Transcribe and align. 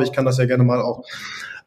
Ich 0.00 0.12
kann 0.12 0.24
das 0.24 0.38
ja 0.38 0.44
gerne 0.44 0.62
mal 0.62 0.80
auch 0.80 1.04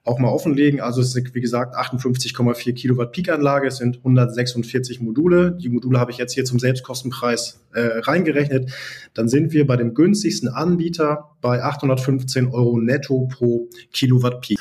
auch 0.04 0.18
mal 0.18 0.30
offenlegen. 0.30 0.82
Also 0.82 1.02
es 1.02 1.16
ist, 1.16 1.36
wie 1.36 1.42
gesagt, 1.42 1.76
58,4 1.76 2.74
Kilowatt 2.74 3.12
Peak-Anlage, 3.12 3.68
es 3.68 3.78
sind 3.78 3.98
146 3.98 5.00
Module. 5.00 5.52
Die 5.52 5.70
Module 5.70 6.00
habe 6.00 6.10
ich 6.10 6.18
jetzt 6.18 6.34
hier 6.34 6.44
zum 6.44 6.58
Selbstkostenpreis 6.58 7.64
äh, 7.74 8.00
reingerechnet. 8.00 8.72
Dann 9.14 9.28
sind 9.28 9.54
wir 9.54 9.68
bei 9.68 9.78
dem 9.78 9.94
günstigsten 9.94 10.50
Anbieter 10.50 11.36
bei 11.42 11.62
815 11.62 12.48
Euro 12.48 12.80
netto 12.80 13.28
pro 13.28 13.70
Kilowatt 13.94 14.42
Peak. 14.42 14.58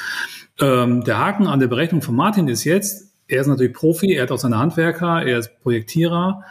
Ähm, 0.61 1.05
der 1.05 1.19
Haken 1.19 1.47
an 1.47 1.59
der 1.59 1.69
Berechnung 1.69 2.03
von 2.03 2.15
Martin 2.15 2.49
ist 2.49 2.65
jetzt, 2.65 3.15
er 3.27 3.41
ist 3.41 3.47
natürlich 3.47 3.73
Profi, 3.73 4.13
er 4.13 4.25
hat 4.25 4.33
auch 4.33 4.39
seine 4.39 4.59
Handwerker, 4.59 5.23
er 5.25 5.39
ist 5.39 5.59
Projektierer. 5.63 6.43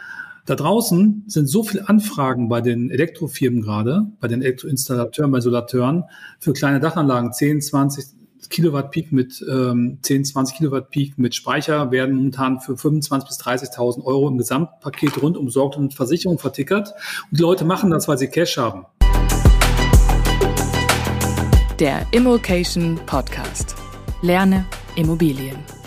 Da 0.50 0.56
draußen 0.56 1.26
sind 1.28 1.46
so 1.46 1.62
viele 1.62 1.88
Anfragen 1.88 2.48
bei 2.48 2.60
den 2.60 2.90
Elektrofirmen 2.90 3.62
gerade, 3.62 4.08
bei 4.18 4.26
den 4.26 4.42
Elektroinstallateuren, 4.42 5.30
bei 5.30 5.40
Solateuren 5.40 6.06
für 6.40 6.52
kleine 6.52 6.80
Dachanlagen, 6.80 7.32
10, 7.32 7.60
20, 7.60 8.04
Kilowatt 8.48 8.90
Peak 8.90 9.12
mit 9.12 9.44
ähm, 9.48 9.98
10, 10.02 10.24
20 10.24 10.56
Kilowatt 10.56 10.90
Peak 10.90 11.18
mit 11.18 11.36
Speicher 11.36 11.92
werden 11.92 12.16
momentan 12.16 12.58
für 12.58 12.72
25.000 12.72 13.26
bis 13.28 13.40
30.000 13.40 14.02
Euro 14.02 14.26
im 14.26 14.38
Gesamtpaket 14.38 15.22
rund 15.22 15.36
umsorgt 15.36 15.76
und 15.76 15.94
Versicherung 15.94 16.40
vertickert. 16.40 16.94
Und 17.30 17.38
die 17.38 17.42
Leute 17.42 17.64
machen 17.64 17.92
das, 17.92 18.08
weil 18.08 18.18
sie 18.18 18.26
Cash 18.26 18.58
haben. 18.58 18.86
Der 21.78 22.04
Immokation 22.10 22.98
Podcast. 23.06 23.76
Lerne 24.20 24.66
Immobilien. 24.96 25.79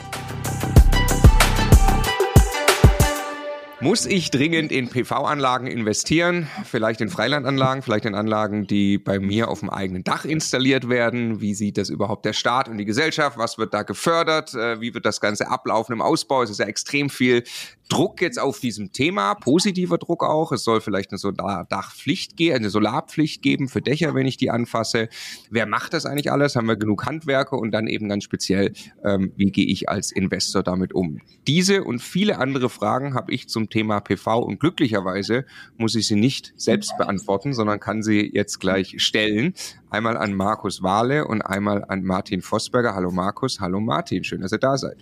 Muss 3.83 4.05
ich 4.05 4.31
dringend 4.31 4.71
in 4.71 4.87
PV-Anlagen 4.87 5.67
investieren? 5.67 6.47
Vielleicht 6.63 7.01
in 7.01 7.09
Freilandanlagen, 7.09 7.83
vielleicht 7.83 8.05
in 8.05 8.15
Anlagen, 8.15 8.65
die 8.65 8.97
bei 8.97 9.19
mir 9.19 9.49
auf 9.49 9.59
dem 9.59 9.69
eigenen 9.69 10.05
Dach 10.05 10.23
installiert 10.23 10.87
werden? 10.87 11.41
Wie 11.41 11.53
sieht 11.53 11.77
das 11.77 11.89
überhaupt 11.89 12.23
der 12.23 12.31
Staat 12.31 12.69
und 12.69 12.77
die 12.77 12.85
Gesellschaft? 12.85 13.37
Was 13.37 13.57
wird 13.57 13.73
da 13.73 13.83
gefördert? 13.83 14.53
Äh, 14.53 14.79
wie 14.79 14.93
wird 14.93 15.05
das 15.05 15.19
Ganze 15.19 15.49
ablaufen 15.49 15.91
im 15.91 16.01
Ausbau? 16.01 16.43
Es 16.43 16.49
ist 16.49 16.59
ja 16.59 16.65
extrem 16.65 17.09
viel 17.09 17.43
Druck 17.89 18.21
jetzt 18.21 18.39
auf 18.39 18.59
diesem 18.59 18.91
Thema, 18.93 19.35
positiver 19.35 19.97
Druck 19.97 20.23
auch. 20.23 20.51
Es 20.51 20.63
soll 20.63 20.79
vielleicht 20.79 21.11
eine 21.11 21.17
Solardachpflicht 21.17 22.37
geben, 22.37 22.55
eine 22.55 22.69
Solarpflicht 22.69 23.41
geben 23.41 23.67
für 23.67 23.81
Dächer, 23.81 24.15
wenn 24.15 24.25
ich 24.25 24.37
die 24.37 24.49
anfasse. 24.49 25.09
Wer 25.51 25.65
macht 25.65 25.93
das 25.93 26.05
eigentlich 26.05 26.31
alles? 26.31 26.55
Haben 26.55 26.67
wir 26.67 26.77
genug 26.77 27.05
Handwerker? 27.05 27.57
Und 27.57 27.71
dann 27.71 27.87
eben 27.87 28.07
ganz 28.07 28.23
speziell, 28.23 28.73
ähm, 29.03 29.33
wie 29.35 29.51
gehe 29.51 29.65
ich 29.65 29.89
als 29.89 30.11
Investor 30.11 30.63
damit 30.63 30.93
um? 30.93 31.19
Diese 31.45 31.83
und 31.83 31.99
viele 31.99 32.39
andere 32.39 32.69
Fragen 32.69 33.13
habe 33.13 33.33
ich 33.33 33.49
zum 33.49 33.69
Thema 33.73 34.01
PV 34.01 34.37
und 34.43 34.59
glücklicherweise 34.59 35.45
muss 35.77 35.95
ich 35.95 36.07
sie 36.07 36.15
nicht 36.15 36.53
selbst 36.55 36.95
beantworten, 36.99 37.53
sondern 37.53 37.79
kann 37.79 38.03
sie 38.03 38.29
jetzt 38.31 38.59
gleich 38.59 39.01
stellen. 39.01 39.55
Einmal 39.89 40.15
an 40.15 40.35
Markus 40.35 40.83
Wahle 40.83 41.25
und 41.25 41.41
einmal 41.41 41.83
an 41.87 42.03
Martin 42.03 42.43
Vosberger. 42.43 42.93
Hallo 42.93 43.09
Markus, 43.09 43.59
hallo 43.59 43.79
Martin, 43.79 44.23
schön, 44.23 44.41
dass 44.41 44.51
ihr 44.51 44.59
da 44.59 44.77
seid. 44.77 44.97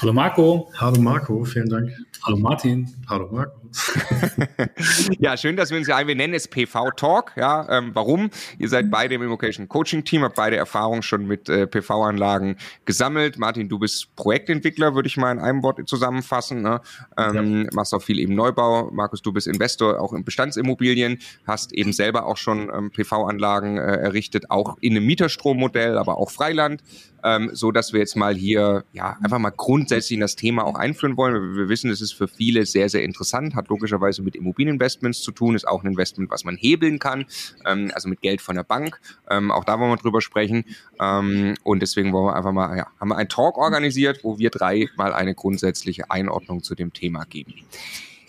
Hallo 0.00 0.14
Marco. 0.14 0.70
Hallo 0.78 0.98
Marco, 0.98 1.44
vielen 1.44 1.68
Dank. 1.68 1.90
Hallo 2.24 2.38
Martin. 2.38 2.88
Hallo 3.06 3.28
Marco. 3.30 3.59
ja, 5.18 5.36
schön, 5.36 5.56
dass 5.56 5.70
wir 5.70 5.78
uns 5.78 5.86
ja 5.86 5.96
ein. 5.96 6.06
Wir 6.06 6.14
nennen 6.14 6.34
es 6.34 6.48
PV 6.48 6.90
Talk. 6.92 7.32
Ja, 7.36 7.66
ähm, 7.70 7.90
warum? 7.94 8.30
Ihr 8.58 8.68
seid 8.68 8.90
beide 8.90 9.14
im 9.14 9.22
Immocation 9.22 9.68
Coaching 9.68 10.04
Team, 10.04 10.22
habt 10.22 10.36
beide 10.36 10.56
Erfahrungen 10.56 11.02
schon 11.02 11.26
mit 11.26 11.48
äh, 11.48 11.66
PV-Anlagen 11.66 12.56
gesammelt. 12.84 13.38
Martin, 13.38 13.68
du 13.68 13.78
bist 13.78 14.14
Projektentwickler, 14.16 14.94
würde 14.94 15.06
ich 15.06 15.16
mal 15.16 15.32
in 15.32 15.38
einem 15.38 15.62
Wort 15.62 15.80
zusammenfassen. 15.88 16.62
Ne? 16.62 16.80
Ähm, 17.16 17.64
ja. 17.64 17.70
Machst 17.72 17.94
auch 17.94 18.02
viel 18.02 18.18
eben 18.18 18.34
Neubau. 18.34 18.90
Markus, 18.90 19.22
du 19.22 19.32
bist 19.32 19.46
Investor 19.46 20.00
auch 20.00 20.12
in 20.12 20.24
Bestandsimmobilien, 20.24 21.20
hast 21.46 21.72
eben 21.72 21.92
selber 21.92 22.26
auch 22.26 22.36
schon 22.36 22.70
ähm, 22.74 22.90
PV-Anlagen 22.90 23.78
äh, 23.78 23.96
errichtet, 23.96 24.50
auch 24.50 24.76
in 24.80 24.96
einem 24.96 25.06
Mieterstrommodell, 25.06 25.96
aber 25.96 26.18
auch 26.18 26.30
Freiland 26.30 26.82
ähm, 27.24 27.50
so 27.52 27.70
dass 27.72 27.92
wir 27.92 28.00
jetzt 28.00 28.16
mal 28.16 28.34
hier 28.34 28.84
ja 28.92 29.16
einfach 29.22 29.38
mal 29.38 29.50
grundsätzlich 29.50 30.16
in 30.16 30.20
das 30.20 30.36
Thema 30.36 30.64
auch 30.64 30.74
einführen 30.74 31.16
wollen. 31.16 31.56
Wir, 31.56 31.68
wissen, 31.68 31.90
es 31.90 32.00
ist 32.00 32.12
für 32.12 32.28
viele 32.28 32.66
sehr, 32.66 32.88
sehr 32.88 33.02
interessant, 33.02 33.54
hat 33.54 33.68
logischerweise 33.68 34.22
mit 34.22 34.36
Immobilieninvestments 34.36 35.22
zu 35.22 35.32
tun, 35.32 35.54
ist 35.54 35.66
auch 35.66 35.82
ein 35.82 35.88
Investment, 35.88 36.30
was 36.30 36.44
man 36.44 36.56
hebeln 36.56 36.98
kann, 36.98 37.26
ähm, 37.66 37.90
also 37.94 38.08
mit 38.08 38.20
Geld 38.20 38.40
von 38.40 38.56
der 38.56 38.64
Bank. 38.64 39.00
Ähm, 39.28 39.50
auch 39.50 39.64
da 39.64 39.78
wollen 39.78 39.90
wir 39.90 39.96
drüber 39.96 40.20
sprechen. 40.20 40.64
Ähm, 41.00 41.54
und 41.62 41.80
deswegen 41.80 42.12
wollen 42.12 42.26
wir 42.26 42.36
einfach 42.36 42.52
mal, 42.52 42.76
ja, 42.76 42.86
haben 42.98 43.08
wir 43.08 43.16
einen 43.16 43.28
Talk 43.28 43.58
organisiert, 43.58 44.24
wo 44.24 44.38
wir 44.38 44.50
drei 44.50 44.88
mal 44.96 45.12
eine 45.12 45.34
grundsätzliche 45.34 46.10
Einordnung 46.10 46.62
zu 46.62 46.74
dem 46.74 46.92
Thema 46.92 47.24
geben. 47.24 47.54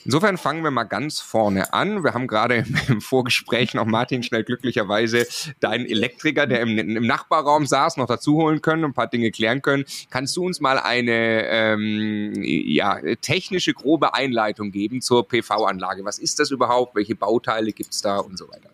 Insofern 0.06 0.38
fangen 0.38 0.64
wir 0.64 0.72
mal 0.72 0.84
ganz 0.84 1.20
vorne 1.20 1.74
an. 1.74 2.04
Wir 2.04 2.14
haben 2.14 2.28
gerade 2.28 2.66
im 2.88 3.02
Vorgespräch 3.02 3.74
noch 3.74 3.86
Martin 3.86 4.24
schnell 4.24 4.44
glücklicherweise 4.44 5.28
deinen 5.60 5.86
Elektriker, 5.86 6.48
der 6.48 6.62
im, 6.62 6.78
im 6.78 7.06
Nachbarraum 7.06 7.66
saß, 7.66 7.98
noch 7.98 8.08
dazu 8.08 8.36
holen 8.36 8.62
können, 8.62 8.86
ein 8.86 8.94
paar 8.94 9.08
Dinge 9.08 9.32
klären 9.32 9.62
können. 9.62 9.86
Kannst 10.10 10.36
du 10.38 10.46
uns 10.46 10.60
mal 10.60 10.80
eine 10.80 11.46
ähm, 11.48 12.34
ja, 12.44 13.00
technische 13.22 13.74
grobe 13.74 14.14
Einleitung 14.14 14.72
geben 14.72 15.02
zur 15.02 15.28
PV-Anlage? 15.28 16.04
Was 16.04 16.20
ist 16.20 16.40
das 16.40 16.52
überhaupt? 16.52 16.96
Welche 16.96 17.16
Bauteile 17.16 17.72
gibt 17.72 17.94
es 17.94 18.02
da 18.02 18.18
und 18.18 18.38
so 18.38 18.48
weiter? 18.50 18.70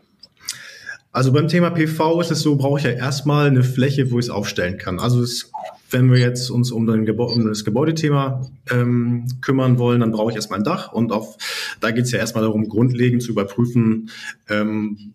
Also 1.12 1.32
beim 1.32 1.48
Thema 1.48 1.72
PV 1.72 2.22
ist 2.22 2.32
es 2.32 2.42
so, 2.42 2.58
brauche 2.58 2.80
ich 2.80 2.86
ja 2.86 2.92
erstmal 2.92 3.48
eine 3.48 3.64
Fläche, 3.64 4.12
wo 4.12 4.20
ich 4.20 4.26
es 4.26 4.30
aufstellen 4.30 4.78
kann. 4.78 5.00
Also 5.00 5.22
es 5.22 5.52
wenn 5.90 6.12
wir 6.12 6.20
jetzt 6.20 6.50
uns 6.50 6.72
um, 6.72 6.86
Gebä 7.06 7.24
um 7.24 7.48
das 7.48 7.64
Gebäudethema 7.64 8.46
ähm, 8.72 9.28
kümmern 9.42 9.78
wollen, 9.80 10.02
dann 10.02 10.12
brauche 10.12 10.32
ich 10.32 10.36
erstmal 10.36 10.60
ein 10.60 10.66
Dach. 10.66 10.92
Und 10.92 11.12
auf, 11.12 11.38
da 11.80 11.92
geht 11.92 12.06
es 12.06 12.12
ja 12.12 12.20
erstmal 12.20 12.44
darum, 12.44 12.68
grundlegend 12.68 13.24
zu 13.24 13.32
überprüfen, 13.32 14.10
ähm, 14.50 15.14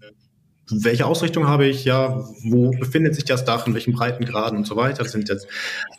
welche 0.71 1.07
Ausrichtung 1.07 1.49
habe 1.49 1.67
ich, 1.67 1.85
ja, 1.85 2.25
wo 2.45 2.71
befindet 2.71 3.15
sich 3.15 3.25
das 3.25 3.45
Dach, 3.45 3.67
in 3.67 3.75
welchen 3.75 3.93
Breitengraden 3.93 4.59
und 4.59 4.67
so 4.67 4.77
weiter. 4.77 5.03
Das 5.03 5.13
sind 5.13 5.29
jetzt 5.29 5.47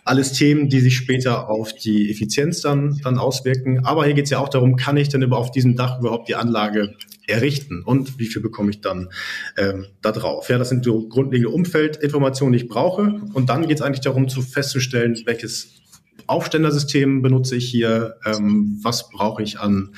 alles 0.06 0.34
Themen, 0.34 0.70
die 0.70 0.80
sich 0.80 0.96
später 0.96 1.50
auf 1.50 1.74
die 1.74 2.10
Effizienz 2.10 2.62
dann, 2.62 3.00
dann 3.04 3.18
auswirken. 3.18 3.86
Aber 3.86 4.06
hier 4.06 4.14
geht 4.14 4.26
es 4.26 4.32
ja 4.32 4.40
auch 4.40 4.50
darum, 4.50 4.76
kann 4.76 4.98
ich 4.98 5.10
denn 5.10 5.32
auf 5.32 5.52
diesem 5.52 5.76
Dach 5.76 6.00
überhaupt 6.00 6.30
die 6.30 6.36
Anlage 6.36 6.96
errichten 7.28 7.84
und 7.84 8.20
wie 8.20 8.26
viel 8.26 8.42
bekomme 8.42 8.72
ich 8.72 8.82
dann 8.82 9.10
ähm, 9.58 9.88
da 10.02 10.12
drauf. 10.12 10.50
Ja, 10.50 10.58
das 10.58 10.70
sind 10.70 10.84
so 10.84 11.08
grundlegende 11.08 11.54
Umfeldinformationen, 11.54 12.54
die 12.54 12.66
ich 12.66 12.70
brauche. 12.70 13.22
Und 13.34 13.50
dann 13.50 13.68
geht 13.68 13.78
es 13.78 13.82
eigentlich 13.82 14.02
darum, 14.02 14.28
zu 14.28 14.42
festzustellen, 14.42 15.18
welches 15.26 15.82
Aufständersystem 16.28 17.22
benutze 17.22 17.56
ich 17.56 17.70
hier, 17.70 18.16
ähm, 18.26 18.80
was 18.82 19.10
brauche 19.10 19.44
ich 19.44 19.60
an, 19.60 19.96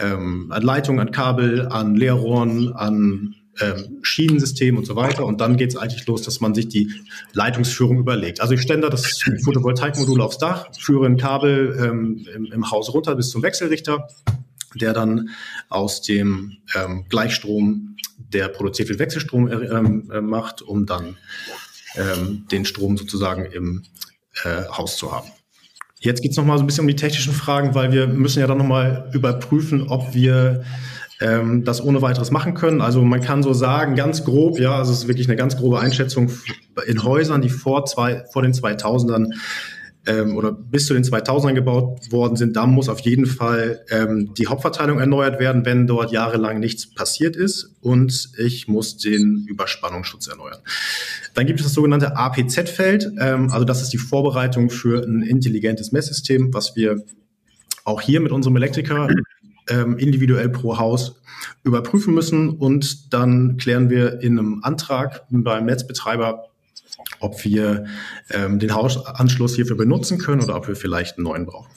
ähm, 0.00 0.50
an 0.50 0.62
Leitungen, 0.62 1.00
an 1.00 1.10
Kabel, 1.10 1.66
an 1.68 1.94
Leerrohren, 1.94 2.72
an 2.72 3.34
ähm, 3.60 3.98
Schienensystem 4.02 4.76
und 4.76 4.86
so 4.86 4.96
weiter. 4.96 5.24
Und 5.26 5.40
dann 5.40 5.56
geht 5.56 5.70
es 5.70 5.76
eigentlich 5.76 6.06
los, 6.06 6.22
dass 6.22 6.40
man 6.40 6.54
sich 6.54 6.68
die 6.68 6.92
Leitungsführung 7.32 7.98
überlegt. 7.98 8.40
Also 8.40 8.54
ich 8.54 8.62
stelle 8.62 8.82
da 8.82 8.88
das 8.88 9.22
Photovoltaikmodul 9.44 10.20
aufs 10.20 10.38
Dach, 10.38 10.68
führe 10.78 11.06
ein 11.06 11.16
Kabel 11.16 11.76
ähm, 11.80 12.26
im, 12.34 12.46
im 12.46 12.70
Haus 12.70 12.92
runter 12.92 13.14
bis 13.14 13.30
zum 13.30 13.42
Wechselrichter 13.42 14.08
der 14.74 14.92
dann 14.92 15.30
aus 15.68 16.02
dem 16.02 16.58
ähm, 16.74 17.06
Gleichstrom, 17.08 17.96
der 18.18 18.48
produziert 18.48 18.88
wird, 18.88 18.98
Wechselstrom 18.98 19.48
äh, 19.48 19.54
ähm, 19.54 20.10
äh, 20.12 20.20
macht, 20.20 20.62
um 20.62 20.86
dann 20.86 21.16
ähm, 21.96 22.46
den 22.50 22.64
Strom 22.64 22.96
sozusagen 22.96 23.46
im 23.46 23.84
äh, 24.44 24.64
Haus 24.70 24.96
zu 24.96 25.12
haben. 25.12 25.28
Jetzt 26.00 26.22
geht 26.22 26.30
es 26.30 26.36
nochmal 26.36 26.58
so 26.58 26.64
ein 26.64 26.66
bisschen 26.66 26.82
um 26.82 26.88
die 26.88 26.96
technischen 26.96 27.32
Fragen, 27.32 27.74
weil 27.74 27.92
wir 27.92 28.06
müssen 28.06 28.38
ja 28.38 28.46
dann 28.46 28.58
nochmal 28.58 29.10
überprüfen, 29.12 29.88
ob 29.88 30.14
wir 30.14 30.64
ähm, 31.20 31.64
das 31.64 31.82
ohne 31.82 32.02
weiteres 32.02 32.30
machen 32.30 32.54
können. 32.54 32.80
Also 32.80 33.02
man 33.02 33.20
kann 33.20 33.42
so 33.42 33.52
sagen, 33.52 33.94
ganz 33.94 34.24
grob, 34.24 34.58
ja, 34.58 34.76
also 34.76 34.92
es 34.92 35.00
ist 35.00 35.08
wirklich 35.08 35.28
eine 35.28 35.36
ganz 35.36 35.56
grobe 35.56 35.80
Einschätzung 35.80 36.30
in 36.86 37.02
Häusern, 37.02 37.42
die 37.42 37.48
vor, 37.48 37.84
zwei, 37.86 38.24
vor 38.32 38.42
den 38.42 38.52
2000ern 38.52 39.32
ähm, 40.06 40.36
oder 40.36 40.52
bis 40.52 40.86
zu 40.86 40.94
den 40.94 41.04
2000ern 41.04 41.54
gebaut 41.54 42.10
worden 42.10 42.36
sind, 42.36 42.56
da 42.56 42.66
muss 42.66 42.88
auf 42.88 43.00
jeden 43.00 43.26
Fall 43.26 43.84
ähm, 43.90 44.32
die 44.38 44.46
Hauptverteilung 44.46 44.98
erneuert 44.98 45.38
werden, 45.38 45.64
wenn 45.64 45.86
dort 45.86 46.12
jahrelang 46.12 46.60
nichts 46.60 46.92
passiert 46.92 47.36
ist 47.36 47.76
und 47.80 48.30
ich 48.38 48.68
muss 48.68 48.96
den 48.96 49.44
Überspannungsschutz 49.48 50.28
erneuern. 50.28 50.60
Dann 51.34 51.46
gibt 51.46 51.60
es 51.60 51.66
das 51.66 51.74
sogenannte 51.74 52.16
APZ-Feld, 52.16 53.12
ähm, 53.18 53.50
also 53.50 53.64
das 53.64 53.82
ist 53.82 53.92
die 53.92 53.98
Vorbereitung 53.98 54.70
für 54.70 55.04
ein 55.04 55.22
intelligentes 55.22 55.92
Messsystem, 55.92 56.54
was 56.54 56.74
wir 56.74 57.04
auch 57.84 58.00
hier 58.00 58.20
mit 58.20 58.32
unserem 58.32 58.56
Elektriker 58.56 59.08
ähm, 59.68 59.98
individuell 59.98 60.48
pro 60.48 60.78
Haus 60.78 61.20
überprüfen 61.64 62.14
müssen 62.14 62.50
und 62.50 63.12
dann 63.12 63.56
klären 63.56 63.90
wir 63.90 64.20
in 64.20 64.38
einem 64.38 64.60
Antrag 64.62 65.24
beim 65.30 65.66
Netzbetreiber, 65.66 66.48
ob 67.20 67.44
wir 67.44 67.86
ähm, 68.30 68.58
den 68.58 68.74
Hausanschluss 68.74 69.54
hierfür 69.54 69.76
benutzen 69.76 70.18
können 70.18 70.42
oder 70.42 70.56
ob 70.56 70.68
wir 70.68 70.76
vielleicht 70.76 71.16
einen 71.16 71.24
neuen 71.24 71.46
brauchen. 71.46 71.70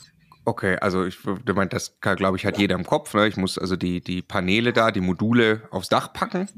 Okay, 0.44 0.76
also 0.80 1.04
ich 1.04 1.18
meine, 1.24 1.68
das 1.68 2.00
glaube 2.00 2.36
ich 2.36 2.44
hat 2.44 2.58
jeder 2.58 2.74
im 2.74 2.84
Kopf. 2.84 3.14
Ne? 3.14 3.28
Ich 3.28 3.36
muss 3.36 3.58
also 3.58 3.76
die 3.76 4.00
die 4.00 4.22
Paneele 4.22 4.72
da, 4.72 4.90
die 4.90 5.00
Module 5.00 5.62
aufs 5.70 5.88
Dach 5.88 6.12
packen 6.12 6.48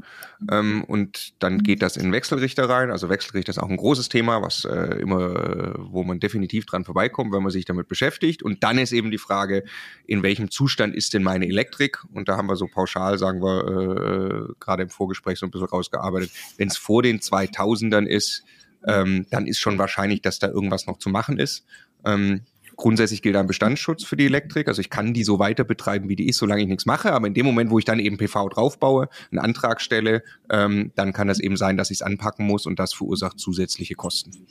ähm, 0.50 0.84
und 0.84 1.34
dann 1.42 1.62
geht 1.62 1.82
das 1.82 1.98
in 1.98 2.10
Wechselrichter 2.10 2.66
rein. 2.66 2.90
Also 2.90 3.10
Wechselrichter 3.10 3.50
ist 3.50 3.58
auch 3.58 3.68
ein 3.68 3.76
großes 3.76 4.08
Thema, 4.08 4.40
was 4.40 4.64
äh, 4.64 4.96
immer, 5.00 5.74
wo 5.78 6.02
man 6.02 6.18
definitiv 6.18 6.64
dran 6.64 6.86
vorbeikommt, 6.86 7.34
wenn 7.34 7.42
man 7.42 7.52
sich 7.52 7.66
damit 7.66 7.86
beschäftigt. 7.86 8.42
Und 8.42 8.62
dann 8.62 8.78
ist 8.78 8.92
eben 8.92 9.10
die 9.10 9.18
Frage, 9.18 9.64
in 10.06 10.22
welchem 10.22 10.50
Zustand 10.50 10.94
ist 10.94 11.12
denn 11.12 11.22
meine 11.22 11.46
Elektrik? 11.46 11.98
Und 12.14 12.30
da 12.30 12.38
haben 12.38 12.48
wir 12.48 12.56
so 12.56 12.68
pauschal, 12.68 13.18
sagen 13.18 13.42
wir, 13.42 14.48
äh, 14.48 14.54
gerade 14.60 14.84
im 14.84 14.88
Vorgespräch 14.88 15.38
so 15.38 15.44
ein 15.44 15.50
bisschen 15.50 15.68
rausgearbeitet. 15.68 16.30
Wenn 16.56 16.68
es 16.68 16.78
vor 16.78 17.02
den 17.02 17.20
2000ern 17.20 18.06
ist, 18.06 18.44
ähm, 18.86 19.26
dann 19.28 19.46
ist 19.46 19.58
schon 19.58 19.78
wahrscheinlich, 19.78 20.22
dass 20.22 20.38
da 20.38 20.48
irgendwas 20.48 20.86
noch 20.86 20.98
zu 20.98 21.10
machen 21.10 21.38
ist. 21.38 21.66
Ähm, 22.06 22.46
Grundsätzlich 22.76 23.22
gilt 23.22 23.36
ein 23.36 23.46
Bestandsschutz 23.46 24.04
für 24.04 24.16
die 24.16 24.26
Elektrik. 24.26 24.68
Also 24.68 24.80
ich 24.80 24.90
kann 24.90 25.14
die 25.14 25.24
so 25.24 25.38
weiter 25.38 25.64
betreiben, 25.64 26.08
wie 26.08 26.16
die 26.16 26.28
ist, 26.28 26.38
solange 26.38 26.62
ich 26.62 26.68
nichts 26.68 26.86
mache. 26.86 27.12
Aber 27.12 27.26
in 27.26 27.34
dem 27.34 27.46
Moment, 27.46 27.70
wo 27.70 27.78
ich 27.78 27.84
dann 27.84 27.98
eben 27.98 28.16
PV 28.16 28.48
draufbaue, 28.48 29.08
einen 29.30 29.38
Antrag 29.38 29.80
stelle, 29.80 30.22
ähm, 30.50 30.92
dann 30.94 31.12
kann 31.12 31.28
das 31.28 31.40
eben 31.40 31.56
sein, 31.56 31.76
dass 31.76 31.90
ich 31.90 31.98
es 31.98 32.02
anpacken 32.02 32.46
muss 32.46 32.66
und 32.66 32.78
das 32.78 32.94
verursacht 32.94 33.38
zusätzliche 33.38 33.94
Kosten. 33.94 34.46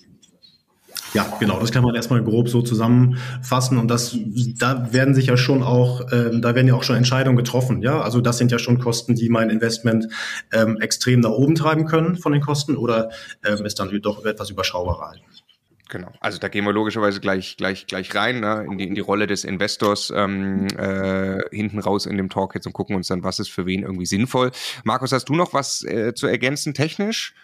Ja, 1.13 1.31
genau, 1.39 1.59
das 1.59 1.71
kann 1.71 1.83
man 1.83 1.93
erstmal 1.93 2.23
grob 2.23 2.49
so 2.49 2.61
zusammenfassen 2.61 3.77
und 3.77 3.87
das, 3.87 4.17
da 4.57 4.91
werden 4.93 5.13
sich 5.13 5.27
ja 5.27 5.37
schon 5.37 5.61
auch, 5.61 6.01
ähm, 6.11 6.41
da 6.41 6.55
werden 6.55 6.67
ja 6.67 6.73
auch 6.73 6.83
schon 6.83 6.95
Entscheidungen 6.95 7.37
getroffen, 7.37 7.83
ja, 7.83 8.01
also 8.01 8.19
das 8.19 8.39
sind 8.39 8.51
ja 8.51 8.57
schon 8.57 8.79
Kosten, 8.79 9.13
die 9.13 9.29
mein 9.29 9.51
Investment 9.51 10.07
ähm, 10.51 10.77
extrem 10.79 11.19
nach 11.19 11.31
oben 11.31 11.53
treiben 11.53 11.85
können 11.85 12.15
von 12.15 12.31
den 12.31 12.41
Kosten 12.41 12.75
oder 12.75 13.09
ähm, 13.45 13.63
ist 13.65 13.79
dann 13.79 13.91
doch 14.01 14.25
etwas 14.25 14.49
überschaubarer 14.49 15.09
halten. 15.09 15.23
Genau. 15.93 16.11
Also 16.21 16.39
da 16.39 16.47
gehen 16.47 16.65
wir 16.65 16.73
logischerweise 16.73 17.19
gleich, 17.19 17.55
gleich, 17.55 17.85
gleich 17.85 18.15
rein 18.15 18.39
ne, 18.39 18.65
in, 18.67 18.79
die, 18.79 18.87
in 18.87 18.95
die 18.95 19.01
Rolle 19.01 19.27
des 19.27 19.43
Investors 19.43 20.11
ähm, 20.15 20.65
äh, 20.75 21.37
hinten 21.51 21.77
raus 21.77 22.07
in 22.07 22.17
dem 22.17 22.29
Talk 22.29 22.55
jetzt 22.55 22.65
und 22.65 22.73
gucken 22.73 22.95
uns 22.95 23.09
dann, 23.09 23.23
was 23.23 23.37
ist 23.37 23.51
für 23.51 23.67
wen 23.67 23.83
irgendwie 23.83 24.07
sinnvoll. 24.07 24.49
Markus, 24.83 25.11
hast 25.11 25.29
du 25.29 25.35
noch 25.35 25.53
was 25.53 25.83
äh, 25.83 26.15
zu 26.15 26.25
ergänzen 26.25 26.73
technisch? 26.73 27.35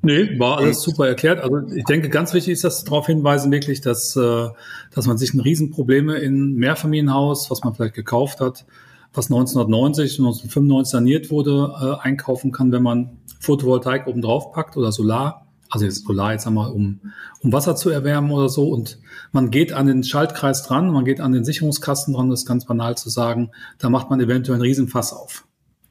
Nee, 0.00 0.38
war 0.38 0.56
alles 0.56 0.80
super 0.80 1.06
erklärt. 1.06 1.40
Also 1.40 1.68
ich 1.76 1.84
denke, 1.84 2.08
ganz 2.08 2.32
wichtig 2.32 2.54
ist 2.54 2.64
das 2.64 2.82
darauf 2.82 3.08
hinweisen, 3.08 3.52
wirklich, 3.52 3.82
dass, 3.82 4.16
äh, 4.16 4.48
dass 4.94 5.06
man 5.06 5.18
sich 5.18 5.34
ein 5.34 5.40
Riesenprobleme 5.40 6.16
in 6.16 6.54
Mehrfamilienhaus, 6.54 7.50
was 7.50 7.62
man 7.62 7.74
vielleicht 7.74 7.94
gekauft 7.94 8.40
hat, 8.40 8.64
was 9.12 9.26
1990 9.26 10.18
und 10.18 10.28
1995 10.28 10.90
saniert 10.90 11.30
wurde, 11.30 11.74
äh, 11.78 12.02
einkaufen 12.02 12.52
kann, 12.52 12.72
wenn 12.72 12.82
man 12.82 13.18
Photovoltaik 13.38 14.06
oben 14.06 14.22
drauf 14.22 14.50
packt 14.52 14.78
oder 14.78 14.92
Solar 14.92 15.42
also 15.72 15.86
jetzt 15.86 16.04
Solar 16.04 16.32
jetzt 16.32 16.46
einmal, 16.46 16.70
um, 16.70 17.00
um 17.40 17.52
Wasser 17.52 17.74
zu 17.74 17.88
erwärmen 17.88 18.30
oder 18.30 18.50
so. 18.50 18.68
Und 18.68 18.98
man 19.32 19.50
geht 19.50 19.72
an 19.72 19.86
den 19.86 20.04
Schaltkreis 20.04 20.62
dran, 20.62 20.90
man 20.90 21.06
geht 21.06 21.20
an 21.20 21.32
den 21.32 21.44
Sicherungskasten 21.44 22.12
dran, 22.12 22.28
das 22.28 22.40
ist 22.40 22.46
ganz 22.46 22.66
banal 22.66 22.96
zu 22.96 23.08
sagen, 23.08 23.50
da 23.78 23.88
macht 23.88 24.10
man 24.10 24.20
eventuell 24.20 24.56
einen 24.56 24.62
Riesenfass 24.62 25.14
auf. 25.14 25.46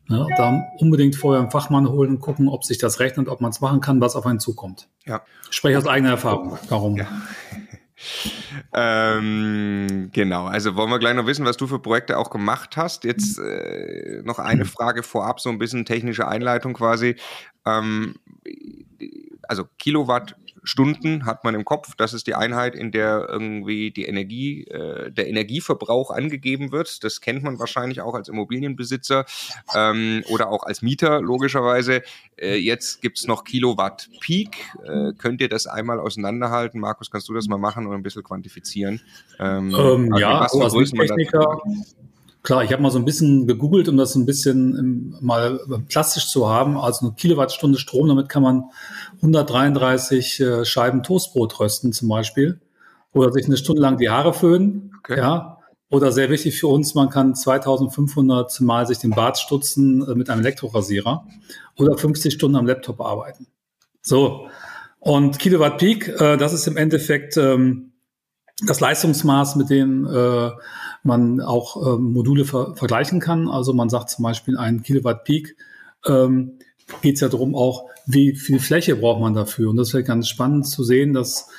Ja, 0.08 0.28
da 0.38 0.68
unbedingt 0.78 1.16
vorher 1.16 1.42
einen 1.42 1.52
Fachmann 1.52 1.90
holen 1.90 2.12
und 2.12 2.20
gucken, 2.20 2.48
ob 2.48 2.64
sich 2.64 2.78
das 2.78 3.00
rechnet, 3.00 3.28
ob 3.28 3.42
man 3.42 3.52
es 3.52 3.62
machen 3.62 3.82
kann, 3.82 4.02
was 4.02 4.16
auf 4.16 4.26
einen 4.26 4.40
zukommt. 4.40 4.88
Ja. 5.06 5.22
Ich 5.50 5.56
spreche 5.56 5.78
aus 5.78 5.88
eigener 5.88 6.12
Erfahrung. 6.12 6.60
Darum. 6.70 6.98
Ja. 6.98 7.08
ähm, 8.74 10.10
genau, 10.12 10.46
also 10.46 10.76
wollen 10.76 10.90
wir 10.90 11.00
gleich 11.00 11.16
noch 11.16 11.28
wissen, 11.28 11.46
was 11.46 11.58
du 11.58 11.66
für 11.66 11.80
Projekte 11.80 12.18
auch 12.18 12.30
gemacht 12.30 12.78
hast. 12.78 13.04
Jetzt 13.04 13.40
äh, 13.40 14.22
noch 14.26 14.38
eine 14.38 14.66
Frage 14.66 15.02
vorab, 15.02 15.40
so 15.40 15.50
ein 15.50 15.60
bisschen 15.60 15.86
technische 15.86 16.28
Einleitung 16.28 16.74
quasi. 16.74 17.16
Ähm, 17.66 18.16
also 19.52 19.66
Kilowattstunden 19.80 21.26
hat 21.26 21.44
man 21.44 21.56
im 21.56 21.66
Kopf. 21.66 21.94
Das 21.98 22.14
ist 22.14 22.26
die 22.26 22.36
Einheit, 22.36 22.74
in 22.74 22.94
der 22.94 23.28
irgendwie 23.28 23.92
die 23.92 24.06
Energie, 24.06 24.64
äh, 24.64 25.12
der 25.12 25.28
Energieverbrauch 25.28 26.10
angegeben 26.10 26.72
wird. 26.72 27.04
Das 27.04 27.20
kennt 27.20 27.44
man 27.44 27.60
wahrscheinlich 27.60 28.00
auch 28.00 28.16
als 28.16 28.30
Immobilienbesitzer 28.30 29.26
ähm, 29.76 30.24
oder 30.30 30.48
auch 30.48 30.64
als 30.64 30.82
Mieter 30.82 31.20
logischerweise. 31.20 32.02
Äh, 32.38 32.56
jetzt 32.56 33.02
gibt's 33.02 33.28
noch 33.28 33.44
Kilowatt 33.44 34.10
Peak. 34.22 34.56
Äh, 34.86 35.12
könnt 35.18 35.42
ihr 35.42 35.50
das 35.50 35.68
einmal 35.68 36.00
auseinanderhalten? 36.00 36.80
Markus, 36.80 37.12
kannst 37.12 37.28
du 37.28 37.34
das 37.34 37.50
mal 37.50 37.58
machen 37.58 37.88
und 37.88 37.94
ein 37.94 38.04
bisschen 38.04 38.24
quantifizieren? 38.24 39.02
Ähm, 39.38 39.76
ähm, 39.78 40.16
ja, 40.16 40.40
also 40.40 40.62
als 40.62 40.92
Techniker 40.92 41.62
Klar, 42.44 42.64
ich 42.64 42.72
habe 42.72 42.82
mal 42.82 42.90
so 42.90 42.98
ein 42.98 43.06
bisschen 43.06 43.46
gegoogelt, 43.46 43.88
um 43.88 43.98
das 43.98 44.16
ein 44.16 44.26
bisschen 44.26 44.76
ähm, 44.78 45.18
mal 45.22 45.60
plastisch 45.90 46.28
zu 46.28 46.50
haben. 46.50 46.78
Also 46.78 47.06
eine 47.06 47.16
Kilowattstunde 47.16 47.78
Strom, 47.78 48.08
damit 48.08 48.30
kann 48.30 48.42
man 48.42 48.64
133 49.18 50.40
äh, 50.40 50.66
Scheiben 50.66 51.04
Toastbrot 51.04 51.60
rösten 51.60 51.94
zum 51.94 52.10
Beispiel. 52.10 52.60
Oder 53.14 53.32
sich 53.32 53.46
eine 53.46 53.58
Stunde 53.58 53.82
lang 53.82 53.98
die 53.98 54.10
Haare 54.10 54.34
föhnen. 54.34 54.92
Okay. 55.00 55.18
Ja. 55.18 55.60
Oder 55.92 56.12
sehr 56.14 56.30
wichtig 56.30 56.58
für 56.58 56.68
uns, 56.68 56.96
man 56.96 57.10
kann 57.10 57.36
2500 57.36 58.62
Mal 58.62 58.88
sich 58.88 59.00
den 59.00 59.12
Bart 59.12 59.38
stutzen 59.38 60.08
äh, 60.08 60.16
mit 60.16 60.30
einem 60.30 60.42
Elektrorasierer. 60.42 61.28
Oder 61.78 61.98
50 61.98 62.34
Stunden 62.34 62.56
am 62.56 62.66
Laptop 62.66 63.02
arbeiten. 63.02 63.48
So. 64.02 64.48
Und 65.00 65.38
Kilowatt 65.38 65.78
Peak, 65.78 66.08
äh, 66.08 66.38
das 66.38 66.54
ist 66.54 66.66
im 66.68 66.78
Endeffekt 66.78 67.38
ähm, 67.38 67.91
das 68.66 68.80
Leistungsmaß, 68.80 69.56
mit 69.56 69.70
dem 69.70 70.06
äh, 70.06 70.52
man 71.04 71.42
auch 71.42 71.96
ähm, 71.96 72.14
Module 72.14 72.46
ver 72.46 72.76
vergleichen 72.76 73.20
kann. 73.20 73.48
Also 73.48 73.74
man 73.74 73.90
sagt 73.90 74.10
zum 74.10 74.24
Beispiel 74.24 74.58
ein 74.58 74.84
Kilowatt 74.84 75.24
Peak. 75.24 75.56
Ähm, 76.06 76.60
geht 77.02 77.16
es 77.16 77.22
ja 77.22 77.30
darum 77.30 77.56
auch, 77.56 77.86
wie 78.06 78.36
viel 78.36 78.60
Fläche 78.60 78.96
braucht 78.96 79.22
man 79.22 79.34
dafür. 79.34 79.70
Und 79.70 79.78
das 79.78 79.94
wäre 79.94 80.04
ganz 80.04 80.28
spannend 80.28 80.68
zu 80.68 80.84
sehen, 80.84 81.14
dass 81.14 81.50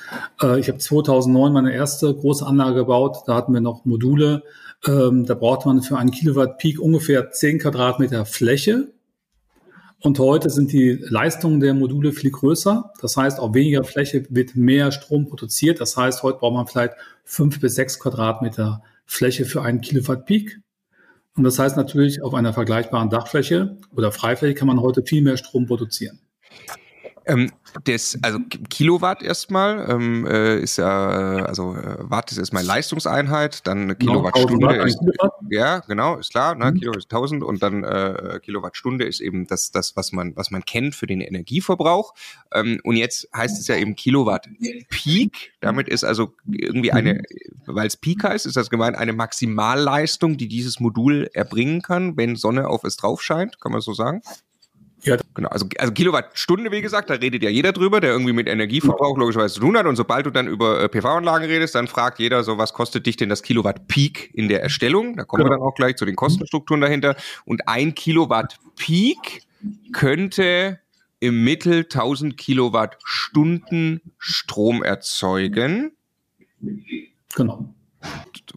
äh, 0.41 0.59
ich 0.59 0.69
habe 0.69 0.77
2009 0.77 1.51
meine 1.51 1.73
erste 1.73 2.13
große 2.13 2.45
Anlage 2.45 2.75
gebaut. 2.75 3.23
Da 3.25 3.35
hatten 3.35 3.53
wir 3.53 3.61
noch 3.61 3.85
Module. 3.85 4.43
Ähm, 4.85 5.25
da 5.25 5.33
braucht 5.33 5.65
man 5.65 5.81
für 5.81 5.97
einen 5.97 6.11
Kilowatt 6.11 6.57
Peak 6.57 6.79
ungefähr 6.79 7.31
10 7.31 7.59
Quadratmeter 7.59 8.25
Fläche. 8.25 8.92
Und 10.03 10.19
heute 10.19 10.49
sind 10.49 10.73
die 10.73 10.99
Leistungen 11.01 11.61
der 11.61 11.73
Module 11.73 12.11
viel 12.11 12.29
größer. 12.29 12.91
Das 12.99 13.15
heißt, 13.15 13.39
auf 13.39 13.53
weniger 13.53 13.85
Fläche 13.85 14.25
wird 14.29 14.53
mehr 14.53 14.91
Strom 14.91 15.27
produziert. 15.27 15.79
Das 15.79 15.95
heißt, 15.95 16.23
heute 16.23 16.39
braucht 16.39 16.53
man 16.53 16.67
vielleicht 16.67 16.95
fünf 17.23 17.61
bis 17.61 17.75
sechs 17.75 17.99
Quadratmeter 17.99 18.83
Fläche 19.05 19.45
für 19.45 19.61
einen 19.61 19.79
Kilowatt 19.79 20.25
Peak. 20.25 20.59
Und 21.37 21.45
das 21.45 21.57
heißt 21.57 21.77
natürlich, 21.77 22.21
auf 22.21 22.33
einer 22.33 22.51
vergleichbaren 22.51 23.09
Dachfläche 23.09 23.77
oder 23.95 24.11
Freifläche 24.11 24.55
kann 24.55 24.67
man 24.67 24.81
heute 24.81 25.03
viel 25.03 25.21
mehr 25.21 25.37
Strom 25.37 25.67
produzieren. 25.67 26.19
Ähm, 27.25 27.51
das, 27.85 28.17
also 28.21 28.39
Kilowatt 28.69 29.23
erstmal 29.23 29.89
ähm, 29.89 30.27
äh, 30.27 30.59
ist 30.59 30.77
ja, 30.77 31.39
äh, 31.39 31.41
also 31.43 31.75
äh, 31.75 31.97
Watt 31.99 32.31
ist 32.31 32.37
erstmal 32.37 32.63
Leistungseinheit, 32.63 33.65
dann 33.65 33.83
eine 33.83 33.95
genau, 33.95 34.13
Kilowattstunde 34.13 34.75
ist, 34.83 34.99
Kilowatt. 34.99 35.31
ja 35.49 35.79
genau, 35.79 36.17
ist 36.17 36.31
klar, 36.31 36.55
ne, 36.55 36.71
mhm. 36.71 36.79
Kilo 36.79 36.93
ist 36.93 37.05
1000 37.05 37.43
und 37.43 37.63
dann 37.63 37.83
äh, 37.83 38.39
Kilowattstunde 38.43 39.05
ist 39.05 39.21
eben 39.21 39.47
das, 39.47 39.71
das 39.71 39.95
was 39.95 40.11
man, 40.11 40.35
was 40.35 40.51
man 40.51 40.65
kennt 40.65 40.95
für 40.95 41.07
den 41.07 41.21
Energieverbrauch. 41.21 42.13
Ähm, 42.53 42.79
und 42.83 42.95
jetzt 42.95 43.27
heißt 43.35 43.59
es 43.59 43.67
ja 43.67 43.75
eben 43.75 43.95
Kilowatt 43.95 44.47
Peak. 44.89 45.53
Damit 45.61 45.87
ist 45.87 46.03
also 46.03 46.33
irgendwie 46.45 46.91
eine, 46.91 47.13
mhm. 47.13 47.23
weil 47.65 47.87
es 47.87 47.97
Peak 47.97 48.23
heißt, 48.23 48.45
ist 48.45 48.57
das 48.57 48.69
gemeint 48.69 48.97
eine 48.97 49.13
Maximalleistung, 49.13 50.37
die 50.37 50.47
dieses 50.47 50.79
Modul 50.79 51.29
erbringen 51.33 51.81
kann, 51.81 52.17
wenn 52.17 52.35
Sonne 52.35 52.67
auf 52.67 52.83
es 52.83 52.97
drauf 52.97 53.21
scheint, 53.21 53.59
kann 53.61 53.71
man 53.71 53.81
so 53.81 53.93
sagen? 53.93 54.21
Ja. 55.03 55.17
Genau, 55.33 55.49
also, 55.49 55.67
also 55.77 55.93
Kilowattstunde, 55.93 56.71
wie 56.71 56.81
gesagt, 56.81 57.09
da 57.09 57.15
redet 57.15 57.43
ja 57.43 57.49
jeder 57.49 57.73
drüber, 57.73 57.99
der 57.99 58.11
irgendwie 58.11 58.31
mit 58.31 58.47
Energieverbrauch 58.47 59.17
logischerweise 59.17 59.55
zu 59.55 59.59
tun 59.59 59.77
hat. 59.77 59.85
Und 59.85 59.97
sobald 59.97 60.25
du 60.25 60.29
dann 60.29 60.47
über 60.47 60.81
äh, 60.81 60.87
PV-Anlagen 60.87 61.45
redest, 61.45 61.75
dann 61.75 61.87
fragt 61.87 62.19
jeder 62.19 62.43
so, 62.43 62.57
was 62.57 62.73
kostet 62.73 63.05
dich 63.05 63.17
denn 63.17 63.29
das 63.29 63.43
Kilowatt 63.43 63.87
Peak 63.87 64.31
in 64.33 64.47
der 64.47 64.63
Erstellung? 64.63 65.17
Da 65.17 65.23
kommen 65.25 65.43
genau. 65.43 65.55
wir 65.55 65.59
dann 65.59 65.67
auch 65.67 65.75
gleich 65.75 65.97
zu 65.97 66.05
den 66.05 66.15
Kostenstrukturen 66.15 66.81
dahinter. 66.81 67.15
Und 67.43 67.67
ein 67.67 67.95
Kilowatt 67.95 68.57
Peak 68.77 69.43
könnte 69.91 70.79
im 71.19 71.43
Mittel 71.43 71.83
1000 71.83 72.37
Kilowattstunden 72.37 74.01
Strom 74.17 74.83
erzeugen. 74.83 75.91
Genau. 77.35 77.73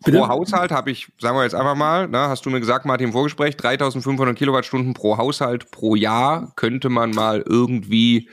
Bitte? 0.04 0.18
Pro 0.18 0.28
Haushalt 0.28 0.70
habe 0.70 0.90
ich, 0.90 1.08
sagen 1.18 1.36
wir 1.36 1.42
jetzt 1.42 1.54
einfach 1.54 1.74
mal, 1.74 2.06
na, 2.08 2.28
hast 2.28 2.46
du 2.46 2.50
mir 2.50 2.60
gesagt, 2.60 2.84
Martin, 2.84 3.08
im 3.08 3.12
Vorgespräch, 3.12 3.56
3500 3.56 4.36
Kilowattstunden 4.36 4.94
pro 4.94 5.16
Haushalt 5.16 5.70
pro 5.70 5.96
Jahr 5.96 6.52
könnte 6.56 6.88
man 6.88 7.10
mal 7.10 7.42
irgendwie 7.46 8.28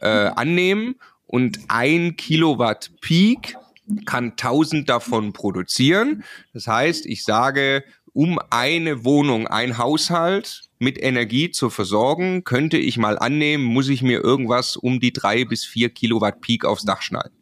äh, 0.00 0.08
annehmen. 0.08 0.96
Und 1.26 1.58
ein 1.68 2.16
Kilowatt 2.16 2.92
Peak 3.00 3.56
kann 4.04 4.32
1000 4.32 4.88
davon 4.88 5.32
produzieren. 5.32 6.24
Das 6.52 6.66
heißt, 6.66 7.06
ich 7.06 7.24
sage, 7.24 7.84
um 8.12 8.38
eine 8.50 9.04
Wohnung, 9.04 9.46
ein 9.46 9.78
Haushalt 9.78 10.62
mit 10.78 11.02
Energie 11.02 11.50
zu 11.50 11.70
versorgen, 11.70 12.44
könnte 12.44 12.78
ich 12.78 12.98
mal 12.98 13.18
annehmen, 13.18 13.64
muss 13.64 13.88
ich 13.88 14.02
mir 14.02 14.22
irgendwas 14.22 14.76
um 14.76 15.00
die 15.00 15.12
drei 15.12 15.44
bis 15.44 15.64
vier 15.64 15.88
Kilowatt 15.88 16.40
Peak 16.40 16.64
aufs 16.64 16.84
Dach 16.84 17.02
schneiden. 17.02 17.32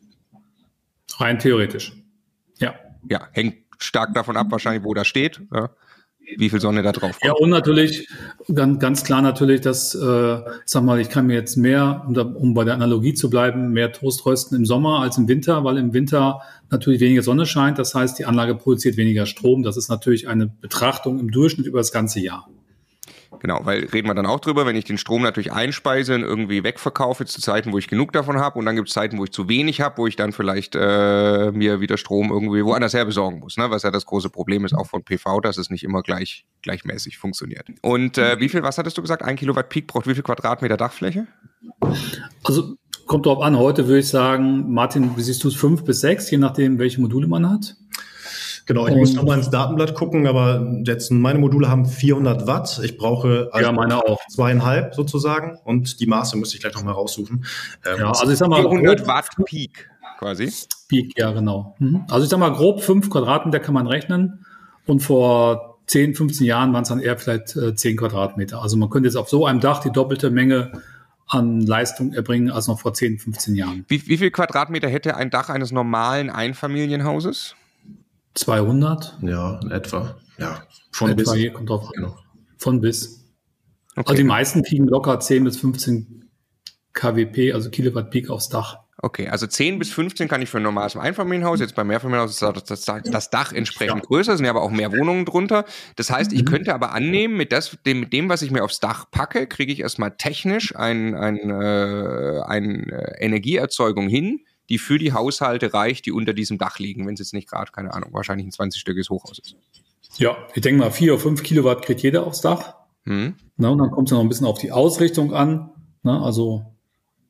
Rein 1.18 1.38
theoretisch. 1.38 1.92
Ja. 3.08 3.28
Hängt 3.32 3.56
stark 3.78 4.14
davon 4.14 4.36
ab, 4.36 4.46
wahrscheinlich, 4.50 4.84
wo 4.84 4.94
das 4.94 5.06
steht. 5.06 5.40
Ja. 5.52 5.70
wie 6.36 6.48
viel 6.48 6.60
Sonne 6.60 6.82
da 6.82 6.92
drauf 6.92 7.20
kommt. 7.20 7.24
Ja, 7.24 7.32
und 7.32 7.50
natürlich, 7.50 8.08
ganz, 8.54 8.78
ganz 8.78 9.04
klar 9.04 9.20
natürlich, 9.22 9.60
dass, 9.60 9.94
äh, 9.94 10.40
sag 10.64 10.82
mal, 10.82 11.00
ich 11.00 11.10
kann 11.10 11.26
mir 11.26 11.34
jetzt 11.34 11.56
mehr, 11.56 12.04
um, 12.06 12.16
um 12.36 12.54
bei 12.54 12.64
der 12.64 12.74
Analogie 12.74 13.14
zu 13.14 13.28
bleiben, 13.28 13.72
mehr 13.72 13.92
Toast 13.92 14.24
rösten 14.24 14.56
im 14.56 14.64
Sommer 14.64 15.00
als 15.00 15.18
im 15.18 15.28
Winter, 15.28 15.64
weil 15.64 15.76
im 15.78 15.92
Winter 15.92 16.40
natürlich 16.70 17.00
weniger 17.00 17.22
Sonne 17.22 17.46
scheint. 17.46 17.78
Das 17.78 17.94
heißt, 17.94 18.18
die 18.18 18.24
Anlage 18.24 18.54
produziert 18.54 18.96
weniger 18.96 19.26
Strom. 19.26 19.62
Das 19.62 19.76
ist 19.76 19.88
natürlich 19.88 20.28
eine 20.28 20.46
Betrachtung 20.46 21.18
im 21.18 21.30
Durchschnitt 21.30 21.66
über 21.66 21.78
das 21.78 21.92
ganze 21.92 22.20
Jahr. 22.20 22.48
Genau, 23.44 23.60
weil 23.64 23.84
reden 23.92 24.08
wir 24.08 24.14
dann 24.14 24.24
auch 24.24 24.40
drüber, 24.40 24.64
wenn 24.64 24.74
ich 24.74 24.86
den 24.86 24.96
Strom 24.96 25.20
natürlich 25.20 25.52
einspeise 25.52 26.14
und 26.14 26.22
irgendwie 26.22 26.64
wegverkaufe 26.64 27.26
zu 27.26 27.42
Zeiten, 27.42 27.74
wo 27.74 27.78
ich 27.78 27.88
genug 27.88 28.10
davon 28.14 28.38
habe 28.38 28.58
und 28.58 28.64
dann 28.64 28.74
gibt 28.74 28.88
es 28.88 28.94
Zeiten, 28.94 29.18
wo 29.18 29.24
ich 29.24 29.32
zu 29.32 29.50
wenig 29.50 29.82
habe, 29.82 29.98
wo 29.98 30.06
ich 30.06 30.16
dann 30.16 30.32
vielleicht 30.32 30.74
äh, 30.74 31.52
mir 31.52 31.78
wieder 31.78 31.98
Strom 31.98 32.30
irgendwie 32.30 32.64
woanders 32.64 32.94
her 32.94 33.04
besorgen 33.04 33.40
muss, 33.40 33.58
ne? 33.58 33.70
was 33.70 33.82
ja 33.82 33.90
das 33.90 34.06
große 34.06 34.30
Problem 34.30 34.64
ist 34.64 34.72
auch 34.72 34.86
von 34.86 35.04
PV, 35.04 35.42
dass 35.42 35.58
es 35.58 35.68
nicht 35.68 35.84
immer 35.84 36.00
gleich 36.00 36.46
gleichmäßig 36.62 37.18
funktioniert. 37.18 37.66
Und 37.82 38.16
äh, 38.16 38.40
wie 38.40 38.48
viel, 38.48 38.62
was 38.62 38.78
hattest 38.78 38.96
du 38.96 39.02
gesagt, 39.02 39.22
ein 39.22 39.36
Kilowatt 39.36 39.68
Peak 39.68 39.88
braucht 39.88 40.06
wie 40.06 40.14
viel 40.14 40.22
Quadratmeter 40.22 40.78
Dachfläche? 40.78 41.26
Also 42.44 42.76
kommt 43.04 43.26
drauf 43.26 43.42
an, 43.42 43.58
heute 43.58 43.88
würde 43.88 43.98
ich 43.98 44.08
sagen, 44.08 44.72
Martin, 44.72 45.18
wie 45.18 45.22
siehst 45.22 45.44
du 45.44 45.48
es, 45.48 45.54
fünf 45.54 45.84
bis 45.84 46.00
sechs, 46.00 46.30
je 46.30 46.38
nachdem, 46.38 46.78
welche 46.78 46.98
Module 46.98 47.28
man 47.28 47.50
hat? 47.50 47.76
Genau, 48.66 48.86
ich 48.86 48.94
und, 48.94 49.00
muss 49.00 49.14
nochmal 49.14 49.38
ins 49.38 49.50
Datenblatt 49.50 49.94
gucken, 49.94 50.26
aber 50.26 50.80
jetzt 50.84 51.10
meine 51.10 51.38
Module 51.38 51.68
haben 51.68 51.84
400 51.84 52.46
Watt. 52.46 52.80
Ich 52.82 52.96
brauche 52.96 53.50
also 53.52 53.66
ja, 53.66 53.72
meine 53.72 53.98
auch. 53.98 54.20
zweieinhalb 54.28 54.94
sozusagen 54.94 55.58
und 55.64 56.00
die 56.00 56.06
Maße 56.06 56.36
müsste 56.38 56.56
ich 56.56 56.62
gleich 56.62 56.74
nochmal 56.74 56.94
raussuchen. 56.94 57.44
Ähm, 57.84 58.00
ja, 58.00 58.08
also 58.08 58.30
ich 58.30 58.38
sag 58.38 58.48
mal 58.48 58.62
400 58.62 59.06
Watt 59.06 59.28
Peak 59.44 59.90
quasi. 60.18 60.50
Peak, 60.88 61.18
ja 61.18 61.32
genau. 61.32 61.74
Mhm. 61.78 62.04
Also 62.08 62.24
ich 62.24 62.30
sag 62.30 62.38
mal 62.38 62.52
grob 62.52 62.82
fünf 62.82 63.10
Quadratmeter 63.10 63.60
kann 63.60 63.74
man 63.74 63.86
rechnen 63.86 64.44
und 64.86 65.00
vor 65.00 65.78
10, 65.86 66.14
15 66.14 66.46
Jahren 66.46 66.72
waren 66.72 66.82
es 66.82 66.88
dann 66.88 67.00
eher 67.00 67.18
vielleicht 67.18 67.56
äh, 67.56 67.74
10 67.74 67.98
Quadratmeter. 67.98 68.62
Also 68.62 68.76
man 68.76 68.88
könnte 68.88 69.08
jetzt 69.08 69.16
auf 69.16 69.28
so 69.28 69.44
einem 69.44 69.60
Dach 69.60 69.80
die 69.80 69.90
doppelte 69.90 70.30
Menge 70.30 70.72
an 71.26 71.60
Leistung 71.60 72.12
erbringen 72.12 72.50
als 72.50 72.68
noch 72.68 72.80
vor 72.80 72.94
10, 72.94 73.18
15 73.18 73.54
Jahren. 73.54 73.84
Wie, 73.88 74.06
wie 74.06 74.16
viel 74.16 74.30
Quadratmeter 74.30 74.88
hätte 74.88 75.16
ein 75.16 75.30
Dach 75.30 75.48
eines 75.48 75.72
normalen 75.72 76.30
Einfamilienhauses? 76.30 77.54
200? 78.34 79.18
Ja, 79.22 79.60
etwa. 79.70 80.16
Ja, 80.38 80.62
von 80.92 81.10
etwa 81.10 81.32
bis. 81.32 81.34
Hier 81.34 81.52
kommt 81.52 81.70
drauf 81.70 81.86
an. 81.86 81.92
Genau. 81.94 82.18
Von 82.58 82.80
bis. 82.80 83.24
Okay. 83.96 84.08
Also 84.08 84.14
die 84.14 84.24
meisten 84.24 84.62
kriegen 84.62 84.88
locker 84.88 85.20
10 85.20 85.44
bis 85.44 85.56
15 85.58 86.28
kWp, 86.92 87.52
also 87.54 87.70
Kilowatt 87.70 88.10
Peak 88.10 88.30
aufs 88.30 88.48
Dach. 88.48 88.84
Okay, 89.04 89.28
also 89.28 89.46
10 89.46 89.78
bis 89.78 89.92
15 89.92 90.28
kann 90.28 90.40
ich 90.40 90.48
für 90.48 90.58
ein 90.58 90.62
normales 90.62 90.96
Einfamilienhaus, 90.96 91.60
jetzt 91.60 91.74
beim 91.74 91.88
Mehrfamilienhaus 91.88 92.30
ist 92.30 92.40
das, 92.40 92.64
das, 92.64 93.02
das 93.04 93.28
Dach 93.28 93.52
entsprechend 93.52 93.98
ja. 93.98 94.06
größer, 94.06 94.36
sind 94.36 94.46
ja 94.46 94.50
aber 94.50 94.62
auch 94.62 94.70
mehr 94.70 94.92
Wohnungen 94.92 95.26
drunter. 95.26 95.66
Das 95.96 96.10
heißt, 96.10 96.32
ich 96.32 96.42
mhm. 96.42 96.46
könnte 96.46 96.74
aber 96.74 96.92
annehmen, 96.92 97.36
mit, 97.36 97.52
das, 97.52 97.76
dem, 97.84 98.00
mit 98.00 98.12
dem, 98.14 98.30
was 98.30 98.40
ich 98.40 98.50
mir 98.50 98.64
aufs 98.64 98.80
Dach 98.80 99.10
packe, 99.10 99.46
kriege 99.46 99.72
ich 99.72 99.80
erstmal 99.80 100.16
technisch 100.16 100.74
ein, 100.74 101.14
ein, 101.14 101.50
äh, 101.50 102.40
eine 102.46 102.92
äh, 102.92 103.24
Energieerzeugung 103.24 104.08
hin, 104.08 104.40
die 104.68 104.78
für 104.78 104.98
die 104.98 105.12
Haushalte 105.12 105.74
reicht, 105.74 106.06
die 106.06 106.12
unter 106.12 106.32
diesem 106.32 106.58
Dach 106.58 106.78
liegen, 106.78 107.06
wenn 107.06 107.14
es 107.14 107.20
jetzt 107.20 107.34
nicht 107.34 107.48
gerade, 107.48 107.70
keine 107.72 107.92
Ahnung, 107.92 108.10
wahrscheinlich 108.12 108.46
ein 108.46 108.70
20-stöckiges 108.70 109.10
Hochhaus 109.10 109.38
ist. 109.38 109.56
Ja, 110.16 110.36
ich 110.54 110.62
denke 110.62 110.80
mal, 110.80 110.90
vier 110.90 111.14
oder 111.14 111.22
fünf 111.22 111.42
Kilowatt 111.42 111.82
kriegt 111.82 112.02
jeder 112.02 112.26
aufs 112.26 112.40
Dach. 112.40 112.74
Hm. 113.04 113.34
Na, 113.56 113.68
und 113.68 113.78
dann 113.78 113.90
kommt 113.90 114.08
es 114.08 114.12
noch 114.12 114.20
ein 114.20 114.28
bisschen 114.28 114.46
auf 114.46 114.58
die 114.58 114.72
Ausrichtung 114.72 115.34
an. 115.34 115.70
Na, 116.02 116.22
also 116.22 116.64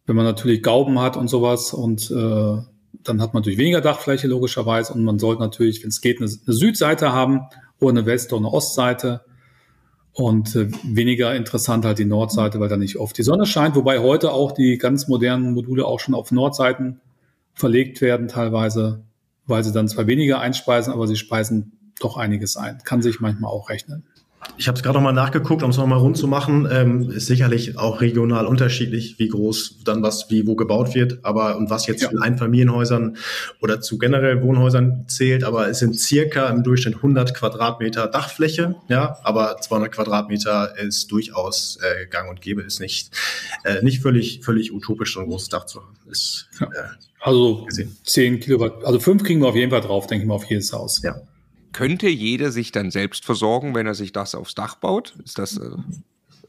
wenn 0.07 0.17
man 0.17 0.25
natürlich 0.25 0.63
Gauben 0.63 1.01
hat 1.01 1.17
und 1.17 1.29
sowas 1.29 1.73
und 1.73 2.11
äh, 2.11 2.59
dann 3.03 3.21
hat 3.21 3.35
man 3.35 3.41
natürlich 3.41 3.59
weniger 3.59 3.81
Dachfläche 3.81 4.27
logischerweise 4.27 4.93
und 4.93 5.05
man 5.05 5.19
sollte 5.19 5.43
natürlich, 5.43 5.83
wenn 5.83 5.89
es 5.89 6.01
geht, 6.01 6.21
eine, 6.21 6.31
eine, 6.31 6.55
Südseite 6.55 7.13
haben 7.13 7.41
oder 7.81 7.91
eine 7.91 8.07
West- 8.07 8.33
oder 8.33 8.47
eine 8.47 8.53
Ostseite 8.53 9.23
und 10.13 10.55
äh, 10.55 10.69
weniger 10.85 11.35
interessant 11.35 11.85
halt 11.85 11.99
die 11.99 12.05
Nordseite, 12.05 12.61
weil 12.61 12.69
da 12.69 12.77
nicht 12.77 12.97
oft 12.97 13.17
die 13.17 13.23
Sonne 13.23 13.47
scheint, 13.47 13.75
wobei 13.75 13.99
heute 13.99 14.33
auch 14.33 14.53
die 14.53 14.79
ganz 14.79 15.09
modernen 15.09 15.55
Module 15.55 15.87
auch 15.87 16.01
schon 16.01 16.15
auf 16.15 16.31
Nordseiten 16.31 17.01
verlegt 17.55 18.01
werden 18.01 18.29
teilweise, 18.29 19.05
weil 19.47 19.65
sie 19.65 19.73
dann 19.73 19.89
zwar 19.89 20.07
weniger 20.07 20.41
einspeisen, 20.41 20.93
aber 20.93 21.07
sie 21.07 21.17
speisen 21.17 21.73
doch 22.01 22.17
einiges 22.17 22.57
ein. 22.57 22.79
Kann 22.85 23.03
sich 23.03 23.21
manchmal 23.21 23.51
auch 23.51 23.71
rechnen. 23.71 24.05
Ich 24.57 24.69
habe 24.69 24.77
es 24.77 24.83
gerade 24.83 24.97
nochmal 24.97 25.13
nachgeguckt, 25.13 25.63
um 25.63 25.71
es 25.71 25.77
nochmal 25.77 25.99
rund 25.99 26.17
zu 26.17 26.27
machen. 26.27 26.69
Ähm, 26.71 27.11
ist 27.11 27.27
sicherlich 27.27 27.79
auch 27.79 28.01
regional 28.01 28.47
unterschiedlich, 28.47 29.19
wie 29.19 29.29
groß 29.29 29.83
dann 29.85 30.03
was 30.03 30.31
wie 30.31 30.47
wo 30.47 30.55
gebaut 30.55 30.95
wird. 30.95 31.25
Aber 31.25 31.57
und 31.57 31.71
was 31.71 31.87
jetzt 31.87 32.03
ja. 32.03 32.11
zu 32.11 32.21
Einfamilienhäusern 32.21 33.17
oder 33.61 33.81
zu 33.81 33.99
generell 33.99 34.43
Wohnhäusern 34.43 35.07
zählt, 35.09 35.45
aber 35.45 35.69
es 35.69 35.81
sind 35.81 35.99
circa 35.99 36.49
im 36.51 36.63
Durchschnitt 36.63 36.97
100 36.97 37.35
Quadratmeter 37.35 38.07
Dachfläche. 38.07 38.77
Ja, 38.89 39.19
aber 39.25 39.57
200 39.61 39.91
Quadratmeter 39.93 40.79
ist 40.79 41.11
durchaus 41.11 41.79
äh, 41.83 42.07
Gang 42.07 42.31
und 42.31 42.41
Gäbe, 42.41 42.63
ist 42.63 42.81
nicht 42.81 43.11
äh, 43.65 43.83
nicht 43.83 44.03
völlig 44.03 44.41
völlig 44.45 44.73
utopisch 44.73 45.15
so 45.15 45.21
ein 45.21 45.27
großes 45.27 45.49
Dach 45.49 45.67
zu 45.67 45.81
haben. 45.81 45.97
Ist, 46.11 46.49
ja. 46.61 46.67
äh, 46.67 46.71
also 47.25 47.65
gesehen. 47.65 47.97
10 48.05 48.41
Kilowatt, 48.41 48.85
also 48.85 49.01
5 49.01 49.23
kriegen 49.23 49.41
wir 49.41 49.49
auf 49.49 49.57
jeden 49.57 49.71
Fall 49.71 49.81
drauf, 49.81 50.07
denke 50.07 50.25
ich 50.25 50.29
mal, 50.29 50.35
auf 50.35 50.45
jedes 50.45 50.73
Haus. 50.75 51.01
Ja. 51.03 51.17
Könnte 51.73 52.07
jeder 52.07 52.53
sich 52.53 52.71
dann 52.71 52.91
selbst 52.91 53.25
versorgen, 53.25 53.75
wenn 53.75 53.87
er 53.87 53.95
sich 53.95 54.13
das 54.13 54.35
aufs 54.35 54.55
Dach 54.55 54.75
baut? 54.75 55.15
Ist 55.25 55.39
das 55.39 55.57
äh, 55.57 55.71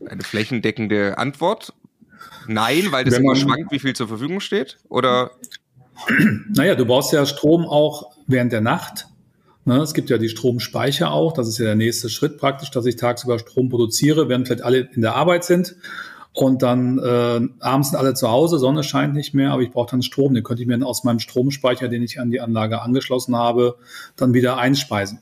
eine 0.06 0.22
flächendeckende 0.22 1.18
Antwort? 1.18 1.74
Nein, 2.48 2.92
weil 2.92 3.06
das 3.06 3.18
immer 3.18 3.38
schwankt, 3.38 3.72
wie 3.72 3.80
viel 3.80 3.96
zur 3.96 4.10
Verfügung 4.10 4.42
steht? 4.42 4.78
Oder? 4.90 5.32
Naja, 6.54 6.76
du 6.76 6.86
brauchst 6.86 7.14
ja 7.14 7.26
Strom 7.26 7.66
auch 7.66 8.12
während 8.28 8.52
der 8.52 8.60
Nacht. 8.60 9.08
Ne, 9.64 9.78
es 9.78 9.94
gibt 9.94 10.10
ja 10.10 10.18
die 10.18 10.28
Stromspeicher 10.28 11.10
auch. 11.10 11.32
Das 11.32 11.48
ist 11.48 11.58
ja 11.58 11.66
der 11.66 11.76
nächste 11.76 12.10
Schritt 12.10 12.38
praktisch, 12.38 12.70
dass 12.70 12.86
ich 12.86 12.98
tagsüber 12.98 13.40
Strom 13.40 13.70
produziere, 13.70 14.28
während 14.28 14.48
vielleicht 14.48 14.64
alle 14.64 14.90
in 14.94 15.02
der 15.02 15.16
Arbeit 15.16 15.46
sind. 15.46 15.78
Und 16.36 16.64
dann 16.64 17.00
äh, 17.00 17.40
abends 17.62 17.92
sind 17.92 17.98
alle 17.98 18.14
zu 18.14 18.30
Hause, 18.30 18.60
Sonne 18.60 18.84
scheint 18.84 19.14
nicht 19.14 19.34
mehr, 19.34 19.52
aber 19.52 19.62
ich 19.62 19.72
brauche 19.72 19.90
dann 19.90 20.02
Strom. 20.02 20.34
Den 20.34 20.44
könnte 20.44 20.62
ich 20.62 20.68
mir 20.68 20.74
dann 20.74 20.84
aus 20.84 21.06
meinem 21.06 21.20
Stromspeicher, 21.20 21.88
den 21.88 22.04
ich 22.04 22.20
an 22.20 22.30
die 22.30 22.42
Anlage 22.42 22.82
angeschlossen 22.82 23.38
habe, 23.38 23.78
dann 24.18 24.34
wieder 24.34 24.58
einspeisen. 24.58 25.20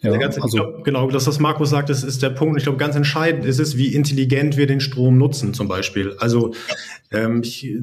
Ja, 0.00 0.14
ganz, 0.18 0.38
also, 0.38 0.58
glaub, 0.58 0.84
genau, 0.84 1.10
das, 1.10 1.26
was 1.26 1.40
Markus 1.40 1.70
sagt, 1.70 1.88
das 1.88 2.04
ist 2.04 2.22
der 2.22 2.30
Punkt. 2.30 2.58
Ich 2.58 2.64
glaube, 2.64 2.78
ganz 2.78 2.96
entscheidend 2.96 3.46
ist 3.46 3.58
es, 3.58 3.78
wie 3.78 3.94
intelligent 3.94 4.58
wir 4.58 4.66
den 4.66 4.80
Strom 4.80 5.16
nutzen, 5.16 5.54
zum 5.54 5.68
Beispiel. 5.68 6.14
Also 6.20 6.52
ähm, 7.10 7.40
ich, 7.42 7.74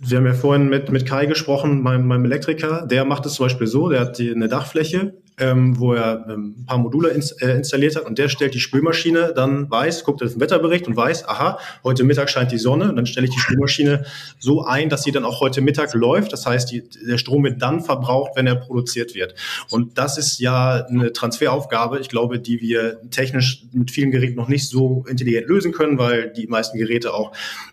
wir 0.00 0.16
haben 0.16 0.26
ja 0.26 0.34
vorhin 0.34 0.70
mit, 0.70 0.90
mit 0.90 1.06
Kai 1.06 1.26
gesprochen, 1.26 1.82
meinem, 1.82 2.06
meinem 2.06 2.24
Elektriker, 2.24 2.86
der 2.86 3.04
macht 3.04 3.26
es 3.26 3.34
zum 3.34 3.44
Beispiel 3.44 3.66
so, 3.66 3.90
der 3.90 4.00
hat 4.00 4.18
die, 4.18 4.30
eine 4.30 4.48
Dachfläche 4.48 5.19
ähm, 5.40 5.78
wo 5.78 5.94
er 5.94 6.26
ähm, 6.28 6.54
ein 6.58 6.66
paar 6.66 6.78
Module 6.78 7.08
ins, 7.08 7.32
äh, 7.32 7.50
installiert 7.52 7.96
hat 7.96 8.04
und 8.04 8.18
der 8.18 8.28
stellt 8.28 8.54
die 8.54 8.60
Spülmaschine 8.60 9.32
dann 9.34 9.70
weiß, 9.70 10.04
guckt 10.04 10.22
auf 10.22 10.32
den 10.32 10.40
Wetterbericht 10.40 10.86
und 10.86 10.96
weiß, 10.96 11.26
aha, 11.26 11.58
heute 11.82 12.04
Mittag 12.04 12.30
scheint 12.30 12.52
die 12.52 12.58
Sonne 12.58 12.90
und 12.90 12.96
dann 12.96 13.06
stelle 13.06 13.26
ich 13.26 13.32
die 13.32 13.40
Spülmaschine 13.40 14.04
so 14.38 14.64
ein, 14.64 14.90
dass 14.90 15.02
sie 15.02 15.12
dann 15.12 15.24
auch 15.24 15.40
heute 15.40 15.62
Mittag 15.62 15.94
läuft. 15.94 16.32
Das 16.32 16.46
heißt, 16.46 16.70
die, 16.70 16.88
der 17.06 17.18
Strom 17.18 17.44
wird 17.44 17.62
dann 17.62 17.80
verbraucht, 17.80 18.32
wenn 18.36 18.46
er 18.46 18.56
produziert 18.56 19.14
wird. 19.14 19.34
Und 19.70 19.96
das 19.98 20.18
ist 20.18 20.38
ja 20.38 20.84
eine 20.86 21.12
Transferaufgabe, 21.12 21.98
ich 21.98 22.08
glaube, 22.08 22.38
die 22.38 22.60
wir 22.60 23.00
technisch 23.10 23.64
mit 23.72 23.90
vielen 23.90 24.10
Geräten 24.10 24.36
noch 24.36 24.48
nicht 24.48 24.68
so 24.68 25.04
intelligent 25.08 25.48
lösen 25.48 25.72
können, 25.72 25.98
weil 25.98 26.30
die 26.32 26.46
meisten 26.46 26.78
Geräte 26.78 27.14
auch 27.14 27.32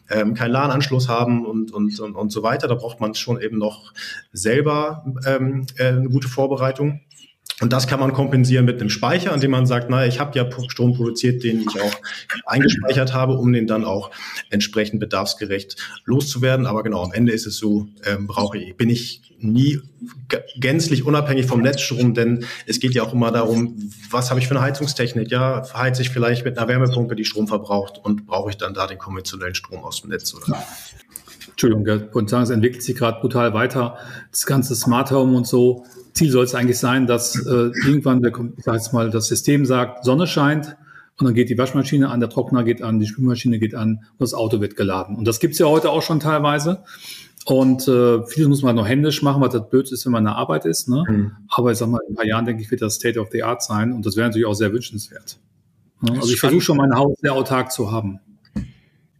ähm, 0.10 0.34
keinen 0.34 0.52
LAN-Anschluss 0.52 1.10
haben 1.10 1.46
und, 1.46 1.72
und, 1.72 2.00
und, 2.00 2.16
und 2.16 2.32
so 2.32 2.44
weiter. 2.44 2.68
Da 2.68 2.76
braucht 2.76 3.02
man 3.02 3.14
schon 3.14 3.42
eben 3.42 3.58
noch 3.58 3.94
selber 4.32 5.06
ähm, 5.26 5.66
äh, 5.78 5.88
eine 5.88 6.10
gute 6.10 6.30
Vorbereitung. 6.30 7.02
Und 7.60 7.74
das 7.74 7.88
kann 7.88 8.00
man 8.00 8.14
kompensieren 8.14 8.66
mit 8.66 8.80
einem 8.80 8.92
Speicher, 8.92 9.34
an 9.34 9.40
dem 9.40 9.50
man 9.50 9.66
sagt, 9.66 9.90
naja, 9.90 10.08
ich 10.08 10.20
habe 10.20 10.38
ja 10.38 10.48
Strom 10.68 10.94
produziert, 10.94 11.44
den 11.44 11.62
ich 11.62 11.82
auch 11.82 11.96
eingespeichert 12.46 13.16
habe, 13.16 13.34
um 13.34 13.52
den 13.52 13.66
dann 13.66 13.84
auch 13.84 14.12
entsprechend 14.52 15.00
bedarfsgerecht 15.00 15.76
loszuwerden. 16.06 16.68
Aber 16.68 16.84
genau, 16.84 17.04
am 17.04 17.12
Ende 17.14 17.32
ist 17.32 17.48
es 17.48 17.58
so, 17.58 17.88
ähm, 18.06 18.28
brauche 18.28 18.60
ich, 18.60 18.78
bin 18.78 18.92
ich 18.92 19.22
nie 19.40 19.80
gänzlich 20.60 21.04
unabhängig 21.04 21.48
vom 21.48 21.62
Netzstrom, 21.62 22.14
denn 22.14 22.46
es 22.68 22.80
geht 22.80 22.94
ja 22.94 23.02
auch 23.02 23.14
immer 23.14 23.32
darum, 23.32 23.92
was 24.12 24.30
habe 24.30 24.40
ich 24.40 24.48
für 24.48 24.56
eine 24.56 24.62
Heizungstechnik? 24.62 25.32
Ja, 25.32 25.64
heize 25.74 26.04
ich 26.04 26.12
vielleicht 26.12 26.46
mit 26.46 26.60
einer 26.60 26.68
Wärmepumpe, 26.68 27.16
die 27.16 27.26
Strom 27.26 27.48
verbraucht 27.48 28.00
und 28.04 28.28
brauche 28.28 28.52
ich 28.52 28.58
dann 28.58 28.76
da 28.76 28.86
den 28.86 29.00
konventionellen 29.00 29.56
Strom 29.56 29.84
aus 29.84 30.02
dem 30.02 30.12
Netz 30.12 30.34
oder? 30.36 30.64
Entschuldigung, 31.50 31.88
wollte 32.14 32.30
sagen, 32.30 32.44
es 32.44 32.52
entwickelt 32.52 32.84
sich 32.84 32.96
gerade 32.96 33.20
brutal 33.20 33.52
weiter. 33.54 33.98
Das 34.30 34.46
ganze 34.46 34.76
Smart 34.76 35.10
Home 35.10 35.36
und 35.36 35.48
so 35.48 35.86
Ziel 36.18 36.32
soll 36.32 36.46
es 36.46 36.56
eigentlich 36.56 36.80
sein, 36.80 37.08
dass 37.08 37.36
äh, 37.46 37.72
irgendwann 37.86 38.22
der, 38.22 38.32
ich 38.58 38.64
sag 38.64 38.76
jetzt 38.76 38.94
mal, 38.94 39.10
das 39.10 39.28
System 39.28 39.66
sagt, 39.66 40.04
Sonne 40.04 40.28
scheint 40.28 40.76
und 41.18 41.26
dann 41.26 41.34
geht 41.34 41.50
die 41.50 41.58
Waschmaschine 41.58 42.10
an, 42.10 42.20
der 42.20 42.30
Trockner 42.30 42.64
geht 42.64 42.82
an, 42.82 43.00
die 43.00 43.08
Spülmaschine 43.08 43.60
geht 43.60 43.76
an 43.76 44.06
und 44.12 44.22
das 44.22 44.34
Auto 44.34 44.62
wird 44.62 44.76
geladen. 44.76 45.16
Und 45.16 45.28
das 45.28 45.40
gibt's 45.40 45.60
ja 45.60 45.68
heute 45.68 45.90
auch 45.90 46.02
schon 46.02 46.20
teilweise. 46.20 46.84
Und 47.46 47.88
äh, 47.88 48.26
vieles 48.26 48.50
muss 48.50 48.62
man 48.62 48.76
noch 48.76 48.88
händisch 48.88 49.22
machen, 49.22 49.42
was 49.42 49.54
das 49.54 49.70
blöd 49.70 49.90
ist, 49.90 50.06
wenn 50.06 50.12
man 50.12 50.24
in 50.24 50.26
der 50.26 50.36
Arbeit 50.36 50.66
ist. 50.66 50.90
Ne? 50.90 51.06
Mhm. 51.08 51.32
Aber 51.50 51.72
ich 51.72 51.78
sag 51.78 51.88
mal, 51.88 52.02
in 52.08 52.14
ein 52.14 52.16
paar 52.18 52.26
Jahren, 52.26 52.46
denke 52.46 52.62
ich, 52.62 52.70
wird 52.70 52.82
das 52.82 52.96
State 52.96 53.18
of 53.20 53.30
the 53.32 53.44
Art 53.44 53.64
sein 53.64 53.94
und 53.94 54.06
das 54.06 54.18
wäre 54.18 54.28
natürlich 54.28 54.46
auch 54.46 54.54
sehr 54.54 54.74
wünschenswert. 54.74 55.40
Ne? 56.02 56.12
Also 56.20 56.34
ich 56.34 56.40
versuche 56.40 56.62
schon 56.62 56.78
mein 56.78 56.94
Haus 56.94 57.18
sehr 57.22 57.34
autark 57.34 57.72
zu 57.72 57.92
haben. 57.92 58.20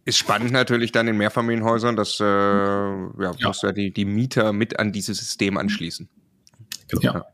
Ist 0.04 0.18
spannend 0.18 0.52
natürlich 0.52 0.92
dann 0.92 1.08
in 1.08 1.16
Mehrfamilienhäusern, 1.16 1.96
dass 1.96 2.20
äh, 2.20 2.24
ja, 2.24 3.32
ja. 3.38 3.52
Ja 3.62 3.72
die, 3.72 3.92
die 3.92 4.04
Mieter 4.04 4.52
mit 4.52 4.78
an 4.78 4.92
dieses 4.92 5.18
System 5.18 5.56
anschließen. 5.56 6.08
Genau. 6.88 7.02
Ja. 7.02 7.26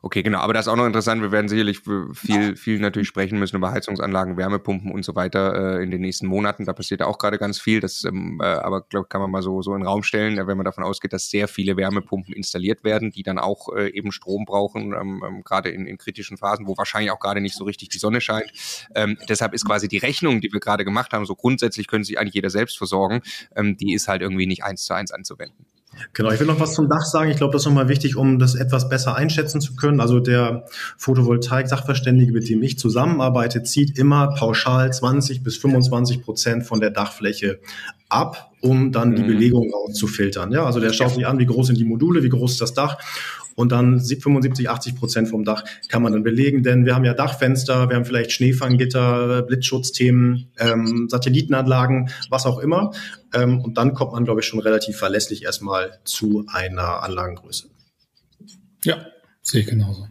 Okay, 0.00 0.22
genau. 0.22 0.38
Aber 0.38 0.52
das 0.54 0.66
ist 0.66 0.72
auch 0.72 0.76
noch 0.76 0.86
interessant. 0.86 1.22
Wir 1.22 1.32
werden 1.32 1.48
sicherlich 1.48 1.80
viel, 2.12 2.56
viel 2.56 2.78
natürlich 2.78 3.08
sprechen 3.08 3.38
müssen 3.38 3.56
über 3.56 3.72
Heizungsanlagen, 3.72 4.36
Wärmepumpen 4.36 4.92
und 4.92 5.04
so 5.04 5.16
weiter 5.16 5.78
äh, 5.78 5.82
in 5.82 5.90
den 5.90 6.00
nächsten 6.00 6.26
Monaten. 6.26 6.64
Da 6.64 6.72
passiert 6.72 7.02
auch 7.02 7.18
gerade 7.18 7.38
ganz 7.38 7.60
viel. 7.60 7.80
Das, 7.80 8.04
ähm, 8.04 8.40
äh, 8.40 8.46
aber 8.46 8.82
glaube 8.82 9.08
kann 9.08 9.20
man 9.20 9.30
mal 9.30 9.42
so 9.42 9.60
so 9.60 9.74
in 9.74 9.80
den 9.80 9.88
Raum 9.88 10.04
stellen, 10.04 10.36
wenn 10.46 10.56
man 10.56 10.64
davon 10.64 10.84
ausgeht, 10.84 11.12
dass 11.12 11.30
sehr 11.30 11.48
viele 11.48 11.76
Wärmepumpen 11.76 12.32
installiert 12.32 12.84
werden, 12.84 13.10
die 13.10 13.24
dann 13.24 13.38
auch 13.38 13.74
äh, 13.74 13.88
eben 13.90 14.12
Strom 14.12 14.44
brauchen, 14.44 14.92
ähm, 14.92 15.22
ähm, 15.26 15.42
gerade 15.42 15.70
in, 15.70 15.86
in 15.86 15.98
kritischen 15.98 16.36
Phasen, 16.36 16.66
wo 16.68 16.76
wahrscheinlich 16.76 17.10
auch 17.10 17.20
gerade 17.20 17.40
nicht 17.40 17.56
so 17.56 17.64
richtig 17.64 17.88
die 17.88 17.98
Sonne 17.98 18.20
scheint. 18.20 18.52
Ähm, 18.94 19.18
deshalb 19.28 19.52
ist 19.52 19.64
quasi 19.64 19.88
die 19.88 19.98
Rechnung, 19.98 20.40
die 20.40 20.52
wir 20.52 20.60
gerade 20.60 20.84
gemacht 20.84 21.12
haben, 21.12 21.26
so 21.26 21.34
grundsätzlich 21.34 21.88
können 21.88 22.04
sich 22.04 22.18
eigentlich 22.18 22.34
jeder 22.34 22.50
selbst 22.50 22.78
versorgen. 22.78 23.22
Ähm, 23.56 23.76
die 23.76 23.94
ist 23.94 24.06
halt 24.06 24.22
irgendwie 24.22 24.46
nicht 24.46 24.62
eins 24.62 24.84
zu 24.84 24.94
eins 24.94 25.10
anzuwenden. 25.10 25.66
Genau, 26.12 26.30
ich 26.30 26.40
will 26.40 26.46
noch 26.46 26.60
was 26.60 26.74
zum 26.74 26.88
Dach 26.88 27.04
sagen. 27.04 27.30
Ich 27.30 27.36
glaube, 27.36 27.52
das 27.52 27.62
ist 27.62 27.66
nochmal 27.66 27.88
wichtig, 27.88 28.16
um 28.16 28.38
das 28.38 28.54
etwas 28.54 28.88
besser 28.88 29.16
einschätzen 29.16 29.60
zu 29.60 29.76
können. 29.76 30.00
Also 30.00 30.20
der 30.20 30.64
Photovoltaik-Sachverständige, 30.96 32.32
mit 32.32 32.48
dem 32.48 32.62
ich 32.62 32.78
zusammenarbeite, 32.78 33.62
zieht 33.62 33.98
immer 33.98 34.34
pauschal 34.34 34.92
20 34.92 35.42
bis 35.42 35.56
25 35.56 36.22
Prozent 36.22 36.64
von 36.64 36.80
der 36.80 36.90
Dachfläche 36.90 37.60
ab, 38.08 38.52
um 38.60 38.92
dann 38.92 39.14
die 39.14 39.22
mhm. 39.22 39.28
Belegung 39.28 39.72
rauszufiltern. 39.72 40.52
Ja, 40.52 40.64
also 40.64 40.80
der 40.80 40.92
schaut 40.92 41.14
sich 41.14 41.26
an, 41.26 41.38
wie 41.38 41.46
groß 41.46 41.68
sind 41.68 41.78
die 41.78 41.84
Module, 41.84 42.22
wie 42.22 42.28
groß 42.28 42.52
ist 42.52 42.60
das 42.60 42.74
Dach 42.74 42.98
und 43.58 43.72
dann 43.72 43.98
75, 44.00 44.70
80 44.70 44.94
Prozent 44.94 45.28
vom 45.28 45.44
Dach 45.44 45.64
kann 45.88 46.00
man 46.00 46.12
dann 46.12 46.22
belegen, 46.22 46.62
denn 46.62 46.86
wir 46.86 46.94
haben 46.94 47.04
ja 47.04 47.12
Dachfenster, 47.12 47.88
wir 47.88 47.96
haben 47.96 48.04
vielleicht 48.04 48.30
Schneefanggitter, 48.30 49.42
Blitzschutzthemen, 49.42 50.52
ähm, 50.60 51.08
Satellitenanlagen, 51.08 52.08
was 52.30 52.46
auch 52.46 52.60
immer. 52.60 52.92
Ähm, 53.34 53.60
und 53.60 53.76
dann 53.76 53.94
kommt 53.94 54.12
man, 54.12 54.24
glaube 54.24 54.42
ich, 54.42 54.46
schon 54.46 54.60
relativ 54.60 54.96
verlässlich 54.96 55.42
erstmal 55.42 55.98
zu 56.04 56.44
einer 56.46 57.02
Anlagengröße. 57.02 57.68
Ja, 58.84 59.06
sehe 59.42 59.62
ich 59.62 59.66
genauso. 59.66 60.06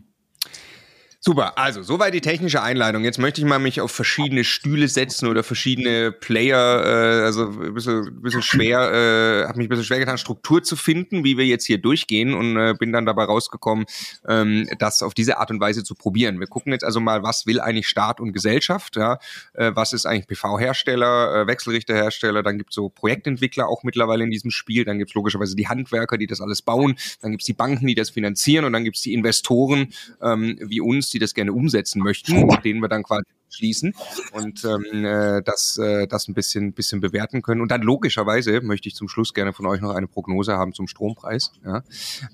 Super, 1.28 1.58
also 1.58 1.82
soweit 1.84 2.14
die 2.14 2.22
technische 2.22 2.62
Einleitung. 2.62 3.04
Jetzt 3.04 3.20
möchte 3.20 3.42
ich 3.42 3.46
mal 3.46 3.60
mich 3.60 3.82
auf 3.82 3.92
verschiedene 3.92 4.46
Stühle 4.46 4.88
setzen 4.88 5.28
oder 5.28 5.44
verschiedene 5.44 6.14
Player, 6.14 6.56
äh, 6.58 7.26
also 7.26 7.50
ein 7.50 7.74
bisschen, 7.74 8.22
bisschen 8.22 8.42
schwer, 8.42 8.80
äh, 8.80 9.46
habe 9.46 9.58
mich 9.58 9.66
ein 9.66 9.70
bisschen 9.70 9.84
schwer 9.84 10.00
getan, 10.00 10.18
Struktur 10.18 10.64
zu 10.64 10.78
finden, 10.78 11.26
wie 11.26 11.38
wir 11.38 11.46
jetzt 11.46 11.66
hier 11.66 11.80
durchgehen 11.80 12.34
und 12.34 12.56
äh, 12.56 12.76
bin 12.80 12.94
dann 12.94 13.06
dabei 13.06 13.26
rausgekommen, 13.26 13.88
ähm, 14.26 14.70
das 14.80 15.04
auf 15.04 15.14
diese 15.14 15.38
Art 15.38 15.52
und 15.52 15.60
Weise 15.60 15.84
zu 15.84 15.96
probieren. 15.96 16.40
Wir 16.40 16.48
gucken 16.48 16.72
jetzt 16.72 16.86
also 16.86 17.02
mal, 17.02 17.24
was 17.24 17.46
will 17.46 17.60
eigentlich 17.60 17.90
Staat 17.90 18.22
und 18.22 18.32
Gesellschaft, 18.32 18.96
ja, 18.96 19.20
äh, 19.52 19.74
was 19.76 19.92
ist 19.92 20.06
eigentlich 20.06 20.28
PV-Hersteller, 20.28 21.42
äh, 21.42 21.48
Wechselrichterhersteller, 21.48 22.42
dann 22.42 22.58
gibt's 22.58 22.76
so 22.76 22.88
Projektentwickler 22.88 23.68
auch 23.68 23.84
mittlerweile 23.84 24.24
in 24.24 24.32
diesem 24.32 24.50
Spiel, 24.50 24.86
dann 24.86 24.98
gibt's 24.98 25.14
logischerweise 25.14 25.58
die 25.58 25.68
Handwerker, 25.68 26.18
die 26.18 26.28
das 26.28 26.40
alles 26.40 26.62
bauen, 26.62 26.96
dann 27.20 27.32
gibt's 27.32 27.48
die 27.48 27.52
Banken, 27.52 27.86
die 27.86 27.96
das 27.96 28.12
finanzieren. 28.12 28.64
Und 28.64 28.72
dann 28.72 28.86
gibt's 28.86 29.02
die 29.02 29.14
Investoren 29.14 29.92
ähm, 30.22 30.58
wie 30.62 30.80
uns, 30.80 31.10
die 31.17 31.17
das 31.20 31.34
gerne 31.34 31.54
umsetzen 31.54 32.02
möchten, 32.02 32.46
mit 32.46 32.66
denen 32.66 32.82
wir 32.82 32.90
dann 32.90 33.04
quasi 33.04 33.24
schließen 33.50 33.94
und 34.34 34.66
ähm, 34.66 35.06
äh, 35.06 35.42
das, 35.42 35.78
äh, 35.78 36.08
das 36.08 36.28
ein 36.28 36.34
bisschen, 36.34 36.74
bisschen 36.74 37.00
bewerten 37.00 37.42
können. 37.42 37.62
Und 37.62 37.72
dann 37.72 37.82
logischerweise 37.82 38.62
möchte 38.62 38.90
ich 38.90 38.96
zum 38.96 39.08
Schluss 39.08 39.34
gerne 39.34 39.54
von 39.54 39.66
euch 39.66 39.82
noch 39.82 39.96
eine 39.96 40.08
Prognose 40.08 40.54
haben 40.54 40.74
zum 40.74 40.88
Strompreis. 40.88 41.52
Ja. 41.66 41.84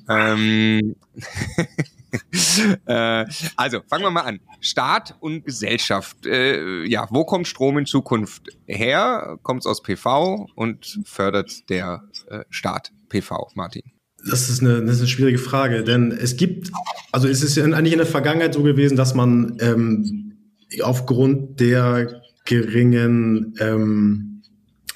Ähm, 0.10 0.96
äh, 2.86 3.25
also, 3.56 3.82
fangen 3.88 4.04
wir 4.04 4.12
mal 4.12 4.22
an. 4.22 4.40
Staat 4.60 5.16
und 5.20 5.46
Gesellschaft. 5.46 6.25
Äh, 6.25 6.86
ja, 6.86 7.08
wo 7.12 7.25
kommt 7.25 7.48
Strom 7.48 7.78
in 7.78 7.86
Zukunft 7.86 8.50
her? 8.66 9.38
Kommt 9.44 9.62
es 9.62 9.68
aus 9.68 9.82
PV 9.84 10.48
und 10.56 11.00
fördert 11.06 11.70
der 11.70 12.04
äh, 12.30 12.44
Staat 12.50 12.92
PV, 13.10 13.52
Martin? 13.56 13.93
Das 14.30 14.50
ist, 14.50 14.62
eine, 14.62 14.82
das 14.82 14.96
ist 14.96 15.00
eine 15.01 15.08
schwierige 15.10 15.38
Frage, 15.38 15.84
denn 15.84 16.12
es 16.12 16.38
gibt, 16.38 16.72
also 17.12 17.27
es 17.27 17.44
ist 17.44 17.58
eigentlich 17.58 17.94
in 17.94 18.00
der 18.00 18.08
Vergangenheit 18.08 18.53
so 18.53 18.63
gewesen, 18.63 18.96
dass 18.96 19.13
man 19.13 19.58
ähm, 19.60 20.34
aufgrund 20.82 21.60
der 21.60 22.22
geringen 22.46 23.53
ähm, 23.60 24.42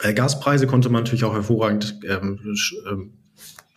äh, 0.02 0.14
Gaspreise 0.14 0.68
konnte 0.68 0.90
man 0.90 1.04
natürlich 1.04 1.24
auch 1.24 1.34
hervorragend 1.34 2.00
ähm, 2.08 2.40
ähm, 2.90 3.14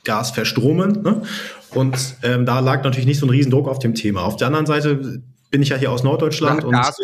Gas 0.04 0.30
verstromen. 0.30 1.02
Ne? 1.02 1.22
Und 1.70 2.16
ähm, 2.22 2.46
da 2.46 2.60
lag 2.60 2.82
natürlich 2.84 3.06
nicht 3.06 3.18
so 3.18 3.26
ein 3.26 3.30
Riesendruck 3.30 3.68
auf 3.68 3.78
dem 3.78 3.94
Thema. 3.94 4.22
Auf 4.22 4.36
der 4.36 4.48
anderen 4.48 4.66
Seite 4.66 5.22
bin 5.50 5.62
ich 5.62 5.70
ja 5.70 5.76
hier 5.76 5.92
aus 5.92 6.02
Norddeutschland. 6.02 6.64
und 6.64 6.72
Gas, 6.72 6.96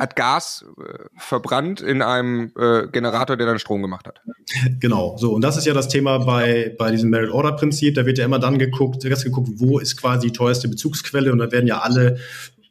hat 0.00 0.16
Gas 0.16 0.64
äh, 0.78 1.04
verbrannt 1.16 1.80
in 1.80 2.02
einem 2.02 2.52
äh, 2.58 2.88
Generator, 2.88 3.36
der 3.36 3.46
dann 3.46 3.58
Strom 3.58 3.82
gemacht 3.82 4.06
hat. 4.06 4.20
Genau, 4.80 5.16
so. 5.18 5.34
Und 5.34 5.42
das 5.42 5.56
ist 5.56 5.66
ja 5.66 5.74
das 5.74 5.88
Thema 5.88 6.18
bei, 6.18 6.74
bei 6.78 6.90
diesem 6.90 7.10
Merit-Order-Prinzip. 7.10 7.94
Da 7.94 8.06
wird 8.06 8.18
ja 8.18 8.24
immer 8.24 8.38
dann 8.38 8.58
geguckt, 8.58 9.04
erst 9.04 9.24
geguckt, 9.24 9.50
wo 9.56 9.78
ist 9.78 9.96
quasi 9.96 10.28
die 10.28 10.32
teuerste 10.32 10.68
Bezugsquelle 10.68 11.30
und 11.32 11.38
da 11.38 11.52
werden 11.52 11.66
ja 11.66 11.80
alle 11.80 12.18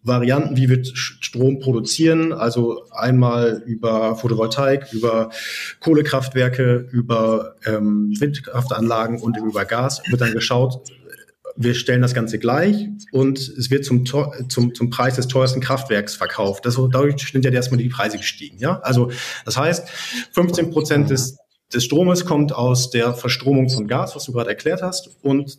Varianten, 0.08 0.58
wie 0.58 0.70
wir 0.70 0.84
Strom 0.84 1.60
produzieren, 1.60 2.32
also 2.32 2.84
einmal 2.92 3.62
über 3.66 4.16
Photovoltaik, 4.16 4.94
über 4.94 5.30
Kohlekraftwerke, 5.82 6.88
über 6.92 7.56
ähm, 7.66 8.14
Windkraftanlagen 8.18 9.20
und 9.20 9.38
über 9.38 9.66
Gas, 9.66 10.02
wird 10.10 10.22
dann 10.22 10.34
geschaut, 10.34 10.82
wir 11.58 11.74
stellen 11.74 12.02
das 12.02 12.14
Ganze 12.14 12.38
gleich 12.38 12.88
und 13.12 13.40
es 13.40 13.72
wird 13.72 13.84
zum, 13.84 14.06
zum, 14.06 14.76
zum 14.76 14.90
Preis 14.90 15.16
des 15.16 15.28
teuersten 15.28 15.60
Kraftwerks 15.60 16.16
verkauft. 16.16 16.66
Das, 16.66 16.76
dadurch 16.76 17.18
sind 17.32 17.44
ja 17.44 17.52
erstmal 17.52 17.80
die 17.80 17.90
Preise 17.90 18.18
gestiegen. 18.18 18.60
Ja? 18.60 18.80
Also 18.82 19.12
das 19.44 19.58
heißt, 19.58 19.90
15 20.34 20.70
Prozent 20.70 21.10
des, 21.10 21.38
des 21.74 21.84
Stromes 21.84 22.26
kommt 22.26 22.54
aus 22.54 22.92
der 22.92 23.14
Verstromung 23.14 23.70
von 23.70 23.88
Gas, 23.88 24.16
was 24.16 24.26
du 24.26 24.34
gerade 24.34 24.52
erklärt 24.52 24.84
hast. 24.84 25.10
Und 25.24 25.58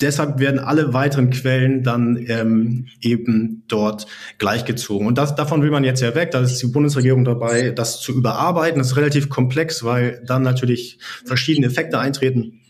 deshalb 0.00 0.40
werden 0.40 0.60
alle 0.60 0.92
weiteren 0.92 1.30
Quellen 1.30 1.82
dann 1.82 2.22
ähm, 2.28 2.86
eben 3.00 3.64
dort 3.66 4.06
gleichgezogen. 4.36 5.06
Und 5.06 5.16
das, 5.16 5.34
davon 5.34 5.62
will 5.62 5.70
man 5.70 5.84
jetzt 5.84 6.02
ja 6.02 6.14
weg. 6.14 6.32
Da 6.32 6.40
ist 6.40 6.62
die 6.62 6.66
Bundesregierung 6.66 7.24
dabei, 7.24 7.70
das 7.70 8.00
zu 8.00 8.12
überarbeiten. 8.12 8.78
Das 8.78 8.88
ist 8.88 8.96
relativ 8.96 9.30
komplex, 9.30 9.82
weil 9.84 10.22
dann 10.26 10.42
natürlich 10.42 10.98
verschiedene 11.24 11.66
Effekte 11.66 11.98
eintreten 11.98 12.60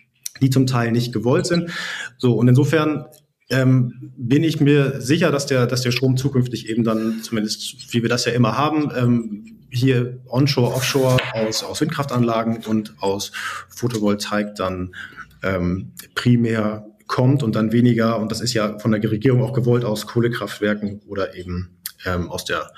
die 0.40 0.50
zum 0.50 0.66
Teil 0.66 0.92
nicht 0.92 1.12
gewollt 1.12 1.46
sind. 1.46 1.70
So, 2.18 2.34
und 2.34 2.48
insofern 2.48 3.06
ähm, 3.50 4.12
bin 4.16 4.44
ich 4.44 4.60
mir 4.60 5.00
sicher, 5.00 5.30
dass 5.30 5.46
der, 5.46 5.66
dass 5.66 5.82
der 5.82 5.90
Strom 5.90 6.16
zukünftig 6.16 6.68
eben 6.68 6.84
dann, 6.84 7.22
zumindest 7.22 7.92
wie 7.92 8.02
wir 8.02 8.08
das 8.08 8.24
ja 8.24 8.32
immer 8.32 8.58
haben, 8.58 8.90
ähm, 8.96 9.58
hier 9.70 10.20
onshore, 10.26 10.74
offshore 10.74 11.18
aus, 11.34 11.62
aus 11.62 11.80
Windkraftanlagen 11.80 12.64
und 12.66 12.94
aus 13.00 13.32
Photovoltaik 13.68 14.54
dann 14.54 14.94
ähm, 15.42 15.92
primär 16.14 16.86
kommt 17.06 17.42
und 17.42 17.54
dann 17.56 17.72
weniger, 17.72 18.18
und 18.18 18.30
das 18.30 18.40
ist 18.40 18.52
ja 18.54 18.78
von 18.78 18.92
der 18.92 19.10
Regierung 19.10 19.42
auch 19.42 19.52
gewollt, 19.52 19.84
aus 19.84 20.06
Kohlekraftwerken 20.06 21.00
oder 21.06 21.34
eben 21.34 21.78
ähm, 22.04 22.30
aus, 22.30 22.44
der, 22.44 22.70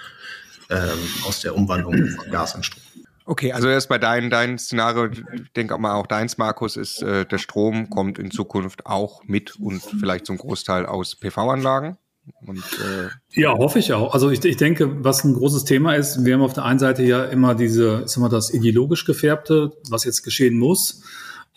ähm, 0.70 0.99
aus 1.27 1.40
der 1.40 1.57
Umwandlung 1.57 2.09
von 2.09 2.31
Gas 2.31 2.55
in 2.55 2.62
Strom. 2.62 2.83
Okay, 3.31 3.53
also 3.53 3.69
erst 3.69 3.88
bei 3.88 3.99
deinem 3.99 4.29
dein 4.29 4.59
Szenario, 4.59 5.07
ich 5.07 5.53
denke 5.55 5.79
mal 5.79 5.95
auch 5.95 6.09
deins, 6.09 6.37
Markus, 6.37 6.77
ist, 6.77 7.01
äh, 7.01 7.25
der 7.25 7.38
Strom 7.38 7.88
kommt 7.88 8.19
in 8.19 8.33
Zukunft 8.33 8.87
auch 8.87 9.23
mit 9.23 9.55
und 9.61 9.81
vielleicht 9.85 10.27
zum 10.27 10.37
Großteil 10.37 10.85
aus 10.85 11.14
PV-Anlagen. 11.14 11.97
Und, 12.45 12.59
äh 12.59 13.40
ja, 13.40 13.57
hoffe 13.57 13.79
ich 13.79 13.93
auch. 13.93 14.14
Also 14.14 14.31
ich, 14.31 14.45
ich 14.45 14.57
denke, 14.57 15.05
was 15.05 15.23
ein 15.23 15.35
großes 15.35 15.64
Thema 15.64 15.95
ist, 15.95 16.25
wir 16.25 16.35
haben 16.35 16.43
auf 16.43 16.55
der 16.55 16.64
einen 16.64 16.81
Seite 16.81 17.05
ja 17.05 17.23
immer 17.23 17.55
diese, 17.55 18.01
ist 18.01 18.16
immer 18.16 18.29
das 18.29 18.53
ideologisch 18.53 19.05
gefärbte, 19.05 19.71
was 19.88 20.03
jetzt 20.03 20.25
geschehen 20.25 20.59
muss. 20.59 21.05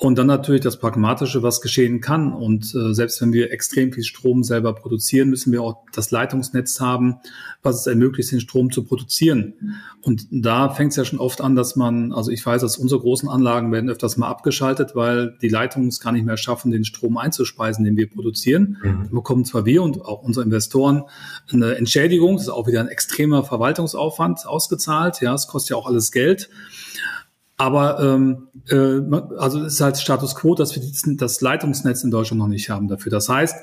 Und 0.04 0.18
dann 0.18 0.28
natürlich 0.28 0.60
das 0.60 0.80
Pragmatische, 0.80 1.44
was 1.44 1.62
geschehen 1.62 2.02
kann. 2.02 2.34
Und 2.34 2.76
äh, 2.76 2.94
selbst 2.94 3.22
wenn 3.22 3.32
wir 3.32 3.54
extrem 3.54 3.94
viel 3.94 4.04
Strom 4.04 4.44
selber 4.44 4.76
produzieren, 4.76 5.30
müssen 5.30 5.54
wir 5.54 5.62
auch 5.62 5.78
das 5.94 6.12
Leitungsnetz 6.12 6.82
haben, 6.82 7.20
was 7.62 7.80
es 7.80 7.88
ermöglicht, 7.88 8.30
den 8.34 8.42
Strom 8.42 8.70
zu 8.70 8.84
produzieren. 8.84 9.78
Und 10.02 10.28
da 10.30 10.70
fängt 10.72 10.92
es 10.92 10.98
ja 10.98 11.06
schon 11.06 11.20
oft 11.20 11.40
an, 11.40 11.56
dass 11.56 11.78
man, 11.78 12.12
also 12.12 12.32
ich 12.32 12.46
weiß, 12.46 12.64
dass 12.64 12.78
unsere 12.78 13.00
großen 13.00 13.30
Anlagen 13.30 13.72
werden 13.72 13.90
öfters 13.90 14.18
mal 14.18 14.28
abgeschaltet, 14.28 14.94
weil 14.94 15.38
die 15.42 15.48
Leitungen 15.48 15.88
es 15.88 16.02
gar 16.02 16.12
nicht 16.12 16.26
mehr 16.26 16.36
schaffen, 16.36 16.72
den 16.72 16.84
Strom 16.84 17.16
einzuspeisen, 17.16 17.86
den 17.86 17.96
wir 17.96 18.10
produzieren. 18.10 18.80
Mhm. 18.84 19.04
Da 19.06 19.10
bekommen 19.10 19.46
zwar 19.46 19.66
wir 19.66 19.84
und 19.84 20.02
auch 20.02 20.22
unsere 20.22 20.44
Investoren 20.44 21.04
eine 21.50 21.78
Entschädigung, 21.78 22.36
das 22.36 22.48
ist 22.48 22.50
auch 22.50 22.68
wieder 22.68 22.82
ein 22.82 22.90
extremer 22.90 23.46
Verwaltungsaufwand 23.46 24.48
ausgezahlt. 24.48 25.22
Ja, 25.22 25.34
es 25.34 25.48
kostet 25.48 25.70
ja 25.70 25.76
auch 25.78 25.88
alles 25.88 26.12
Geld. 26.12 26.50
Aber 27.58 28.00
ähm, 28.00 28.48
äh, 28.70 29.02
also 29.38 29.64
es 29.64 29.74
ist 29.74 29.82
halt 29.82 29.98
Status 29.98 30.36
quo, 30.36 30.56
dass 30.56 30.76
wir 30.76 31.18
das 31.18 31.42
Leitungsnetz 31.42 32.04
in 32.04 32.12
Deutschland 32.12 32.40
noch 32.40 32.48
nicht 32.48 32.70
haben 32.70 32.88
dafür. 32.88 33.12
Das 33.12 33.30
heißt, 33.30 33.56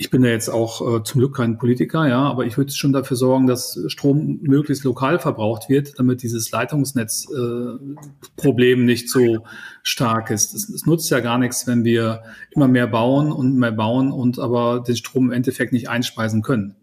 ich 0.00 0.08
bin 0.08 0.24
ja 0.24 0.30
jetzt 0.30 0.48
auch 0.48 0.80
äh, 0.80 1.02
zum 1.02 1.18
Glück 1.18 1.36
kein 1.36 1.58
Politiker, 1.58 2.08
ja, 2.08 2.22
aber 2.22 2.46
ich 2.46 2.56
würde 2.56 2.72
schon 2.72 2.94
dafür 2.94 3.18
sorgen, 3.18 3.46
dass 3.46 3.78
Strom 3.88 4.38
möglichst 4.40 4.82
lokal 4.84 5.18
verbraucht 5.18 5.68
wird, 5.68 5.98
damit 5.98 6.22
dieses 6.22 6.50
Leitungsnetzproblem 6.50 8.80
äh, 8.80 8.84
nicht 8.84 9.10
so 9.10 9.44
stark 9.82 10.30
ist. 10.30 10.54
Es, 10.54 10.70
es 10.70 10.86
nutzt 10.86 11.10
ja 11.10 11.20
gar 11.20 11.36
nichts, 11.36 11.66
wenn 11.66 11.84
wir 11.84 12.22
immer 12.50 12.66
mehr 12.66 12.86
bauen 12.86 13.30
und 13.30 13.56
mehr 13.56 13.72
bauen 13.72 14.10
und 14.10 14.38
aber 14.38 14.80
den 14.80 14.96
Strom 14.96 15.26
im 15.26 15.32
Endeffekt 15.32 15.74
nicht 15.74 15.90
einspeisen 15.90 16.40
können. 16.40 16.76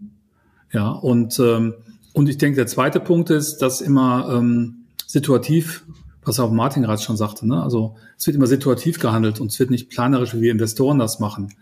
Ja, 0.71 0.91
und, 0.91 1.39
ähm, 1.39 1.73
und 2.13 2.29
ich 2.29 2.37
denke, 2.37 2.57
der 2.57 2.67
zweite 2.67 2.99
Punkt 2.99 3.31
ist, 3.31 3.63
dass 3.63 3.81
immer 3.81 4.29
ähm, 4.31 4.83
situativ 5.07 5.87
was 6.27 6.39
auch 6.39 6.51
Martin 6.51 6.83
gerade 6.83 7.01
schon 7.01 7.17
sagte. 7.17 7.47
Ne? 7.47 7.61
Also 7.61 7.95
es 8.17 8.27
wird 8.27 8.35
immer 8.35 8.47
situativ 8.47 8.99
gehandelt 8.99 9.39
und 9.39 9.51
es 9.51 9.59
wird 9.59 9.69
nicht 9.71 9.89
planerisch, 9.89 10.35
wie 10.35 10.41
wir 10.41 10.51
Investoren 10.51 10.99
das 10.99 11.19
machen. 11.19 11.53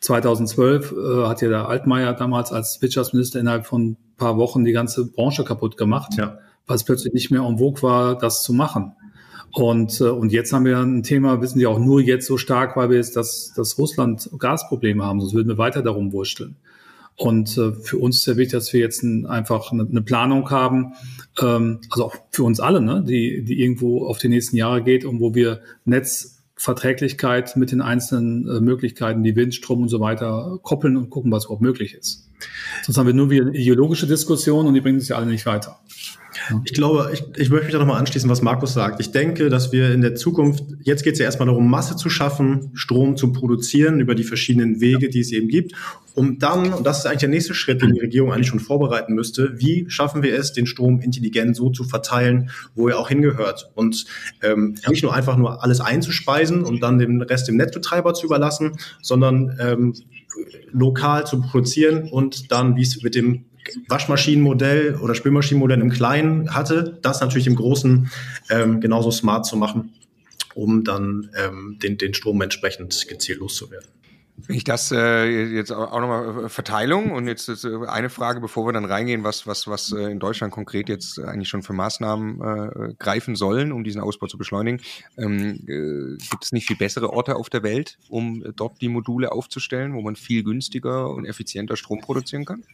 2012 0.00 0.92
äh, 0.92 1.26
hat 1.26 1.42
ja 1.42 1.48
der 1.48 1.68
Altmaier 1.68 2.12
damals 2.12 2.52
als 2.52 2.82
Wirtschaftsminister 2.82 3.40
innerhalb 3.40 3.66
von 3.66 3.92
ein 3.92 3.96
paar 4.16 4.36
Wochen 4.36 4.64
die 4.64 4.72
ganze 4.72 5.06
Branche 5.06 5.44
kaputt 5.44 5.76
gemacht, 5.76 6.14
ja. 6.18 6.38
weil 6.66 6.76
es 6.76 6.84
plötzlich 6.84 7.14
nicht 7.14 7.30
mehr 7.30 7.42
en 7.42 7.58
vogue 7.58 7.82
war, 7.82 8.18
das 8.18 8.42
zu 8.42 8.52
machen. 8.52 8.92
Und, 9.52 10.00
äh, 10.00 10.04
und 10.04 10.32
jetzt 10.32 10.52
haben 10.52 10.64
wir 10.64 10.78
ein 10.78 11.02
Thema, 11.02 11.40
wissen 11.40 11.58
Sie 11.58 11.66
auch 11.66 11.78
nur 11.78 12.00
jetzt 12.00 12.26
so 12.26 12.36
stark, 12.36 12.76
weil 12.76 12.90
wir 12.90 12.96
jetzt 12.96 13.16
das, 13.16 13.52
das 13.54 13.78
Russland 13.78 14.28
Gasprobleme 14.38 15.04
haben, 15.04 15.20
sonst 15.20 15.34
würden 15.34 15.48
wir 15.48 15.58
weiter 15.58 15.82
darum 15.82 16.12
wursteln. 16.12 16.56
Und 17.16 17.56
äh, 17.58 17.72
für 17.72 17.98
uns 17.98 18.18
ist 18.18 18.26
ja 18.26 18.36
wichtig, 18.36 18.52
dass 18.52 18.72
wir 18.72 18.80
jetzt 18.80 19.02
ein, 19.02 19.26
einfach 19.26 19.70
eine, 19.70 19.86
eine 19.88 20.02
Planung 20.02 20.50
haben, 20.50 20.94
ähm, 21.40 21.80
also 21.90 22.06
auch 22.06 22.16
für 22.30 22.44
uns 22.44 22.58
alle, 22.58 22.80
ne, 22.80 23.04
die, 23.06 23.44
die 23.44 23.60
irgendwo 23.60 24.06
auf 24.06 24.18
die 24.18 24.28
nächsten 24.28 24.56
Jahre 24.56 24.82
geht 24.82 25.04
und 25.04 25.20
wo 25.20 25.34
wir 25.34 25.60
Netzverträglichkeit 25.84 27.56
mit 27.56 27.70
den 27.70 27.80
einzelnen 27.80 28.48
äh, 28.48 28.60
Möglichkeiten, 28.60 29.22
die 29.22 29.36
Wind, 29.36 29.54
Strom 29.54 29.82
und 29.82 29.88
so 29.88 30.00
weiter 30.00 30.58
koppeln 30.62 30.96
und 30.96 31.10
gucken, 31.10 31.30
was 31.30 31.44
überhaupt 31.44 31.62
möglich 31.62 31.94
ist. 31.94 32.28
Sonst 32.82 32.98
haben 32.98 33.06
wir 33.06 33.14
nur 33.14 33.30
wieder 33.30 33.46
eine 33.46 33.56
ideologische 33.56 34.06
Diskussion 34.06 34.66
und 34.66 34.74
die 34.74 34.80
bringen 34.80 34.98
uns 34.98 35.08
ja 35.08 35.16
alle 35.16 35.26
nicht 35.26 35.46
weiter. 35.46 35.78
Ich 36.64 36.72
glaube, 36.72 37.10
ich, 37.12 37.22
ich 37.36 37.50
möchte 37.50 37.66
mich 37.66 37.72
da 37.72 37.78
nochmal 37.78 37.98
anschließen, 37.98 38.28
was 38.28 38.42
Markus 38.42 38.72
sagt. 38.72 39.00
Ich 39.00 39.10
denke, 39.10 39.48
dass 39.48 39.72
wir 39.72 39.92
in 39.92 40.00
der 40.00 40.14
Zukunft, 40.14 40.64
jetzt 40.82 41.04
geht 41.04 41.14
es 41.14 41.18
ja 41.18 41.24
erstmal 41.24 41.46
darum, 41.46 41.68
Masse 41.70 41.96
zu 41.96 42.10
schaffen, 42.10 42.70
Strom 42.74 43.16
zu 43.16 43.32
produzieren 43.32 44.00
über 44.00 44.14
die 44.14 44.24
verschiedenen 44.24 44.80
Wege, 44.80 45.08
die 45.08 45.20
es 45.20 45.32
eben 45.32 45.48
gibt, 45.48 45.72
um 46.14 46.38
dann, 46.38 46.72
und 46.72 46.86
das 46.86 46.98
ist 46.98 47.06
eigentlich 47.06 47.20
der 47.20 47.28
nächste 47.30 47.54
Schritt, 47.54 47.82
den 47.82 47.94
die 47.94 48.00
Regierung 48.00 48.32
eigentlich 48.32 48.48
schon 48.48 48.60
vorbereiten 48.60 49.14
müsste, 49.14 49.58
wie 49.58 49.86
schaffen 49.88 50.22
wir 50.22 50.38
es, 50.38 50.52
den 50.52 50.66
Strom 50.66 51.00
intelligent 51.00 51.56
so 51.56 51.70
zu 51.70 51.84
verteilen, 51.84 52.50
wo 52.74 52.88
er 52.88 52.98
auch 52.98 53.08
hingehört. 53.08 53.70
Und 53.74 54.04
ähm, 54.42 54.74
nicht 54.88 55.02
nur 55.02 55.14
einfach 55.14 55.36
nur 55.36 55.62
alles 55.62 55.80
einzuspeisen 55.80 56.64
und 56.64 56.82
dann 56.82 56.98
den 56.98 57.22
Rest 57.22 57.48
dem 57.48 57.56
Netzbetreiber 57.56 58.14
zu 58.14 58.26
überlassen, 58.26 58.72
sondern 59.00 59.56
ähm, 59.58 59.94
lokal 60.70 61.26
zu 61.26 61.40
produzieren 61.40 62.08
und 62.10 62.50
dann, 62.50 62.76
wie 62.76 62.82
es 62.82 63.02
mit 63.02 63.14
dem 63.14 63.44
Waschmaschinenmodell 63.88 64.96
oder 64.96 65.14
Spülmaschinenmodell 65.14 65.80
im 65.80 65.90
Kleinen 65.90 66.54
hatte, 66.54 66.98
das 67.02 67.20
natürlich 67.20 67.46
im 67.46 67.56
Großen 67.56 68.10
ähm, 68.50 68.80
genauso 68.80 69.10
smart 69.10 69.46
zu 69.46 69.56
machen, 69.56 69.92
um 70.54 70.84
dann 70.84 71.30
ähm, 71.36 71.78
den, 71.82 71.98
den 71.98 72.14
Strom 72.14 72.40
entsprechend 72.42 73.06
gezielt 73.08 73.38
loszuwerden. 73.38 73.88
Wenn 74.36 74.56
ich 74.56 74.64
das 74.64 74.90
äh, 74.90 75.26
jetzt 75.54 75.70
auch 75.70 76.00
nochmal 76.00 76.46
äh, 76.46 76.48
Verteilung 76.48 77.12
und 77.12 77.26
jetzt 77.28 77.48
ist, 77.48 77.64
äh, 77.64 77.86
eine 77.86 78.10
Frage, 78.10 78.40
bevor 78.40 78.66
wir 78.66 78.72
dann 78.72 78.84
reingehen, 78.84 79.24
was, 79.24 79.46
was, 79.46 79.68
was 79.68 79.92
äh, 79.92 80.10
in 80.10 80.18
Deutschland 80.18 80.52
konkret 80.52 80.88
jetzt 80.88 81.18
eigentlich 81.20 81.48
schon 81.48 81.62
für 81.62 81.74
Maßnahmen 81.74 82.40
äh, 82.40 82.94
greifen 82.98 83.36
sollen, 83.36 83.72
um 83.72 83.84
diesen 83.84 84.00
Ausbau 84.00 84.26
zu 84.26 84.38
beschleunigen. 84.38 84.80
Ähm, 85.18 85.60
äh, 85.66 86.16
gibt 86.30 86.44
es 86.44 86.52
nicht 86.52 86.66
viel 86.66 86.76
bessere 86.76 87.10
Orte 87.10 87.36
auf 87.36 87.50
der 87.50 87.62
Welt, 87.62 87.98
um 88.08 88.42
dort 88.56 88.80
die 88.80 88.88
Module 88.88 89.32
aufzustellen, 89.32 89.94
wo 89.94 90.00
man 90.00 90.16
viel 90.16 90.42
günstiger 90.42 91.10
und 91.10 91.26
effizienter 91.26 91.76
Strom 91.76 92.00
produzieren 92.00 92.44
kann? 92.44 92.64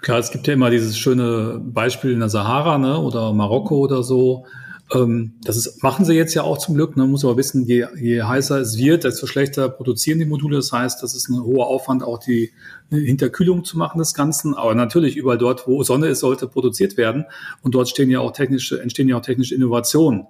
Klar, 0.00 0.18
es 0.18 0.30
gibt 0.30 0.46
ja 0.46 0.54
immer 0.54 0.70
dieses 0.70 0.96
schöne 0.96 1.60
Beispiel 1.62 2.12
in 2.12 2.20
der 2.20 2.28
Sahara 2.28 2.78
ne, 2.78 2.98
oder 2.98 3.32
Marokko 3.32 3.78
oder 3.78 4.02
so 4.02 4.46
das 4.90 5.56
ist, 5.56 5.82
machen 5.82 6.06
sie 6.06 6.14
jetzt 6.14 6.32
ja 6.32 6.42
auch 6.42 6.56
zum 6.56 6.74
Glück. 6.74 6.96
Man 6.96 7.06
ne? 7.06 7.12
muss 7.12 7.24
aber 7.24 7.36
wissen, 7.36 7.66
je, 7.66 7.86
je 8.00 8.22
heißer 8.22 8.58
es 8.58 8.78
wird, 8.78 9.04
desto 9.04 9.26
schlechter 9.26 9.68
produzieren 9.68 10.18
die 10.18 10.24
Module. 10.24 10.56
Das 10.56 10.72
heißt, 10.72 11.02
das 11.02 11.14
ist 11.14 11.28
ein 11.28 11.42
hoher 11.42 11.66
Aufwand, 11.66 12.02
auch 12.02 12.18
die 12.18 12.52
Hinterkühlung 12.90 13.64
zu 13.64 13.76
machen 13.76 13.98
des 13.98 14.14
Ganzen. 14.14 14.54
Aber 14.54 14.74
natürlich 14.74 15.16
überall 15.16 15.36
dort, 15.36 15.66
wo 15.66 15.82
Sonne 15.82 16.08
ist, 16.08 16.20
sollte 16.20 16.48
produziert 16.48 16.96
werden. 16.96 17.26
Und 17.62 17.74
dort 17.74 17.90
stehen 17.90 18.08
ja 18.08 18.20
auch 18.20 18.32
technische, 18.32 18.80
entstehen 18.80 19.08
ja 19.08 19.18
auch 19.18 19.22
technische 19.22 19.54
Innovationen. 19.54 20.26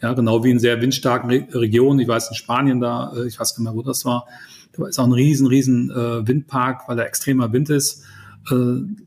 Ja, 0.00 0.14
genau 0.14 0.42
wie 0.42 0.52
in 0.52 0.58
sehr 0.58 0.80
windstarken 0.80 1.28
Re 1.28 1.46
Regionen. 1.52 2.00
Ich 2.00 2.08
weiß 2.08 2.30
in 2.30 2.34
Spanien 2.34 2.80
da, 2.80 3.12
äh, 3.14 3.26
ich 3.26 3.38
weiß 3.38 3.58
nicht 3.58 3.64
mehr, 3.64 3.74
wo 3.74 3.82
das 3.82 4.06
war. 4.06 4.26
Da 4.72 4.86
ist 4.86 4.98
auch 4.98 5.06
ein 5.06 5.12
riesen, 5.12 5.46
riesen 5.46 5.90
äh, 5.90 6.26
Windpark, 6.26 6.88
weil 6.88 6.96
da 6.96 7.02
extremer 7.02 7.52
Wind 7.52 7.68
ist. 7.68 8.04
Äh, 8.50 8.54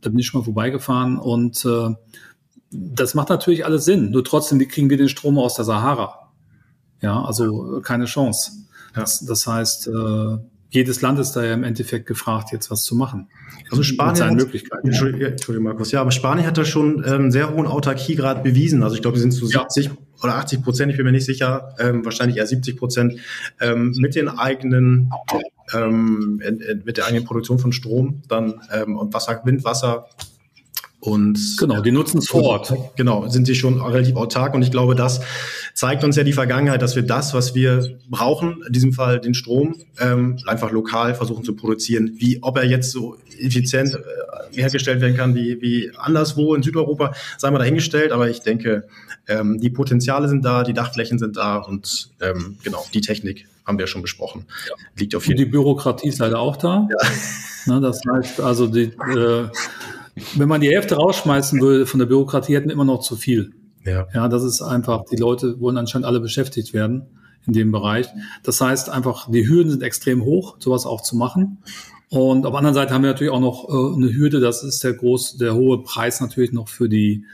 da 0.01 0.09
bin 0.09 0.19
ich 0.19 0.27
schon 0.27 0.41
mal 0.41 0.45
vorbeigefahren 0.45 1.17
und 1.17 1.65
äh, 1.65 1.95
das 2.71 3.13
macht 3.13 3.29
natürlich 3.29 3.65
alles 3.65 3.85
Sinn. 3.85 4.11
Nur 4.11 4.23
trotzdem 4.23 4.59
wie 4.59 4.67
kriegen 4.67 4.89
wir 4.89 4.97
den 4.97 5.09
Strom 5.09 5.37
aus 5.37 5.55
der 5.55 5.65
Sahara. 5.65 6.31
Ja, 7.01 7.21
also 7.23 7.81
keine 7.83 8.05
Chance. 8.05 8.51
Das, 8.93 9.25
das 9.25 9.47
heißt, 9.47 9.87
äh, 9.87 10.37
jedes 10.69 11.01
Land 11.01 11.19
ist 11.19 11.33
da 11.33 11.43
ja 11.43 11.53
im 11.53 11.63
Endeffekt 11.63 12.05
gefragt, 12.05 12.49
jetzt 12.53 12.71
was 12.71 12.83
zu 12.83 12.95
machen. 12.95 13.27
Also 13.69 13.83
Spanien 13.83 14.23
hat, 14.23 14.33
Möglichkeiten. 14.33 14.87
Entschuldigung, 14.87 15.31
Entschuldigung, 15.31 15.65
Markus. 15.65 15.91
Ja, 15.91 16.01
aber 16.01 16.11
Spanien 16.11 16.47
hat 16.47 16.57
da 16.57 16.63
schon 16.63 17.03
ähm, 17.05 17.29
sehr 17.29 17.53
hohen 17.53 17.67
Autarkiegrad 17.67 18.43
bewiesen. 18.43 18.81
Also 18.83 18.95
ich 18.95 19.01
glaube, 19.01 19.15
die 19.15 19.21
sind 19.21 19.31
zu 19.31 19.47
ja. 19.47 19.65
70 19.69 19.91
oder 20.23 20.35
80 20.35 20.63
Prozent, 20.63 20.91
ich 20.91 20.97
bin 20.97 21.05
mir 21.05 21.11
nicht 21.11 21.25
sicher, 21.25 21.75
ähm, 21.79 22.05
wahrscheinlich 22.05 22.37
eher 22.37 22.47
70 22.47 22.77
Prozent, 22.77 23.19
ähm, 23.59 23.93
mit 23.97 24.15
den 24.15 24.29
eigenen, 24.29 25.11
ähm, 25.73 26.41
mit 26.85 26.97
der 26.97 27.05
eigenen 27.05 27.25
Produktion 27.25 27.59
von 27.59 27.73
Strom 27.73 28.21
dann 28.27 28.61
ähm, 28.71 28.97
und 28.97 29.13
Wasser, 29.13 29.41
Wind, 29.43 29.63
Wasser, 29.65 30.05
und 31.01 31.57
genau, 31.57 31.81
die 31.81 31.91
nutzen 31.91 32.19
es 32.19 32.27
vor 32.27 32.43
Ort. 32.43 32.71
Genau, 32.95 33.27
sind 33.27 33.47
sie 33.47 33.55
schon 33.55 33.81
relativ 33.81 34.15
autark. 34.15 34.53
Und 34.53 34.61
ich 34.61 34.69
glaube, 34.69 34.93
das 34.93 35.19
zeigt 35.73 36.03
uns 36.03 36.15
ja 36.15 36.23
die 36.23 36.31
Vergangenheit, 36.31 36.83
dass 36.83 36.95
wir 36.95 37.01
das, 37.01 37.33
was 37.33 37.55
wir 37.55 37.97
brauchen, 38.07 38.61
in 38.67 38.71
diesem 38.71 38.93
Fall 38.93 39.19
den 39.19 39.33
Strom, 39.33 39.77
ähm, 39.99 40.37
einfach 40.45 40.71
lokal 40.71 41.15
versuchen 41.15 41.43
zu 41.43 41.55
produzieren. 41.55 42.11
Wie 42.17 42.43
ob 42.43 42.55
er 42.55 42.65
jetzt 42.65 42.91
so 42.91 43.17
effizient 43.39 43.95
äh, 43.95 44.55
hergestellt 44.55 45.01
werden 45.01 45.17
kann 45.17 45.33
wie, 45.33 45.59
wie 45.59 45.91
anderswo 45.97 46.53
in 46.53 46.61
Südeuropa, 46.61 47.15
sei 47.39 47.49
mal 47.49 47.57
dahingestellt. 47.57 48.11
Aber 48.11 48.29
ich 48.29 48.41
denke, 48.41 48.87
ähm, 49.27 49.59
die 49.59 49.71
Potenziale 49.71 50.29
sind 50.29 50.45
da, 50.45 50.63
die 50.63 50.73
Dachflächen 50.73 51.17
sind 51.17 51.35
da 51.35 51.57
und 51.57 52.11
ähm, 52.21 52.57
genau, 52.63 52.85
die 52.93 53.01
Technik 53.01 53.47
haben 53.65 53.79
wir 53.79 53.87
schon 53.87 54.03
besprochen. 54.03 54.45
Ja. 54.69 54.75
Liegt 54.97 55.15
auf 55.15 55.25
jeden 55.25 55.39
Und 55.39 55.45
die 55.45 55.51
Bürokratie 55.51 56.09
ist 56.09 56.19
leider 56.19 56.39
auch 56.39 56.57
da. 56.57 56.87
Ja. 56.91 57.09
Na, 57.65 57.79
das 57.79 58.01
heißt 58.07 58.39
also, 58.39 58.67
die 58.67 58.91
äh, 59.15 59.47
wenn 60.35 60.47
man 60.47 60.61
die 60.61 60.69
Hälfte 60.69 60.95
rausschmeißen 60.95 61.61
würde 61.61 61.85
von 61.85 61.99
der 61.99 62.07
Bürokratie, 62.07 62.55
hätten 62.55 62.69
immer 62.69 62.85
noch 62.85 63.01
zu 63.01 63.15
viel. 63.15 63.53
Ja. 63.85 64.07
ja, 64.13 64.27
das 64.27 64.43
ist 64.43 64.61
einfach, 64.61 65.05
die 65.11 65.15
Leute 65.15 65.59
wollen 65.59 65.77
anscheinend 65.77 66.05
alle 66.05 66.19
beschäftigt 66.19 66.73
werden 66.73 67.07
in 67.47 67.53
dem 67.53 67.71
Bereich. 67.71 68.07
Das 68.43 68.61
heißt 68.61 68.89
einfach, 68.89 69.29
die 69.31 69.47
Hürden 69.47 69.71
sind 69.71 69.81
extrem 69.81 70.23
hoch, 70.23 70.57
sowas 70.59 70.85
auch 70.85 71.01
zu 71.01 71.15
machen. 71.15 71.57
Und 72.09 72.45
auf 72.45 72.51
der 72.51 72.57
anderen 72.59 72.75
Seite 72.75 72.93
haben 72.93 73.03
wir 73.03 73.11
natürlich 73.11 73.31
auch 73.31 73.39
noch 73.39 73.69
äh, 73.69 73.95
eine 73.95 74.13
Hürde, 74.13 74.39
das 74.39 74.63
ist 74.63 74.83
der 74.83 74.93
groß, 74.93 75.37
der 75.37 75.55
hohe 75.55 75.81
Preis 75.81 76.19
natürlich 76.19 76.51
noch 76.51 76.67
für 76.67 76.89
die, 76.89 77.25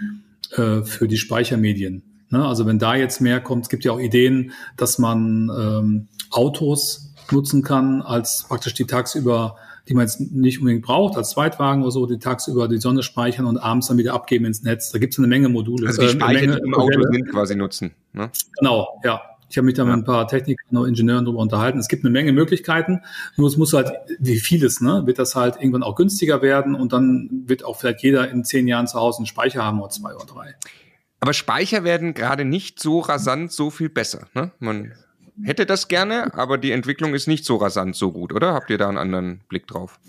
äh, 0.56 0.84
für 0.84 1.08
die 1.08 1.18
Speichermedien. 1.18 2.04
Ne? 2.30 2.46
Also 2.46 2.66
wenn 2.66 2.80
da 2.80 2.96
jetzt 2.96 3.20
mehr 3.20 3.42
kommt, 3.42 3.64
es 3.64 3.70
gibt 3.70 3.84
ja 3.86 3.92
auch 3.92 4.00
Ideen, 4.00 4.52
dass 4.78 5.00
man 5.00 5.50
ähm, 5.50 6.08
Autos 6.30 7.14
nutzen 7.32 7.64
kann, 7.64 8.02
als 8.02 8.46
praktisch 8.48 8.76
die 8.76 8.86
tagsüber 8.86 9.56
die 9.88 9.94
man 9.94 10.06
jetzt 10.06 10.20
nicht 10.20 10.60
unbedingt 10.60 10.84
braucht, 10.84 11.18
als 11.18 11.32
Zweitwagen 11.32 11.82
oder 11.82 11.92
so, 11.92 12.06
die 12.06 12.20
tagsüber 12.20 12.68
die 12.68 12.78
Sonne 12.78 13.04
speichern 13.04 13.46
und 13.46 13.58
abends 13.58 13.88
dann 13.88 13.98
wieder 13.98 14.14
abgeben 14.14 14.46
ins 14.46 14.64
Netz. 14.64 14.92
Da 14.92 15.00
gibt 15.00 15.14
es 15.14 15.20
eine 15.20 15.28
Menge 15.28 15.50
Module. 15.50 15.88
Also 15.88 16.02
die 16.02 16.10
Speicher, 16.10 16.58
äh, 16.58 16.62
im 16.64 16.74
Auto 16.74 17.02
sind 17.12 17.30
quasi 17.30 17.56
nutzen. 17.56 17.92
Ne? 18.14 18.30
Genau, 18.60 19.00
ja. 19.04 19.22
Ich 19.50 19.58
habe 19.58 19.66
mich 19.66 19.76
da 19.76 19.84
ja. 19.84 19.96
mit 19.96 20.00
ein 20.00 20.04
paar 20.04 20.28
Technikern 20.28 20.76
und 20.76 20.90
Ingenieuren 20.90 21.24
darüber 21.24 21.40
unterhalten. 21.40 21.80
Es 21.80 21.88
gibt 21.88 22.04
eine 22.04 22.12
Menge 22.12 22.34
Möglichkeiten, 22.34 23.00
nur 23.38 23.48
es 23.48 23.56
muss 23.56 23.72
halt, 23.72 23.94
wie 24.20 24.40
vieles, 24.40 24.82
ne, 24.82 25.04
wird 25.06 25.20
das 25.20 25.36
halt 25.36 25.56
irgendwann 25.56 25.84
auch 25.84 25.96
günstiger 25.96 26.42
werden 26.42 26.76
und 26.76 26.92
dann 26.92 27.44
wird 27.46 27.64
auch 27.64 27.78
vielleicht 27.78 28.04
jeder 28.04 28.30
in 28.30 28.44
zehn 28.44 28.68
Jahren 28.68 28.88
zu 28.88 29.00
Hause 29.00 29.20
einen 29.20 29.26
Speicher 29.26 29.64
haben 29.64 29.80
oder 29.80 29.90
zwei 29.90 30.14
oder 30.14 30.26
drei. 30.26 30.56
Aber 31.22 31.34
Speicher 31.34 31.86
werden 31.86 32.14
gerade 32.14 32.44
nicht 32.44 32.82
so 32.82 33.00
rasant 33.00 33.54
so 33.54 33.70
viel 33.70 33.90
besser. 33.90 34.28
Ne? 34.34 34.52
Man 34.60 34.92
hätte 35.44 35.66
das 35.66 35.88
gerne, 35.88 36.34
aber 36.34 36.58
die 36.58 36.72
Entwicklung 36.72 37.14
ist 37.14 37.28
nicht 37.28 37.46
so 37.46 37.56
rasant 37.56 37.96
so 37.96 38.12
gut, 38.12 38.34
oder? 38.34 38.54
Habt 38.54 38.70
ihr 38.70 38.78
da 38.78 38.90
einen 38.90 38.98
anderen 38.98 39.42
Blick 39.50 39.68
drauf? 39.68 40.00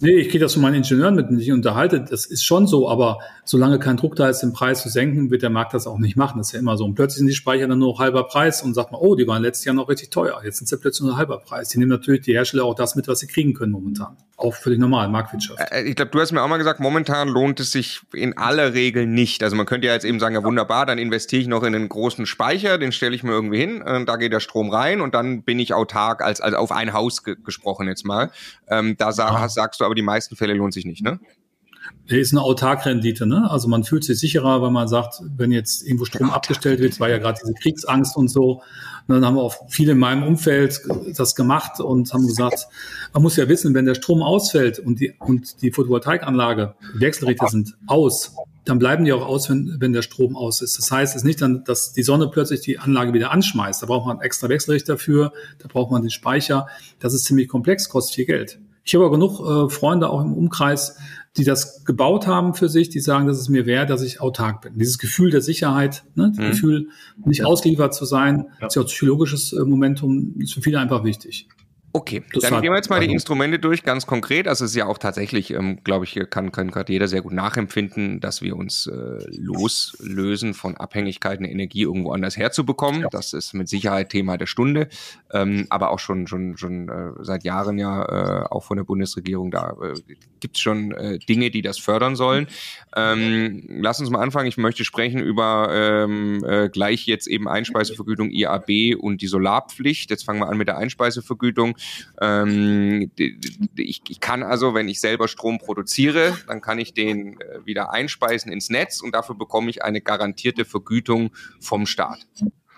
Nee, 0.00 0.16
ich 0.16 0.28
gehe 0.28 0.40
das 0.40 0.54
von 0.54 0.62
meinen 0.62 0.74
Ingenieuren 0.74 1.14
mit, 1.14 1.30
ich 1.40 1.52
unterhalte. 1.52 2.00
Das 2.00 2.26
ist 2.26 2.44
schon 2.44 2.66
so, 2.66 2.88
aber 2.88 3.20
solange 3.44 3.78
kein 3.78 3.96
Druck 3.96 4.16
da 4.16 4.28
ist, 4.28 4.40
den 4.40 4.52
Preis 4.52 4.82
zu 4.82 4.88
senken, 4.88 5.30
wird 5.30 5.42
der 5.42 5.50
Markt 5.50 5.72
das 5.72 5.86
auch 5.86 5.98
nicht 5.98 6.16
machen. 6.16 6.38
Das 6.38 6.48
ist 6.48 6.52
ja 6.52 6.58
immer 6.58 6.76
so. 6.76 6.84
Und 6.84 6.96
plötzlich 6.96 7.18
sind 7.18 7.28
die 7.28 7.34
Speicher 7.34 7.68
dann 7.68 7.78
nur 7.78 7.92
noch 7.92 8.00
halber 8.00 8.24
Preis 8.24 8.60
und 8.62 8.74
sagt 8.74 8.90
man, 8.90 9.00
oh, 9.00 9.14
die 9.14 9.26
waren 9.28 9.40
letztes 9.40 9.64
Jahr 9.64 9.74
noch 9.74 9.88
richtig 9.88 10.10
teuer. 10.10 10.40
Jetzt 10.44 10.58
sind 10.58 10.66
sie 10.66 10.76
plötzlich 10.78 11.06
nur 11.06 11.16
halber 11.16 11.38
Preis. 11.38 11.68
Die 11.68 11.78
nehmen 11.78 11.90
natürlich 11.90 12.22
die 12.22 12.32
Hersteller 12.32 12.64
auch 12.64 12.74
das 12.74 12.96
mit, 12.96 13.06
was 13.06 13.20
sie 13.20 13.28
kriegen 13.28 13.54
können 13.54 13.70
momentan. 13.70 14.16
Auch 14.36 14.54
völlig 14.54 14.80
normal, 14.80 15.08
Marktwirtschaft. 15.08 15.60
Äh, 15.70 15.82
ich 15.82 15.94
glaube, 15.94 16.10
du 16.10 16.20
hast 16.20 16.32
mir 16.32 16.42
auch 16.42 16.48
mal 16.48 16.56
gesagt, 16.56 16.80
momentan 16.80 17.28
lohnt 17.28 17.60
es 17.60 17.70
sich 17.70 18.00
in 18.12 18.36
aller 18.36 18.74
Regel 18.74 19.06
nicht. 19.06 19.42
Also 19.44 19.54
man 19.54 19.64
könnte 19.64 19.86
ja 19.86 19.92
jetzt 19.92 20.04
eben 20.04 20.18
sagen, 20.18 20.34
ja 20.34 20.42
wunderbar, 20.42 20.86
dann 20.86 20.98
investiere 20.98 21.42
ich 21.42 21.48
noch 21.48 21.62
in 21.62 21.74
einen 21.74 21.88
großen 21.88 22.26
Speicher, 22.26 22.78
den 22.78 22.90
stelle 22.90 23.14
ich 23.14 23.22
mir 23.22 23.30
irgendwie 23.30 23.58
hin, 23.58 23.80
äh, 23.82 24.04
da 24.04 24.16
geht 24.16 24.32
der 24.32 24.40
Strom 24.40 24.70
rein 24.70 25.00
und 25.00 25.14
dann 25.14 25.42
bin 25.42 25.58
ich 25.60 25.72
autark, 25.72 26.20
als, 26.20 26.40
als 26.40 26.54
auf 26.54 26.72
ein 26.72 26.92
Haus 26.92 27.22
ge 27.22 27.36
gesprochen 27.44 27.86
jetzt 27.86 28.04
mal. 28.04 28.30
Ähm, 28.68 28.96
da 28.98 29.12
sag, 29.12 29.48
sagst 29.50 29.80
du 29.80 29.84
aber, 29.84 29.94
die 29.94 30.02
meisten 30.02 30.34
Fälle 30.36 30.54
lohnt 30.54 30.74
sich 30.74 30.84
nicht, 30.84 31.02
ne? 31.02 31.20
ist 32.06 32.32
eine 32.32 32.42
Autarkrendite, 32.42 33.26
ne? 33.26 33.50
Also 33.50 33.68
man 33.68 33.84
fühlt 33.84 34.04
sich 34.04 34.18
sicherer, 34.18 34.60
weil 34.62 34.70
man 34.70 34.88
sagt, 34.88 35.16
wenn 35.36 35.50
jetzt 35.50 35.86
irgendwo 35.86 36.04
Strom 36.04 36.30
abgestellt 36.30 36.80
wird, 36.80 37.00
war 37.00 37.08
ja 37.08 37.18
gerade 37.18 37.38
diese 37.42 37.54
Kriegsangst 37.54 38.16
und 38.16 38.28
so. 38.28 38.62
Und 39.06 39.16
dann 39.16 39.24
haben 39.26 39.36
wir 39.36 39.42
auch 39.42 39.54
viele 39.68 39.92
in 39.92 39.98
meinem 39.98 40.22
Umfeld 40.22 40.80
das 41.16 41.34
gemacht 41.34 41.78
und 41.78 42.12
haben 42.14 42.26
gesagt, 42.26 42.68
man 43.12 43.22
muss 43.22 43.36
ja 43.36 43.48
wissen, 43.48 43.74
wenn 43.74 43.84
der 43.84 43.94
Strom 43.94 44.22
ausfällt 44.22 44.78
und 44.78 44.98
die, 44.98 45.14
und 45.18 45.60
die 45.60 45.70
Photovoltaikanlage, 45.72 46.74
die 46.94 47.00
Wechselrichter 47.00 47.48
sind 47.48 47.76
aus, 47.86 48.34
dann 48.64 48.78
bleiben 48.78 49.04
die 49.04 49.12
auch 49.12 49.26
aus, 49.26 49.50
wenn, 49.50 49.76
wenn 49.78 49.92
der 49.92 50.00
Strom 50.00 50.36
aus 50.36 50.62
ist. 50.62 50.78
Das 50.78 50.90
heißt, 50.90 51.14
es 51.14 51.22
ist 51.22 51.26
nicht 51.26 51.42
dann, 51.42 51.64
dass 51.64 51.92
die 51.92 52.02
Sonne 52.02 52.28
plötzlich 52.28 52.62
die 52.62 52.78
Anlage 52.78 53.12
wieder 53.12 53.30
anschmeißt. 53.30 53.82
Da 53.82 53.86
braucht 53.86 54.06
man 54.06 54.22
extra 54.22 54.48
Wechselrichter 54.48 54.96
für, 54.96 55.32
da 55.58 55.68
braucht 55.68 55.90
man 55.90 56.00
den 56.00 56.10
Speicher. 56.10 56.66
Das 56.98 57.12
ist 57.12 57.24
ziemlich 57.24 57.48
komplex, 57.48 57.90
kostet 57.90 58.14
viel 58.14 58.24
Geld. 58.24 58.58
Ich 58.84 58.94
habe 58.94 59.04
aber 59.04 59.14
genug 59.14 59.40
äh, 59.40 59.70
Freunde 59.70 60.08
auch 60.08 60.22
im 60.22 60.32
Umkreis, 60.32 60.96
die 61.36 61.44
das 61.44 61.84
gebaut 61.84 62.26
haben 62.26 62.54
für 62.54 62.68
sich, 62.68 62.90
die 62.90 63.00
sagen, 63.00 63.26
das 63.26 63.40
ist 63.40 63.48
mir 63.48 63.66
wert, 63.66 63.90
dass 63.90 64.02
ich 64.02 64.20
autark 64.20 64.62
bin. 64.62 64.78
Dieses 64.78 64.98
Gefühl 64.98 65.30
der 65.30 65.40
Sicherheit, 65.40 66.04
ne? 66.14 66.32
das 66.34 66.44
mhm. 66.44 66.50
Gefühl, 66.50 66.88
nicht 67.24 67.44
ausgeliefert 67.44 67.94
zu 67.94 68.04
sein, 68.04 68.46
ja. 68.60 68.68
ist 68.68 68.76
ja 68.76 68.82
auch 68.82 68.86
psychologisches 68.86 69.52
äh, 69.52 69.64
Momentum, 69.64 70.34
ist 70.38 70.54
für 70.54 70.62
viele 70.62 70.78
einfach 70.78 71.02
wichtig. 71.02 71.48
Okay, 71.96 72.24
das 72.32 72.42
dann 72.42 72.60
gehen 72.60 72.72
wir 72.72 72.76
jetzt 72.76 72.90
mal 72.90 72.98
die 72.98 73.12
Instrumente 73.12 73.60
durch, 73.60 73.84
ganz 73.84 74.04
konkret. 74.04 74.48
Also 74.48 74.64
es 74.64 74.72
ist 74.72 74.76
ja 74.76 74.86
auch 74.86 74.98
tatsächlich, 74.98 75.52
ähm, 75.52 75.78
glaube 75.84 76.04
ich, 76.04 76.18
kann, 76.28 76.50
kann 76.50 76.72
gerade 76.72 76.92
jeder 76.92 77.06
sehr 77.06 77.22
gut 77.22 77.32
nachempfinden, 77.32 78.18
dass 78.18 78.42
wir 78.42 78.56
uns 78.56 78.88
äh, 78.88 79.24
loslösen 79.30 80.54
von 80.54 80.76
Abhängigkeiten, 80.76 81.44
Energie 81.44 81.82
irgendwo 81.82 82.10
anders 82.10 82.36
herzubekommen. 82.36 83.02
Ja. 83.02 83.08
Das 83.12 83.32
ist 83.32 83.54
mit 83.54 83.68
Sicherheit 83.68 84.08
Thema 84.08 84.36
der 84.38 84.46
Stunde, 84.46 84.88
ähm, 85.32 85.66
aber 85.70 85.90
auch 85.90 86.00
schon 86.00 86.26
schon 86.26 86.56
schon 86.56 86.88
äh, 86.88 87.12
seit 87.20 87.44
Jahren 87.44 87.78
ja 87.78 88.42
äh, 88.42 88.46
auch 88.50 88.64
von 88.64 88.76
der 88.76 88.84
Bundesregierung. 88.84 89.52
Da 89.52 89.76
äh, 89.80 89.94
gibt 90.40 90.56
es 90.56 90.62
schon 90.62 90.90
äh, 90.90 91.20
Dinge, 91.20 91.52
die 91.52 91.62
das 91.62 91.78
fördern 91.78 92.16
sollen. 92.16 92.48
Ähm, 92.96 93.62
lass 93.68 94.00
uns 94.00 94.10
mal 94.10 94.20
anfangen. 94.20 94.48
Ich 94.48 94.56
möchte 94.56 94.84
sprechen 94.84 95.20
über 95.20 95.68
ähm, 95.70 96.44
äh, 96.44 96.68
gleich 96.70 97.06
jetzt 97.06 97.28
eben 97.28 97.46
Einspeisevergütung 97.46 98.32
IAB 98.32 98.96
und 98.98 99.22
die 99.22 99.28
Solarpflicht. 99.28 100.10
Jetzt 100.10 100.24
fangen 100.24 100.40
wir 100.40 100.48
an 100.48 100.58
mit 100.58 100.66
der 100.66 100.76
Einspeisevergütung. 100.76 101.76
Ähm, 102.20 103.10
ich, 103.76 104.02
ich, 104.08 104.20
kann 104.20 104.42
also, 104.42 104.74
wenn 104.74 104.88
ich 104.88 105.00
selber 105.00 105.28
Strom 105.28 105.58
produziere, 105.58 106.36
dann 106.46 106.60
kann 106.60 106.78
ich 106.78 106.94
den 106.94 107.40
äh, 107.40 107.64
wieder 107.64 107.92
einspeisen 107.92 108.52
ins 108.52 108.70
Netz 108.70 109.00
und 109.00 109.14
dafür 109.14 109.34
bekomme 109.34 109.70
ich 109.70 109.82
eine 109.82 110.00
garantierte 110.00 110.64
Vergütung 110.64 111.30
vom 111.60 111.86
Staat. 111.86 112.26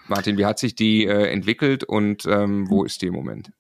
Martin, 0.08 0.38
wie 0.38 0.44
hat 0.44 0.58
sich 0.58 0.74
die 0.74 1.04
äh, 1.04 1.30
entwickelt 1.30 1.84
und 1.84 2.26
ähm, 2.26 2.68
wo 2.70 2.84
ist 2.84 3.02
die 3.02 3.06
im 3.06 3.14
Moment? 3.14 3.50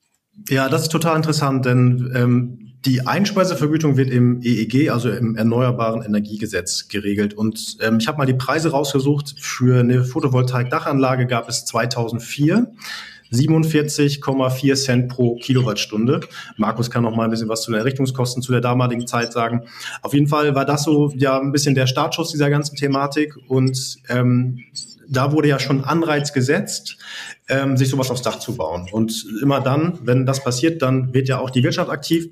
Ja, 0.48 0.68
das 0.68 0.82
ist 0.82 0.88
total 0.90 1.16
interessant, 1.16 1.64
denn 1.64 2.12
ähm, 2.14 2.66
die 2.84 3.06
Einspeisevergütung 3.06 3.96
wird 3.96 4.10
im 4.10 4.40
EEG, 4.42 4.90
also 4.90 5.10
im 5.10 5.34
Erneuerbaren 5.34 6.02
Energiegesetz, 6.02 6.88
geregelt. 6.88 7.34
Und 7.34 7.78
ähm, 7.80 7.98
ich 7.98 8.06
habe 8.06 8.18
mal 8.18 8.26
die 8.26 8.34
Preise 8.34 8.70
rausgesucht. 8.70 9.34
Für 9.40 9.80
eine 9.80 10.04
Photovoltaik-Dachanlage 10.04 11.26
gab 11.26 11.48
es 11.48 11.64
2004 11.64 12.72
47,4 13.32 14.74
Cent 14.74 15.08
pro 15.08 15.36
Kilowattstunde. 15.36 16.20
Markus 16.56 16.90
kann 16.90 17.02
noch 17.02 17.14
mal 17.14 17.24
ein 17.24 17.30
bisschen 17.30 17.48
was 17.48 17.62
zu 17.62 17.70
den 17.70 17.80
Errichtungskosten 17.80 18.42
zu 18.42 18.52
der 18.52 18.60
damaligen 18.60 19.06
Zeit 19.06 19.32
sagen. 19.32 19.62
Auf 20.02 20.14
jeden 20.14 20.28
Fall 20.28 20.54
war 20.54 20.64
das 20.64 20.84
so 20.84 21.12
ja 21.16 21.38
ein 21.40 21.52
bisschen 21.52 21.74
der 21.74 21.86
Startschuss 21.86 22.30
dieser 22.30 22.50
ganzen 22.50 22.76
Thematik 22.76 23.34
und 23.48 23.98
ähm, 24.08 24.64
da 25.08 25.32
wurde 25.32 25.48
ja 25.48 25.58
schon 25.58 25.84
Anreiz 25.84 26.32
gesetzt, 26.32 26.98
ähm, 27.48 27.76
sich 27.76 27.88
sowas 27.88 28.10
aufs 28.10 28.22
Dach 28.22 28.38
zu 28.38 28.56
bauen. 28.56 28.88
Und 28.90 29.24
immer 29.42 29.60
dann, 29.60 29.98
wenn 30.02 30.26
das 30.26 30.42
passiert, 30.42 30.82
dann 30.82 31.14
wird 31.14 31.28
ja 31.28 31.38
auch 31.38 31.50
die 31.50 31.62
Wirtschaft 31.62 31.90
aktiv 31.90 32.28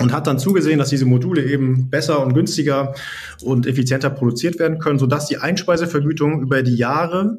und 0.00 0.12
hat 0.12 0.26
dann 0.26 0.38
zugesehen, 0.38 0.78
dass 0.78 0.90
diese 0.90 1.06
Module 1.06 1.44
eben 1.44 1.90
besser 1.90 2.22
und 2.24 2.34
günstiger 2.34 2.94
und 3.42 3.66
effizienter 3.66 4.10
produziert 4.10 4.58
werden 4.58 4.78
können, 4.78 4.98
sodass 4.98 5.26
die 5.26 5.38
Einspeisevergütung 5.38 6.42
über 6.42 6.62
die 6.62 6.76
Jahre 6.76 7.38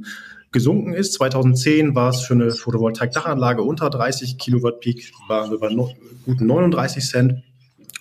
gesunken 0.54 0.94
ist. 0.94 1.13
2010 1.13 1.96
war 1.96 2.10
es 2.10 2.22
für 2.22 2.34
eine 2.34 2.52
Photovoltaik-Dachanlage 2.52 3.62
unter 3.62 3.89
30 3.89 4.38
Kilowatt 4.38 4.80
Peak, 4.80 5.12
waren 5.28 5.52
wir 5.52 5.60
bei 5.60 5.70
no, 5.70 5.92
guten 6.26 6.46
39 6.46 7.04
Cent. 7.04 7.44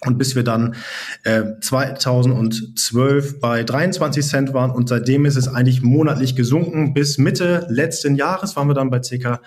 Und 0.05 0.19
bis 0.19 0.35
wir 0.35 0.43
dann 0.43 0.75
äh, 1.23 1.45
2012 1.61 3.41
bei 3.41 3.63
23 3.63 4.27
Cent 4.27 4.53
waren 4.53 4.73
und 4.73 4.89
seitdem 4.89 5.27
ist 5.27 5.37
es 5.37 5.47
eigentlich 5.47 5.83
monatlich 5.83 6.35
gesunken. 6.35 6.93
Bis 6.93 7.19
Mitte 7.19 7.67
letzten 7.69 8.17
Jahres 8.17 8.57
waren 8.57 8.67
wir 8.69 8.75
dann 8.75 8.91
bei 8.91 8.99
ca. 8.99 9.41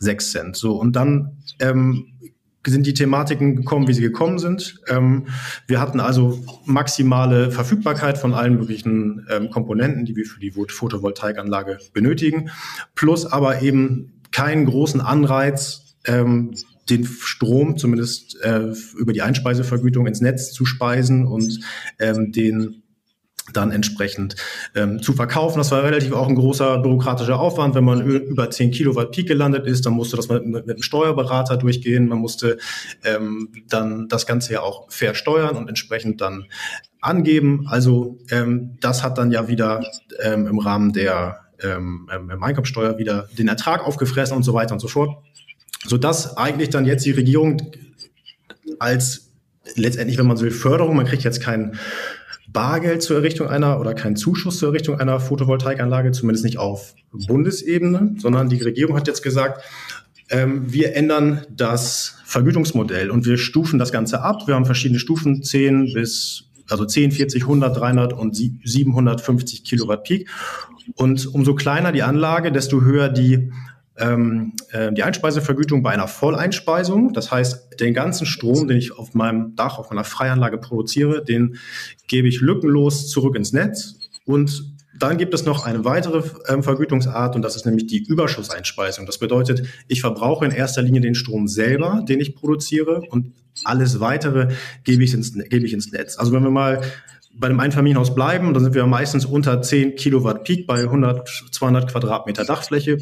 6 0.00 0.32
Cent. 0.32 0.56
So, 0.56 0.76
und 0.76 0.96
dann 0.96 1.36
ähm, 1.60 2.11
sind 2.66 2.86
die 2.86 2.94
Thematiken 2.94 3.56
gekommen, 3.56 3.88
wie 3.88 3.92
sie 3.92 4.02
gekommen 4.02 4.38
sind. 4.38 4.80
Ähm, 4.88 5.26
wir 5.66 5.80
hatten 5.80 6.00
also 6.00 6.38
maximale 6.64 7.50
Verfügbarkeit 7.50 8.18
von 8.18 8.34
allen 8.34 8.56
möglichen 8.56 9.26
ähm, 9.30 9.50
Komponenten, 9.50 10.04
die 10.04 10.16
wir 10.16 10.26
für 10.26 10.40
die 10.40 10.52
Photovoltaikanlage 10.52 11.78
benötigen, 11.92 12.50
plus 12.94 13.26
aber 13.26 13.62
eben 13.62 14.20
keinen 14.30 14.66
großen 14.66 15.00
Anreiz, 15.00 15.96
ähm, 16.06 16.54
den 16.90 17.04
Strom 17.04 17.76
zumindest 17.76 18.40
äh, 18.42 18.72
über 18.96 19.12
die 19.12 19.22
Einspeisevergütung 19.22 20.06
ins 20.06 20.20
Netz 20.20 20.52
zu 20.52 20.64
speisen 20.64 21.26
und 21.26 21.60
ähm, 22.00 22.32
den 22.32 22.81
dann 23.52 23.70
entsprechend 23.70 24.36
ähm, 24.74 25.02
zu 25.02 25.12
verkaufen. 25.12 25.58
Das 25.58 25.70
war 25.70 25.82
relativ 25.82 26.12
auch 26.12 26.28
ein 26.28 26.34
großer 26.34 26.78
bürokratischer 26.78 27.38
Aufwand. 27.38 27.74
Wenn 27.74 27.84
man 27.84 28.04
über 28.04 28.50
10 28.50 28.70
Kilowatt 28.70 29.12
Peak 29.12 29.28
gelandet 29.28 29.66
ist, 29.66 29.86
dann 29.86 29.94
musste 29.94 30.16
das 30.16 30.28
mit, 30.28 30.46
mit, 30.46 30.68
einem 30.68 30.82
Steuerberater 30.82 31.56
durchgehen. 31.56 32.08
Man 32.08 32.18
musste 32.18 32.58
ähm, 33.04 33.52
dann 33.68 34.08
das 34.08 34.26
Ganze 34.26 34.54
ja 34.54 34.60
auch 34.62 34.90
versteuern 34.90 35.56
und 35.56 35.68
entsprechend 35.68 36.20
dann 36.20 36.46
angeben. 37.00 37.66
Also 37.68 38.18
ähm, 38.30 38.76
das 38.80 39.02
hat 39.02 39.18
dann 39.18 39.30
ja 39.30 39.48
wieder 39.48 39.84
ähm, 40.20 40.46
im 40.46 40.58
Rahmen 40.58 40.92
der 40.92 41.40
ähm, 41.62 42.08
ähm 42.12 42.42
Einkommensteuer 42.42 42.98
wieder 42.98 43.28
den 43.38 43.48
Ertrag 43.48 43.86
aufgefressen 43.86 44.36
und 44.36 44.42
so 44.42 44.54
weiter 44.54 44.72
und 44.72 44.80
so 44.80 44.88
fort. 44.88 45.22
Sodass 45.84 46.36
eigentlich 46.36 46.70
dann 46.70 46.86
jetzt 46.86 47.04
die 47.04 47.10
Regierung 47.10 47.60
als 48.78 49.32
letztendlich, 49.76 50.18
wenn 50.18 50.26
man 50.26 50.36
so 50.36 50.44
will, 50.44 50.50
Förderung, 50.50 50.96
man 50.96 51.06
kriegt 51.06 51.24
jetzt 51.24 51.40
keinen 51.40 51.78
Bargeld 52.52 53.02
zur 53.02 53.16
Errichtung 53.16 53.48
einer 53.48 53.80
oder 53.80 53.94
kein 53.94 54.16
Zuschuss 54.16 54.58
zur 54.58 54.70
Errichtung 54.70 55.00
einer 55.00 55.20
Photovoltaikanlage, 55.20 56.12
zumindest 56.12 56.44
nicht 56.44 56.58
auf 56.58 56.94
Bundesebene, 57.12 58.14
sondern 58.18 58.48
die 58.48 58.60
Regierung 58.60 58.96
hat 58.96 59.06
jetzt 59.06 59.22
gesagt, 59.22 59.62
ähm, 60.30 60.72
wir 60.72 60.94
ändern 60.94 61.46
das 61.50 62.18
Vergütungsmodell 62.24 63.10
und 63.10 63.26
wir 63.26 63.38
stufen 63.38 63.78
das 63.78 63.92
Ganze 63.92 64.22
ab. 64.22 64.46
Wir 64.46 64.54
haben 64.54 64.64
verschiedene 64.64 64.98
Stufen, 64.98 65.42
10 65.42 65.92
bis 65.92 66.44
also 66.68 66.84
10, 66.84 67.12
40, 67.12 67.42
100, 67.42 67.76
300 67.76 68.12
und 68.12 68.34
750 68.34 69.64
Kilowatt 69.64 70.04
Peak. 70.04 70.28
Und 70.94 71.26
umso 71.34 71.54
kleiner 71.54 71.92
die 71.92 72.02
Anlage, 72.02 72.50
desto 72.50 72.82
höher 72.82 73.08
die 73.08 73.52
ähm, 73.96 74.54
äh, 74.70 74.92
die 74.92 75.02
Einspeisevergütung 75.02 75.82
bei 75.82 75.90
einer 75.90 76.08
Volleinspeisung. 76.08 77.12
Das 77.12 77.30
heißt, 77.30 77.80
den 77.80 77.94
ganzen 77.94 78.26
Strom, 78.26 78.68
den 78.68 78.78
ich 78.78 78.96
auf 78.96 79.14
meinem 79.14 79.54
Dach, 79.56 79.78
auf 79.78 79.90
meiner 79.90 80.04
Freianlage 80.04 80.58
produziere, 80.58 81.24
den 81.24 81.56
gebe 82.08 82.28
ich 82.28 82.40
lückenlos 82.40 83.08
zurück 83.08 83.36
ins 83.36 83.52
Netz. 83.52 83.98
Und 84.24 84.72
dann 84.98 85.18
gibt 85.18 85.34
es 85.34 85.44
noch 85.44 85.64
eine 85.66 85.84
weitere 85.84 86.22
ähm, 86.48 86.62
Vergütungsart 86.62 87.34
und 87.34 87.42
das 87.42 87.56
ist 87.56 87.66
nämlich 87.66 87.86
die 87.86 88.04
Überschusseinspeisung. 88.04 89.06
Das 89.06 89.18
bedeutet, 89.18 89.66
ich 89.88 90.00
verbrauche 90.00 90.44
in 90.44 90.50
erster 90.50 90.82
Linie 90.82 91.00
den 91.00 91.14
Strom 91.14 91.48
selber, 91.48 92.04
den 92.06 92.20
ich 92.20 92.34
produziere 92.34 93.02
und 93.10 93.32
alles 93.64 94.00
weitere 94.00 94.54
gebe 94.84 95.02
ich 95.02 95.12
ins, 95.14 95.34
gebe 95.34 95.66
ich 95.66 95.72
ins 95.72 95.92
Netz. 95.92 96.18
Also 96.18 96.32
wenn 96.32 96.42
wir 96.42 96.50
mal 96.50 96.82
bei 97.34 97.48
dem 97.48 97.60
Einfamilienhaus 97.60 98.14
bleiben, 98.14 98.52
dann 98.52 98.62
sind 98.62 98.74
wir 98.74 98.86
meistens 98.86 99.24
unter 99.24 99.62
10 99.62 99.96
Kilowatt 99.96 100.44
Peak 100.44 100.66
bei 100.66 100.82
100, 100.82 101.28
200 101.50 101.90
Quadratmeter 101.90 102.44
Dachfläche 102.44 102.98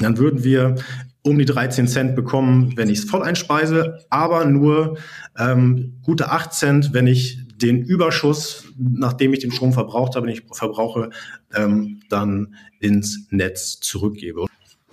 dann 0.00 0.18
würden 0.18 0.44
wir 0.44 0.76
um 1.22 1.38
die 1.38 1.44
13 1.44 1.86
Cent 1.86 2.16
bekommen, 2.16 2.76
wenn 2.76 2.88
ich 2.88 2.98
es 2.98 3.04
voll 3.04 3.22
einspeise, 3.22 4.04
aber 4.10 4.44
nur 4.44 4.98
ähm, 5.38 6.00
gute 6.02 6.30
8 6.30 6.52
Cent, 6.52 6.92
wenn 6.92 7.06
ich 7.06 7.38
den 7.56 7.82
Überschuss, 7.82 8.64
nachdem 8.76 9.32
ich 9.32 9.40
den 9.40 9.52
Strom 9.52 9.72
verbraucht 9.72 10.16
habe, 10.16 10.26
den 10.26 10.36
ich 10.36 10.42
verbrauche, 10.52 11.10
ähm, 11.54 12.00
dann 12.08 12.56
ins 12.80 13.28
Netz 13.30 13.78
zurückgebe. 13.78 14.46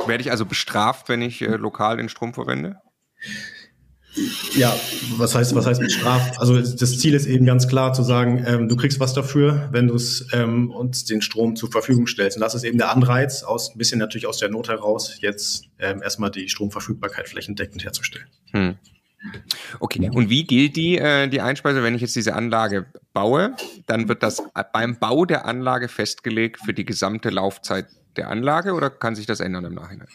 Werde 0.06 0.22
ich 0.22 0.32
also 0.32 0.46
bestraft, 0.46 1.10
wenn 1.10 1.22
ich 1.22 1.42
äh, 1.42 1.56
lokal 1.56 1.98
den 1.98 2.10
Strom 2.10 2.34
verwende? 2.34 2.78
Ja, 4.56 4.76
was 5.18 5.36
heißt, 5.36 5.54
was 5.56 5.66
heißt 5.66 5.80
bestraft? 5.80 6.40
Also 6.40 6.60
das 6.60 7.00
Ziel 7.00 7.14
ist 7.14 7.28
eben 7.28 7.46
ganz 7.46 7.68
klar 7.68 7.94
zu 7.94 8.04
sagen, 8.04 8.44
ähm, 8.46 8.68
du 8.68 8.76
kriegst 8.76 9.00
was 9.00 9.14
dafür, 9.14 9.70
wenn 9.72 9.88
du 9.88 9.96
es 9.96 10.28
ähm, 10.34 10.72
uns 10.72 11.06
den 11.06 11.22
Strom 11.22 11.56
zur 11.56 11.72
Verfügung 11.72 12.08
stellst. 12.08 12.36
Und 12.36 12.42
das 12.42 12.56
ist 12.56 12.64
eben 12.64 12.78
der 12.78 12.92
Anreiz, 12.92 13.44
aus 13.44 13.74
ein 13.74 13.78
bisschen 13.78 14.00
natürlich 14.00 14.26
aus 14.28 14.38
der 14.38 14.50
Not 14.50 14.68
heraus, 14.68 15.18
jetzt 15.22 15.66
ähm, 15.78 16.02
erstmal 16.02 16.32
die 16.32 16.50
Stromverfügbarkeit 16.50 17.30
flächendeckend 17.30 17.84
herzustellen. 17.84 18.28
Hm. 18.52 18.76
Okay, 19.80 20.10
und 20.14 20.30
wie 20.30 20.46
gilt 20.46 20.76
die, 20.76 20.98
äh, 20.98 21.28
die 21.28 21.42
Einspeise, 21.42 21.84
wenn 21.84 21.94
ich 21.94 22.02
jetzt 22.02 22.16
diese 22.16 22.36
Anlage 22.36 22.86
baue? 23.14 23.56
Dann 23.86 24.08
wird 24.08 24.24
das 24.24 24.42
beim 24.74 24.98
Bau 24.98 25.26
der 25.26 25.46
Anlage 25.46 25.88
festgelegt 25.88 26.62
für 26.64 26.74
die 26.74 26.86
gesamte 26.86 27.30
Laufzeit 27.30 27.88
der 28.16 28.30
Anlage 28.30 28.74
oder 28.74 28.90
kann 28.90 29.16
sich 29.16 29.26
das 29.26 29.40
ändern 29.40 29.66
im 29.66 29.76
Nachhinein? 29.76 30.08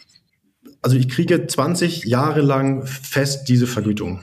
Also 0.85 0.97
ich 0.97 1.09
kriege 1.09 1.47
20 1.47 2.03
Jahre 2.03 2.41
lang 2.41 2.85
fest 2.85 3.49
diese 3.49 3.65
Vergütung. 3.65 4.21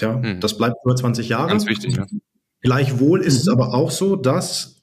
Ja, 0.00 0.18
hm. 0.18 0.40
das 0.40 0.56
bleibt 0.56 0.76
über 0.82 0.96
20 0.96 1.28
Jahre. 1.28 1.48
Ganz 1.48 1.66
wichtig. 1.66 1.96
Ja. 1.96 2.06
Gleichwohl 2.62 3.20
ist 3.20 3.38
es 3.38 3.46
aber 3.46 3.74
auch 3.74 3.90
so, 3.90 4.16
dass 4.16 4.80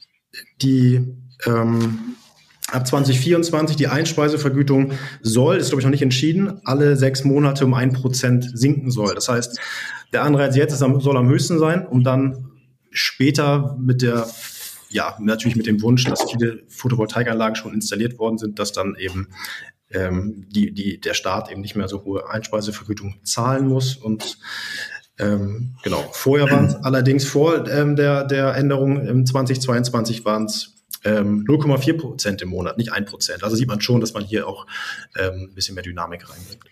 die 0.61 1.15
ähm, 1.47 2.15
ab 2.71 2.85
2024 2.85 3.75
die 3.75 3.87
Einspeisevergütung 3.87 4.91
soll, 5.23 5.57
ist 5.57 5.69
glaube 5.69 5.81
ich 5.81 5.85
noch 5.85 5.91
nicht 5.91 6.03
entschieden, 6.03 6.61
alle 6.63 6.95
sechs 6.95 7.23
Monate 7.23 7.65
um 7.65 7.73
ein 7.73 7.91
Prozent 7.91 8.47
sinken 8.53 8.91
soll. 8.91 9.15
Das 9.15 9.27
heißt, 9.27 9.59
der 10.13 10.21
Anreiz 10.21 10.55
jetzt 10.55 10.73
ist, 10.73 10.79
soll 10.79 11.17
am 11.17 11.27
höchsten 11.27 11.57
sein, 11.57 11.87
um 11.87 12.03
dann 12.03 12.51
später 12.91 13.75
mit 13.79 14.03
der 14.03 14.27
ja, 14.91 15.17
natürlich 15.19 15.57
mit 15.57 15.65
dem 15.65 15.81
Wunsch, 15.81 16.03
dass 16.05 16.31
viele 16.31 16.63
Photovoltaikanlagen 16.69 17.55
schon 17.55 17.73
installiert 17.73 18.19
worden 18.19 18.37
sind, 18.37 18.59
dass 18.59 18.71
dann 18.71 18.95
eben 18.95 19.27
ähm, 19.91 20.45
die, 20.49 20.73
die, 20.73 20.99
der 20.99 21.13
Staat 21.13 21.51
eben 21.51 21.61
nicht 21.61 21.75
mehr 21.75 21.87
so 21.87 22.03
hohe 22.03 22.29
Einspeisevergütung 22.29 23.19
zahlen 23.23 23.67
muss. 23.67 23.95
Und 23.95 24.37
Ähm, 25.17 25.75
genau. 25.81 26.03
Vorher 26.11 26.51
waren 26.51 26.65
es 26.65 26.75
allerdings 26.83 27.23
vor 27.23 27.69
ähm, 27.69 27.95
der, 27.95 28.25
der 28.25 28.53
Änderung 28.55 29.05
im 29.07 29.25
2022 29.25 30.25
waren 30.25 30.43
es 30.45 30.75
ähm, 31.05 31.45
0,4 31.47 31.97
Prozent 31.97 32.41
im 32.41 32.49
Monat, 32.49 32.77
nicht 32.77 32.91
ein 32.91 33.05
Prozent. 33.05 33.43
Also 33.43 33.55
sieht 33.55 33.69
man 33.69 33.79
schon, 33.79 34.01
dass 34.01 34.13
man 34.13 34.23
hier 34.23 34.47
auch 34.47 34.65
ähm, 35.17 35.47
ein 35.49 35.55
bisschen 35.55 35.75
mehr 35.75 35.83
Dynamik 35.83 36.29
reinbringt. 36.29 36.65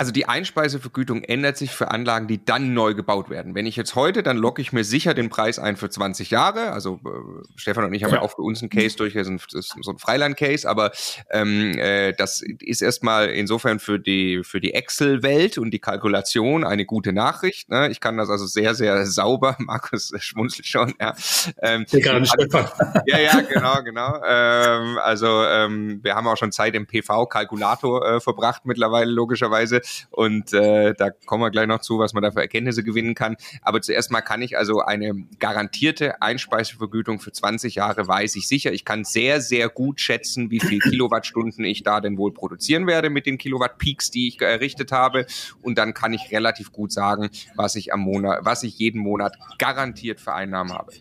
Also 0.00 0.12
die 0.12 0.26
Einspeisevergütung 0.26 1.24
ändert 1.24 1.58
sich 1.58 1.72
für 1.72 1.90
Anlagen, 1.90 2.26
die 2.26 2.42
dann 2.42 2.72
neu 2.72 2.94
gebaut 2.94 3.28
werden. 3.28 3.54
Wenn 3.54 3.66
ich 3.66 3.76
jetzt 3.76 3.96
heute, 3.96 4.22
dann 4.22 4.38
locke 4.38 4.62
ich 4.62 4.72
mir 4.72 4.82
sicher 4.82 5.12
den 5.12 5.28
Preis 5.28 5.58
ein 5.58 5.76
für 5.76 5.90
20 5.90 6.30
Jahre. 6.30 6.72
Also 6.72 7.00
äh, 7.04 7.46
Stefan 7.56 7.84
und 7.84 7.92
ich 7.92 8.02
haben 8.02 8.12
ja, 8.12 8.16
ja 8.16 8.22
auch 8.22 8.30
für 8.30 8.40
uns 8.40 8.62
einen 8.62 8.70
Case 8.70 8.96
durch, 8.96 9.12
das 9.12 9.28
ist 9.28 9.74
so 9.78 9.90
ein 9.90 9.98
Freiland-Case, 9.98 10.66
aber 10.66 10.92
ähm, 11.30 11.76
äh, 11.76 12.14
das 12.14 12.40
ist 12.40 12.80
erstmal 12.80 13.28
insofern 13.28 13.78
für 13.78 13.98
die 13.98 14.40
für 14.42 14.58
die 14.62 14.72
Excel-Welt 14.72 15.58
und 15.58 15.70
die 15.70 15.80
Kalkulation 15.80 16.64
eine 16.64 16.86
gute 16.86 17.12
Nachricht. 17.12 17.68
Ne? 17.68 17.90
Ich 17.90 18.00
kann 18.00 18.16
das 18.16 18.30
also 18.30 18.46
sehr, 18.46 18.74
sehr 18.74 19.04
sauber, 19.04 19.56
Markus 19.58 20.14
schmunzelt 20.16 20.66
schon, 20.66 20.94
ja. 20.98 21.14
Ähm, 21.60 21.84
also, 21.92 22.58
ja, 23.04 23.18
ja, 23.18 23.40
genau, 23.42 23.82
genau. 23.82 24.18
Ähm, 24.26 24.96
also 24.96 25.44
ähm, 25.44 26.00
wir 26.02 26.14
haben 26.14 26.26
auch 26.26 26.38
schon 26.38 26.52
Zeit 26.52 26.74
im 26.74 26.86
PV-Kalkulator 26.86 28.14
äh, 28.14 28.20
verbracht 28.20 28.64
mittlerweile, 28.64 29.10
logischerweise. 29.10 29.82
Und 30.10 30.52
äh, 30.52 30.94
da 30.94 31.10
kommen 31.10 31.42
wir 31.42 31.50
gleich 31.50 31.66
noch 31.66 31.80
zu, 31.80 31.98
was 31.98 32.12
man 32.12 32.22
da 32.22 32.30
für 32.30 32.40
Erkenntnisse 32.40 32.82
gewinnen 32.82 33.14
kann. 33.14 33.36
Aber 33.62 33.80
zuerst 33.80 34.10
mal 34.10 34.20
kann 34.20 34.42
ich 34.42 34.56
also 34.56 34.80
eine 34.80 35.14
garantierte 35.38 36.20
Einspeisevergütung 36.22 37.20
für 37.20 37.32
20 37.32 37.76
Jahre 37.76 38.06
weiß 38.06 38.36
ich 38.36 38.48
sicher. 38.48 38.72
Ich 38.72 38.84
kann 38.84 39.04
sehr, 39.04 39.40
sehr 39.40 39.68
gut 39.68 40.00
schätzen, 40.00 40.50
wie 40.50 40.60
viel 40.60 40.78
Kilowattstunden 40.80 41.64
ich 41.64 41.82
da 41.82 42.00
denn 42.00 42.16
wohl 42.18 42.32
produzieren 42.32 42.86
werde 42.86 43.10
mit 43.10 43.26
den 43.26 43.38
Kilowatt-Peaks, 43.38 44.10
die 44.10 44.28
ich 44.28 44.40
errichtet 44.40 44.92
habe. 44.92 45.26
Und 45.62 45.78
dann 45.78 45.94
kann 45.94 46.12
ich 46.12 46.30
relativ 46.30 46.72
gut 46.72 46.92
sagen, 46.92 47.30
was 47.54 47.76
ich 47.76 47.92
am 47.92 48.00
Monat, 48.00 48.40
was 48.42 48.62
ich 48.62 48.78
jeden 48.78 49.00
Monat 49.00 49.36
garantiert 49.58 50.20
für 50.20 50.34
Einnahmen 50.34 50.72
habe. 50.72 50.92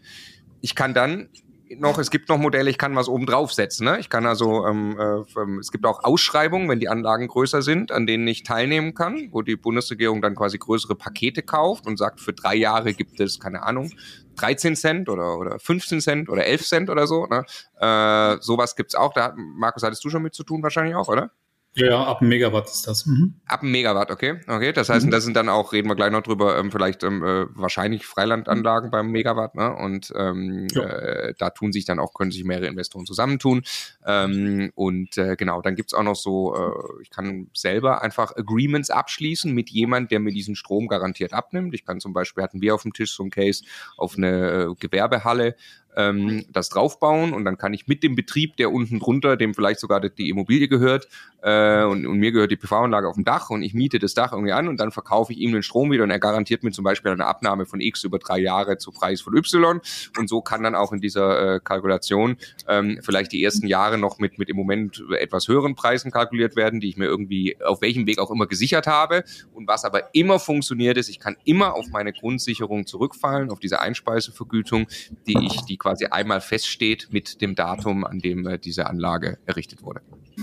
Ich 0.62 0.76
kann 0.76 0.94
dann 0.94 1.30
noch, 1.78 1.98
es 2.00 2.10
gibt 2.10 2.30
noch 2.30 2.38
Modelle, 2.38 2.70
ich 2.70 2.78
kann 2.78 2.96
was 2.96 3.08
oben 3.08 3.26
draufsetzen. 3.26 3.86
Ne? 3.86 4.00
Ich 4.00 4.10
kann 4.10 4.26
also, 4.26 4.66
ähm, 4.66 4.98
äh, 5.00 5.60
es 5.60 5.72
gibt 5.72 5.86
auch 5.86 6.04
Ausschreibungen, 6.04 6.70
wenn 6.70 6.80
die 6.80 6.90
Anlagen 6.90 7.28
größer 7.28 7.62
sind, 7.62 7.92
an 7.92 8.08
denen 8.08 8.28
ich 8.28 8.44
teilnehmen 8.44 8.94
kann, 8.94 9.30
wo 9.32 9.42
die 9.42 9.56
Bundesregierung 9.56 10.22
dann 10.22 10.36
quasi 10.36 10.58
größere 10.58 10.96
Pakete 10.96 11.44
kauft 11.44 11.86
und 11.88 11.98
sagt, 11.98 12.20
für 12.20 12.34
drei 12.34 12.56
Jahre 12.56 12.94
gibt 12.94 13.20
es, 13.20 13.40
keine 13.40 13.64
Ahnung, 13.64 13.92
13 14.38 14.76
Cent 14.76 15.10
oder, 15.10 15.38
oder 15.38 15.60
15 15.60 16.02
Cent 16.02 16.30
oder 16.30 16.46
11 16.46 16.66
Cent 16.66 16.90
oder 16.90 17.08
so. 17.08 17.26
Ne? 17.28 17.46
Äh, 17.80 18.42
sowas 18.42 18.76
gibt's 18.76 18.96
auch. 18.96 19.14
Da, 19.14 19.34
Markus, 19.36 19.84
hattest 19.84 20.04
du 20.04 20.10
schon 20.10 20.24
mit 20.24 20.34
zu 20.34 20.44
tun 20.44 20.64
wahrscheinlich 20.64 20.96
auch, 20.96 21.08
oder? 21.08 21.32
Ja, 21.80 22.04
ab 22.04 22.22
einem 22.22 22.30
Megawatt 22.30 22.68
ist 22.70 22.88
das. 22.88 23.06
Mhm. 23.06 23.36
Ab 23.46 23.62
einem 23.62 23.72
Megawatt, 23.72 24.12
okay. 24.12 24.40
Okay, 24.48 24.74
das 24.74 24.90
heißt, 24.90 25.06
mhm. 25.06 25.12
das 25.12 25.24
sind 25.24 25.36
dann 25.36 25.50
auch, 25.50 25.72
reden 25.72 25.88
wir 25.88 25.96
gleich 25.96 26.12
noch 26.12 26.22
drüber, 26.22 26.58
ähm, 26.58 26.72
vielleicht 26.72 27.04
ähm, 27.04 27.24
äh, 27.24 27.46
wahrscheinlich 27.56 28.06
Freilandanlagen 28.06 28.92
beim 28.92 29.12
Megawatt, 29.12 29.56
ne? 29.56 29.74
Und 29.76 30.12
ähm, 30.16 30.68
äh, 30.76 31.34
da 31.38 31.50
tun 31.52 31.72
sich 31.72 31.86
dann 31.86 32.00
auch, 32.00 32.14
können 32.14 32.32
sich 32.32 32.44
mehrere 32.44 32.68
Investoren 32.68 33.06
zusammentun. 33.06 33.64
Ähm, 34.06 34.72
und 34.76 35.18
äh, 35.18 35.36
genau, 35.38 35.62
dann 35.62 35.76
gibt's 35.76 35.94
auch 35.94 36.04
noch 36.04 36.16
so, 36.16 36.56
äh, 36.56 37.02
ich 37.02 37.10
kann 37.10 37.50
selber 37.54 38.02
einfach 38.02 38.36
Agreements 38.36 38.90
abschließen 38.90 39.54
mit 39.54 39.70
jemand, 39.70 40.12
der 40.12 40.20
mir 40.20 40.34
diesen 40.34 40.56
Strom 40.56 40.88
garantiert 40.88 41.34
abnimmt. 41.34 41.74
Ich 41.74 41.86
kann 41.86 42.00
zum 42.00 42.14
Beispiel, 42.14 42.44
hatten 42.44 42.62
wir 42.62 42.76
auf 42.76 42.84
dem 42.84 42.94
Tisch 42.94 43.16
so 43.16 43.24
ein 43.24 43.30
Case 43.30 43.64
auf 43.98 44.18
eine 44.18 44.70
äh, 44.70 44.76
Gewerbehalle, 44.80 45.56
ähm, 45.96 46.46
das 46.52 46.70
draufbauen 46.70 47.34
und 47.34 47.46
dann 47.46 47.58
kann 47.58 47.74
ich 47.74 47.88
mit 47.88 48.04
dem 48.04 48.16
Betrieb, 48.16 48.58
der 48.58 48.72
unten 48.72 49.00
drunter, 49.00 49.38
dem 49.38 49.54
vielleicht 49.54 49.80
sogar 49.80 50.00
die 50.00 50.30
Immobilie 50.30 50.68
gehört 50.68 51.08
äh, 51.42 51.84
und, 51.84 52.06
und 52.06 52.18
mir 52.18 52.32
gehört 52.32 52.52
die 52.52 52.58
PV-Anlage 52.58 53.08
auf 53.08 53.16
dem 53.16 53.24
Dach 53.24 53.50
und 53.50 53.62
ich 53.62 53.74
miete 53.74 54.00
das 54.00 54.14
Dach 54.14 54.34
irgendwie 54.34 54.52
an 54.52 54.68
und 54.68 54.80
dann 54.80 54.92
verkaufe 54.92 55.34
ich 55.34 55.40
ihm 55.40 55.52
den 55.52 55.64
Strom 55.64 55.92
wieder 55.92 56.04
und 56.04 56.12
er 56.12 56.20
garantiert 56.20 56.64
mir 56.64 56.72
zum 56.72 56.84
Beispiel 56.84 57.12
eine 57.12 57.26
Abnahme 57.26 57.66
von 57.66 57.80
X 57.80 58.04
über 58.04 58.20
drei 58.20 58.40
Jahre 58.40 58.78
zu 58.78 58.92
Preis 58.92 59.22
von 59.22 59.36
Y. 59.36 59.80
Und 60.18 60.30
so 60.30 60.42
kann 60.42 60.64
dann 60.64 60.76
auch 60.76 60.92
in 60.92 61.00
dieser 61.00 61.56
äh, 61.56 61.60
Kalkulation 61.60 62.38
ähm, 62.68 63.00
vielleicht 63.02 63.32
die 63.32 63.44
ersten 63.44 63.68
Jahre 63.68 63.98
noch 63.98 64.20
mit, 64.20 64.38
mit 64.38 64.50
im 64.50 64.58
Moment 64.58 65.04
etwas 65.18 65.48
höheren 65.48 65.76
Preisen 65.76 66.12
kalkuliert 66.12 66.56
werden, 66.56 66.80
die 66.80 66.90
ich 66.90 66.98
mir 66.98 67.06
irgendwie 67.06 67.58
auf 67.64 67.82
welchem 67.82 68.06
Weg 68.06 68.20
auch 68.20 68.32
immer 68.32 68.48
gesichert 68.48 68.88
habe. 68.88 69.24
Und 69.54 69.68
was 69.68 69.86
aber 69.86 70.14
immer 70.14 70.40
funktioniert 70.40 70.98
ist, 70.98 71.10
ich 71.10 71.20
kann 71.20 71.38
immer 71.46 71.74
auf 71.74 71.88
meine 71.90 72.14
Grundsicherung 72.14 72.86
zurückfallen, 72.86 73.50
auf 73.50 73.60
diese 73.60 73.80
Einspeisevergütung, 73.80 74.88
die 75.28 75.38
ich, 75.46 75.62
die 75.62 75.78
quasi 75.80 76.06
einmal 76.06 76.42
feststeht 76.42 77.08
mit 77.12 77.42
dem 77.42 77.56
Datum, 77.56 78.06
an 78.06 78.20
dem 78.20 78.46
äh, 78.46 78.60
diese 78.60 78.88
Anlage 78.88 79.40
errichtet 79.46 79.82
wurde. 79.84 80.02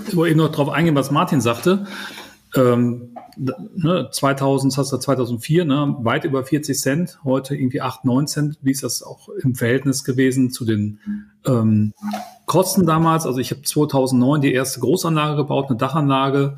Ich 0.09 0.17
wollte 0.17 0.33
eben 0.33 0.41
noch 0.41 0.51
darauf 0.51 0.71
eingehen, 0.71 0.95
was 0.95 1.11
Martin 1.11 1.41
sagte. 1.41 1.87
Ähm, 2.55 3.15
ne, 3.37 4.09
2000, 4.11 4.77
hast 4.77 4.93
du 4.93 4.97
2004, 4.97 5.65
ne, 5.65 5.97
weit 6.01 6.25
über 6.25 6.45
40 6.45 6.79
Cent, 6.79 7.19
heute 7.25 7.55
irgendwie 7.55 7.81
8, 7.81 8.05
9 8.05 8.27
Cent. 8.27 8.59
Wie 8.63 8.71
ist 8.71 8.83
das 8.83 9.03
auch 9.03 9.29
im 9.29 9.55
Verhältnis 9.55 10.05
gewesen 10.05 10.51
zu 10.51 10.65
den 10.65 11.01
ähm, 11.47 11.93
Kosten 12.47 12.87
damals? 12.87 13.27
Also 13.27 13.41
ich 13.41 13.51
habe 13.51 13.63
2009 13.63 14.41
die 14.41 14.53
erste 14.53 14.81
Großanlage 14.81 15.37
gebaut, 15.37 15.67
eine 15.69 15.77
Dachanlage 15.77 16.57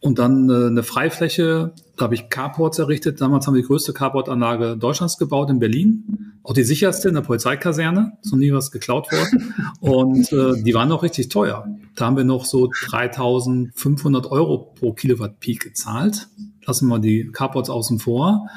und 0.00 0.18
dann 0.18 0.48
äh, 0.48 0.66
eine 0.66 0.82
Freifläche. 0.82 1.72
Da 1.96 2.04
habe 2.04 2.14
ich 2.14 2.30
Carports 2.30 2.78
errichtet. 2.78 3.20
Damals 3.20 3.46
haben 3.46 3.54
wir 3.54 3.60
die 3.60 3.66
größte 3.66 3.92
Carport-Anlage 3.92 4.76
Deutschlands 4.78 5.18
gebaut 5.18 5.50
in 5.50 5.58
Berlin. 5.58 6.32
Auch 6.42 6.54
die 6.54 6.62
sicherste 6.62 7.08
in 7.08 7.14
der 7.14 7.20
Polizeikaserne. 7.20 8.12
Ist 8.22 8.32
noch 8.32 8.38
nie 8.38 8.52
was 8.52 8.70
geklaut 8.70 9.12
worden. 9.12 9.54
Und 9.80 10.32
äh, 10.32 10.62
die 10.62 10.72
waren 10.72 10.88
noch 10.88 11.02
richtig 11.02 11.28
teuer. 11.28 11.68
Da 11.96 12.06
haben 12.06 12.16
wir 12.16 12.24
noch 12.24 12.46
so 12.46 12.70
3500 12.88 14.30
Euro 14.30 14.72
pro 14.74 14.94
Kilowatt 14.94 15.38
Peak 15.38 15.60
gezahlt. 15.60 16.28
Lassen 16.64 16.88
wir 16.88 16.98
die 16.98 17.30
Carports 17.30 17.68
außen 17.68 17.98
vor. 17.98 18.48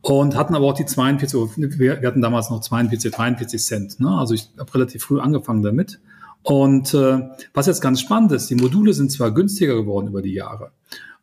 Und 0.00 0.34
hatten 0.34 0.54
aber 0.54 0.64
auch 0.64 0.74
die 0.74 0.86
42, 0.86 1.38
wir 1.78 2.00
hatten 2.06 2.22
damals 2.22 2.48
noch 2.48 2.60
42, 2.60 3.12
43 3.12 3.62
Cent. 3.62 4.00
Ne? 4.00 4.08
Also 4.08 4.32
ich 4.32 4.48
habe 4.58 4.72
relativ 4.74 5.02
früh 5.02 5.20
angefangen 5.20 5.62
damit. 5.62 6.00
Und 6.46 6.94
äh, 6.94 7.28
was 7.54 7.66
jetzt 7.66 7.80
ganz 7.80 8.00
spannend 8.00 8.30
ist, 8.30 8.48
die 8.50 8.54
Module 8.54 8.92
sind 8.92 9.10
zwar 9.10 9.34
günstiger 9.34 9.74
geworden 9.74 10.06
über 10.06 10.22
die 10.22 10.32
Jahre 10.32 10.70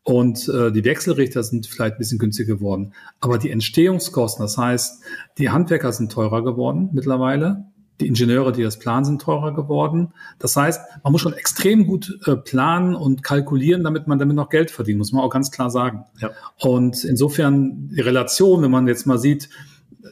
und 0.03 0.49
äh, 0.49 0.69
die 0.69 0.83
Wechselrichter 0.83 1.43
sind 1.43 1.65
vielleicht 1.65 1.95
ein 1.95 1.99
bisschen 1.99 2.19
günstiger 2.19 2.55
geworden, 2.55 2.91
aber 3.21 3.37
die 3.37 3.49
Entstehungskosten, 3.49 4.43
das 4.43 4.57
heißt, 4.57 5.01
die 5.37 5.49
Handwerker 5.49 5.93
sind 5.93 6.11
teurer 6.11 6.43
geworden 6.43 6.89
mittlerweile, 6.91 7.67
die 8.01 8.07
Ingenieure, 8.07 8.51
die 8.51 8.63
das 8.63 8.79
planen, 8.79 9.05
sind 9.05 9.21
teurer 9.21 9.53
geworden. 9.53 10.11
Das 10.39 10.57
heißt, 10.57 10.81
man 11.03 11.13
muss 11.13 11.21
schon 11.21 11.31
extrem 11.31 11.87
gut 11.87 12.19
äh, 12.25 12.35
planen 12.35 12.93
und 12.93 13.23
kalkulieren, 13.23 13.85
damit 13.85 14.07
man 14.07 14.19
damit 14.19 14.35
noch 14.35 14.49
Geld 14.49 14.71
verdient, 14.71 14.97
muss 14.97 15.13
man 15.13 15.23
auch 15.23 15.29
ganz 15.29 15.51
klar 15.51 15.69
sagen. 15.69 16.03
Ja. 16.19 16.31
Und 16.59 17.05
insofern 17.05 17.87
die 17.95 18.01
Relation, 18.01 18.61
wenn 18.61 18.71
man 18.71 18.89
jetzt 18.89 19.07
mal 19.07 19.19
sieht, 19.19 19.47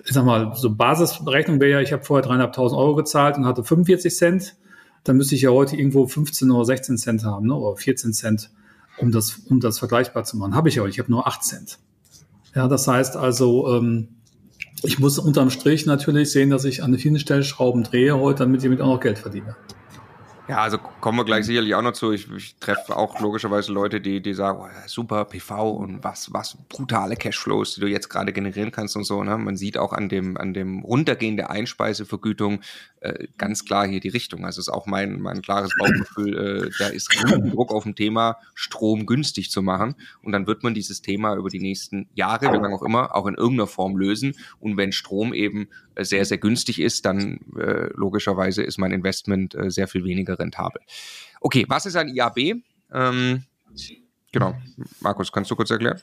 ich 0.05 0.13
sag 0.13 0.23
mal, 0.23 0.53
so 0.55 0.73
Basisberechnung 0.73 1.59
wäre 1.59 1.71
ja, 1.71 1.81
ich 1.81 1.91
habe 1.91 2.05
vorher 2.05 2.25
dreieinhalbtausend 2.25 2.79
Euro 2.79 2.95
gezahlt 2.95 3.35
und 3.35 3.45
hatte 3.45 3.65
45 3.65 4.15
Cent 4.15 4.55
dann 5.03 5.17
müsste 5.17 5.35
ich 5.35 5.41
ja 5.41 5.49
heute 5.49 5.75
irgendwo 5.75 6.07
15 6.07 6.51
oder 6.51 6.65
16 6.65 6.97
Cent 6.97 7.23
haben, 7.23 7.47
ne? 7.47 7.55
oder 7.55 7.75
14 7.75 8.13
Cent, 8.13 8.51
um 8.97 9.11
das, 9.11 9.41
um 9.49 9.59
das 9.59 9.79
vergleichbar 9.79 10.23
zu 10.23 10.37
machen. 10.37 10.55
Habe 10.55 10.69
ich 10.69 10.79
aber, 10.79 10.87
ich 10.87 10.99
habe 10.99 11.11
nur 11.11 11.27
8 11.27 11.43
Cent. 11.43 11.79
Ja, 12.55 12.67
das 12.67 12.87
heißt 12.87 13.15
also, 13.15 13.73
ähm, 13.73 14.09
ich 14.83 14.99
muss 14.99 15.19
unterm 15.19 15.49
Strich 15.49 15.85
natürlich 15.85 16.31
sehen, 16.31 16.49
dass 16.49 16.65
ich 16.65 16.83
an 16.83 16.97
vielen 16.97 17.19
Stellschrauben 17.19 17.83
drehe 17.83 18.17
heute, 18.17 18.39
damit 18.43 18.61
ich 18.61 18.63
damit 18.63 18.81
auch 18.81 18.95
noch 18.95 18.99
Geld 18.99 19.19
verdiene. 19.19 19.55
Ja, 20.51 20.63
also 20.63 20.77
kommen 20.79 21.17
wir 21.17 21.23
gleich 21.23 21.45
sicherlich 21.45 21.75
auch 21.75 21.81
noch 21.81 21.93
zu. 21.93 22.11
Ich, 22.11 22.29
ich 22.29 22.57
treffe 22.59 22.97
auch 22.97 23.21
logischerweise 23.21 23.71
Leute, 23.71 24.01
die, 24.01 24.21
die 24.21 24.33
sagen, 24.33 24.59
oh, 24.61 24.67
super 24.85 25.23
PV 25.23 25.69
und 25.69 26.03
was, 26.03 26.33
was 26.33 26.57
brutale 26.67 27.15
Cashflows, 27.15 27.75
die 27.75 27.81
du 27.81 27.87
jetzt 27.87 28.09
gerade 28.09 28.33
generieren 28.33 28.71
kannst 28.71 28.97
und 28.97 29.05
so. 29.05 29.23
Ne? 29.23 29.37
Man 29.37 29.55
sieht 29.55 29.77
auch 29.77 29.93
an 29.93 30.09
dem, 30.09 30.35
an 30.35 30.53
dem 30.53 30.79
Runtergehen 30.79 31.37
der 31.37 31.51
Einspeisevergütung 31.51 32.59
äh, 33.01 33.27
ganz 33.37 33.65
klar 33.65 33.87
hier 33.87 33.99
die 33.99 34.09
Richtung. 34.09 34.45
Also 34.45 34.61
ist 34.61 34.69
auch 34.69 34.85
mein, 34.85 35.19
mein 35.19 35.41
klares 35.41 35.71
Bauchgefühl, 35.77 36.37
äh, 36.37 36.69
da 36.77 36.87
ist 36.87 37.09
Druck 37.51 37.73
auf 37.73 37.83
dem 37.83 37.95
Thema, 37.95 38.37
Strom 38.53 39.05
günstig 39.05 39.51
zu 39.51 39.61
machen. 39.61 39.95
Und 40.21 40.31
dann 40.31 40.47
wird 40.47 40.63
man 40.63 40.73
dieses 40.73 41.01
Thema 41.01 41.35
über 41.35 41.49
die 41.49 41.59
nächsten 41.59 42.07
Jahre, 42.13 42.53
wie 42.53 42.57
lange 42.57 42.75
auch 42.75 42.83
immer, 42.83 43.15
auch 43.15 43.25
in 43.25 43.35
irgendeiner 43.35 43.67
Form 43.67 43.97
lösen. 43.97 44.35
Und 44.59 44.77
wenn 44.77 44.91
Strom 44.91 45.33
eben 45.33 45.67
sehr, 45.99 46.25
sehr 46.25 46.37
günstig 46.37 46.79
ist, 46.79 47.05
dann 47.05 47.39
äh, 47.57 47.89
logischerweise 47.95 48.63
ist 48.63 48.77
mein 48.77 48.91
Investment 48.91 49.55
äh, 49.55 49.71
sehr 49.71 49.87
viel 49.87 50.03
weniger 50.03 50.37
rentabel. 50.37 50.81
Okay, 51.41 51.65
was 51.67 51.87
ist 51.87 51.95
ein 51.95 52.07
IAB? 52.07 52.61
Ähm, 52.93 53.43
genau, 54.31 54.55
Markus, 54.99 55.31
kannst 55.31 55.49
du 55.49 55.55
kurz 55.55 55.71
erklären? 55.71 56.01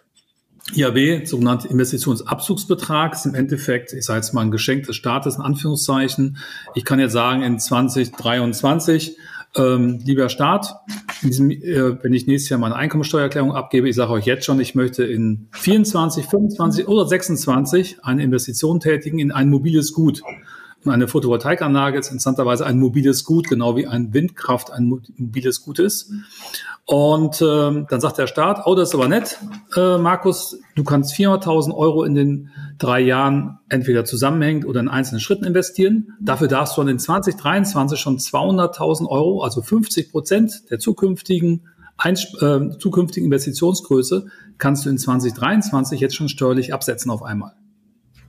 IAB, 0.74 1.26
sogenannte 1.26 1.68
Investitionsabzugsbetrag, 1.68 3.14
ist 3.14 3.26
im 3.26 3.34
Endeffekt, 3.34 3.92
ich 3.92 4.04
sage 4.04 4.20
jetzt 4.20 4.32
mal 4.34 4.42
ein 4.42 4.50
Geschenk 4.50 4.86
des 4.86 4.96
Staates, 4.96 5.36
in 5.36 5.42
Anführungszeichen. 5.42 6.38
Ich 6.74 6.84
kann 6.84 7.00
jetzt 7.00 7.12
sagen, 7.12 7.42
in 7.42 7.58
2023 7.58 9.16
ähm, 9.56 10.00
lieber 10.04 10.28
Staat, 10.28 10.74
in 11.22 11.28
diesem, 11.28 11.50
äh, 11.50 12.02
wenn 12.02 12.12
ich 12.12 12.26
nächstes 12.26 12.50
Jahr 12.50 12.60
meine 12.60 12.76
Einkommensteuererklärung 12.76 13.52
abgebe, 13.52 13.88
ich 13.88 13.96
sage 13.96 14.12
euch 14.12 14.26
jetzt 14.26 14.44
schon, 14.44 14.60
ich 14.60 14.74
möchte 14.74 15.04
in 15.04 15.48
24, 15.52 16.26
25 16.26 16.86
oder 16.86 17.06
26 17.06 18.04
eine 18.04 18.22
Investition 18.22 18.80
tätigen 18.80 19.18
in 19.18 19.32
ein 19.32 19.48
mobiles 19.48 19.92
Gut. 19.92 20.22
Und 20.84 20.92
eine 20.92 21.08
Photovoltaikanlage 21.08 21.98
ist 21.98 22.06
interessanterweise 22.06 22.64
ein 22.64 22.78
mobiles 22.78 23.24
Gut, 23.24 23.48
genau 23.48 23.76
wie 23.76 23.86
ein 23.86 24.14
Windkraft 24.14 24.70
ein 24.70 24.84
mobiles 25.16 25.62
Gut 25.62 25.80
ist. 25.80 26.12
Und 26.90 27.42
ähm, 27.42 27.86
dann 27.90 28.00
sagt 28.00 28.16
der 28.16 28.26
Staat, 28.26 28.62
oh, 28.64 28.74
das 28.74 28.88
ist 28.88 28.94
aber 28.94 29.08
nett, 29.08 29.38
äh, 29.76 29.98
Markus, 29.98 30.58
du 30.74 30.84
kannst 30.84 31.12
400.000 31.12 31.74
Euro 31.74 32.02
in 32.02 32.14
den 32.14 32.48
drei 32.78 33.00
Jahren 33.00 33.58
entweder 33.68 34.06
zusammenhängend 34.06 34.64
oder 34.64 34.80
in 34.80 34.88
einzelnen 34.88 35.20
Schritten 35.20 35.44
investieren. 35.44 36.14
Dafür 36.18 36.48
darfst 36.48 36.78
du 36.78 36.80
dann 36.80 36.88
in 36.88 36.98
2023 36.98 38.00
schon 38.00 38.16
200.000 38.16 39.06
Euro, 39.06 39.42
also 39.42 39.60
50 39.60 40.10
Prozent 40.10 40.70
der 40.70 40.78
zukünftigen, 40.78 41.68
Einsp 41.98 42.40
äh, 42.40 42.78
zukünftigen 42.78 43.26
Investitionsgröße, 43.26 44.28
kannst 44.56 44.86
du 44.86 44.88
in 44.88 44.96
2023 44.96 46.00
jetzt 46.00 46.16
schon 46.16 46.30
steuerlich 46.30 46.72
absetzen 46.72 47.10
auf 47.10 47.22
einmal. 47.22 47.52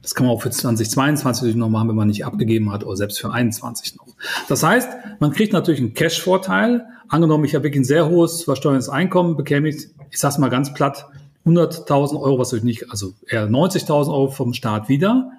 Das 0.10 0.16
kann 0.16 0.26
man 0.26 0.36
auch 0.36 0.42
für 0.42 0.50
2022 0.50 1.54
noch 1.54 1.70
machen, 1.70 1.88
wenn 1.88 1.96
man 1.96 2.08
nicht 2.08 2.26
abgegeben 2.26 2.72
hat 2.72 2.84
oder 2.84 2.98
selbst 2.98 3.18
für 3.18 3.28
2021 3.28 3.96
noch. 3.98 4.08
Das 4.48 4.64
heißt, 4.64 4.90
man 5.20 5.32
kriegt 5.32 5.54
natürlich 5.54 5.80
einen 5.80 5.94
Cash-Vorteil. 5.94 6.84
Angenommen, 7.10 7.46
ich 7.46 7.54
habe 7.54 7.66
wirklich 7.66 7.82
ein 7.82 7.86
sehr 7.86 8.10
hohes 8.10 8.44
versteuerndes 8.44 8.90
Einkommen, 8.90 9.38
bekäme 9.38 9.70
ich, 9.70 9.90
ich 10.10 10.18
sage 10.18 10.42
mal 10.42 10.50
ganz 10.50 10.74
platt, 10.74 11.06
100.000 11.46 12.20
Euro, 12.20 12.40
was 12.40 12.54
ich 12.54 12.64
nicht, 12.64 12.90
also 12.90 13.14
eher 13.28 13.48
90.000 13.48 14.08
Euro 14.08 14.30
vom 14.30 14.56
Staat 14.56 14.90
wieder 14.90 15.30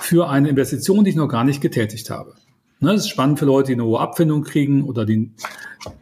für 0.00 0.28
eine 0.28 0.48
Investition, 0.48 1.04
die 1.04 1.10
ich 1.10 1.16
noch 1.16 1.28
gar 1.28 1.44
nicht 1.44 1.60
getätigt 1.60 2.10
habe. 2.10 2.34
Ne, 2.80 2.90
das 2.90 3.02
ist 3.02 3.10
spannend 3.10 3.38
für 3.38 3.44
Leute, 3.44 3.68
die 3.68 3.74
eine 3.74 3.84
hohe 3.84 4.00
Abfindung 4.00 4.42
kriegen 4.42 4.82
oder 4.82 5.06
die, 5.06 5.30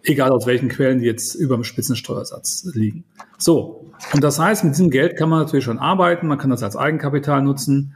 egal 0.05 0.31
aus 0.31 0.47
welchen 0.47 0.71
Quellen, 0.71 1.01
die 1.01 1.07
jetzt 1.07 1.35
über 1.35 1.55
dem 1.55 1.65
Spitzensteuersatz 1.65 2.67
liegen. 2.73 3.05
So. 3.37 3.93
Und 4.15 4.25
das 4.25 4.39
heißt, 4.39 4.65
mit 4.65 4.73
diesem 4.73 4.89
Geld 4.89 5.19
kann 5.19 5.29
man 5.29 5.41
natürlich 5.41 5.67
schon 5.67 5.79
arbeiten. 5.79 6.27
Man 6.29 6.39
kann 6.39 6.49
das 6.49 6.63
als 6.63 6.77
Eigenkapital 6.77 7.43
nutzen. 7.43 7.95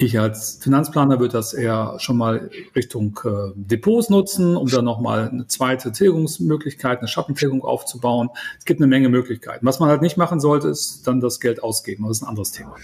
Ich 0.00 0.18
als 0.18 0.60
Finanzplaner 0.62 1.18
würde 1.18 1.32
das 1.32 1.54
eher 1.54 1.96
schon 1.98 2.16
mal 2.18 2.50
Richtung 2.76 3.18
äh, 3.24 3.52
Depots 3.56 4.10
nutzen, 4.10 4.56
um 4.56 4.68
dann 4.68 4.84
nochmal 4.84 5.28
eine 5.28 5.48
zweite 5.48 5.90
Tilgungsmöglichkeit, 5.90 7.00
eine 7.00 7.08
Schattentilgung 7.08 7.64
aufzubauen. 7.64 8.30
Es 8.60 8.64
gibt 8.64 8.80
eine 8.80 8.86
Menge 8.86 9.08
Möglichkeiten. 9.08 9.66
Was 9.66 9.80
man 9.80 9.88
halt 9.88 10.00
nicht 10.00 10.16
machen 10.16 10.38
sollte, 10.38 10.68
ist 10.68 11.06
dann 11.08 11.20
das 11.20 11.40
Geld 11.40 11.64
ausgeben. 11.64 12.04
Das 12.04 12.18
ist 12.18 12.22
ein 12.22 12.28
anderes 12.28 12.52
Thema. 12.52 12.76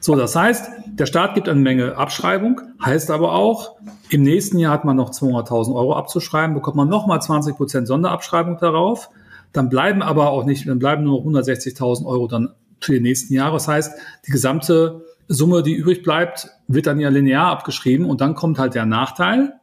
So, 0.00 0.16
das 0.16 0.34
heißt, 0.34 0.70
der 0.86 1.04
Staat 1.04 1.34
gibt 1.34 1.48
eine 1.48 1.60
Menge 1.60 1.96
Abschreibung, 1.96 2.62
heißt 2.82 3.10
aber 3.10 3.34
auch, 3.34 3.76
im 4.08 4.22
nächsten 4.22 4.58
Jahr 4.58 4.72
hat 4.72 4.84
man 4.86 4.96
noch 4.96 5.10
200.000 5.10 5.74
Euro 5.74 5.94
abzuschreiben, 5.94 6.54
bekommt 6.54 6.76
man 6.76 6.88
nochmal 6.88 7.20
20 7.20 7.54
Prozent 7.54 7.86
Sonderabschreibung 7.86 8.56
darauf. 8.58 9.10
Dann 9.52 9.68
bleiben 9.68 10.00
aber 10.00 10.30
auch 10.30 10.44
nicht, 10.44 10.66
dann 10.66 10.78
bleiben 10.78 11.04
nur 11.04 11.22
noch 11.22 11.40
160.000 11.40 12.06
Euro 12.06 12.26
dann 12.28 12.54
für 12.80 12.94
die 12.94 13.00
nächsten 13.00 13.34
Jahre. 13.34 13.52
Das 13.52 13.68
heißt, 13.68 13.92
die 14.26 14.32
gesamte 14.32 15.04
Summe, 15.28 15.62
die 15.62 15.74
übrig 15.74 16.02
bleibt, 16.02 16.48
wird 16.68 16.86
dann 16.86 17.00
ja 17.00 17.08
linear 17.08 17.50
abgeschrieben 17.50 18.06
und 18.06 18.20
dann 18.20 18.34
kommt 18.34 18.58
halt 18.58 18.74
der 18.74 18.86
Nachteil, 18.86 19.54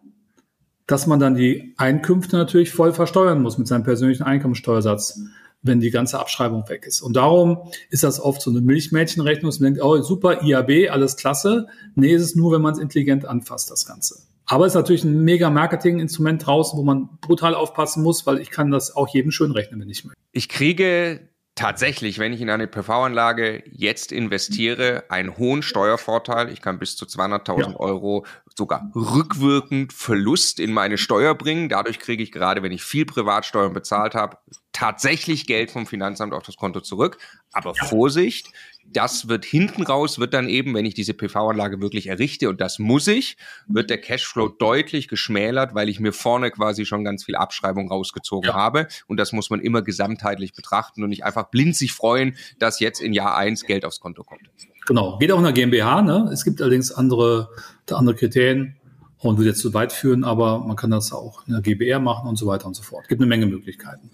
dass 0.87 1.05
man 1.05 1.19
dann 1.19 1.35
die 1.35 1.75
Einkünfte 1.77 2.37
natürlich 2.37 2.71
voll 2.71 2.93
versteuern 2.93 3.41
muss 3.41 3.57
mit 3.57 3.67
seinem 3.67 3.83
persönlichen 3.83 4.23
Einkommensteuersatz 4.23 5.19
wenn 5.61 5.79
die 5.79 5.91
ganze 5.91 6.19
Abschreibung 6.19 6.67
weg 6.69 6.85
ist. 6.85 7.01
Und 7.01 7.15
darum 7.15 7.69
ist 7.89 8.03
das 8.03 8.19
oft 8.19 8.41
so 8.41 8.49
eine 8.49 8.61
Milchmädchenrechnung. 8.61 9.51
Man 9.59 9.73
denkt, 9.73 9.83
oh, 9.83 10.01
super, 10.01 10.41
IAB, 10.43 10.89
alles 10.89 11.17
klasse. 11.17 11.67
Nee, 11.95 12.13
ist 12.13 12.21
es 12.21 12.35
nur, 12.35 12.53
wenn 12.53 12.61
man 12.61 12.73
es 12.73 12.79
intelligent 12.79 13.25
anfasst, 13.25 13.69
das 13.69 13.85
Ganze. 13.85 14.23
Aber 14.45 14.65
es 14.65 14.71
ist 14.71 14.77
natürlich 14.77 15.03
ein 15.03 15.23
mega 15.23 15.49
Marketing-Instrument 15.49 16.45
draußen, 16.45 16.77
wo 16.79 16.83
man 16.83 17.09
brutal 17.21 17.53
aufpassen 17.53 18.01
muss, 18.01 18.25
weil 18.25 18.39
ich 18.39 18.49
kann 18.49 18.71
das 18.71 18.95
auch 18.95 19.07
jedem 19.09 19.31
schön 19.31 19.51
rechnen, 19.51 19.79
wenn 19.79 19.89
ich 19.89 20.05
möchte. 20.05 20.19
Ich 20.31 20.49
kriege 20.49 21.28
tatsächlich, 21.59 22.19
wenn 22.19 22.31
ich 22.31 22.39
in 22.39 22.49
eine 22.49 22.67
PV-Anlage 22.67 23.63
jetzt 23.69 24.13
investiere, 24.13 25.03
einen 25.09 25.37
hohen 25.37 25.61
Steuervorteil. 25.61 26.49
Ich 26.53 26.61
kann 26.61 26.79
bis 26.79 26.95
zu 26.95 27.05
200.000 27.05 27.59
ja. 27.59 27.75
Euro 27.75 28.25
sogar 28.55 28.89
rückwirkend 28.95 29.91
Verlust 29.91 30.61
in 30.61 30.71
meine 30.71 30.97
Steuer 30.97 31.35
bringen. 31.35 31.67
Dadurch 31.67 31.99
kriege 31.99 32.23
ich 32.23 32.31
gerade, 32.31 32.63
wenn 32.63 32.71
ich 32.71 32.83
viel 32.83 33.05
Privatsteuern 33.05 33.73
bezahlt 33.73 34.15
habe, 34.15 34.37
tatsächlich 34.71 35.47
Geld 35.47 35.71
vom 35.71 35.85
Finanzamt 35.85 36.33
auf 36.33 36.43
das 36.43 36.55
Konto 36.55 36.79
zurück. 36.79 37.17
Aber 37.51 37.73
ja. 37.75 37.85
Vorsicht, 37.87 38.53
das 38.93 39.27
wird 39.27 39.45
hinten 39.45 39.83
raus, 39.83 40.19
wird 40.19 40.33
dann 40.33 40.49
eben, 40.49 40.73
wenn 40.73 40.85
ich 40.85 40.93
diese 40.93 41.13
PV-Anlage 41.13 41.81
wirklich 41.81 42.07
errichte, 42.07 42.49
und 42.49 42.59
das 42.61 42.79
muss 42.79 43.07
ich, 43.07 43.37
wird 43.67 43.89
der 43.89 43.99
Cashflow 43.99 44.49
deutlich 44.49 45.07
geschmälert, 45.07 45.75
weil 45.75 45.89
ich 45.89 45.99
mir 45.99 46.13
vorne 46.13 46.51
quasi 46.51 46.85
schon 46.85 47.03
ganz 47.03 47.25
viel 47.25 47.35
Abschreibung 47.35 47.89
rausgezogen 47.89 48.49
ja. 48.49 48.55
habe. 48.55 48.87
Und 49.07 49.17
das 49.17 49.31
muss 49.31 49.49
man 49.49 49.59
immer 49.59 49.81
gesamtheitlich 49.81 50.53
betrachten 50.53 51.03
und 51.03 51.09
nicht 51.09 51.23
einfach 51.23 51.49
blind 51.49 51.75
sich 51.75 51.93
freuen, 51.93 52.35
dass 52.57 52.79
jetzt 52.79 53.01
in 53.01 53.13
Jahr 53.13 53.37
eins 53.37 53.65
Geld 53.65 53.85
aufs 53.85 53.99
Konto 53.99 54.23
kommt. 54.23 54.49
Genau, 54.85 55.17
geht 55.17 55.31
auch 55.31 55.37
in 55.37 55.43
der 55.43 55.53
GmbH. 55.53 56.01
Ne? 56.01 56.29
Es 56.33 56.43
gibt 56.43 56.61
allerdings 56.61 56.91
andere, 56.91 57.49
andere 57.91 58.15
Kriterien 58.15 58.75
und 59.19 59.37
würde 59.37 59.49
jetzt 59.49 59.61
zu 59.61 59.73
weit 59.73 59.91
führen, 59.91 60.23
aber 60.23 60.59
man 60.59 60.75
kann 60.75 60.91
das 60.91 61.11
auch 61.11 61.45
in 61.47 61.53
der 61.53 61.61
GBR 61.61 61.99
machen 61.99 62.27
und 62.27 62.37
so 62.37 62.47
weiter 62.47 62.65
und 62.65 62.75
so 62.75 62.83
fort. 62.83 63.03
Es 63.03 63.09
gibt 63.09 63.21
eine 63.21 63.27
Menge 63.27 63.45
Möglichkeiten. 63.45 64.09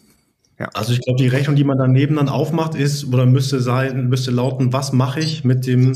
Ja. 0.60 0.70
Also 0.74 0.94
ich 0.94 1.02
glaube, 1.02 1.22
die 1.22 1.28
Rechnung, 1.28 1.56
die 1.56 1.64
man 1.64 1.78
daneben 1.78 2.16
dann 2.16 2.30
aufmacht, 2.30 2.76
ist 2.76 3.06
oder 3.06 3.26
müsste 3.26 3.60
sein, 3.60 4.08
müsste 4.08 4.32
lauten, 4.32 4.72
was 4.72 4.94
mache 4.94 5.20
ich 5.20 5.44
mit 5.44 5.68
dem 5.68 5.94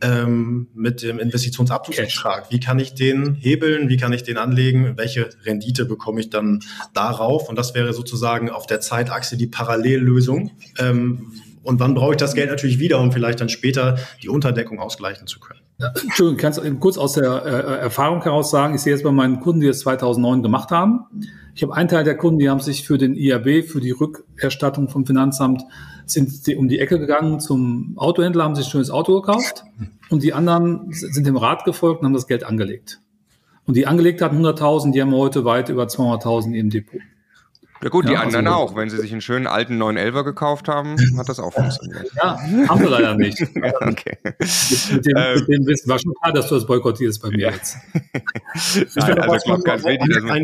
ähm, 0.00 0.68
mit 0.74 1.02
dem 1.02 1.18
Investitionsabzugsbetrag? 1.18 2.50
Wie 2.50 2.60
kann 2.60 2.78
ich 2.78 2.94
den 2.94 3.34
hebeln? 3.34 3.88
Wie 3.88 3.96
kann 3.96 4.12
ich 4.12 4.22
den 4.22 4.36
anlegen? 4.36 4.96
Welche 4.96 5.30
Rendite 5.44 5.86
bekomme 5.86 6.20
ich 6.20 6.30
dann 6.30 6.60
darauf? 6.94 7.48
Und 7.48 7.56
das 7.56 7.74
wäre 7.74 7.92
sozusagen 7.92 8.50
auf 8.50 8.66
der 8.66 8.80
Zeitachse 8.80 9.36
die 9.36 9.48
Parallellösung. 9.48 10.52
Ähm, 10.78 11.32
und 11.62 11.80
wann 11.80 11.94
brauche 11.94 12.12
ich 12.12 12.16
das 12.16 12.34
Geld 12.34 12.50
natürlich 12.50 12.78
wieder, 12.78 13.00
um 13.00 13.12
vielleicht 13.12 13.40
dann 13.40 13.48
später 13.48 13.98
die 14.22 14.28
Unterdeckung 14.28 14.78
ausgleichen 14.78 15.26
zu 15.26 15.40
können? 15.40 15.60
Entschuldigung, 15.78 16.38
kannst 16.38 16.58
du 16.58 16.74
kurz 16.78 16.98
aus 16.98 17.12
der 17.12 17.44
äh, 17.44 17.78
Erfahrung 17.82 18.22
heraus 18.22 18.50
sagen, 18.50 18.74
ich 18.74 18.80
sehe 18.80 18.92
jetzt 18.92 19.04
bei 19.04 19.12
meinen 19.12 19.38
Kunden, 19.38 19.60
die 19.60 19.68
das 19.68 19.80
2009 19.80 20.42
gemacht 20.42 20.70
haben, 20.70 21.04
ich 21.54 21.62
habe 21.62 21.74
einen 21.74 21.88
Teil 21.88 22.04
der 22.04 22.16
Kunden, 22.16 22.38
die 22.38 22.48
haben 22.48 22.60
sich 22.60 22.86
für 22.86 22.98
den 22.98 23.16
IAB, 23.16 23.64
für 23.64 23.80
die 23.80 23.90
Rückerstattung 23.90 24.88
vom 24.88 25.06
Finanzamt, 25.06 25.62
sind 26.06 26.30
um 26.56 26.68
die 26.68 26.78
Ecke 26.78 26.98
gegangen 26.98 27.40
zum 27.40 27.94
Autohändler, 27.96 28.44
haben 28.44 28.54
sich 28.54 28.66
ein 28.66 28.70
schönes 28.70 28.90
Auto 28.90 29.20
gekauft 29.20 29.64
und 30.08 30.22
die 30.22 30.32
anderen 30.32 30.92
sind 30.92 31.26
dem 31.26 31.36
Rat 31.36 31.64
gefolgt 31.64 32.00
und 32.00 32.06
haben 32.06 32.14
das 32.14 32.26
Geld 32.26 32.44
angelegt. 32.44 33.00
Und 33.66 33.76
die 33.76 33.86
angelegt 33.86 34.22
hatten 34.22 34.44
100.000, 34.44 34.92
die 34.92 35.02
haben 35.02 35.12
heute 35.12 35.44
weit 35.44 35.68
über 35.68 35.84
200.000 35.84 36.54
im 36.54 36.70
Depot. 36.70 37.00
Ja 37.82 37.88
gut, 37.90 38.08
die 38.08 38.12
ja, 38.12 38.20
anderen 38.20 38.46
also, 38.46 38.58
auch. 38.58 38.76
Wenn 38.76 38.90
sie 38.90 38.96
sich 38.96 39.12
einen 39.12 39.20
schönen 39.20 39.46
alten 39.46 39.80
911er 39.80 40.24
gekauft 40.24 40.68
haben, 40.68 40.96
hat 41.18 41.28
das 41.28 41.38
auch 41.38 41.52
funktioniert. 41.52 42.10
Ja, 42.16 42.38
haben 42.68 42.80
sie 42.80 42.88
leider 42.88 43.14
nicht. 43.14 43.38
ja, 43.38 43.72
okay. 43.80 44.18
mit, 44.24 44.92
mit, 44.92 45.06
dem, 45.06 45.16
ähm, 45.16 45.38
mit 45.38 45.48
dem 45.48 45.66
Wissen 45.66 45.88
war 45.88 45.98
schon 45.98 46.12
klar, 46.14 46.32
dass 46.32 46.48
du 46.48 46.56
das 46.56 46.66
boykottierst 46.66 47.22
bei 47.22 47.30
mir 47.30 47.38
ja. 47.38 47.50
jetzt. 47.50 47.76
Nein, 48.96 49.18
also 49.18 49.34
ich 49.36 49.44
glaube 49.44 49.62
ganz 49.62 49.84
wichtig, 49.84 50.14
dass 50.14 50.22
man 50.24 50.42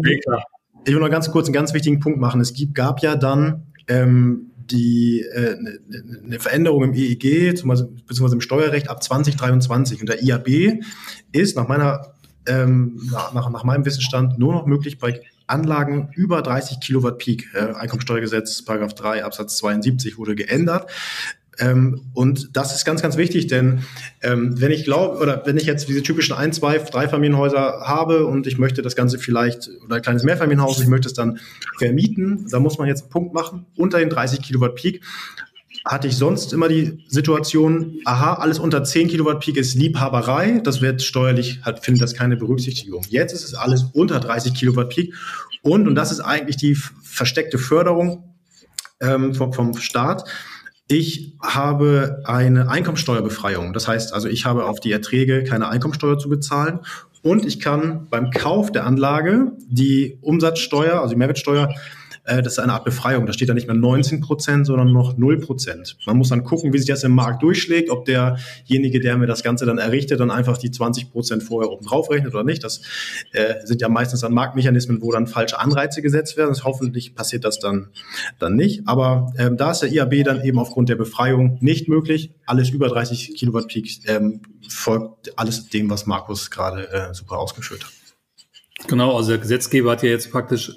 ich 0.86 0.92
will 0.92 1.00
noch 1.00 1.10
ganz 1.10 1.30
kurz 1.30 1.46
einen 1.46 1.54
ganz 1.54 1.72
wichtigen 1.72 1.98
Punkt 1.98 2.20
machen. 2.20 2.40
Es 2.42 2.52
gibt, 2.52 2.74
gab 2.74 3.00
ja 3.00 3.16
dann 3.16 3.68
ähm, 3.88 4.50
die 4.70 5.20
äh, 5.20 5.56
eine 5.56 5.78
ne 6.22 6.38
Veränderung 6.38 6.84
im 6.84 6.94
EEG, 6.94 7.52
beziehungsweise 7.52 8.34
im 8.34 8.40
Steuerrecht 8.40 8.90
ab 8.90 9.02
2023. 9.02 10.00
Und 10.00 10.08
der 10.08 10.22
IAB 10.22 10.82
ist 11.32 11.56
nach 11.56 11.68
meiner 11.68 12.14
ähm, 12.46 13.00
nach, 13.10 13.50
nach 13.50 13.64
meinem 13.64 13.84
Wissensstand 13.86 14.38
nur 14.38 14.52
noch 14.52 14.66
möglich 14.66 14.98
bei 14.98 15.20
Anlagen 15.46 16.10
über 16.14 16.42
30 16.42 16.80
Kilowatt 16.80 17.18
Peak. 17.18 17.48
Äh, 17.54 17.74
Einkommensteuergesetz, 17.74 18.62
Paragraph 18.64 18.94
3 18.94 19.24
Absatz 19.24 19.58
72 19.58 20.18
wurde 20.18 20.34
geändert. 20.34 20.90
Ähm, 21.58 22.02
und 22.14 22.56
das 22.56 22.74
ist 22.74 22.84
ganz, 22.84 23.02
ganz 23.02 23.16
wichtig, 23.16 23.46
denn 23.46 23.84
ähm, 24.22 24.60
wenn 24.60 24.72
ich 24.72 24.84
glaube, 24.84 25.18
oder 25.18 25.42
wenn 25.46 25.56
ich 25.56 25.64
jetzt 25.64 25.88
diese 25.88 26.02
typischen 26.02 26.34
ein, 26.34 26.52
zwei, 26.52 26.78
drei 26.78 27.08
Familienhäuser 27.08 27.82
habe 27.84 28.26
und 28.26 28.46
ich 28.46 28.58
möchte 28.58 28.82
das 28.82 28.96
Ganze 28.96 29.18
vielleicht, 29.18 29.70
oder 29.84 29.96
ein 29.96 30.02
kleines 30.02 30.24
Mehrfamilienhaus, 30.24 30.80
ich 30.80 30.88
möchte 30.88 31.08
es 31.08 31.14
dann 31.14 31.38
vermieten, 31.78 32.46
da 32.50 32.58
muss 32.58 32.78
man 32.78 32.88
jetzt 32.88 33.02
einen 33.02 33.10
Punkt 33.10 33.34
machen, 33.34 33.66
unter 33.76 33.98
den 33.98 34.10
30 34.10 34.42
Kilowatt 34.42 34.74
Peak 34.74 35.02
hatte 35.84 36.08
ich 36.08 36.16
sonst 36.16 36.52
immer 36.52 36.68
die 36.68 37.04
Situation, 37.08 38.00
aha, 38.04 38.34
alles 38.34 38.58
unter 38.58 38.84
10 38.84 39.08
Kilowatt 39.08 39.40
Peak 39.40 39.56
ist 39.56 39.74
Liebhaberei, 39.74 40.60
das 40.64 40.80
wird 40.80 41.02
steuerlich, 41.02 41.60
hat, 41.62 41.84
findet 41.84 42.02
das 42.02 42.14
keine 42.14 42.36
Berücksichtigung. 42.36 43.04
Jetzt 43.10 43.32
ist 43.32 43.44
es 43.44 43.54
alles 43.54 43.84
unter 43.92 44.18
30 44.18 44.54
Kilowatt 44.54 44.90
Peak 44.90 45.14
und, 45.62 45.86
und 45.86 45.94
das 45.94 46.10
ist 46.10 46.20
eigentlich 46.20 46.56
die 46.56 46.74
versteckte 46.74 47.58
Förderung 47.58 48.34
ähm, 49.00 49.34
vom, 49.34 49.52
vom 49.52 49.76
Staat, 49.76 50.24
ich 50.86 51.34
habe 51.40 52.20
eine 52.24 52.68
Einkommensteuerbefreiung. 52.68 53.72
Das 53.72 53.88
heißt 53.88 54.12
also, 54.12 54.28
ich 54.28 54.44
habe 54.44 54.66
auf 54.66 54.80
die 54.80 54.92
Erträge 54.92 55.42
keine 55.44 55.68
Einkommensteuer 55.68 56.18
zu 56.18 56.28
bezahlen 56.28 56.80
und 57.22 57.46
ich 57.46 57.58
kann 57.58 58.06
beim 58.10 58.30
Kauf 58.30 58.70
der 58.70 58.84
Anlage 58.84 59.52
die 59.66 60.18
Umsatzsteuer, 60.20 61.00
also 61.00 61.14
die 61.14 61.18
Mehrwertsteuer, 61.18 61.74
äh, 62.24 62.42
das 62.42 62.54
ist 62.54 62.58
eine 62.58 62.72
Art 62.72 62.84
Befreiung. 62.84 63.26
Da 63.26 63.32
steht 63.32 63.48
da 63.48 63.54
nicht 63.54 63.66
mehr 63.66 63.76
19 63.76 64.20
Prozent, 64.20 64.66
sondern 64.66 64.92
noch 64.92 65.16
0 65.16 65.40
Prozent. 65.40 65.96
Man 66.06 66.16
muss 66.16 66.30
dann 66.30 66.44
gucken, 66.44 66.72
wie 66.72 66.78
sich 66.78 66.88
das 66.88 67.04
im 67.04 67.12
Markt 67.12 67.42
durchschlägt, 67.42 67.90
ob 67.90 68.06
derjenige, 68.06 69.00
der 69.00 69.16
mir 69.18 69.26
das 69.26 69.42
Ganze 69.42 69.66
dann 69.66 69.78
errichtet, 69.78 70.20
dann 70.20 70.30
einfach 70.30 70.58
die 70.58 70.70
20 70.70 71.10
Prozent 71.12 71.42
vorher 71.42 71.70
oben 71.70 71.84
drauf 71.84 72.10
rechnet 72.10 72.34
oder 72.34 72.44
nicht. 72.44 72.64
Das 72.64 72.80
äh, 73.32 73.54
sind 73.64 73.80
ja 73.80 73.88
meistens 73.88 74.20
dann 74.20 74.32
Marktmechanismen, 74.32 75.02
wo 75.02 75.12
dann 75.12 75.26
falsche 75.26 75.58
Anreize 75.58 76.02
gesetzt 76.02 76.36
werden. 76.36 76.50
Das, 76.50 76.64
hoffentlich 76.64 77.14
passiert 77.14 77.44
das 77.44 77.58
dann, 77.58 77.88
dann 78.38 78.56
nicht. 78.56 78.82
Aber 78.86 79.32
ähm, 79.38 79.56
da 79.56 79.70
ist 79.70 79.80
der 79.80 79.92
IAB 79.92 80.24
dann 80.24 80.42
eben 80.42 80.58
aufgrund 80.58 80.88
der 80.88 80.96
Befreiung 80.96 81.58
nicht 81.60 81.88
möglich. 81.88 82.32
Alles 82.46 82.70
über 82.70 82.88
30 82.88 83.34
Kilowatt 83.36 83.68
Peak 83.68 83.84
ähm, 84.06 84.40
folgt 84.68 85.38
alles 85.38 85.68
dem, 85.68 85.90
was 85.90 86.06
Markus 86.06 86.50
gerade 86.50 86.90
äh, 86.90 87.14
super 87.14 87.38
ausgeführt 87.38 87.84
hat. 87.84 88.03
Genau, 88.86 89.16
also 89.16 89.30
der 89.30 89.38
Gesetzgeber 89.38 89.92
hat 89.92 90.02
ja 90.02 90.10
jetzt 90.10 90.30
praktisch 90.30 90.72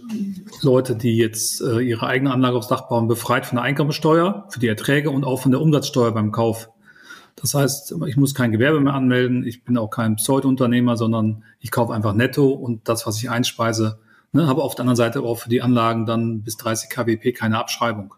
Leute, 0.62 0.96
die 0.96 1.18
jetzt 1.18 1.62
äh, 1.62 1.80
ihre 1.80 2.08
eigene 2.08 2.32
Anlage 2.32 2.56
aufs 2.56 2.70
Dach 2.70 2.88
bauen, 2.88 3.08
befreit 3.08 3.46
von 3.46 3.58
der 3.58 3.64
Einkommensteuer 3.64 4.48
für 4.50 4.60
die 4.60 4.68
Erträge 4.68 5.10
und 5.10 5.26
auch 5.26 5.42
von 5.42 5.52
der 5.52 5.62
Umsatzsteuer 5.62 6.12
beim 6.14 6.32
Kauf. 6.32 6.70
Das 7.36 7.54
heißt, 7.54 7.94
ich 8.08 8.18
muss 8.18 8.34
kein 8.34 8.52
Gewerbe 8.52 8.80
mehr 8.80 8.94
anmelden, 8.94 9.46
ich 9.46 9.64
bin 9.64 9.78
auch 9.78 9.90
kein 9.90 10.16
Pseudounternehmer, 10.16 10.98
sondern 10.98 11.44
ich 11.60 11.70
kaufe 11.70 11.94
einfach 11.94 12.14
netto 12.14 12.50
und 12.50 12.88
das, 12.88 13.06
was 13.06 13.18
ich 13.18 13.30
einspeise, 13.30 14.00
ne, 14.32 14.48
habe 14.48 14.64
auf 14.64 14.74
der 14.74 14.84
anderen 14.84 14.96
Seite 14.96 15.22
auch 15.22 15.38
für 15.38 15.50
die 15.50 15.62
Anlagen 15.62 16.06
dann 16.06 16.42
bis 16.42 16.58
30 16.58 16.90
kWp 16.90 17.34
keine 17.34 17.60
Abschreibung. 17.60 18.16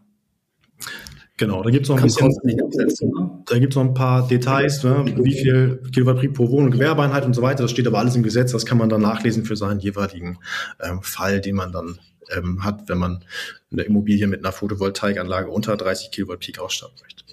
Genau, 1.39 1.63
da 1.63 1.69
gibt 1.69 1.85
es 1.85 1.89
noch 1.89 1.97
ein 1.97 2.03
bisschen, 2.03 2.27
ne? 2.27 3.43
da 3.45 3.59
gibt 3.59 3.71
es 3.71 3.77
noch 3.77 3.85
ein 3.85 3.93
paar 3.93 4.27
Details, 4.27 4.83
ne? 4.83 5.05
wie 5.23 5.31
viel 5.31 5.81
Kilowatt 5.93 6.21
pro 6.33 6.51
Wohn- 6.51 6.65
und 6.65 6.71
Gewerbeeinheit 6.71 7.25
und 7.25 7.33
so 7.33 7.41
weiter. 7.41 7.63
Das 7.63 7.71
steht 7.71 7.87
aber 7.87 7.97
alles 7.97 8.17
im 8.17 8.23
Gesetz. 8.23 8.51
Das 8.51 8.65
kann 8.65 8.77
man 8.77 8.89
dann 8.89 9.01
nachlesen 9.01 9.45
für 9.45 9.55
seinen 9.55 9.79
jeweiligen 9.79 10.37
ähm, 10.81 11.01
Fall, 11.01 11.39
den 11.39 11.55
man 11.55 11.71
dann 11.71 11.97
ähm, 12.35 12.65
hat, 12.65 12.89
wenn 12.89 12.97
man 12.97 13.23
eine 13.71 13.83
Immobilie 13.83 14.27
mit 14.27 14.43
einer 14.43 14.51
Photovoltaikanlage 14.51 15.49
unter 15.49 15.77
30 15.77 16.11
Kilowatt 16.11 16.39
Peak 16.41 16.59
ausstatten 16.59 16.97
möchte. 17.01 17.23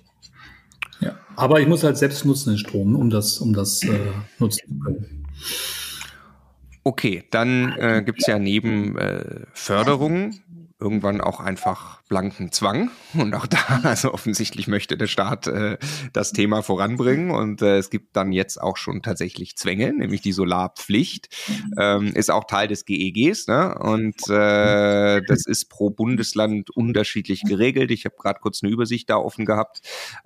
Ja, 1.01 1.19
aber 1.35 1.61
ich 1.61 1.67
muss 1.67 1.83
halt 1.83 1.97
selbst 1.97 2.25
nutzen 2.25 2.51
den 2.51 2.59
Strom, 2.59 2.95
um 2.95 3.11
das, 3.11 3.39
um 3.39 3.55
das 3.55 3.83
äh, 3.83 3.99
nutzen 4.39 4.69
zu 4.69 4.79
können. 4.85 5.27
Okay, 6.85 7.25
dann 7.33 7.73
äh, 7.73 8.05
gibt 8.07 8.21
es 8.21 8.29
ja 8.29 8.39
neben 8.39 8.97
äh, 8.97 9.47
Förderungen 9.53 10.45
irgendwann 10.79 11.21
auch 11.21 11.41
einfach 11.41 11.96
blanken 12.09 12.53
Zwang. 12.53 12.91
Und 13.15 13.35
auch 13.35 13.47
da, 13.47 13.59
also 13.83 14.13
offensichtlich 14.13 14.69
möchte 14.69 14.97
der 14.97 15.07
Staat 15.07 15.47
äh, 15.47 15.79
das 16.13 16.33
Thema 16.33 16.63
voranbringen. 16.63 17.31
Und 17.31 17.63
äh, 17.63 17.79
es 17.79 17.91
gibt 17.91 18.17
dann 18.17 18.33
jetzt 18.33 18.61
auch 18.61 18.77
schon 18.77 19.03
tatsächlich 19.03 19.57
Zwänge, 19.57 19.93
nämlich 19.93 20.21
die 20.21 20.33
Solarpflicht. 20.33 21.29
Ähm, 21.79 22.09
ist 22.09 22.31
auch 22.31 22.45
Teil 22.45 22.69
des 22.69 22.85
GEGs. 22.85 23.49
Ne? 23.49 23.77
Und 23.79 24.29
äh, 24.29 25.23
das 25.27 25.47
ist 25.47 25.69
pro 25.69 25.91
Bundesland 25.91 26.71
unterschiedlich 26.71 27.43
geregelt. 27.43 27.91
Ich 27.91 28.05
habe 28.05 28.17
gerade 28.19 28.41
kurz 28.41 28.63
eine 28.63 28.73
Übersicht 28.73 29.11
da 29.11 29.17
offen 29.17 29.45
gehabt. 29.45 29.81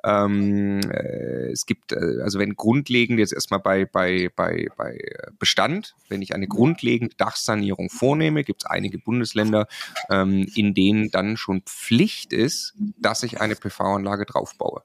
Ähm, 0.04 0.80
äh, 0.90 1.50
es 1.50 1.66
gibt, 1.66 1.92
äh, 1.92 2.20
also 2.22 2.38
wenn 2.38 2.56
grundlegend 2.56 3.18
jetzt 3.18 3.32
erstmal 3.32 3.60
bei, 3.60 3.86
bei, 3.86 4.30
bei, 4.36 4.66
bei 4.76 4.98
Bestand, 5.38 5.94
wenn 6.08 6.22
ich 6.22 6.34
eine 6.34 6.46
grundlegende 6.46 7.14
Dachsanierung 7.16 7.88
vornehme, 7.88 8.44
gibt 8.44 8.62
es 8.62 8.70
einige 8.70 8.98
Bundesländer, 8.98 9.66
ähm, 10.10 10.46
in 10.54 10.74
denen 10.74 11.10
dann 11.10 11.36
schon 11.36 11.62
Pflicht 11.70 12.32
ist, 12.32 12.74
dass 12.98 13.22
ich 13.22 13.40
eine 13.40 13.56
PV-Anlage 13.56 14.26
draufbaue. 14.26 14.82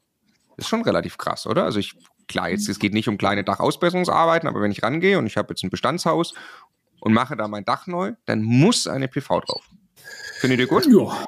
Das 0.55 0.65
ist 0.65 0.69
schon 0.69 0.83
relativ 0.83 1.17
krass, 1.17 1.45
oder? 1.47 1.63
Also 1.63 1.79
ich, 1.79 1.95
klar, 2.27 2.49
jetzt, 2.49 2.69
es 2.69 2.79
geht 2.79 2.93
nicht 2.93 3.09
um 3.09 3.17
kleine 3.17 3.43
Dachausbesserungsarbeiten, 3.43 4.47
aber 4.47 4.61
wenn 4.61 4.71
ich 4.71 4.83
rangehe 4.83 5.17
und 5.17 5.25
ich 5.25 5.37
habe 5.37 5.49
jetzt 5.49 5.63
ein 5.63 5.69
Bestandshaus 5.69 6.33
und 7.01 7.13
mache 7.13 7.35
da 7.35 7.47
mein 7.47 7.65
Dach 7.65 7.87
neu, 7.87 8.13
dann 8.25 8.41
muss 8.41 8.87
eine 8.87 9.07
PV 9.07 9.41
drauf. 9.41 9.69
Findet 10.39 10.59
ihr 10.59 10.67
gut? 10.67 10.85
Ja. 10.85 11.25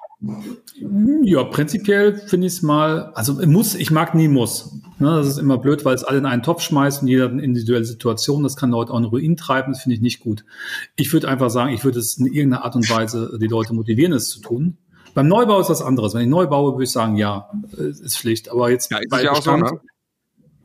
Ja, 1.23 1.43
prinzipiell 1.43 2.17
finde 2.17 2.47
ich 2.47 2.53
es 2.53 2.61
mal, 2.61 3.11
also 3.13 3.33
muss, 3.45 3.75
ich 3.75 3.91
mag 3.91 4.15
nie 4.15 4.27
muss. 4.27 4.73
Ne, 4.97 5.15
das 5.15 5.27
ist 5.27 5.37
immer 5.37 5.59
blöd, 5.59 5.85
weil 5.85 5.93
es 5.93 6.03
alle 6.03 6.17
in 6.17 6.25
einen 6.25 6.41
Topf 6.41 6.61
schmeißt 6.61 7.03
und 7.03 7.07
jeder 7.07 7.25
hat 7.25 7.31
eine 7.31 7.43
individuelle 7.43 7.85
Situation. 7.85 8.43
Das 8.43 8.55
kann 8.55 8.71
Leute 8.71 8.91
auch 8.91 8.97
in 8.97 9.05
Ruin 9.05 9.37
treiben, 9.37 9.73
das 9.73 9.83
finde 9.83 9.95
ich 9.95 10.01
nicht 10.01 10.19
gut. 10.19 10.43
Ich 10.95 11.13
würde 11.13 11.27
einfach 11.27 11.49
sagen, 11.49 11.71
ich 11.71 11.83
würde 11.83 11.99
es 11.99 12.17
in 12.17 12.25
irgendeiner 12.25 12.65
Art 12.65 12.75
und 12.75 12.89
Weise 12.89 13.37
die 13.39 13.47
Leute 13.47 13.73
motivieren, 13.73 14.13
es 14.13 14.29
zu 14.29 14.39
tun. 14.39 14.77
Beim 15.17 15.29
Neubau 15.29 15.59
ist 15.59 15.71
das 15.71 15.81
anderes. 15.81 16.13
Wenn 16.13 16.21
ich 16.21 16.27
neu 16.27 16.45
baue, 16.45 16.73
würde 16.73 16.83
ich 16.83 16.91
sagen, 16.91 17.15
ja, 17.15 17.49
ist 17.75 18.19
Pflicht. 18.19 18.49
Aber 18.49 18.69
jetzt 18.69 18.91
ja, 18.91 18.99
bei 19.09 19.23
Bestand, 19.23 19.63
auch 19.63 19.69
so, 19.69 19.75
ne? 19.75 19.81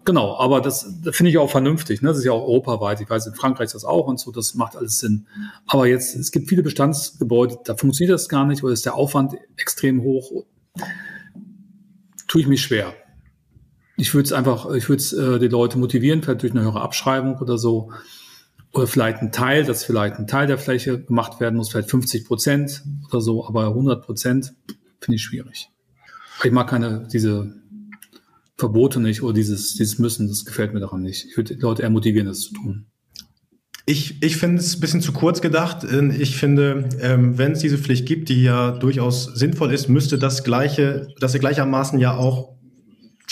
Genau, 0.05 0.36
aber 0.36 0.61
das, 0.61 1.00
das 1.03 1.16
finde 1.16 1.30
ich 1.30 1.38
auch 1.38 1.48
vernünftig. 1.48 2.03
Ne? 2.03 2.11
Das 2.11 2.18
ist 2.18 2.24
ja 2.24 2.32
auch 2.32 2.46
europaweit. 2.46 3.00
Ich 3.00 3.09
weiß, 3.09 3.28
in 3.28 3.34
Frankreich 3.34 3.68
ist 3.68 3.76
das 3.76 3.86
auch 3.86 4.09
und 4.09 4.20
so, 4.20 4.30
das 4.30 4.55
macht 4.55 4.76
alles 4.76 4.98
Sinn. 4.98 5.26
Aber 5.66 5.86
jetzt, 5.86 6.14
es 6.14 6.32
gibt 6.32 6.50
viele 6.50 6.62
Bestandsgebäude, 6.62 7.61
da 7.64 7.76
funktioniert 7.76 8.12
das 8.12 8.28
gar 8.28 8.44
nicht 8.44 8.62
oder 8.62 8.74
ist 8.74 8.84
der 8.84 8.94
Aufwand 8.94 9.38
extrem 9.57 10.03
hoch. 10.03 10.44
Tue 12.28 12.42
ich 12.42 12.46
mich 12.46 12.61
schwer. 12.61 12.92
Ich 13.96 14.12
würde 14.12 14.26
es 14.26 14.34
einfach, 14.34 14.70
ich 14.74 14.86
würde 14.86 15.00
es 15.00 15.14
äh, 15.14 15.38
die 15.38 15.48
Leute 15.48 15.78
motivieren, 15.78 16.22
vielleicht 16.22 16.42
durch 16.42 16.53
eine 16.53 16.61
höhere 16.61 16.82
Abschreibung 16.82 17.38
oder 17.38 17.57
so. 17.57 17.90
Oder 18.72 18.86
vielleicht 18.86 19.18
ein 19.18 19.32
Teil, 19.32 19.64
dass 19.64 19.84
vielleicht 19.84 20.16
ein 20.16 20.26
Teil 20.26 20.46
der 20.46 20.58
Fläche 20.58 21.02
gemacht 21.02 21.40
werden 21.40 21.56
muss, 21.56 21.70
vielleicht 21.70 21.90
50 21.90 22.24
Prozent 22.24 22.82
oder 23.08 23.20
so, 23.20 23.46
aber 23.46 23.68
100 23.68 24.02
Prozent 24.02 24.54
finde 25.00 25.16
ich 25.16 25.22
schwierig. 25.22 25.68
Ich 26.42 26.50
mag 26.50 26.68
keine, 26.68 27.06
diese 27.12 27.54
Verbote 28.56 29.00
nicht 29.00 29.22
oder 29.22 29.34
dieses, 29.34 29.74
dieses 29.74 29.98
Müssen, 29.98 30.28
das 30.28 30.44
gefällt 30.44 30.72
mir 30.72 30.80
daran 30.80 31.02
nicht. 31.02 31.26
Ich 31.26 31.36
würde 31.36 31.54
Leute 31.54 31.82
eher 31.82 32.24
das 32.24 32.40
zu 32.40 32.54
tun. 32.54 32.86
Ich, 33.84 34.22
ich 34.22 34.36
finde 34.36 34.60
es 34.62 34.76
ein 34.76 34.80
bisschen 34.80 35.00
zu 35.00 35.12
kurz 35.12 35.40
gedacht. 35.40 35.84
Ich 35.84 36.36
finde, 36.36 36.88
ähm, 37.00 37.36
wenn 37.36 37.52
es 37.52 37.58
diese 37.58 37.78
Pflicht 37.78 38.06
gibt, 38.06 38.28
die 38.28 38.42
ja 38.42 38.70
durchaus 38.70 39.24
sinnvoll 39.24 39.72
ist, 39.72 39.88
müsste 39.88 40.18
das 40.18 40.44
gleiche, 40.44 41.08
dass 41.18 41.34
er 41.34 41.40
gleichermaßen 41.40 41.98
ja 41.98 42.16
auch 42.16 42.56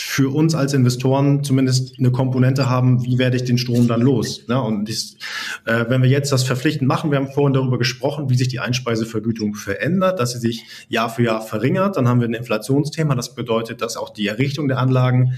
für 0.03 0.33
uns 0.33 0.55
als 0.55 0.73
Investoren 0.73 1.43
zumindest 1.43 1.99
eine 1.99 2.11
Komponente 2.11 2.69
haben, 2.69 3.05
wie 3.05 3.17
werde 3.17 3.37
ich 3.37 3.43
den 3.43 3.57
Strom 3.57 3.87
dann 3.87 4.01
los? 4.01 4.47
Ne? 4.47 4.61
Und 4.61 4.85
dies, 4.85 5.17
äh, 5.65 5.85
wenn 5.87 6.01
wir 6.01 6.09
jetzt 6.09 6.31
das 6.31 6.43
verpflichtend 6.43 6.87
machen, 6.87 7.11
wir 7.11 7.17
haben 7.17 7.27
vorhin 7.27 7.53
darüber 7.53 7.77
gesprochen, 7.77 8.29
wie 8.29 8.35
sich 8.35 8.47
die 8.47 8.59
Einspeisevergütung 8.59 9.55
verändert, 9.55 10.19
dass 10.19 10.31
sie 10.31 10.39
sich 10.39 10.65
Jahr 10.89 11.09
für 11.09 11.23
Jahr 11.23 11.41
verringert, 11.41 11.97
dann 11.97 12.07
haben 12.07 12.19
wir 12.19 12.27
ein 12.27 12.33
Inflationsthema. 12.33 13.15
Das 13.15 13.35
bedeutet, 13.35 13.81
dass 13.81 13.95
auch 13.95 14.09
die 14.09 14.27
Errichtung 14.27 14.67
der 14.67 14.79
Anlagen 14.79 15.33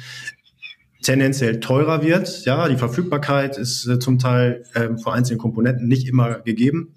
tendenziell 1.02 1.60
teurer 1.60 2.02
wird. 2.02 2.46
Ja, 2.46 2.68
die 2.68 2.78
Verfügbarkeit 2.78 3.58
ist 3.58 3.86
äh, 3.86 4.00
zum 4.00 4.18
Teil 4.18 4.64
äh, 4.74 4.90
für 4.98 5.12
einzelne 5.12 5.38
Komponenten 5.38 5.88
nicht 5.88 6.08
immer 6.08 6.40
gegeben. 6.40 6.94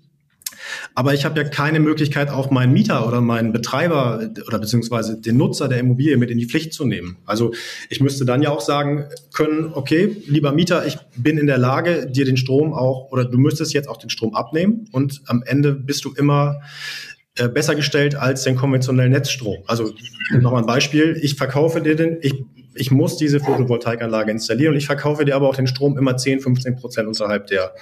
Aber 0.94 1.14
ich 1.14 1.24
habe 1.24 1.40
ja 1.40 1.48
keine 1.48 1.80
Möglichkeit, 1.80 2.30
auch 2.30 2.50
meinen 2.50 2.72
Mieter 2.72 3.06
oder 3.06 3.20
meinen 3.20 3.52
Betreiber 3.52 4.30
oder 4.46 4.58
beziehungsweise 4.58 5.20
den 5.20 5.36
Nutzer 5.36 5.68
der 5.68 5.78
Immobilie 5.78 6.16
mit 6.16 6.30
in 6.30 6.38
die 6.38 6.46
Pflicht 6.46 6.72
zu 6.72 6.84
nehmen. 6.84 7.16
Also 7.26 7.52
ich 7.88 8.00
müsste 8.00 8.24
dann 8.24 8.42
ja 8.42 8.50
auch 8.50 8.60
sagen 8.60 9.06
können, 9.32 9.70
okay, 9.72 10.16
lieber 10.26 10.52
Mieter, 10.52 10.86
ich 10.86 10.98
bin 11.16 11.38
in 11.38 11.46
der 11.46 11.58
Lage, 11.58 12.06
dir 12.06 12.24
den 12.24 12.36
Strom 12.36 12.72
auch, 12.72 13.10
oder 13.10 13.24
du 13.24 13.38
müsstest 13.38 13.72
jetzt 13.72 13.88
auch 13.88 13.96
den 13.96 14.10
Strom 14.10 14.34
abnehmen 14.34 14.88
und 14.92 15.22
am 15.26 15.42
Ende 15.44 15.72
bist 15.72 16.04
du 16.04 16.12
immer 16.12 16.60
äh, 17.36 17.48
besser 17.48 17.74
gestellt 17.74 18.14
als 18.14 18.44
den 18.44 18.56
konventionellen 18.56 19.12
Netzstrom. 19.12 19.58
Also 19.66 19.92
nochmal 20.32 20.62
ein 20.62 20.66
Beispiel, 20.66 21.18
ich 21.20 21.34
verkaufe 21.34 21.80
dir 21.80 21.96
den, 21.96 22.18
ich 22.22 22.34
ich 22.76 22.90
muss 22.90 23.16
diese 23.16 23.40
Photovoltaikanlage 23.40 24.30
installieren 24.30 24.72
und 24.72 24.78
ich 24.78 24.86
verkaufe 24.86 25.24
dir 25.24 25.34
aber 25.34 25.48
auch 25.48 25.56
den 25.56 25.66
Strom 25.66 25.98
immer 25.98 26.16
10, 26.16 26.40
15 26.40 26.76
Prozent 26.76 27.08
unterhalb 27.08 27.46
der, 27.46 27.74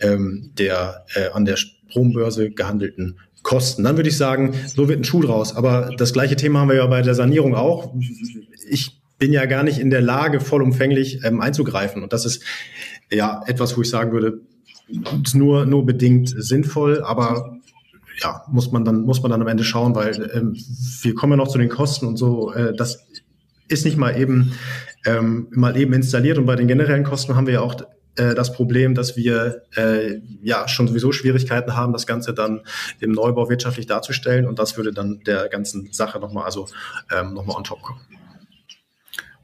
ähm, 0.00 0.52
der 0.58 1.04
äh, 1.14 1.28
an 1.32 1.44
der 1.44 1.56
Strombörse 1.88 2.50
gehandelten 2.50 3.18
Kosten. 3.42 3.84
Dann 3.84 3.96
würde 3.96 4.08
ich 4.08 4.16
sagen, 4.16 4.54
so 4.66 4.88
wird 4.88 5.00
ein 5.00 5.04
Schuh 5.04 5.22
draus. 5.22 5.56
Aber 5.56 5.90
das 5.96 6.12
gleiche 6.12 6.36
Thema 6.36 6.60
haben 6.60 6.68
wir 6.68 6.76
ja 6.76 6.86
bei 6.86 7.02
der 7.02 7.14
Sanierung 7.14 7.54
auch. 7.54 7.94
Ich 8.68 9.00
bin 9.18 9.32
ja 9.32 9.46
gar 9.46 9.62
nicht 9.62 9.78
in 9.78 9.90
der 9.90 10.00
Lage, 10.00 10.40
vollumfänglich 10.40 11.24
ähm, 11.24 11.40
einzugreifen. 11.40 12.02
Und 12.02 12.12
das 12.12 12.24
ist 12.24 12.42
ja 13.10 13.42
etwas, 13.46 13.76
wo 13.76 13.82
ich 13.82 13.90
sagen 13.90 14.12
würde, 14.12 14.40
ist 15.24 15.34
nur, 15.34 15.66
nur 15.66 15.84
bedingt 15.84 16.34
sinnvoll, 16.36 17.02
aber 17.02 17.58
ja, 18.22 18.42
muss 18.48 18.72
man 18.72 18.84
dann, 18.84 19.02
muss 19.02 19.22
man 19.22 19.30
dann 19.30 19.42
am 19.42 19.48
Ende 19.48 19.64
schauen, 19.64 19.94
weil 19.94 20.30
ähm, 20.34 20.56
wir 21.02 21.14
kommen 21.14 21.32
ja 21.32 21.36
noch 21.36 21.48
zu 21.48 21.58
den 21.58 21.68
Kosten 21.68 22.06
und 22.06 22.16
so. 22.16 22.52
Äh, 22.52 22.74
das 22.74 23.06
ist 23.68 23.84
nicht 23.84 23.96
mal 23.96 24.18
eben, 24.18 24.52
ähm, 25.04 25.48
mal 25.50 25.76
eben 25.76 25.92
installiert. 25.92 26.38
Und 26.38 26.46
bei 26.46 26.56
den 26.56 26.68
generellen 26.68 27.04
Kosten 27.04 27.36
haben 27.36 27.46
wir 27.46 27.54
ja 27.54 27.60
auch 27.60 27.76
äh, 28.18 28.34
das 28.34 28.52
Problem, 28.52 28.94
dass 28.94 29.16
wir 29.16 29.62
äh, 29.76 30.20
ja 30.42 30.68
schon 30.68 30.88
sowieso 30.88 31.12
Schwierigkeiten 31.12 31.76
haben, 31.76 31.92
das 31.92 32.06
Ganze 32.06 32.34
dann 32.34 32.62
im 33.00 33.12
Neubau 33.12 33.48
wirtschaftlich 33.48 33.86
darzustellen 33.86 34.46
und 34.46 34.58
das 34.58 34.76
würde 34.76 34.92
dann 34.92 35.20
der 35.26 35.48
ganzen 35.48 35.92
Sache 35.92 36.18
nochmal 36.18 36.44
also 36.44 36.66
ähm, 37.14 37.34
nochmal 37.34 37.56
on 37.56 37.64
top 37.64 37.82
kommen. 37.82 38.00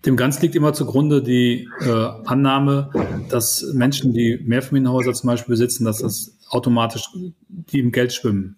Dem 0.04 0.16
Ganzen 0.16 0.42
liegt 0.42 0.54
immer 0.54 0.74
zugrunde 0.74 1.22
die 1.22 1.68
äh, 1.80 2.08
Annahme, 2.26 2.90
dass 3.30 3.62
Menschen, 3.72 4.12
die 4.12 4.38
Mehrfamilienhäuser 4.44 5.14
zum 5.14 5.28
Beispiel 5.28 5.52
besitzen, 5.52 5.86
dass 5.86 5.98
das 5.98 6.36
automatisch 6.50 7.08
die 7.48 7.78
im 7.78 7.90
Geld 7.90 8.12
schwimmen. 8.12 8.56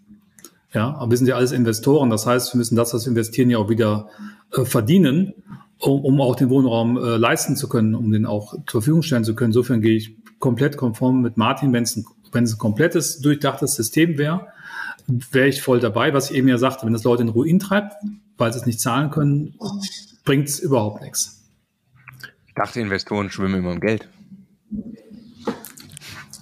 Ja, 0.73 0.97
aber 0.97 1.13
wir 1.13 1.19
sind 1.19 1.29
ja 1.29 1.37
alles 1.37 1.53
Investoren. 1.53 2.11
Das 2.11 2.27
heißt, 2.27 2.53
wir 2.53 2.59
müssen 2.59 2.75
das, 2.75 2.93
was 2.93 3.07
wir 3.07 3.11
investieren, 3.11 3.49
ja 3.49 3.59
auch 3.59 3.69
wieder 3.69 4.09
äh, 4.53 4.65
verdienen 4.65 5.35
um, 5.79 6.05
um 6.05 6.21
auch 6.21 6.37
den 6.37 6.51
Wohnraum 6.51 6.97
äh, 6.97 7.17
leisten 7.17 7.57
zu 7.57 7.69
können, 7.69 7.95
um 7.95 8.11
den 8.11 8.27
auch 8.27 8.55
zur 8.67 8.83
Verfügung 8.83 9.03
stellen 9.03 9.25
zu 9.25 9.35
können. 9.35 9.51
Insofern 9.51 9.81
gehe 9.81 9.97
ich 9.97 10.17
komplett 10.39 10.77
konform 10.77 11.23
mit 11.23 11.37
Martin. 11.37 11.73
Wenn 11.73 11.85
es 11.85 11.97
ein, 11.97 12.05
wenn 12.33 12.45
es 12.45 12.55
ein 12.55 12.59
komplettes, 12.59 13.21
durchdachtes 13.21 13.75
System 13.75 14.19
wäre, 14.19 14.49
wäre 15.07 15.49
ich 15.49 15.63
voll 15.63 15.81
dabei. 15.81 16.13
Was 16.15 16.31
ich 16.31 16.37
eben 16.37 16.49
ja 16.49 16.59
sagte, 16.59 16.87
wenn 16.87 16.93
das 16.93 17.05
Leute 17.05 17.23
in 17.23 17.29
Ruin 17.29 17.59
treibt, 17.59 17.95
weil 18.39 18.53
sie 18.53 18.59
es 18.59 18.67
nicht 18.67 18.81
zahlen 18.81 19.11
können, 19.11 19.55
bringt 20.25 20.49
es 20.49 20.59
überhaupt 20.59 21.03
nichts. 21.03 21.45
Ich 22.47 22.55
dachte, 22.55 22.81
Investoren 22.81 23.31
schwimmen 23.31 23.57
immer 23.57 23.73
im 23.73 23.81
Geld. 23.81 24.09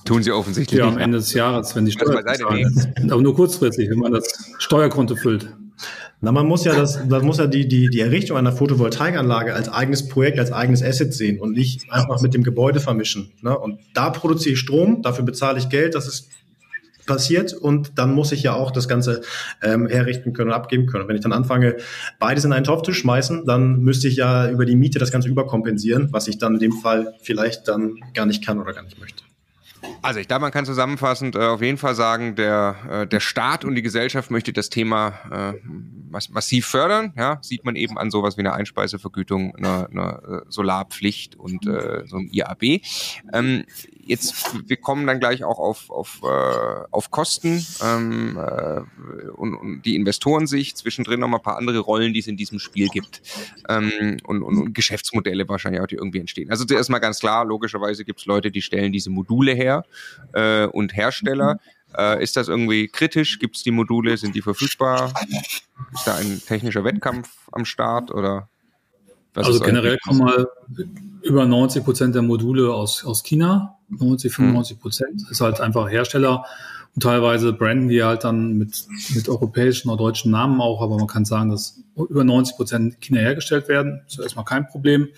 Tun 0.04 0.22
sie 0.22 0.32
offensichtlich 0.32 0.78
ja, 0.78 0.86
nicht. 0.86 0.94
Ja, 0.94 0.98
am 0.98 1.02
Ende 1.02 1.18
des 1.18 1.32
Jahres, 1.32 1.74
wenn 1.74 1.86
die 1.86 1.92
Steuer 1.92 2.22
Aber 3.10 3.22
nur 3.22 3.34
kurzfristig, 3.34 3.88
wenn 3.90 3.98
man 3.98 4.12
das 4.12 4.52
Steuerkonto 4.58 5.16
füllt. 5.16 5.48
Na, 6.20 6.32
man 6.32 6.46
muss 6.46 6.64
ja 6.64 6.74
das, 6.74 7.04
man 7.06 7.24
muss 7.24 7.38
ja 7.38 7.46
die, 7.46 7.68
die, 7.68 7.90
die 7.90 8.00
Errichtung 8.00 8.36
einer 8.36 8.52
Photovoltaikanlage 8.52 9.54
als 9.54 9.68
eigenes 9.68 10.08
Projekt, 10.08 10.38
als 10.38 10.52
eigenes 10.52 10.82
Asset 10.82 11.12
sehen 11.12 11.38
und 11.38 11.52
nicht 11.52 11.90
einfach 11.90 12.20
mit 12.22 12.32
dem 12.32 12.42
Gebäude 12.42 12.80
vermischen. 12.80 13.32
Ne? 13.42 13.58
Und 13.58 13.80
da 13.92 14.10
produziere 14.10 14.54
ich 14.54 14.58
Strom, 14.58 15.02
dafür 15.02 15.24
bezahle 15.24 15.58
ich 15.58 15.68
Geld, 15.68 15.94
das 15.94 16.06
ist 16.06 16.28
passiert 17.06 17.52
und 17.52 17.98
dann 17.98 18.14
muss 18.14 18.32
ich 18.32 18.42
ja 18.42 18.54
auch 18.54 18.70
das 18.70 18.88
Ganze 18.88 19.22
ähm, 19.62 19.86
herrichten 19.86 20.32
können 20.32 20.50
und 20.50 20.56
abgeben 20.56 20.86
können. 20.86 21.02
Und 21.02 21.08
wenn 21.08 21.16
ich 21.16 21.22
dann 21.22 21.32
anfange, 21.32 21.76
beides 22.18 22.44
in 22.44 22.52
einen 22.52 22.64
Topf 22.64 22.82
zu 22.82 22.92
schmeißen, 22.92 23.44
dann 23.44 23.80
müsste 23.80 24.08
ich 24.08 24.16
ja 24.16 24.48
über 24.50 24.64
die 24.64 24.76
Miete 24.76 24.98
das 24.98 25.10
Ganze 25.10 25.28
überkompensieren, 25.28 26.08
was 26.12 26.28
ich 26.28 26.38
dann 26.38 26.54
in 26.54 26.60
dem 26.60 26.72
Fall 26.72 27.14
vielleicht 27.22 27.68
dann 27.68 27.96
gar 28.14 28.26
nicht 28.26 28.44
kann 28.44 28.60
oder 28.60 28.72
gar 28.72 28.82
nicht 28.82 28.98
möchte. 28.98 29.22
Also 30.04 30.20
ich 30.20 30.28
glaube, 30.28 30.42
man 30.42 30.52
kann 30.52 30.66
zusammenfassend 30.66 31.34
äh, 31.34 31.38
auf 31.38 31.62
jeden 31.62 31.78
Fall 31.78 31.94
sagen, 31.94 32.36
der, 32.36 32.76
äh, 32.90 33.06
der 33.06 33.20
Staat 33.20 33.64
und 33.64 33.74
die 33.74 33.80
Gesellschaft 33.80 34.30
möchte 34.30 34.52
das 34.52 34.68
Thema 34.68 35.14
äh, 35.32 35.54
massiv 36.30 36.66
fördern. 36.66 37.14
Ja, 37.16 37.38
sieht 37.40 37.64
man 37.64 37.74
eben 37.74 37.96
an 37.96 38.10
sowas 38.10 38.36
wie 38.36 38.40
einer 38.40 38.52
Einspeisevergütung, 38.52 39.56
einer, 39.56 39.88
einer 39.90 40.22
äh, 40.22 40.40
Solarpflicht 40.50 41.36
und 41.36 41.66
äh, 41.66 42.02
so 42.06 42.18
einem 42.18 42.28
IAB. 42.30 42.82
Ähm, 43.32 43.64
jetzt, 44.06 44.54
wir 44.68 44.76
kommen 44.76 45.06
dann 45.06 45.20
gleich 45.20 45.42
auch 45.42 45.58
auf, 45.58 45.88
auf, 45.88 46.20
äh, 46.22 46.84
auf 46.90 47.10
Kosten 47.10 47.64
ähm, 47.82 48.36
äh, 48.38 49.28
und, 49.30 49.54
und 49.54 49.82
die 49.82 49.96
Investorensicht, 49.96 50.76
zwischendrin 50.76 51.20
noch 51.20 51.28
mal 51.28 51.38
ein 51.38 51.42
paar 51.42 51.56
andere 51.56 51.78
Rollen, 51.78 52.12
die 52.12 52.20
es 52.20 52.26
in 52.26 52.36
diesem 52.36 52.58
Spiel 52.58 52.88
gibt 52.88 53.22
ähm, 53.70 54.18
und, 54.24 54.42
und, 54.42 54.58
und 54.58 54.74
Geschäftsmodelle 54.74 55.48
wahrscheinlich 55.48 55.80
auch, 55.80 55.86
die 55.86 55.96
irgendwie 55.96 56.20
entstehen. 56.20 56.50
Also 56.50 56.66
zuerst 56.66 56.90
mal 56.90 56.98
ganz 56.98 57.20
klar, 57.20 57.46
logischerweise 57.46 58.04
gibt 58.04 58.20
es 58.20 58.26
Leute, 58.26 58.50
die 58.50 58.60
stellen 58.60 58.92
diese 58.92 59.08
Module 59.08 59.54
her 59.54 59.84
äh, 60.32 60.66
und 60.66 60.96
Hersteller. 60.96 61.58
Äh, 61.96 62.22
ist 62.22 62.36
das 62.36 62.48
irgendwie 62.48 62.88
kritisch? 62.88 63.38
Gibt 63.38 63.56
es 63.56 63.62
die 63.62 63.70
Module? 63.70 64.16
Sind 64.16 64.34
die 64.34 64.42
verfügbar? 64.42 65.12
Ist 65.92 66.06
da 66.06 66.16
ein 66.16 66.42
technischer 66.44 66.84
Wettkampf 66.84 67.28
am 67.52 67.64
Start 67.64 68.10
oder? 68.10 68.48
Was 69.34 69.46
also 69.46 69.60
generell 69.60 69.98
kommen 69.98 70.20
mal 70.20 70.46
über 71.22 71.44
90 71.44 71.84
Prozent 71.84 72.14
der 72.14 72.22
Module 72.22 72.72
aus, 72.72 73.04
aus 73.04 73.22
China. 73.22 73.78
90, 73.88 74.32
95 74.32 74.80
Prozent. 74.80 75.22
Ist 75.30 75.40
halt 75.40 75.60
einfach 75.60 75.90
Hersteller 75.90 76.44
und 76.94 77.02
teilweise 77.02 77.52
branden 77.52 77.88
die 77.88 78.02
halt 78.04 78.22
dann 78.22 78.56
mit, 78.56 78.86
mit 79.14 79.28
europäischen 79.28 79.88
oder 79.88 79.98
deutschen 79.98 80.30
Namen 80.30 80.60
auch, 80.60 80.80
aber 80.80 80.96
man 80.96 81.08
kann 81.08 81.24
sagen, 81.24 81.50
dass 81.50 81.80
über 81.96 82.22
90 82.22 82.56
Prozent 82.56 83.00
China 83.00 83.20
hergestellt 83.20 83.68
werden. 83.68 84.02
Das 84.04 84.18
ist 84.18 84.22
erstmal 84.22 84.44
kein 84.44 84.68
Problem. 84.68 85.08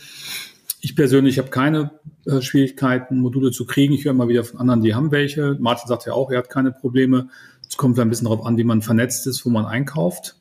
Ich 0.86 0.94
persönlich 0.94 1.38
habe 1.38 1.48
keine 1.48 1.90
äh, 2.26 2.40
Schwierigkeiten, 2.40 3.18
Module 3.18 3.50
zu 3.50 3.66
kriegen. 3.66 3.92
Ich 3.92 4.04
höre 4.04 4.12
immer 4.12 4.28
wieder 4.28 4.44
von 4.44 4.60
anderen, 4.60 4.82
die 4.82 4.94
haben 4.94 5.10
welche. 5.10 5.56
Martin 5.58 5.88
sagt 5.88 6.06
ja 6.06 6.12
auch, 6.12 6.30
er 6.30 6.38
hat 6.38 6.48
keine 6.48 6.70
Probleme. 6.70 7.26
Es 7.68 7.76
kommt 7.76 7.98
ein 7.98 8.08
bisschen 8.08 8.26
darauf 8.26 8.46
an, 8.46 8.56
wie 8.56 8.62
man 8.62 8.82
vernetzt 8.82 9.26
ist, 9.26 9.44
wo 9.44 9.50
man 9.50 9.64
einkauft. 9.64 10.36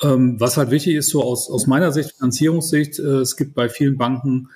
Ähm, 0.00 0.38
was 0.38 0.56
halt 0.56 0.70
wichtig 0.70 0.94
ist, 0.94 1.10
so 1.10 1.24
aus, 1.24 1.50
aus 1.50 1.66
meiner 1.66 1.90
Sicht, 1.90 2.12
Finanzierungssicht, 2.12 3.00
äh, 3.00 3.22
es 3.22 3.36
gibt 3.36 3.56
bei 3.56 3.68
vielen 3.68 3.98
Banken 3.98 4.50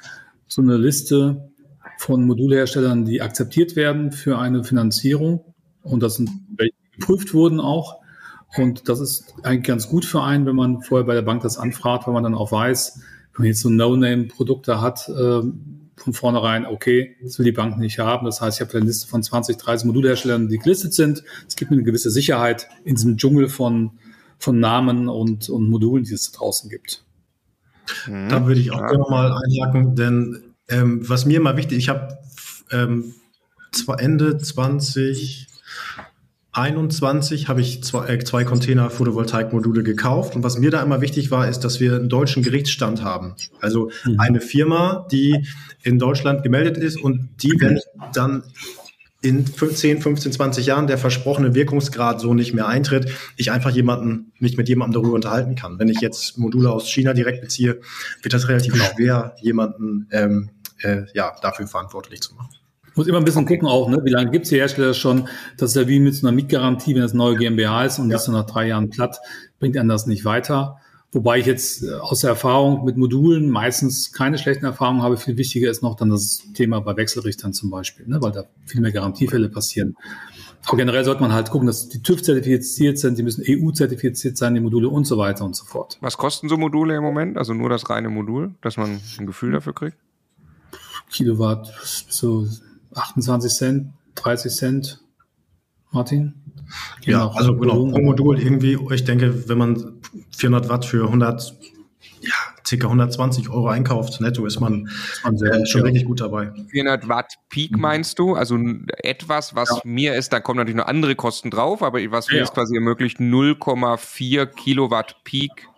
so 0.46 0.62
eine 0.62 0.76
Liste 0.76 1.50
von 1.98 2.24
Modulherstellern, 2.24 3.04
die 3.04 3.20
akzeptiert 3.20 3.74
werden 3.74 4.12
für 4.12 4.38
eine 4.38 4.62
Finanzierung. 4.62 5.44
Und 5.82 6.04
das 6.04 6.18
sind 6.18 6.30
welche 6.56 6.76
geprüft 6.92 7.34
wurden 7.34 7.58
auch. 7.58 7.98
Und 8.56 8.88
das 8.88 9.00
ist 9.00 9.34
eigentlich 9.42 9.66
ganz 9.66 9.88
gut 9.88 10.04
für 10.04 10.22
einen, 10.22 10.46
wenn 10.46 10.54
man 10.54 10.82
vorher 10.82 11.04
bei 11.04 11.14
der 11.14 11.22
Bank 11.22 11.42
das 11.42 11.58
anfragt, 11.58 12.06
weil 12.06 12.14
man 12.14 12.22
dann 12.22 12.36
auch 12.36 12.52
weiß, 12.52 13.00
wenn 13.34 13.42
man 13.42 13.46
jetzt 13.46 13.60
so 13.60 13.70
No-Name-Produkte 13.70 14.80
hat, 14.80 15.08
äh, 15.08 15.42
von 15.96 16.12
vornherein, 16.12 16.66
okay, 16.66 17.16
das 17.22 17.38
will 17.38 17.44
die 17.44 17.52
Bank 17.52 17.78
nicht 17.78 17.98
haben. 17.98 18.26
Das 18.26 18.40
heißt, 18.40 18.60
ich 18.60 18.66
habe 18.66 18.76
eine 18.76 18.86
Liste 18.86 19.06
von 19.06 19.22
20, 19.22 19.56
30 19.56 19.86
Modulherstellern, 19.86 20.48
die 20.48 20.58
gelistet 20.58 20.94
sind. 20.94 21.22
Es 21.46 21.56
gibt 21.56 21.70
mir 21.70 21.76
eine 21.76 21.84
gewisse 21.84 22.10
Sicherheit 22.10 22.68
in 22.84 22.96
diesem 22.96 23.16
Dschungel 23.16 23.48
von, 23.48 23.92
von 24.38 24.58
Namen 24.58 25.08
und, 25.08 25.48
und 25.48 25.70
Modulen, 25.70 26.04
die 26.04 26.14
es 26.14 26.30
da 26.30 26.38
draußen 26.38 26.68
gibt. 26.68 27.04
Mhm. 28.06 28.28
Da 28.28 28.46
würde 28.46 28.60
ich 28.60 28.72
auch 28.72 28.80
ja. 28.80 28.92
nochmal 28.94 29.32
einhaken, 29.32 29.94
denn 29.94 30.54
ähm, 30.68 31.08
was 31.08 31.26
mir 31.26 31.40
mal 31.40 31.56
wichtig, 31.56 31.78
ich 31.78 31.88
habe 31.88 32.18
ähm, 32.70 33.14
Ende 33.98 34.38
20, 34.38 35.46
21 36.52 37.48
habe 37.48 37.62
ich 37.62 37.82
zwei, 37.82 38.08
äh, 38.08 38.18
zwei 38.24 38.44
Container 38.44 38.90
Photovoltaikmodule 38.90 39.82
gekauft. 39.82 40.36
Und 40.36 40.42
was 40.42 40.58
mir 40.58 40.70
da 40.70 40.82
immer 40.82 41.00
wichtig 41.00 41.30
war, 41.30 41.48
ist, 41.48 41.60
dass 41.60 41.80
wir 41.80 41.96
einen 41.96 42.10
deutschen 42.10 42.42
Gerichtsstand 42.42 43.02
haben. 43.02 43.34
Also 43.60 43.90
mhm. 44.04 44.20
eine 44.20 44.40
Firma, 44.40 45.06
die 45.10 45.46
in 45.82 45.98
Deutschland 45.98 46.42
gemeldet 46.42 46.76
ist 46.76 47.00
und 47.00 47.30
die, 47.42 47.54
wenn 47.58 47.80
dann 48.12 48.44
in 49.22 49.46
10, 49.46 50.02
15, 50.02 50.32
20 50.32 50.66
Jahren 50.66 50.88
der 50.88 50.98
versprochene 50.98 51.54
Wirkungsgrad 51.54 52.20
so 52.20 52.34
nicht 52.34 52.52
mehr 52.52 52.66
eintritt, 52.66 53.10
ich 53.36 53.50
einfach 53.50 53.70
jemanden, 53.70 54.32
nicht 54.38 54.58
mit 54.58 54.68
jemandem 54.68 55.00
darüber 55.00 55.14
unterhalten 55.14 55.54
kann. 55.54 55.78
Wenn 55.78 55.88
ich 55.88 56.00
jetzt 56.00 56.36
Module 56.36 56.70
aus 56.70 56.90
China 56.90 57.14
direkt 57.14 57.40
beziehe, 57.40 57.80
wird 58.20 58.34
das 58.34 58.48
relativ 58.48 58.74
genau. 58.74 58.84
schwer, 58.94 59.36
jemanden 59.40 60.08
ähm, 60.10 60.50
äh, 60.80 61.04
ja, 61.14 61.34
dafür 61.40 61.68
verantwortlich 61.68 62.20
zu 62.20 62.34
machen. 62.34 62.50
Muss 62.94 63.06
immer 63.06 63.18
ein 63.18 63.24
bisschen 63.24 63.46
gucken 63.46 63.66
auch, 63.66 63.88
ne? 63.88 64.00
wie 64.04 64.10
lange 64.10 64.30
gibt 64.30 64.44
es 64.44 64.50
die 64.50 64.56
Hersteller 64.56 64.94
schon? 64.94 65.28
Das 65.56 65.70
ist 65.70 65.76
ja 65.76 65.88
wie 65.88 65.98
mit 65.98 66.14
so 66.14 66.26
einer 66.26 66.34
Mietgarantie, 66.34 66.94
wenn 66.94 67.02
das 67.02 67.14
neue 67.14 67.36
GmbH 67.36 67.86
ist 67.86 67.98
und 67.98 68.10
ja. 68.10 68.16
ist 68.16 68.26
dann 68.26 68.34
nach 68.34 68.46
drei 68.46 68.68
Jahren 68.68 68.90
platt, 68.90 69.18
bringt 69.58 69.76
einen 69.76 69.88
das 69.88 70.06
nicht 70.06 70.24
weiter. 70.24 70.76
Wobei 71.14 71.38
ich 71.38 71.46
jetzt 71.46 71.82
äh, 71.82 71.92
aus 71.92 72.20
der 72.20 72.30
Erfahrung 72.30 72.84
mit 72.84 72.96
Modulen 72.96 73.50
meistens 73.50 74.12
keine 74.12 74.38
schlechten 74.38 74.64
Erfahrungen 74.64 75.02
habe. 75.02 75.18
Viel 75.18 75.36
wichtiger 75.36 75.70
ist 75.70 75.82
noch 75.82 75.94
dann 75.94 76.08
das 76.08 76.42
Thema 76.54 76.80
bei 76.80 76.96
Wechselrichtern 76.96 77.52
zum 77.52 77.70
Beispiel, 77.70 78.06
ne? 78.08 78.20
weil 78.22 78.32
da 78.32 78.44
viel 78.64 78.80
mehr 78.80 78.92
Garantiefälle 78.92 79.50
passieren. 79.50 79.96
Aber 80.64 80.76
generell 80.76 81.04
sollte 81.04 81.20
man 81.20 81.32
halt 81.32 81.50
gucken, 81.50 81.66
dass 81.66 81.88
die 81.88 82.02
TÜV 82.02 82.22
zertifiziert 82.22 82.98
sind, 82.98 83.18
die 83.18 83.24
müssen 83.24 83.44
EU 83.46 83.72
zertifiziert 83.72 84.38
sein, 84.38 84.54
die 84.54 84.60
Module 84.60 84.88
und 84.88 85.04
so 85.04 85.18
weiter 85.18 85.44
und 85.44 85.56
so 85.56 85.64
fort. 85.64 85.98
Was 86.00 86.16
kosten 86.16 86.48
so 86.48 86.56
Module 86.56 86.96
im 86.96 87.02
Moment? 87.02 87.36
Also 87.36 87.52
nur 87.52 87.68
das 87.68 87.90
reine 87.90 88.08
Modul, 88.08 88.54
dass 88.62 88.76
man 88.76 89.00
ein 89.18 89.26
Gefühl 89.26 89.52
dafür 89.52 89.74
kriegt? 89.74 89.96
Kilowatt, 91.10 91.72
so 92.08 92.46
28 92.94 93.52
Cent, 93.52 93.92
30 94.14 94.52
Cent, 94.52 95.00
Martin? 95.90 96.34
ja, 97.04 97.28
also 97.28 97.56
genau, 97.56 97.86
pro 97.86 98.00
Modul 98.00 98.40
irgendwie, 98.40 98.78
ich 98.94 99.04
denke, 99.04 99.48
wenn 99.48 99.58
man 99.58 100.00
400 100.36 100.68
Watt 100.68 100.84
für 100.84 101.04
100, 101.04 101.54
ja, 102.20 102.30
ca. 102.64 102.86
120 102.86 103.48
Euro 103.50 103.68
einkauft, 103.68 104.20
netto 104.20 104.46
ist 104.46 104.60
man, 104.60 104.88
man 105.24 105.36
äh, 105.36 105.66
schon 105.66 105.82
wirklich 105.82 106.04
gut 106.04 106.20
dabei. 106.20 106.52
400 106.70 107.08
Watt 107.08 107.34
Peak 107.48 107.72
mhm. 107.72 107.80
meinst 107.80 108.18
du? 108.18 108.34
Also 108.34 108.58
etwas, 109.02 109.54
was 109.54 109.68
ja. 109.70 109.80
mir 109.84 110.14
ist, 110.14 110.32
da 110.32 110.40
kommen 110.40 110.58
natürlich 110.58 110.78
noch 110.78 110.86
andere 110.86 111.14
Kosten 111.14 111.50
drauf, 111.50 111.82
aber 111.82 111.98
was 112.10 112.28
mir 112.28 112.38
ja. 112.38 112.42
ist 112.44 112.54
quasi 112.54 112.74
ermöglicht, 112.74 113.18
0,4 113.18 114.46
Kilowatt 114.46 115.16
Peak 115.24 115.68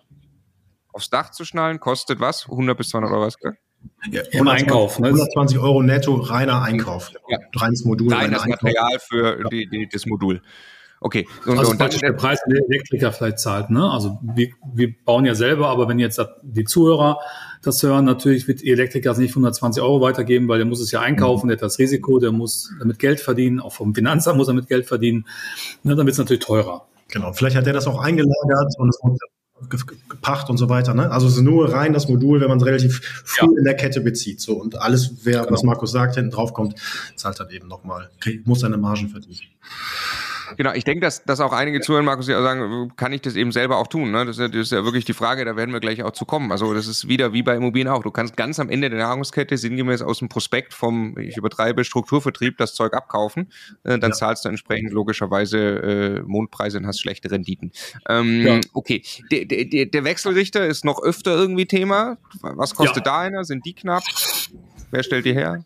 aufs 0.92 1.10
Dach 1.10 1.30
zu 1.30 1.44
schnallen, 1.44 1.80
kostet 1.80 2.20
was? 2.20 2.44
100 2.48 2.78
bis 2.78 2.90
200 2.90 3.12
Euro 3.12 3.26
was, 3.26 3.38
gell? 3.38 3.56
Ja, 4.10 4.22
Im 4.32 4.48
Einkauf. 4.48 4.98
Ne? 4.98 5.08
120 5.08 5.58
Euro 5.58 5.82
netto, 5.82 6.14
reiner 6.14 6.62
Einkauf. 6.62 7.12
Ja. 7.28 7.38
Reines 7.56 7.84
Modul. 7.84 8.12
Reines 8.12 8.44
Material 8.46 8.98
für 8.98 9.44
die, 9.50 9.66
die, 9.66 9.88
das 9.90 10.06
Modul. 10.06 10.42
Okay. 11.00 11.26
Und, 11.44 11.58
also 11.58 11.72
und 11.72 11.80
dann, 11.80 11.90
der 11.90 12.12
Preis, 12.12 12.40
den 12.46 12.54
der 12.54 12.64
Elektriker 12.66 13.12
vielleicht 13.12 13.38
zahlt. 13.38 13.68
Ne? 13.68 13.90
Also 13.90 14.18
wir, 14.22 14.48
wir 14.72 14.94
bauen 15.04 15.26
ja 15.26 15.34
selber, 15.34 15.68
aber 15.68 15.86
wenn 15.86 15.98
jetzt 15.98 16.18
die 16.42 16.64
Zuhörer 16.64 17.18
das 17.62 17.82
hören, 17.82 18.06
natürlich 18.06 18.48
wird 18.48 18.64
Elektriker 18.64 19.14
nicht 19.18 19.32
120 19.32 19.82
Euro 19.82 20.00
weitergeben, 20.00 20.48
weil 20.48 20.58
der 20.58 20.66
muss 20.66 20.80
es 20.80 20.90
ja 20.92 21.00
einkaufen, 21.00 21.46
mhm. 21.46 21.48
der 21.48 21.56
hat 21.58 21.62
das 21.62 21.78
Risiko, 21.78 22.20
der 22.20 22.32
muss 22.32 22.72
damit 22.78 22.98
Geld 22.98 23.20
verdienen, 23.20 23.60
auch 23.60 23.74
vom 23.74 23.94
Finanzamt 23.94 24.38
muss 24.38 24.48
er 24.48 24.54
mit 24.54 24.66
Geld 24.66 24.86
verdienen. 24.86 25.26
Ne, 25.82 25.94
dann 25.94 26.06
wird 26.06 26.14
es 26.14 26.18
natürlich 26.18 26.42
teurer. 26.42 26.86
Genau, 27.08 27.34
vielleicht 27.34 27.56
hat 27.56 27.66
er 27.66 27.74
das 27.74 27.86
auch 27.86 28.00
eingelagert 28.00 28.74
und 28.78 28.88
es 28.88 28.98
muss 29.02 29.18
gepacht 29.68 30.50
und 30.50 30.56
so 30.56 30.68
weiter. 30.68 30.94
Ne? 30.94 31.10
Also 31.10 31.26
es 31.26 31.36
ist 31.36 31.42
nur 31.42 31.72
rein 31.72 31.92
das 31.92 32.08
Modul, 32.08 32.40
wenn 32.40 32.48
man 32.48 32.58
es 32.58 32.64
relativ 32.64 33.00
früh 33.24 33.46
ja. 33.46 33.58
in 33.58 33.64
der 33.64 33.74
Kette 33.74 34.00
bezieht. 34.00 34.40
So 34.40 34.54
und 34.54 34.80
alles, 34.80 35.24
wer, 35.24 35.40
genau. 35.40 35.52
was 35.52 35.62
Markus 35.62 35.92
sagt, 35.92 36.16
hinten 36.16 36.30
drauf 36.30 36.52
kommt, 36.52 36.74
zahlt 37.16 37.38
dann 37.40 37.50
eben 37.50 37.68
nochmal, 37.68 38.10
muss 38.44 38.60
seine 38.60 38.76
Margen 38.76 39.08
verdienen. 39.08 39.40
Genau, 40.56 40.72
ich 40.72 40.84
denke, 40.84 41.00
dass, 41.00 41.24
dass 41.24 41.40
auch 41.40 41.52
einige 41.52 41.80
zuhören, 41.80 42.04
Markus, 42.04 42.28
ja 42.28 42.40
sagen, 42.42 42.92
kann 42.96 43.12
ich 43.12 43.22
das 43.22 43.36
eben 43.36 43.52
selber 43.52 43.78
auch 43.78 43.86
tun? 43.86 44.10
Ne? 44.10 44.24
Das, 44.24 44.36
ist 44.36 44.40
ja, 44.40 44.48
das 44.48 44.60
ist 44.60 44.72
ja 44.72 44.84
wirklich 44.84 45.04
die 45.04 45.12
Frage, 45.12 45.44
da 45.44 45.56
werden 45.56 45.72
wir 45.72 45.80
gleich 45.80 46.02
auch 46.02 46.12
zu 46.12 46.24
kommen. 46.24 46.52
Also 46.52 46.74
das 46.74 46.86
ist 46.86 47.08
wieder 47.08 47.32
wie 47.32 47.42
bei 47.42 47.56
Immobilien 47.56 47.88
auch. 47.88 48.02
Du 48.02 48.10
kannst 48.10 48.36
ganz 48.36 48.58
am 48.60 48.68
Ende 48.68 48.90
der 48.90 48.98
Nahrungskette 48.98 49.56
sinngemäß 49.56 50.02
aus 50.02 50.18
dem 50.18 50.28
Prospekt 50.28 50.74
vom, 50.74 51.16
ich 51.18 51.36
übertreibe, 51.36 51.84
Strukturvertrieb 51.84 52.58
das 52.58 52.74
Zeug 52.74 52.94
abkaufen. 52.94 53.52
Äh, 53.84 53.98
dann 53.98 54.10
ja. 54.10 54.12
zahlst 54.12 54.44
du 54.44 54.48
entsprechend 54.48 54.92
logischerweise 54.92 55.58
äh, 55.58 56.22
Mondpreise 56.22 56.78
und 56.78 56.86
hast 56.86 57.00
schlechte 57.00 57.30
Renditen. 57.30 57.72
Ähm, 58.08 58.46
ja. 58.46 58.60
Okay, 58.72 59.02
der, 59.30 59.44
der, 59.44 59.86
der 59.86 60.04
Wechselrichter 60.04 60.66
ist 60.66 60.84
noch 60.84 61.02
öfter 61.02 61.32
irgendwie 61.32 61.66
Thema. 61.66 62.18
Was 62.40 62.74
kostet 62.74 63.06
da 63.06 63.20
einer? 63.20 63.44
Sind 63.44 63.64
die 63.66 63.74
knapp? 63.74 64.02
Wer 64.90 65.02
stellt 65.02 65.24
die 65.24 65.34
her? 65.34 65.64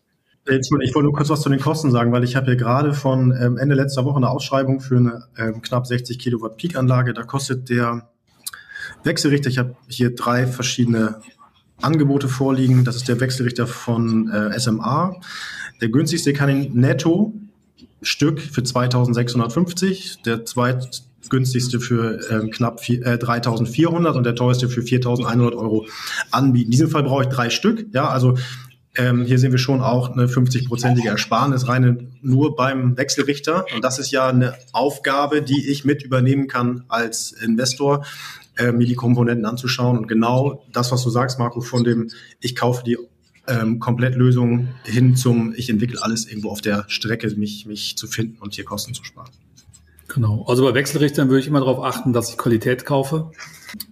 Entschuldigung, 0.55 0.89
ich 0.89 0.95
wollte 0.95 1.05
nur 1.05 1.13
kurz 1.13 1.29
was 1.29 1.41
zu 1.41 1.49
den 1.49 1.59
Kosten 1.59 1.91
sagen, 1.91 2.11
weil 2.11 2.23
ich 2.23 2.35
habe 2.35 2.47
hier 2.47 2.55
gerade 2.55 2.93
von 2.93 3.31
ähm, 3.31 3.57
Ende 3.57 3.75
letzter 3.75 4.05
Woche 4.05 4.17
eine 4.17 4.29
Ausschreibung 4.29 4.79
für 4.79 4.97
eine 4.97 5.23
ähm, 5.37 5.61
knapp 5.61 5.87
60 5.87 6.19
Kilowatt 6.19 6.57
Peak-Anlage. 6.57 7.13
Da 7.13 7.23
kostet 7.23 7.69
der 7.69 8.09
Wechselrichter, 9.03 9.49
ich 9.49 9.57
habe 9.57 9.75
hier 9.87 10.13
drei 10.15 10.47
verschiedene 10.47 11.21
Angebote 11.81 12.27
vorliegen. 12.27 12.83
Das 12.83 12.95
ist 12.95 13.07
der 13.07 13.19
Wechselrichter 13.19 13.67
von 13.67 14.29
äh, 14.29 14.59
SMA. 14.59 15.15
Der 15.81 15.89
günstigste 15.89 16.33
kann 16.33 16.49
ihn 16.49 16.79
netto 16.79 17.33
Stück 18.01 18.41
für 18.41 18.63
2650, 18.63 20.21
der 20.23 20.45
zweitgünstigste 20.45 21.79
für 21.79 22.19
ähm, 22.29 22.49
knapp 22.49 22.81
vier, 22.81 23.05
äh, 23.05 23.17
3400 23.17 24.15
und 24.15 24.23
der 24.23 24.35
teuerste 24.35 24.69
für 24.69 24.81
4100 24.81 25.55
Euro 25.55 25.85
anbieten. 26.31 26.65
In 26.65 26.71
diesem 26.71 26.89
Fall 26.89 27.03
brauche 27.03 27.23
ich 27.23 27.29
drei 27.29 27.49
Stück. 27.49 27.87
Ja, 27.93 28.09
also 28.09 28.37
ähm, 28.99 29.23
hier 29.23 29.39
sehen 29.39 29.53
wir 29.53 29.59
schon 29.59 29.81
auch 29.81 30.11
eine 30.11 30.25
50-prozentige 30.25 31.07
Ersparnis 31.07 31.69
rein 31.69 32.11
nur 32.21 32.57
beim 32.57 32.97
Wechselrichter. 32.97 33.65
Und 33.73 33.81
das 33.81 33.97
ist 33.97 34.11
ja 34.11 34.27
eine 34.27 34.55
Aufgabe, 34.73 35.41
die 35.41 35.69
ich 35.69 35.85
mit 35.85 36.03
übernehmen 36.03 36.47
kann 36.47 36.83
als 36.89 37.31
Investor, 37.31 38.05
äh, 38.57 38.73
mir 38.73 38.85
die 38.85 38.95
Komponenten 38.95 39.45
anzuschauen. 39.45 39.97
Und 39.97 40.07
genau 40.09 40.65
das, 40.73 40.91
was 40.91 41.01
du 41.01 41.09
sagst, 41.09 41.39
Marco, 41.39 41.61
von 41.61 41.85
dem, 41.85 42.09
ich 42.41 42.57
kaufe 42.57 42.83
die 42.83 42.97
ähm, 43.47 43.79
Komplettlösung 43.79 44.67
hin 44.83 45.15
zum, 45.15 45.53
ich 45.55 45.69
entwickle 45.69 46.03
alles 46.03 46.27
irgendwo 46.27 46.49
auf 46.49 46.59
der 46.59 46.83
Strecke, 46.89 47.33
mich, 47.37 47.65
mich 47.65 47.97
zu 47.97 48.05
finden 48.05 48.39
und 48.39 48.53
hier 48.53 48.65
Kosten 48.65 48.93
zu 48.93 49.05
sparen. 49.05 49.31
Genau. 50.09 50.43
Also 50.45 50.65
bei 50.65 50.73
Wechselrichtern 50.73 51.29
würde 51.29 51.39
ich 51.39 51.47
immer 51.47 51.59
darauf 51.59 51.81
achten, 51.81 52.11
dass 52.11 52.31
ich 52.31 52.37
Qualität 52.37 52.83
kaufe. 52.85 53.31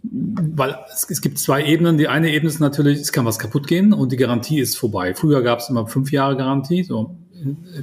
Weil 0.03 0.77
es, 0.91 1.09
es, 1.09 1.21
gibt 1.21 1.39
zwei 1.39 1.63
Ebenen. 1.63 1.97
Die 1.97 2.07
eine 2.07 2.31
Ebene 2.31 2.49
ist 2.49 2.59
natürlich, 2.59 2.99
es 2.99 3.11
kann 3.11 3.25
was 3.25 3.39
kaputt 3.39 3.67
gehen 3.67 3.93
und 3.93 4.11
die 4.11 4.17
Garantie 4.17 4.59
ist 4.59 4.77
vorbei. 4.77 5.13
Früher 5.13 5.41
gab 5.41 5.59
es 5.59 5.69
immer 5.69 5.87
fünf 5.87 6.11
Jahre 6.11 6.37
Garantie, 6.37 6.83
so 6.83 7.17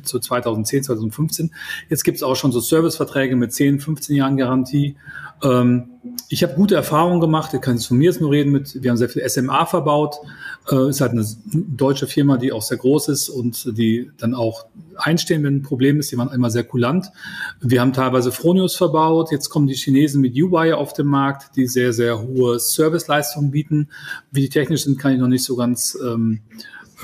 zu 0.03 0.19
2010, 0.19 0.85
2015. 0.85 1.51
Jetzt 1.89 2.05
gibt 2.05 2.17
es 2.17 2.23
auch 2.23 2.37
schon 2.37 2.53
so 2.53 2.61
Serviceverträge 2.61 3.37
mit 3.37 3.53
10, 3.53 3.81
15 3.81 4.17
Jahren 4.17 4.37
Garantie. 4.37 4.97
Ähm, 5.43 5.91
ich 6.29 6.43
habe 6.43 6.55
gute 6.55 6.75
Erfahrungen 6.75 7.21
gemacht, 7.21 7.55
ich 7.55 7.61
kann 7.61 7.77
jetzt 7.77 7.87
von 7.87 7.97
mir 7.97 8.11
jetzt 8.11 8.21
nur 8.21 8.31
reden, 8.31 8.53
mit, 8.53 8.83
wir 8.83 8.91
haben 8.91 8.97
sehr 8.97 9.09
viel 9.09 9.27
SMA 9.29 9.67
verbaut, 9.67 10.17
äh, 10.71 10.89
ist 10.89 11.01
halt 11.01 11.13
eine 11.13 11.27
deutsche 11.53 12.07
Firma, 12.07 12.37
die 12.37 12.53
auch 12.53 12.63
sehr 12.63 12.79
groß 12.79 13.09
ist 13.09 13.29
und 13.29 13.77
die 13.77 14.11
dann 14.19 14.35
auch 14.35 14.67
einstehen, 14.97 15.43
wenn 15.43 15.57
ein 15.57 15.63
Problem 15.63 15.99
ist, 15.99 16.13
die 16.13 16.19
waren 16.19 16.33
immer 16.33 16.51
sehr 16.51 16.65
kulant. 16.65 17.11
Wir 17.61 17.81
haben 17.81 17.93
teilweise 17.93 18.33
Fronius 18.33 18.77
verbaut, 18.77 19.33
jetzt 19.33 19.49
kommen 19.49 19.67
die 19.67 19.75
Chinesen 19.75 20.21
mit 20.21 20.35
UI 20.37 20.73
auf 20.73 20.93
den 20.93 21.07
Markt, 21.07 21.57
die 21.57 21.67
sehr, 21.67 21.93
sehr 21.93 22.21
hohe 22.21 22.59
Serviceleistungen 22.59 23.51
bieten. 23.51 23.89
Wie 24.31 24.43
die 24.43 24.49
technisch 24.49 24.85
sind, 24.85 24.99
kann 24.99 25.13
ich 25.13 25.19
noch 25.19 25.29
nicht 25.29 25.45
so 25.45 25.57
ganz 25.57 25.99
ähm, 26.03 26.41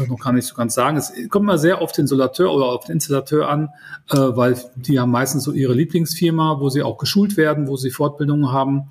noch 0.08 0.20
gar 0.20 0.32
nicht 0.32 0.46
so 0.46 0.54
ganz 0.54 0.74
sagen. 0.74 0.96
Es 0.96 1.12
kommt 1.28 1.46
mal 1.46 1.58
sehr 1.58 1.80
auf 1.80 1.92
den 1.92 2.06
Solateur 2.06 2.52
oder 2.52 2.66
auf 2.66 2.84
den 2.84 2.94
Installateur 2.94 3.48
an, 3.48 3.70
äh, 4.10 4.16
weil 4.16 4.56
die 4.76 4.98
haben 4.98 5.10
meistens 5.10 5.44
so 5.44 5.52
ihre 5.52 5.74
Lieblingsfirma, 5.74 6.60
wo 6.60 6.68
sie 6.68 6.82
auch 6.82 6.98
geschult 6.98 7.36
werden, 7.36 7.68
wo 7.68 7.76
sie 7.76 7.90
Fortbildungen 7.90 8.52
haben. 8.52 8.90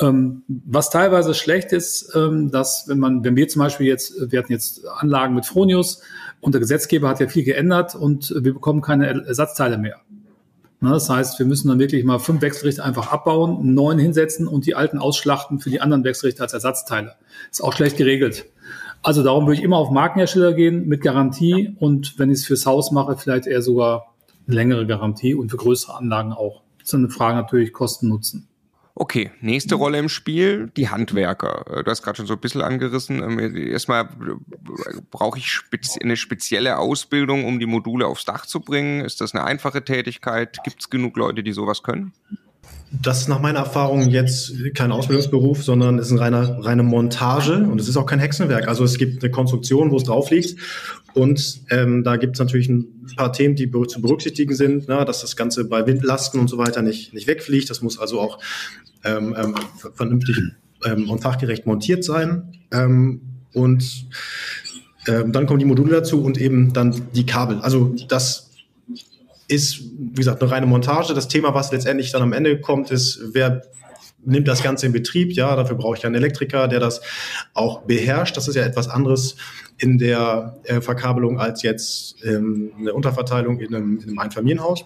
Ähm, 0.00 0.42
was 0.48 0.90
teilweise 0.90 1.34
schlecht 1.34 1.72
ist, 1.72 2.14
ähm, 2.14 2.50
dass 2.50 2.88
wenn 2.88 2.98
man, 2.98 3.24
wenn 3.24 3.36
wir 3.36 3.48
zum 3.48 3.60
Beispiel 3.60 3.86
jetzt, 3.86 4.14
wir 4.30 4.38
hatten 4.38 4.52
jetzt 4.52 4.86
Anlagen 4.86 5.34
mit 5.34 5.46
Fronius 5.46 6.02
und 6.40 6.52
der 6.52 6.60
Gesetzgeber 6.60 7.08
hat 7.08 7.20
ja 7.20 7.28
viel 7.28 7.44
geändert 7.44 7.94
und 7.94 8.34
wir 8.34 8.54
bekommen 8.54 8.80
keine 8.80 9.08
Ersatzteile 9.26 9.78
mehr. 9.78 10.00
Ne, 10.82 10.90
das 10.90 11.08
heißt, 11.08 11.38
wir 11.38 11.46
müssen 11.46 11.68
dann 11.68 11.78
wirklich 11.78 12.02
mal 12.02 12.18
fünf 12.18 12.42
Wechselrichter 12.42 12.84
einfach 12.84 13.12
abbauen, 13.12 13.72
neuen 13.72 14.00
hinsetzen 14.00 14.48
und 14.48 14.66
die 14.66 14.74
alten 14.74 14.98
ausschlachten 14.98 15.60
für 15.60 15.70
die 15.70 15.80
anderen 15.80 16.02
Wechselrichter 16.02 16.42
als 16.42 16.54
Ersatzteile. 16.54 17.14
Ist 17.52 17.62
auch 17.62 17.72
schlecht 17.72 17.96
geregelt. 17.96 18.46
Also 19.02 19.22
darum 19.24 19.46
würde 19.46 19.58
ich 19.58 19.64
immer 19.64 19.76
auf 19.76 19.90
Markenhersteller 19.90 20.54
gehen 20.54 20.86
mit 20.86 21.02
Garantie 21.02 21.74
und 21.80 22.18
wenn 22.18 22.30
ich 22.30 22.38
es 22.38 22.46
fürs 22.46 22.66
Haus 22.66 22.92
mache, 22.92 23.16
vielleicht 23.16 23.46
eher 23.46 23.62
sogar 23.62 24.14
eine 24.46 24.56
längere 24.56 24.86
Garantie 24.86 25.34
und 25.34 25.50
für 25.50 25.56
größere 25.56 25.96
Anlagen 25.96 26.32
auch. 26.32 26.62
Das 26.78 26.88
ist 26.88 26.94
eine 26.94 27.10
Frage 27.10 27.36
natürlich 27.36 27.72
Kosten 27.72 28.08
Nutzen. 28.08 28.48
Okay, 28.94 29.30
nächste 29.40 29.76
Rolle 29.76 29.98
im 29.98 30.10
Spiel, 30.10 30.70
die 30.76 30.90
Handwerker. 30.90 31.64
Äh, 31.78 31.82
du 31.82 31.90
hast 31.90 32.02
gerade 32.02 32.16
schon 32.16 32.26
so 32.26 32.34
ein 32.34 32.40
bisschen 32.40 32.60
angerissen. 32.60 33.22
Ähm, 33.22 33.56
erstmal 33.56 34.04
äh, 34.04 35.00
brauche 35.10 35.38
ich 35.38 35.60
eine 36.02 36.16
spezielle 36.16 36.78
Ausbildung, 36.78 37.46
um 37.46 37.58
die 37.58 37.66
Module 37.66 38.06
aufs 38.06 38.26
Dach 38.26 38.44
zu 38.44 38.60
bringen. 38.60 39.02
Ist 39.02 39.22
das 39.22 39.34
eine 39.34 39.44
einfache 39.44 39.82
Tätigkeit? 39.82 40.58
Gibt 40.62 40.80
es 40.80 40.90
genug 40.90 41.16
Leute, 41.16 41.42
die 41.42 41.52
sowas 41.52 41.82
können? 41.82 42.12
Das 43.00 43.22
ist 43.22 43.28
nach 43.28 43.40
meiner 43.40 43.60
Erfahrung 43.60 44.10
jetzt 44.10 44.52
kein 44.74 44.92
Ausbildungsberuf, 44.92 45.64
sondern 45.64 45.98
es 45.98 46.06
ist 46.06 46.12
eine 46.12 46.20
reine, 46.20 46.64
reine 46.64 46.82
Montage 46.82 47.56
und 47.56 47.80
es 47.80 47.88
ist 47.88 47.96
auch 47.96 48.04
kein 48.04 48.18
Hexenwerk. 48.18 48.68
Also 48.68 48.84
es 48.84 48.98
gibt 48.98 49.22
eine 49.22 49.30
Konstruktion, 49.30 49.90
wo 49.90 49.96
es 49.96 50.04
drauf 50.04 50.30
liegt 50.30 50.56
und 51.14 51.60
ähm, 51.70 52.04
da 52.04 52.16
gibt 52.16 52.36
es 52.36 52.40
natürlich 52.40 52.68
ein 52.68 53.06
paar 53.16 53.32
Themen, 53.32 53.54
die 53.54 53.70
zu 53.70 54.00
berücksichtigen 54.00 54.54
sind, 54.54 54.88
ne, 54.88 55.04
dass 55.04 55.20
das 55.20 55.36
Ganze 55.36 55.64
bei 55.64 55.86
Windlasten 55.86 56.40
und 56.40 56.48
so 56.48 56.58
weiter 56.58 56.82
nicht, 56.82 57.12
nicht 57.12 57.26
wegfliegt. 57.26 57.68
Das 57.70 57.82
muss 57.82 57.98
also 57.98 58.20
auch 58.20 58.38
ähm, 59.04 59.34
ähm, 59.38 59.54
vernünftig 59.94 60.38
ähm, 60.84 61.10
und 61.10 61.20
fachgerecht 61.20 61.66
montiert 61.66 62.04
sein. 62.04 62.54
Ähm, 62.70 63.20
und 63.52 64.06
ähm, 65.06 65.32
dann 65.32 65.46
kommen 65.46 65.58
die 65.58 65.64
Module 65.64 65.90
dazu 65.90 66.22
und 66.22 66.38
eben 66.38 66.72
dann 66.72 66.94
die 67.14 67.26
Kabel. 67.26 67.58
Also 67.58 67.94
das 68.08 68.51
ist, 69.52 69.80
wie 69.80 70.14
gesagt, 70.14 70.42
eine 70.42 70.50
reine 70.50 70.66
Montage. 70.66 71.14
Das 71.14 71.28
Thema, 71.28 71.54
was 71.54 71.72
letztendlich 71.72 72.10
dann 72.10 72.22
am 72.22 72.32
Ende 72.32 72.60
kommt, 72.60 72.90
ist, 72.90 73.20
wer 73.32 73.62
nimmt 74.24 74.48
das 74.48 74.62
Ganze 74.62 74.86
in 74.86 74.92
Betrieb? 74.92 75.32
Ja, 75.32 75.54
dafür 75.56 75.76
brauche 75.76 75.96
ich 75.96 76.06
einen 76.06 76.14
Elektriker, 76.14 76.68
der 76.68 76.80
das 76.80 77.00
auch 77.54 77.82
beherrscht. 77.82 78.36
Das 78.36 78.48
ist 78.48 78.54
ja 78.54 78.62
etwas 78.62 78.88
anderes 78.88 79.36
in 79.78 79.98
der 79.98 80.56
äh, 80.64 80.80
Verkabelung 80.80 81.38
als 81.38 81.62
jetzt 81.62 82.16
ähm, 82.24 82.72
eine 82.78 82.94
Unterverteilung 82.94 83.60
in 83.60 83.74
einem, 83.74 83.98
in 83.98 84.08
einem 84.08 84.18
Einfamilienhaus. 84.18 84.84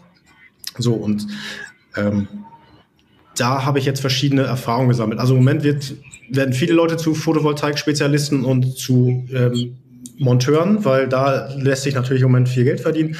So, 0.79 0.95
und 0.95 1.27
ähm, 1.97 2.29
da 3.37 3.64
habe 3.64 3.79
ich 3.79 3.85
jetzt 3.85 4.01
verschiedene 4.01 4.43
Erfahrungen 4.43 4.89
gesammelt. 4.89 5.21
Also 5.21 5.35
im 5.35 5.41
Moment 5.41 5.62
wird, 5.62 5.95
werden 6.31 6.55
viele 6.55 6.73
Leute 6.73 6.97
zu 6.97 7.14
Photovoltaik-Spezialisten 7.14 8.45
und 8.45 8.79
zu 8.79 9.27
ähm, 9.33 9.77
Monteuren, 10.19 10.85
weil 10.85 11.09
da 11.09 11.53
lässt 11.55 11.83
sich 11.83 11.95
natürlich 11.95 12.23
im 12.23 12.31
Moment 12.31 12.49
viel 12.49 12.64
Geld 12.64 12.81
verdienen. 12.81 13.17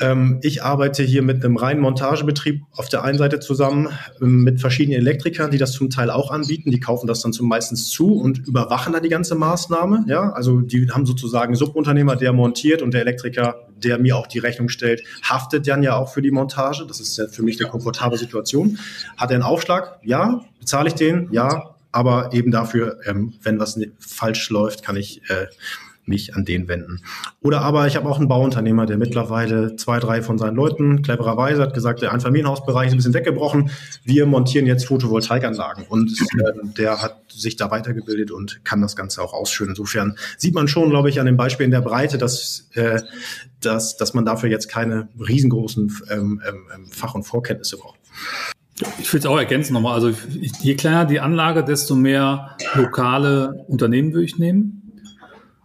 Ähm, 0.00 0.40
ich 0.42 0.62
arbeite 0.62 1.02
hier 1.02 1.22
mit 1.22 1.44
einem 1.44 1.56
reinen 1.56 1.80
Montagebetrieb 1.80 2.62
auf 2.72 2.88
der 2.88 3.04
einen 3.04 3.18
Seite 3.18 3.40
zusammen 3.40 3.88
ähm, 4.20 4.42
mit 4.42 4.60
verschiedenen 4.60 4.98
Elektrikern, 4.98 5.50
die 5.50 5.58
das 5.58 5.72
zum 5.72 5.90
Teil 5.90 6.10
auch 6.10 6.30
anbieten. 6.30 6.70
Die 6.70 6.80
kaufen 6.80 7.06
das 7.06 7.20
dann 7.20 7.32
zum 7.32 7.48
meistens 7.48 7.88
zu 7.90 8.14
und 8.14 8.46
überwachen 8.46 8.92
dann 8.92 9.02
die 9.02 9.08
ganze 9.08 9.34
Maßnahme. 9.34 10.04
Ja, 10.08 10.30
also 10.30 10.60
die 10.60 10.90
haben 10.90 11.06
sozusagen 11.06 11.54
Subunternehmer, 11.54 12.16
der 12.16 12.32
montiert 12.32 12.82
und 12.82 12.92
der 12.92 13.02
Elektriker, 13.02 13.68
der 13.76 13.98
mir 13.98 14.16
auch 14.16 14.26
die 14.26 14.38
Rechnung 14.38 14.68
stellt, 14.68 15.02
haftet 15.22 15.68
dann 15.68 15.82
ja 15.82 15.96
auch 15.96 16.12
für 16.12 16.22
die 16.22 16.30
Montage. 16.30 16.84
Das 16.86 17.00
ist 17.00 17.16
ja 17.16 17.28
für 17.28 17.42
mich 17.42 17.60
eine 17.60 17.70
komfortable 17.70 18.18
Situation. 18.18 18.78
Hat 19.16 19.30
er 19.30 19.36
einen 19.36 19.44
Aufschlag? 19.44 20.00
Ja. 20.02 20.40
Bezahle 20.58 20.88
ich 20.88 20.94
den? 20.94 21.28
Ja. 21.30 21.74
Aber 21.92 22.32
eben 22.32 22.50
dafür, 22.50 22.98
ähm, 23.06 23.34
wenn 23.42 23.60
was 23.60 23.78
falsch 24.00 24.50
läuft, 24.50 24.82
kann 24.82 24.96
ich 24.96 25.22
äh, 25.30 25.46
mich 26.06 26.34
an 26.34 26.44
den 26.44 26.68
wenden. 26.68 27.00
Oder 27.40 27.62
aber 27.62 27.86
ich 27.86 27.96
habe 27.96 28.08
auch 28.08 28.18
einen 28.18 28.28
Bauunternehmer, 28.28 28.86
der 28.86 28.98
mittlerweile 28.98 29.76
zwei, 29.76 29.98
drei 29.98 30.22
von 30.22 30.38
seinen 30.38 30.56
Leuten 30.56 31.02
clevererweise 31.02 31.62
hat 31.62 31.74
gesagt, 31.74 32.02
der 32.02 32.12
Einfamilienhausbereich 32.12 32.88
ist 32.88 32.94
ein 32.94 32.96
bisschen 32.96 33.14
weggebrochen. 33.14 33.70
Wir 34.04 34.26
montieren 34.26 34.66
jetzt 34.66 34.86
Photovoltaikanlagen 34.86 35.84
und 35.88 36.12
äh, 36.12 36.52
der 36.76 37.02
hat 37.02 37.16
sich 37.28 37.56
da 37.56 37.70
weitergebildet 37.70 38.30
und 38.30 38.64
kann 38.64 38.80
das 38.80 38.96
Ganze 38.96 39.22
auch 39.22 39.32
ausführen. 39.32 39.70
Insofern 39.70 40.16
sieht 40.36 40.54
man 40.54 40.68
schon, 40.68 40.90
glaube 40.90 41.08
ich, 41.08 41.20
an 41.20 41.26
dem 41.26 41.36
Beispiel 41.36 41.64
in 41.64 41.70
der 41.70 41.80
Breite, 41.80 42.18
dass, 42.18 42.68
äh, 42.74 43.00
dass, 43.60 43.96
dass 43.96 44.14
man 44.14 44.24
dafür 44.24 44.50
jetzt 44.50 44.68
keine 44.68 45.08
riesengroßen 45.18 45.92
ähm, 46.10 46.42
ähm, 46.46 46.86
Fach- 46.90 47.14
und 47.14 47.24
Vorkenntnisse 47.24 47.78
braucht. 47.78 47.98
Ich 48.98 49.12
will 49.12 49.20
es 49.20 49.26
auch 49.26 49.38
ergänzen 49.38 49.72
nochmal. 49.72 49.94
Also 49.94 50.12
je 50.60 50.74
kleiner 50.74 51.04
die 51.04 51.20
Anlage, 51.20 51.62
desto 51.62 51.94
mehr 51.94 52.56
lokale 52.74 53.64
Unternehmen 53.68 54.12
würde 54.12 54.24
ich 54.24 54.38
nehmen. 54.38 54.83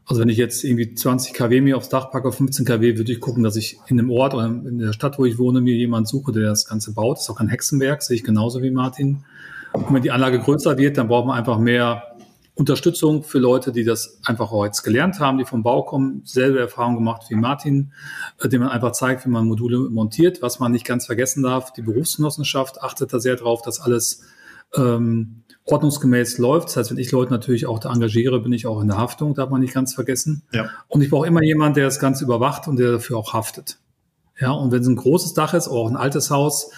Also 0.10 0.22
wenn 0.22 0.30
ich 0.30 0.38
jetzt 0.38 0.64
irgendwie 0.64 0.96
20 0.96 1.34
kW 1.34 1.62
mir 1.62 1.78
aufs 1.78 1.90
Dach 1.90 2.10
packe, 2.10 2.32
15 2.32 2.66
kW, 2.66 2.98
würde 2.98 3.12
ich 3.12 3.20
gucken, 3.20 3.44
dass 3.44 3.56
ich 3.56 3.78
in 3.90 3.98
dem 3.98 4.10
Ort 4.10 4.34
oder 4.34 4.48
in 4.48 4.80
der 4.80 4.92
Stadt, 4.92 5.20
wo 5.20 5.26
ich 5.26 5.38
wohne, 5.38 5.62
mir 5.62 5.76
jemand 5.76 6.08
suche, 6.08 6.32
der 6.32 6.50
das 6.50 6.66
Ganze 6.66 6.96
baut. 6.96 7.18
Das 7.18 7.26
ist 7.26 7.30
auch 7.30 7.36
kein 7.36 7.48
Hexenwerk, 7.48 8.02
sehe 8.02 8.16
ich 8.16 8.24
genauso 8.24 8.64
wie 8.64 8.72
Martin. 8.72 9.24
Und 9.72 9.94
wenn 9.94 10.02
die 10.02 10.10
Anlage 10.10 10.40
größer 10.40 10.80
wird, 10.80 10.98
dann 10.98 11.10
braucht 11.10 11.28
man 11.28 11.38
einfach 11.38 11.60
mehr 11.60 12.18
Unterstützung 12.56 13.22
für 13.22 13.38
Leute, 13.38 13.72
die 13.72 13.84
das 13.84 14.20
einfach 14.26 14.52
auch 14.52 14.66
jetzt 14.66 14.82
gelernt 14.82 15.20
haben, 15.20 15.38
die 15.38 15.46
vom 15.46 15.62
Bau 15.62 15.84
kommen, 15.84 16.24
selbe 16.26 16.60
Erfahrung 16.60 16.96
gemacht 16.96 17.28
wie 17.30 17.36
Martin, 17.36 17.94
äh, 18.40 18.50
dem 18.50 18.62
man 18.62 18.70
einfach 18.70 18.94
zeigt, 18.94 19.28
wie 19.28 19.30
man 19.30 19.46
Module 19.46 19.92
montiert. 19.92 20.42
Was 20.42 20.60
man 20.60 20.72
nicht 20.72 20.86
ganz 20.86 21.06
vergessen 21.06 21.44
darf, 21.44 21.72
die 21.72 21.84
Berufsgenossenschaft 21.84 22.82
achtet 22.82 23.14
da 23.14 23.20
sehr 23.20 23.36
drauf, 23.36 23.62
dass 23.62 23.80
alles 23.80 24.24
ähm, 24.76 25.44
ordnungsgemäß 25.72 26.38
läuft. 26.38 26.70
Das 26.70 26.78
heißt, 26.78 26.92
wenn 26.92 26.98
ich 26.98 27.12
Leute 27.12 27.32
natürlich 27.32 27.66
auch 27.66 27.80
da 27.80 27.92
engagiere, 27.94 28.40
bin 28.40 28.54
ich 28.54 28.66
auch 28.68 28.82
in 28.82 28.88
der 28.88 28.98
Haftung, 28.98 29.34
darf 29.34 29.50
man 29.50 29.62
nicht 29.62 29.74
ganz 29.74 29.94
vergessen. 29.94 30.44
Ja. 30.52 30.70
Und 30.88 31.02
ich 31.02 31.10
brauche 31.10 31.28
immer 31.28 31.44
jemanden, 31.44 31.76
der 31.76 31.86
das 31.86 32.00
Ganze 32.00 32.24
überwacht 32.24 32.68
und 32.68 32.78
der 32.78 32.94
dafür 32.94 33.18
auch 33.18 33.34
haftet. 33.34 33.78
Ja, 34.40 34.52
und 34.52 34.72
wenn 34.72 34.82
es 34.82 34.88
ein 34.88 34.96
großes 34.96 35.34
Dach 35.34 35.54
ist, 35.54 35.68
auch 35.68 35.90
ein 35.90 35.98
altes 35.98 36.32
Haus, 36.32 36.72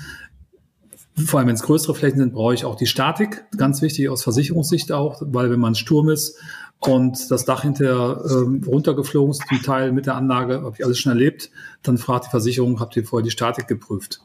vor 1.25 1.39
allem 1.39 1.47
wenn 1.47 1.55
es 1.55 1.63
größere 1.63 1.93
Flächen 1.93 2.19
sind, 2.19 2.33
brauche 2.33 2.53
ich 2.53 2.65
auch 2.65 2.75
die 2.75 2.87
Statik. 2.87 3.43
Ganz 3.57 3.81
wichtig 3.81 4.09
aus 4.09 4.23
Versicherungssicht 4.23 4.91
auch, 4.91 5.21
weil 5.25 5.51
wenn 5.51 5.59
man 5.59 5.75
Sturm 5.75 6.09
ist 6.09 6.39
und 6.79 7.29
das 7.29 7.45
Dach 7.45 7.61
hinterher 7.61 8.23
ähm, 8.29 8.63
runtergeflogen 8.65 9.31
ist, 9.31 9.43
zum 9.47 9.61
Teil 9.61 9.91
mit 9.91 10.07
der 10.07 10.15
Anlage, 10.15 10.61
habe 10.61 10.75
ich 10.77 10.83
alles 10.83 10.99
schon 10.99 11.11
erlebt, 11.11 11.51
dann 11.83 11.97
fragt 11.97 12.25
die 12.25 12.29
Versicherung, 12.29 12.79
habt 12.79 12.95
ihr 12.95 13.05
vorher 13.05 13.23
die 13.23 13.31
Statik 13.31 13.67
geprüft? 13.67 14.21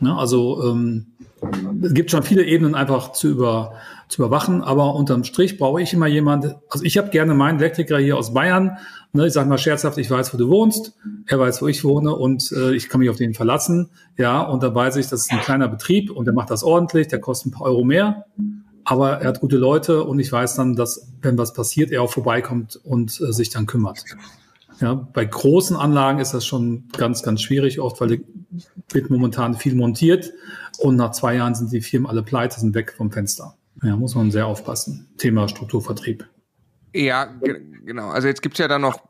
Ja, 0.00 0.16
also 0.16 0.62
ähm, 0.64 1.06
es 1.82 1.94
gibt 1.94 2.10
schon 2.10 2.22
viele 2.22 2.44
Ebenen 2.44 2.74
einfach 2.74 3.12
zu, 3.12 3.28
über, 3.28 3.74
zu 4.08 4.22
überwachen, 4.22 4.62
aber 4.62 4.94
unterm 4.94 5.24
Strich 5.24 5.58
brauche 5.58 5.80
ich 5.80 5.92
immer 5.92 6.06
jemanden, 6.06 6.54
also 6.68 6.84
ich 6.84 6.98
habe 6.98 7.10
gerne 7.10 7.34
meinen 7.34 7.58
Elektriker 7.58 7.98
hier 7.98 8.16
aus 8.16 8.34
Bayern, 8.34 8.78
ne, 9.12 9.26
ich 9.26 9.32
sage 9.32 9.48
mal 9.48 9.58
scherzhaft, 9.58 9.98
ich 9.98 10.10
weiß, 10.10 10.34
wo 10.34 10.38
du 10.38 10.48
wohnst, 10.48 10.94
er 11.26 11.38
weiß, 11.38 11.62
wo 11.62 11.68
ich 11.68 11.84
wohne 11.84 12.14
und 12.14 12.50
äh, 12.52 12.74
ich 12.74 12.88
kann 12.88 13.00
mich 13.00 13.10
auf 13.10 13.16
den 13.16 13.34
verlassen, 13.34 13.90
ja, 14.16 14.40
und 14.40 14.62
da 14.62 14.74
weiß 14.74 14.96
ich, 14.96 15.08
das 15.08 15.22
ist 15.22 15.32
ein 15.32 15.40
kleiner 15.40 15.68
Betrieb 15.68 16.10
und 16.10 16.24
der 16.26 16.34
macht 16.34 16.50
das 16.50 16.64
ordentlich, 16.64 17.08
der 17.08 17.20
kostet 17.20 17.52
ein 17.52 17.54
paar 17.56 17.66
Euro 17.66 17.84
mehr, 17.84 18.26
aber 18.84 19.20
er 19.20 19.28
hat 19.28 19.40
gute 19.40 19.58
Leute 19.58 20.04
und 20.04 20.18
ich 20.18 20.32
weiß 20.32 20.56
dann, 20.56 20.74
dass, 20.74 21.12
wenn 21.22 21.38
was 21.38 21.52
passiert, 21.52 21.90
er 21.92 22.02
auch 22.02 22.12
vorbeikommt 22.12 22.80
und 22.82 23.20
äh, 23.20 23.32
sich 23.32 23.50
dann 23.50 23.66
kümmert. 23.66 24.04
Ja, 24.80 24.94
bei 24.94 25.24
großen 25.24 25.76
Anlagen 25.76 26.20
ist 26.20 26.34
das 26.34 26.46
schon 26.46 26.88
ganz, 26.96 27.22
ganz 27.22 27.42
schwierig, 27.42 27.80
oft, 27.80 28.00
weil 28.00 28.22
wird 28.90 29.10
momentan 29.10 29.54
viel 29.54 29.74
montiert 29.74 30.32
und 30.78 30.96
nach 30.96 31.10
zwei 31.10 31.34
Jahren 31.34 31.54
sind 31.54 31.72
die 31.72 31.80
Firmen 31.80 32.08
alle 32.08 32.22
pleite, 32.22 32.60
sind 32.60 32.74
weg 32.74 32.94
vom 32.96 33.10
Fenster. 33.10 33.56
Ja, 33.82 33.96
muss 33.96 34.14
man 34.14 34.30
sehr 34.30 34.46
aufpassen. 34.46 35.08
Thema 35.18 35.48
Strukturvertrieb. 35.48 36.28
Ja, 36.94 37.24
genau. 37.84 38.08
Also 38.08 38.28
jetzt 38.28 38.42
gibt 38.42 38.54
es 38.54 38.58
ja 38.58 38.68
dann 38.68 38.82
noch 38.82 39.00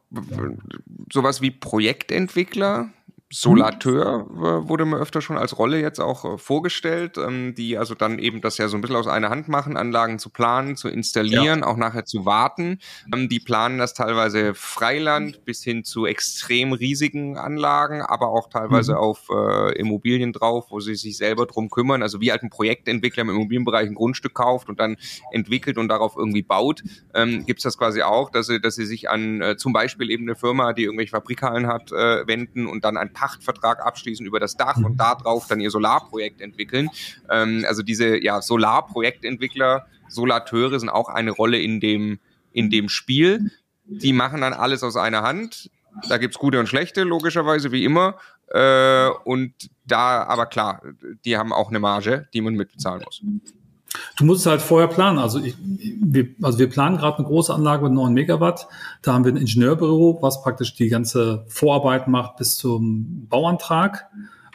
sowas 1.13 1.41
wie 1.41 1.51
Projektentwickler. 1.51 2.91
Solateur 3.31 4.27
wurde 4.31 4.87
mir 4.87 4.97
öfter 4.97 5.21
schon 5.21 5.37
als 5.37 5.59
Rolle 5.59 5.79
jetzt 5.79 6.01
auch 6.01 6.25
äh, 6.25 6.39
vorgestellt, 6.39 7.19
ähm, 7.19 7.55
die 7.55 7.77
also 7.77 7.95
dann 7.95 8.19
eben 8.19 8.41
das 8.41 8.57
ja 8.57 8.69
so 8.69 8.79
ein 8.79 8.81
bisschen 8.81 8.97
aus 8.97 9.07
einer 9.07 9.29
Hand 9.29 9.49
machen, 9.49 9.77
Anlagen 9.77 10.19
zu 10.19 10.31
planen, 10.31 10.77
zu 10.77 10.89
installieren, 10.89 11.61
ja. 11.61 11.67
auch 11.67 11.77
nachher 11.77 12.07
zu 12.07 12.25
warten. 12.25 12.79
Ähm, 13.13 13.29
die 13.29 13.39
planen 13.39 13.77
das 13.77 13.93
teilweise 13.93 14.55
Freiland 14.55 15.45
bis 15.45 15.63
hin 15.63 15.85
zu 15.85 16.07
extrem 16.07 16.73
riesigen 16.73 17.37
Anlagen, 17.37 18.01
aber 18.01 18.29
auch 18.29 18.49
teilweise 18.49 18.93
mhm. 18.93 18.99
auf 18.99 19.29
äh, 19.31 19.79
Immobilien 19.79 20.33
drauf, 20.33 20.69
wo 20.71 20.81
sie 20.81 20.95
sich 20.95 21.19
selber 21.19 21.45
drum 21.45 21.69
kümmern. 21.69 22.03
Also 22.03 22.23
wie 22.23 22.31
halt 22.31 22.43
ein 22.43 22.51
Projektentwickler 22.51 23.25
im 23.25 23.31
Immobilienbereich 23.31 23.89
ein 23.89 23.95
Grundstück 23.95 24.33
kauft 24.33 24.71
und 24.71 24.81
dann 24.81 24.97
entwickelt 25.33 25.77
und 25.77 25.89
darauf 25.89 26.17
irgendwie 26.17 26.43
baut, 26.43 26.83
ähm, 27.13 27.45
gibt 27.45 27.59
es 27.59 27.65
das 27.65 27.77
quasi 27.77 28.01
auch, 28.01 28.31
dass 28.31 28.47
sie, 28.47 28.59
dass 28.59 28.77
sie 28.77 28.87
sich 28.87 29.11
an 29.11 29.43
äh, 29.43 29.57
zum 29.59 29.75
Beispiel 29.75 30.11
eben 30.11 30.25
eine 30.25 30.35
Firma, 30.35 30.73
die 30.73 30.85
irgendwelche 30.85 31.11
Fabrikhallen 31.11 31.67
hat, 31.67 31.93
äh, 31.93 32.27
wenden 32.27 32.67
und 32.67 32.87
dann 32.87 32.97
ein 32.97 33.13
Pachtvertrag 33.19 33.85
abschließen 33.85 34.25
über 34.25 34.39
das 34.39 34.57
Dach 34.57 34.77
und 34.77 34.93
mhm. 34.93 34.97
darauf 34.97 35.49
dann 35.49 35.61
ihr 35.61 35.71
Solarprojekt 35.71 36.41
entwickeln. 36.41 36.89
Ähm, 37.29 37.65
also 37.67 37.83
diese 37.83 38.23
ja, 38.23 38.41
Solarprojektentwickler, 38.41 39.87
Solateure 40.09 40.79
sind 40.79 40.89
auch 40.89 41.09
eine 41.09 41.33
Rolle 41.33 41.59
in 41.59 41.81
dem, 41.81 42.21
in 42.53 42.71
dem 42.71 42.89
Spiel. 42.89 43.51
Die 43.87 44.13
machen 44.13 44.41
dann 44.43 44.53
alles 44.53 44.83
aus 44.83 44.97
einer 44.97 45.23
Hand. 45.23 45.71
Da 46.09 46.19
gibt 46.19 46.35
es 46.35 46.39
gute 46.39 46.61
und 46.61 46.69
schlechte, 46.69 47.03
logischerweise, 47.03 47.73
wie 47.73 47.85
immer. 47.85 48.17
Äh, 48.49 49.09
und 49.25 49.53
da, 49.85 50.23
aber 50.23 50.47
klar, 50.47 50.83
die 51.25 51.37
haben 51.37 51.53
auch 51.53 51.71
eine 51.71 51.81
Marge, 51.81 52.29
die 52.33 52.41
man 52.41 52.55
mitbezahlen 52.55 53.03
muss. 53.05 53.23
Du 54.17 54.25
musst 54.25 54.47
halt 54.47 54.61
vorher 54.61 54.89
planen. 54.89 55.19
Also, 55.19 55.41
ich, 55.41 55.57
wir, 55.59 56.29
also 56.43 56.59
wir 56.59 56.69
planen 56.69 56.99
gerade 56.99 57.19
eine 57.19 57.27
große 57.27 57.55
Anlage 57.55 57.85
mit 57.85 57.93
9 57.93 58.13
Megawatt. 58.13 58.69
Da 59.03 59.15
haben 59.15 59.25
wir 59.25 59.33
ein 59.33 59.37
Ingenieurbüro, 59.37 60.19
was 60.21 60.43
praktisch 60.43 60.75
die 60.75 60.89
ganze 60.89 61.45
Vorarbeit 61.49 62.09
macht 62.09 62.37
bis 62.37 62.57
zum 62.57 63.27
Bauantrag. 63.29 64.07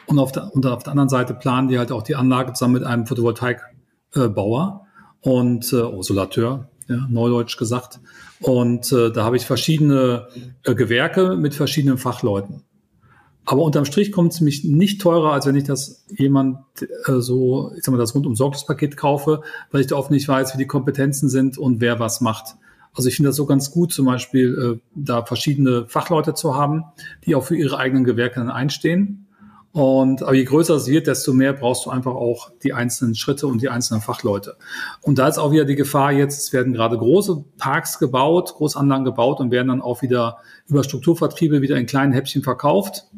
Und 0.06 0.18
auf 0.18 0.32
der, 0.32 0.54
und 0.54 0.66
auf 0.66 0.82
der 0.82 0.92
anderen 0.92 1.08
Seite 1.08 1.34
planen 1.34 1.68
die 1.68 1.78
halt 1.78 1.90
auch 1.90 2.02
die 2.02 2.14
Anlage 2.14 2.52
zusammen 2.52 2.74
mit 2.74 2.84
einem 2.84 3.06
Photovoltaikbauer 3.06 4.86
und 5.22 5.72
äh, 5.72 5.76
Osolateur, 5.76 6.68
ja, 6.88 7.06
neudeutsch 7.08 7.56
gesagt. 7.56 8.00
Und 8.40 8.92
äh, 8.92 9.10
da 9.10 9.24
habe 9.24 9.36
ich 9.36 9.46
verschiedene 9.46 10.28
äh, 10.64 10.74
Gewerke 10.74 11.36
mit 11.36 11.54
verschiedenen 11.54 11.96
Fachleuten. 11.96 12.62
Aber 13.46 13.62
unterm 13.62 13.84
Strich 13.84 14.10
kommt 14.10 14.32
es 14.32 14.40
mich 14.40 14.64
nicht 14.64 15.00
teurer, 15.02 15.32
als 15.32 15.46
wenn 15.46 15.56
ich 15.56 15.64
das 15.64 16.04
jemand 16.08 16.58
äh, 16.80 17.18
so, 17.18 17.72
ich 17.76 17.84
sag 17.84 17.92
mal, 17.92 17.98
das 17.98 18.14
rundum 18.14 18.34
Sorglos-Paket 18.34 18.96
kaufe, 18.96 19.42
weil 19.70 19.82
ich 19.82 19.86
da 19.86 19.96
oft 19.96 20.10
nicht 20.10 20.28
weiß, 20.28 20.54
wie 20.54 20.58
die 20.58 20.66
Kompetenzen 20.66 21.28
sind 21.28 21.58
und 21.58 21.80
wer 21.80 22.00
was 22.00 22.20
macht. 22.20 22.56
Also 22.94 23.08
ich 23.08 23.16
finde 23.16 23.30
das 23.30 23.36
so 23.36 23.44
ganz 23.44 23.70
gut, 23.70 23.92
zum 23.92 24.06
Beispiel 24.06 24.78
äh, 24.78 24.80
da 24.94 25.24
verschiedene 25.24 25.86
Fachleute 25.88 26.34
zu 26.34 26.54
haben, 26.54 26.84
die 27.26 27.34
auch 27.34 27.44
für 27.44 27.56
ihre 27.56 27.76
eigenen 27.76 28.04
Gewerke 28.04 28.40
dann 28.40 28.50
einstehen. 28.50 29.26
Und 29.72 30.22
aber 30.22 30.34
je 30.34 30.44
größer 30.44 30.76
es 30.76 30.86
wird, 30.86 31.08
desto 31.08 31.32
mehr 31.32 31.52
brauchst 31.52 31.84
du 31.84 31.90
einfach 31.90 32.14
auch 32.14 32.52
die 32.62 32.72
einzelnen 32.72 33.16
Schritte 33.16 33.48
und 33.48 33.60
die 33.60 33.68
einzelnen 33.68 34.00
Fachleute. 34.00 34.56
Und 35.02 35.18
da 35.18 35.26
ist 35.26 35.36
auch 35.36 35.50
wieder 35.50 35.64
die 35.64 35.74
Gefahr 35.74 36.12
jetzt, 36.12 36.46
es 36.46 36.52
werden 36.52 36.72
gerade 36.72 36.96
große 36.96 37.44
Parks 37.58 37.98
gebaut, 37.98 38.54
Großanlagen 38.54 39.04
gebaut 39.04 39.40
und 39.40 39.50
werden 39.50 39.68
dann 39.68 39.82
auch 39.82 40.00
wieder 40.00 40.38
über 40.68 40.84
Strukturvertriebe 40.84 41.60
wieder 41.60 41.76
in 41.76 41.86
kleinen 41.86 42.12
Häppchen 42.12 42.44
verkauft 42.44 43.08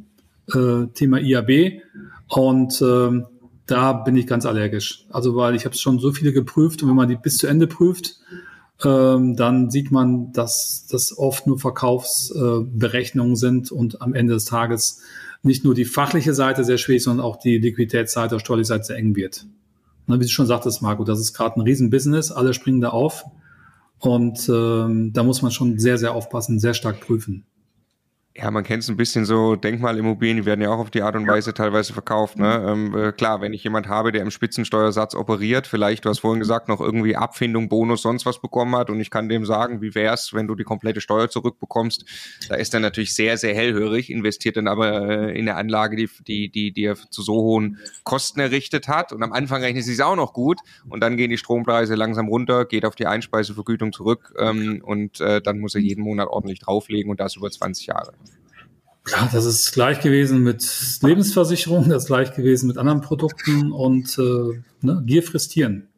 äh, 0.55 0.87
Thema 0.95 1.21
IAB. 1.21 1.83
Und 2.29 2.81
äh, 2.81 3.23
da 3.67 3.93
bin 3.93 4.17
ich 4.17 4.27
ganz 4.27 4.47
allergisch. 4.47 5.07
Also 5.11 5.37
weil 5.37 5.55
ich 5.55 5.65
habe 5.65 5.77
schon 5.77 5.99
so 5.99 6.13
viele 6.13 6.33
geprüft 6.33 6.83
und 6.83 6.89
wenn 6.89 6.97
man 6.97 7.09
die 7.09 7.17
bis 7.17 7.39
zu 7.39 7.47
Ende 7.47 7.67
prüft, 7.67 8.17
ähm, 8.85 9.37
dann 9.37 9.71
sieht 9.71 9.91
man, 9.91 10.33
dass 10.33 10.87
das 10.91 11.17
oft 11.17 11.47
nur 11.47 11.59
Verkaufsberechnungen 11.59 13.35
äh, 13.35 13.37
sind 13.37 13.73
und 13.73 14.03
am 14.03 14.15
Ende 14.15 14.35
des 14.35 14.45
Tages 14.45 15.01
nicht 15.43 15.65
nur 15.65 15.75
die 15.75 15.85
fachliche 15.85 16.35
Seite 16.35 16.65
sehr 16.65 16.79
schwierig, 16.79 17.03
sondern 17.03 17.25
auch 17.25 17.37
die 17.37 17.59
Liquiditätsseite, 17.59 18.35
der 18.35 18.41
steuerliche 18.41 18.69
Seite 18.69 18.85
sehr 18.85 18.97
eng 18.97 19.17
wird. 19.17 19.47
Und 20.07 20.21
wie 20.21 20.25
du 20.25 20.31
schon 20.31 20.47
sagtest, 20.47 20.83
Marco, 20.83 21.05
das 21.05 21.21
ist 21.21 21.33
gerade 21.33 21.59
ein 21.59 21.63
Riesenbusiness, 21.63 22.31
alle 22.31 22.55
springen 22.55 22.81
da 22.81 22.91
auf. 22.91 23.25
Und 23.99 24.49
ähm, 24.49 25.13
da 25.13 25.23
muss 25.23 25.43
man 25.43 25.51
schon 25.51 25.79
sehr, 25.79 25.99
sehr 25.99 26.13
aufpassen, 26.13 26.61
sehr 26.61 26.75
stark 26.75 27.01
prüfen. 27.01 27.45
Ja, 28.39 28.51
man 28.51 28.64
kennt 28.64 28.82
es 28.82 28.91
ein 28.91 28.99
bisschen 28.99 29.24
so, 29.24 29.57
Denkmalimmobilien, 29.57 30.37
die 30.37 30.45
werden 30.45 30.61
ja 30.61 30.68
auch 30.68 30.78
auf 30.78 30.91
die 30.91 31.01
Art 31.01 31.16
und 31.16 31.26
Weise 31.26 31.55
teilweise 31.55 31.95
verkauft. 31.95 32.37
Ne? 32.37 32.66
Ähm, 32.68 32.95
äh, 32.95 33.12
klar, 33.12 33.41
wenn 33.41 33.55
ich 33.55 33.64
jemand 33.64 33.89
habe, 33.89 34.12
der 34.12 34.20
im 34.20 34.30
Spitzensteuersatz 34.30 35.14
operiert, 35.14 35.66
vielleicht, 35.66 36.05
du 36.05 36.11
hast 36.11 36.18
vorhin 36.18 36.41
gesagt, 36.41 36.68
noch 36.68 36.82
irgendwie 36.82 37.16
Abfindung, 37.16 37.70
Bonus, 37.70 38.03
sonst 38.03 38.26
was 38.26 38.43
bekommen 38.43 38.76
hat 38.76 38.91
und 38.91 39.01
ich 39.01 39.11
kann 39.11 39.30
dem 39.30 39.47
sagen, 39.47 39.80
wie 39.80 39.95
wär's, 39.95 40.34
wenn 40.34 40.47
du 40.47 40.55
die 40.55 40.64
komplette 40.64 41.01
Steuer 41.01 41.30
zurückbekommst, 41.30 42.05
da 42.51 42.57
ist 42.57 42.74
er 42.74 42.80
natürlich 42.80 43.14
sehr, 43.14 43.39
sehr 43.39 43.55
hellhörig, 43.55 44.11
investiert 44.11 44.59
dann 44.59 44.68
aber 44.68 45.09
äh, 45.09 45.39
in 45.39 45.49
eine 45.49 45.55
Anlage, 45.55 45.97
die, 45.97 46.11
die, 46.26 46.51
die, 46.51 46.72
die 46.72 46.84
er 46.84 46.97
zu 46.97 47.22
so 47.22 47.32
hohen 47.37 47.78
Kosten 48.05 48.41
errichtet 48.41 48.87
hat 48.87 49.14
und 49.14 49.22
am 49.22 49.32
Anfang 49.32 49.62
rechnet 49.62 49.84
sie 49.84 49.95
es 49.95 50.01
auch 50.01 50.16
noch 50.16 50.34
gut 50.34 50.61
und 50.91 51.01
dann 51.01 51.16
gehen 51.16 51.30
die 51.30 51.39
Strompreise 51.39 51.95
langsam 51.95 52.28
runter, 52.28 52.66
geht 52.66 52.84
auf 52.84 52.97
die 52.97 53.07
Einspeisevergütung 53.07 53.95
zurück 53.95 54.34
ähm, 54.39 54.82
und 54.84 55.22
äh, 55.22 55.41
dann 55.41 55.59
muss 55.59 55.74
er 55.74 55.80
jeden 55.80 56.05
Monat 56.05 56.28
ordentlich 56.28 56.61
drauflegen 56.61 57.11
und 57.11 57.18
das 57.18 57.37
über 57.37 57.51
20 57.51 57.87
Jahre. 57.87 58.12
Ja, 59.09 59.29
das 59.33 59.45
ist 59.45 59.73
gleich 59.73 60.01
gewesen 60.01 60.43
mit 60.43 60.99
Lebensversicherung, 61.03 61.89
das 61.89 62.05
ist 62.05 62.09
gleich 62.09 62.35
gewesen 62.35 62.67
mit 62.67 62.77
anderen 62.77 63.01
Produkten 63.01 63.71
und 63.73 64.19
äh, 64.19 64.63
ne, 64.81 65.03
Gier 65.07 65.23
frisst 65.23 65.53
Hirn. 65.53 65.89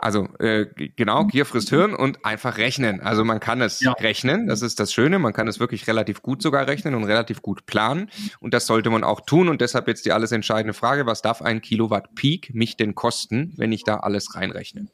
Also 0.00 0.28
äh, 0.38 0.66
genau, 0.96 1.26
Gier 1.26 1.46
frisst 1.46 1.70
Hirn 1.70 1.94
und 1.94 2.24
einfach 2.24 2.58
rechnen. 2.58 3.00
Also 3.00 3.24
man 3.24 3.40
kann 3.40 3.60
es 3.60 3.80
ja. 3.80 3.92
rechnen, 3.92 4.46
das 4.46 4.62
ist 4.62 4.80
das 4.80 4.92
Schöne, 4.92 5.18
man 5.18 5.32
kann 5.32 5.48
es 5.48 5.60
wirklich 5.60 5.86
relativ 5.86 6.22
gut 6.22 6.42
sogar 6.42 6.66
rechnen 6.66 6.94
und 6.94 7.04
relativ 7.04 7.42
gut 7.42 7.66
planen 7.66 8.10
und 8.40 8.54
das 8.54 8.66
sollte 8.66 8.90
man 8.90 9.04
auch 9.04 9.20
tun 9.20 9.48
und 9.48 9.60
deshalb 9.60 9.88
jetzt 9.88 10.06
die 10.06 10.12
alles 10.12 10.32
entscheidende 10.32 10.74
Frage, 10.74 11.06
was 11.06 11.22
darf 11.22 11.42
ein 11.42 11.60
Kilowatt 11.60 12.14
Peak 12.14 12.54
mich 12.54 12.76
denn 12.76 12.94
kosten, 12.94 13.54
wenn 13.56 13.72
ich 13.72 13.84
da 13.84 13.98
alles 13.98 14.34
reinrechne? 14.34 14.88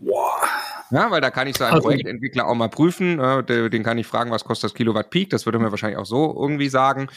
Boah. 0.00 0.42
Ja, 0.90 1.10
weil 1.10 1.20
da 1.20 1.30
kann 1.30 1.48
ich 1.48 1.56
so 1.56 1.64
einen 1.64 1.74
also, 1.74 1.88
Projektentwickler 1.88 2.46
auch 2.46 2.54
mal 2.54 2.68
prüfen. 2.68 3.18
den 3.46 3.82
kann 3.82 3.98
ich 3.98 4.06
fragen, 4.06 4.30
was 4.30 4.44
kostet 4.44 4.70
das 4.70 4.74
Kilowatt 4.74 5.10
Peak? 5.10 5.30
Das 5.30 5.46
würde 5.46 5.58
mir 5.58 5.70
wahrscheinlich 5.70 5.98
auch 5.98 6.06
so 6.06 6.36
irgendwie 6.38 6.68
sagen. 6.68 7.08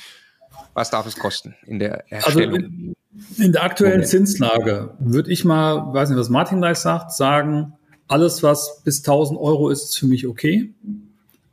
Was 0.73 0.89
darf 0.89 1.05
es 1.05 1.17
kosten 1.17 1.55
in 1.65 1.79
der 1.79 2.03
also 2.09 2.39
Erstellung? 2.39 2.55
Also 2.55 2.67
in, 2.67 2.95
in 3.37 3.51
der 3.51 3.63
aktuellen 3.63 3.91
Moment. 3.93 4.09
Zinslage 4.09 4.95
würde 4.99 5.31
ich 5.31 5.45
mal, 5.45 5.93
weiß 5.93 6.09
nicht, 6.09 6.17
was 6.17 6.29
Martin 6.29 6.59
gleich 6.59 6.77
sagt, 6.77 7.11
sagen, 7.11 7.73
alles, 8.07 8.41
was 8.41 8.81
bis 8.83 8.99
1000 8.99 9.39
Euro 9.39 9.69
ist, 9.69 9.83
ist 9.83 9.99
für 9.99 10.07
mich 10.07 10.25
okay. 10.25 10.73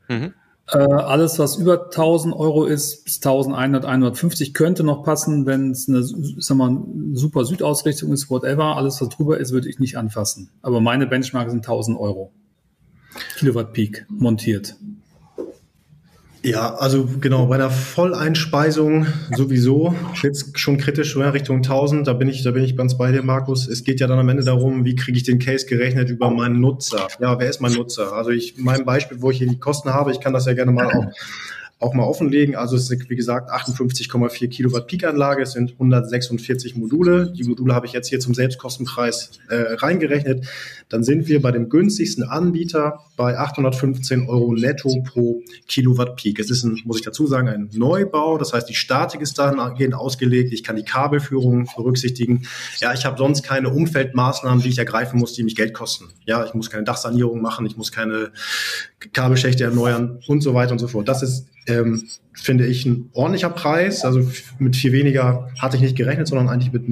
Mhm. 0.09 0.33
Äh, 0.69 0.79
alles, 0.79 1.39
was 1.39 1.57
über 1.57 1.85
1000 1.85 2.35
Euro 2.35 2.64
ist, 2.64 3.05
bis 3.05 3.17
1100, 3.19 3.85
150 3.85 4.53
könnte 4.53 4.83
noch 4.83 5.05
passen, 5.05 5.47
wenn 5.47 5.71
es 5.71 5.89
eine 5.89 6.03
sag 6.03 6.57
mal, 6.57 6.83
super 7.12 7.45
Südausrichtung 7.45 8.12
ist, 8.12 8.31
whatever. 8.31 8.77
Alles, 8.77 9.01
was 9.01 9.09
drüber 9.11 9.39
ist, 9.39 9.53
würde 9.53 9.69
ich 9.69 9.79
nicht 9.79 9.97
anfassen. 9.97 10.51
Aber 10.62 10.81
meine 10.81 11.07
Benchmark 11.07 11.51
sind 11.51 11.59
1000 11.59 11.99
Euro. 11.99 12.33
Kilowatt 13.39 13.73
Peak 13.73 14.07
montiert. 14.09 14.77
Ja, 16.47 16.76
also 16.76 17.09
genau, 17.20 17.47
bei 17.47 17.57
der 17.57 17.70
Volleinspeisung 17.70 19.09
sowieso 19.32 19.97
jetzt 20.22 20.57
schon 20.57 20.78
kritisch 20.78 21.16
Richtung 21.16 21.57
1000, 21.57 22.07
da 22.07 22.12
bin 22.12 22.28
ich, 22.28 22.44
da 22.44 22.53
bin 22.53 22.62
ich 22.62 22.76
ganz 22.76 22.97
bei 22.97 23.11
dir, 23.11 23.24
Markus. 23.24 23.66
Es 23.66 23.82
geht 23.82 23.99
ja 23.99 24.07
dann 24.07 24.20
am 24.20 24.28
Ende 24.28 24.44
darum, 24.44 24.84
wie 24.84 24.94
kriege 24.94 25.18
ich 25.18 25.24
den 25.24 25.40
Case 25.40 25.66
gerechnet 25.66 26.09
über 26.09 26.30
meinen 26.30 26.61
Nutzer. 26.61 27.09
Ja, 27.18 27.36
wer 27.40 27.51
ist 27.51 27.61
mein 27.61 27.72
Nutzer? 27.72 28.12
Also 28.12 28.30
ich, 28.30 28.55
mein 28.59 28.84
Beispiel, 28.84 29.20
wo 29.22 29.32
ich 29.32 29.38
hier 29.38 29.49
die 29.49 29.59
Kosten 29.59 29.92
habe, 29.92 30.12
ich 30.12 30.20
kann 30.20 30.32
das 30.32 30.47
ja 30.47 30.53
gerne 30.53 30.70
mal 30.70 30.86
auch 30.86 31.07
auch 31.79 31.93
mal 31.93 32.05
offenlegen. 32.05 32.57
Also 32.57 32.77
es 32.77 32.91
ist, 32.91 33.11
wie 33.11 33.16
gesagt, 33.16 33.51
58,4 33.51 34.49
Kilowatt 34.49 34.87
Peak-Anlage. 34.87 35.43
Es 35.43 35.53
sind 35.53 35.72
146 35.72 36.74
Module. 36.74 37.33
Die 37.37 37.45
Module 37.45 37.74
habe 37.74 37.87
ich 37.87 37.93
jetzt 37.93 38.09
hier 38.09 38.18
zum 38.18 38.33
Selbstkostenpreis 38.33 39.33
äh, 39.51 39.74
reingerechnet. 39.74 40.47
Dann 40.89 41.05
sind 41.05 41.29
wir 41.29 41.43
bei 41.43 41.53
dem 41.53 41.68
günstigsten 41.68 42.24
Anbieter 42.24 43.01
bei 43.16 43.37
815 43.39 44.27
Euro 44.27 44.55
netto 44.55 45.03
pro 45.03 45.43
Kilowatt 45.68 46.16
Peak. 46.16 46.39
Es 46.39 46.51
ist, 46.51 46.64
ein, 46.64 46.81
muss 46.85 46.99
ich 46.99 47.05
dazu 47.05 47.27
sagen, 47.27 47.49
ein 47.49 47.68
Neubau. 47.74 48.39
Das 48.39 48.55
heißt, 48.55 48.68
die 48.68 48.74
Statik 48.74 49.20
ist 49.20 49.39
dahingehend 49.39 49.95
ausgelegt. 49.95 50.55
Ich 50.55 50.64
kann 50.64 50.77
die 50.77 50.85
Kabelführung 50.85 51.68
berücksichtigen. 51.77 52.47
Ja, 52.81 52.95
ich 52.95 53.05
habe 53.05 53.18
sonst 53.18 53.43
keine 53.43 53.68
Umfeldmaßnahmen, 53.68 54.62
die 54.62 54.70
ich 54.70 54.79
ergreifen 54.79 55.18
muss, 55.18 55.35
die 55.35 55.43
mich 55.43 55.57
Geld 55.57 55.74
kosten. 55.74 56.07
Ja, 56.24 56.45
ich 56.47 56.55
muss 56.55 56.70
keine 56.70 56.85
Dachsanierung 56.85 57.43
machen. 57.43 57.66
Ich 57.66 57.77
muss 57.77 57.93
keine 57.93 58.31
Kabelschächte 59.12 59.64
erneuern 59.64 60.20
und 60.26 60.42
so 60.42 60.55
weiter 60.55 60.72
und 60.72 60.78
so 60.78 60.88
fort. 60.88 61.09
Das 61.09 61.22
ist 61.22 61.47
ähm, 61.66 62.09
finde 62.32 62.66
ich, 62.66 62.86
ein 62.86 63.11
ordentlicher 63.12 63.51
Preis. 63.51 64.05
Also 64.05 64.28
mit 64.59 64.76
viel 64.76 64.92
weniger 64.92 65.49
hatte 65.59 65.76
ich 65.76 65.82
nicht 65.82 65.97
gerechnet, 65.97 66.28
sondern 66.28 66.49
eigentlich 66.49 66.72
mit 66.72 66.86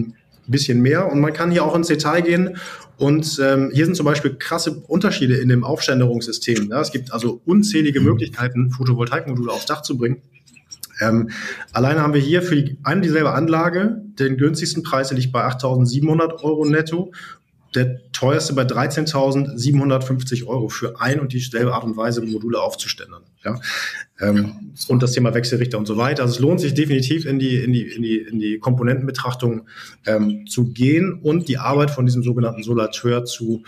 bisschen 0.46 0.82
mehr. 0.82 1.10
Und 1.10 1.20
man 1.20 1.32
kann 1.32 1.50
hier 1.50 1.64
auch 1.64 1.74
ins 1.74 1.88
Detail 1.88 2.20
gehen. 2.20 2.56
Und 2.98 3.40
ähm, 3.42 3.70
hier 3.72 3.86
sind 3.86 3.96
zum 3.96 4.04
Beispiel 4.04 4.34
krasse 4.34 4.82
Unterschiede 4.86 5.36
in 5.36 5.48
dem 5.48 5.64
Aufständerungssystem. 5.64 6.70
Ja, 6.70 6.80
es 6.80 6.92
gibt 6.92 7.12
also 7.12 7.40
unzählige 7.44 8.00
Möglichkeiten, 8.00 8.70
Photovoltaikmodule 8.70 9.50
aufs 9.50 9.66
Dach 9.66 9.82
zu 9.82 9.96
bringen. 9.96 10.22
Ähm, 11.00 11.30
alleine 11.72 12.02
haben 12.02 12.14
wir 12.14 12.20
hier 12.20 12.42
für 12.42 12.56
die, 12.56 12.78
eine 12.84 13.00
dieselbe 13.00 13.32
Anlage 13.32 14.02
den 14.18 14.36
günstigsten 14.36 14.84
Preis, 14.84 15.08
der 15.08 15.18
liegt 15.18 15.32
bei 15.32 15.44
8.700 15.44 16.42
Euro 16.42 16.64
netto. 16.66 17.12
Der 17.74 18.10
teuerste 18.12 18.52
bei 18.52 18.62
13.750 18.62 20.46
Euro 20.46 20.68
für 20.68 21.00
ein 21.00 21.20
und 21.20 21.32
dieselbe 21.32 21.74
Art 21.74 21.84
und 21.84 21.96
Weise 21.96 22.22
Module 22.22 22.60
aufzuständern. 22.60 23.22
Ja? 23.44 23.60
Ähm, 24.20 24.74
und 24.88 25.02
das 25.02 25.12
Thema 25.12 25.34
Wechselrichter 25.34 25.78
und 25.78 25.86
so 25.86 25.96
weiter. 25.96 26.22
Also 26.22 26.34
es 26.34 26.40
lohnt 26.40 26.60
sich 26.60 26.74
definitiv 26.74 27.26
in 27.26 27.38
die, 27.38 27.56
in 27.56 27.72
die, 27.72 27.82
in 27.82 28.02
die, 28.02 28.18
in 28.18 28.38
die 28.38 28.58
Komponentenbetrachtung 28.58 29.66
ähm, 30.06 30.46
zu 30.46 30.72
gehen 30.72 31.20
und 31.22 31.48
die 31.48 31.58
Arbeit 31.58 31.90
von 31.90 32.06
diesem 32.06 32.22
sogenannten 32.22 32.62
Solateur 32.62 33.24
zu 33.24 33.64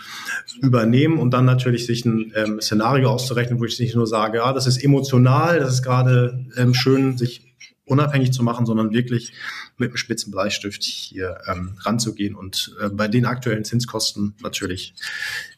übernehmen 0.61 1.19
und 1.19 1.31
dann 1.31 1.45
natürlich 1.45 1.85
sich 1.85 2.05
ein 2.05 2.31
ähm, 2.35 2.61
Szenario 2.61 3.09
auszurechnen, 3.09 3.59
wo 3.59 3.65
ich 3.65 3.79
nicht 3.79 3.95
nur 3.95 4.07
sage, 4.07 4.37
ja, 4.37 4.53
das 4.53 4.67
ist 4.67 4.83
emotional, 4.83 5.59
das 5.59 5.73
ist 5.73 5.83
gerade 5.83 6.45
ähm, 6.55 6.73
schön, 6.73 7.17
sich 7.17 7.47
unabhängig 7.85 8.31
zu 8.31 8.43
machen, 8.43 8.65
sondern 8.65 8.93
wirklich 8.93 9.33
mit 9.77 9.89
einem 9.89 9.97
spitzen 9.97 10.31
Bleistift 10.31 10.83
hier 10.83 11.37
ähm, 11.47 11.77
ranzugehen 11.81 12.35
und 12.35 12.75
äh, 12.81 12.89
bei 12.89 13.07
den 13.07 13.25
aktuellen 13.25 13.63
Zinskosten 13.63 14.35
natürlich 14.41 14.93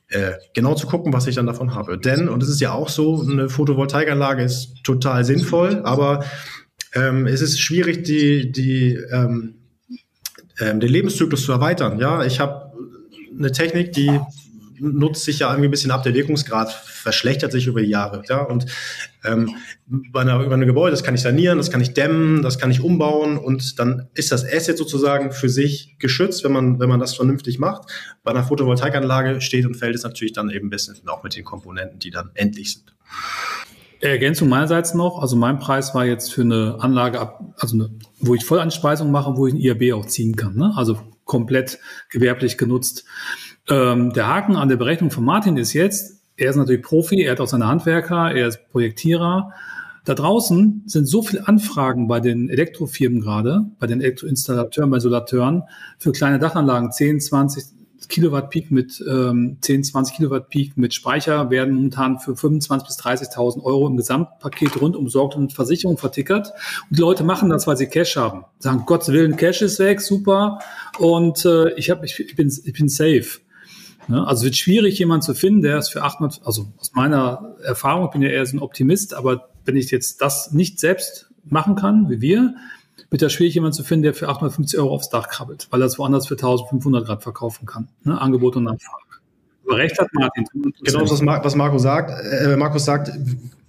äh, 0.09 0.33
genau 0.53 0.75
zu 0.75 0.87
gucken, 0.87 1.13
was 1.13 1.27
ich 1.27 1.35
dann 1.35 1.45
davon 1.45 1.75
habe. 1.75 1.97
Denn, 1.97 2.29
und 2.29 2.41
es 2.43 2.49
ist 2.49 2.61
ja 2.61 2.71
auch 2.71 2.89
so, 2.89 3.21
eine 3.21 3.49
Photovoltaikanlage 3.49 4.43
ist 4.43 4.83
total 4.83 5.23
sinnvoll, 5.23 5.81
aber 5.83 6.25
ähm, 6.93 7.27
es 7.27 7.41
ist 7.41 7.59
schwierig, 7.59 8.03
die, 8.03 8.51
die, 8.51 8.93
ähm, 9.11 9.55
ähm, 10.59 10.79
den 10.79 10.89
Lebenszyklus 10.89 11.43
zu 11.43 11.51
erweitern. 11.51 11.99
Ja, 11.99 12.23
ich 12.25 12.39
habe 12.39 12.73
eine 13.37 13.51
Technik, 13.51 13.93
die 13.93 14.19
nutzt 14.79 15.23
sich 15.23 15.39
ja 15.39 15.49
irgendwie 15.49 15.67
ein 15.67 15.71
bisschen 15.71 15.91
ab. 15.91 16.03
Der 16.03 16.13
Wirkungsgrad 16.13 16.71
verschlechtert 16.71 17.51
sich 17.51 17.67
über 17.67 17.81
die 17.81 17.89
Jahre. 17.89 18.23
Ja? 18.27 18.41
Und 18.41 18.65
ähm, 19.23 19.55
bei, 19.87 20.21
einer, 20.21 20.39
bei 20.39 20.53
einem 20.53 20.67
Gebäude, 20.67 20.91
das 20.91 21.03
kann 21.03 21.15
ich 21.15 21.21
sanieren, 21.21 21.57
das 21.57 21.71
kann 21.71 21.81
ich 21.81 21.93
dämmen, 21.93 22.41
das 22.41 22.59
kann 22.59 22.71
ich 22.71 22.81
umbauen 22.81 23.37
und 23.37 23.79
dann 23.79 24.07
ist 24.13 24.31
das 24.31 24.45
Asset 24.45 24.77
sozusagen 24.77 25.31
für 25.31 25.49
sich 25.49 25.95
geschützt, 25.99 26.43
wenn 26.43 26.51
man, 26.51 26.79
wenn 26.79 26.89
man 26.89 26.99
das 26.99 27.15
vernünftig 27.15 27.59
macht. 27.59 27.89
Bei 28.23 28.31
einer 28.31 28.43
Photovoltaikanlage 28.43 29.41
steht 29.41 29.65
und 29.65 29.75
fällt 29.75 29.95
es 29.95 30.03
natürlich 30.03 30.33
dann 30.33 30.49
eben 30.49 30.67
ein 30.67 30.69
bisschen 30.69 30.95
auch 31.07 31.23
mit 31.23 31.35
den 31.35 31.43
Komponenten, 31.43 31.99
die 31.99 32.11
dann 32.11 32.31
endlich 32.33 32.73
sind. 32.73 32.93
Ergänzung 34.01 34.47
meinerseits 34.47 34.93
noch, 34.93 35.21
also 35.21 35.35
mein 35.35 35.59
Preis 35.59 35.93
war 35.93 36.05
jetzt 36.05 36.33
für 36.33 36.41
eine 36.41 36.77
Anlage 36.79 37.19
also 37.57 37.75
eine, 37.75 37.89
wo 38.19 38.33
ich 38.33 38.45
Vollanspeisung 38.45 39.11
mache, 39.11 39.35
wo 39.35 39.47
ich 39.47 39.53
ein 39.53 39.59
IAB 39.59 39.93
auch 39.93 40.05
ziehen 40.05 40.35
kann, 40.35 40.55
ne? 40.55 40.71
also 40.75 40.99
komplett 41.25 41.79
gewerblich 42.09 42.57
genutzt. 42.57 43.05
Ähm, 43.69 44.13
der 44.13 44.27
Haken 44.27 44.55
an 44.55 44.69
der 44.69 44.77
Berechnung 44.77 45.11
von 45.11 45.23
Martin 45.23 45.57
ist 45.57 45.73
jetzt, 45.73 46.21
er 46.37 46.49
ist 46.49 46.55
natürlich 46.55 46.81
Profi, 46.81 47.21
er 47.21 47.33
hat 47.33 47.41
auch 47.41 47.47
seine 47.47 47.67
Handwerker, 47.67 48.31
er 48.31 48.47
ist 48.47 48.69
Projektierer. 48.71 49.51
Da 50.05 50.15
draußen 50.15 50.83
sind 50.87 51.05
so 51.07 51.21
viele 51.21 51.47
Anfragen 51.47 52.07
bei 52.07 52.19
den 52.19 52.49
Elektrofirmen 52.49 53.21
gerade, 53.21 53.65
bei 53.79 53.85
den 53.85 54.01
Elektroinstallateuren, 54.01 54.89
bei 54.89 54.99
Solateuren 54.99 55.63
für 55.97 56.11
kleine 56.11 56.39
Dachanlagen, 56.39 56.91
10, 56.91 57.19
20 57.19 57.63
Kilowatt 58.07 58.49
Peak 58.49 58.71
mit 58.71 59.03
ähm, 59.07 59.57
10, 59.61 59.83
20 59.83 60.15
Kilowatt 60.15 60.49
Peak 60.49 60.77
mit 60.77 60.93
Speicher 60.93 61.49
werden 61.49 61.75
momentan 61.75 62.17
für 62.17 62.31
25.000 62.31 62.85
bis 62.85 62.99
30.000 62.99 63.63
Euro 63.63 63.87
im 63.87 63.97
Gesamtpaket 63.97 64.81
rund 64.81 64.95
umsorgt 64.95 65.35
und 65.35 65.53
Versicherung 65.53 65.97
vertickert. 65.97 66.53
Und 66.89 66.97
die 66.97 67.01
Leute 67.01 67.23
machen 67.23 67.49
das, 67.49 67.67
weil 67.67 67.77
sie 67.77 67.87
Cash 67.87 68.15
haben. 68.15 68.45
Sagen, 68.59 68.83
Gottes 68.85 69.09
Willen, 69.09 69.35
Cash 69.35 69.61
ist 69.61 69.79
weg, 69.79 70.01
super. 70.01 70.59
Und 70.97 71.45
äh, 71.45 71.73
ich, 71.73 71.89
hab, 71.89 72.03
ich, 72.03 72.19
ich, 72.19 72.35
bin, 72.35 72.47
ich 72.47 72.73
bin 72.73 72.87
safe. 72.87 73.41
Ne? 74.09 74.25
Also 74.25 74.45
wird 74.45 74.55
schwierig, 74.55 74.97
jemanden 74.97 75.21
zu 75.21 75.35
finden, 75.35 75.61
der 75.61 75.77
es 75.77 75.89
für 75.89 76.03
800, 76.03 76.41
also 76.43 76.67
aus 76.77 76.93
meiner 76.93 77.55
Erfahrung, 77.63 78.05
ich 78.05 78.11
bin 78.11 78.21
ja 78.23 78.29
eher 78.29 78.45
so 78.45 78.57
ein 78.57 78.59
Optimist, 78.59 79.13
aber 79.13 79.49
wenn 79.65 79.75
ich 79.75 79.91
jetzt 79.91 80.21
das 80.21 80.51
nicht 80.51 80.79
selbst 80.79 81.29
machen 81.45 81.75
kann, 81.75 82.09
wie 82.09 82.19
wir, 82.19 82.55
wird 83.11 83.21
es 83.21 83.31
schwierig, 83.31 83.53
jemanden 83.53 83.75
zu 83.75 83.83
finden, 83.83 84.03
der 84.03 84.13
für 84.15 84.27
850 84.27 84.79
Euro 84.79 84.93
aufs 84.93 85.09
Dach 85.09 85.29
krabbelt, 85.29 85.67
weil 85.69 85.81
er 85.81 85.85
es 85.85 85.99
woanders 85.99 86.27
für 86.27 86.33
1500 86.33 87.05
Grad 87.05 87.23
verkaufen 87.23 87.67
kann. 87.67 87.87
Ne? 88.03 88.19
Angebot 88.19 88.55
und 88.55 88.63
Nachfrage. 88.63 89.03
Aber 89.67 89.77
recht 89.77 89.99
hat 89.99 90.07
Martin. 90.13 90.45
Genau, 90.83 91.01
was, 91.01 91.21
was 91.21 91.55
Marco 91.55 91.77
sagt. 91.77 92.11
Äh, 92.11 92.57
Markus 92.57 92.85
sagt, 92.85 93.11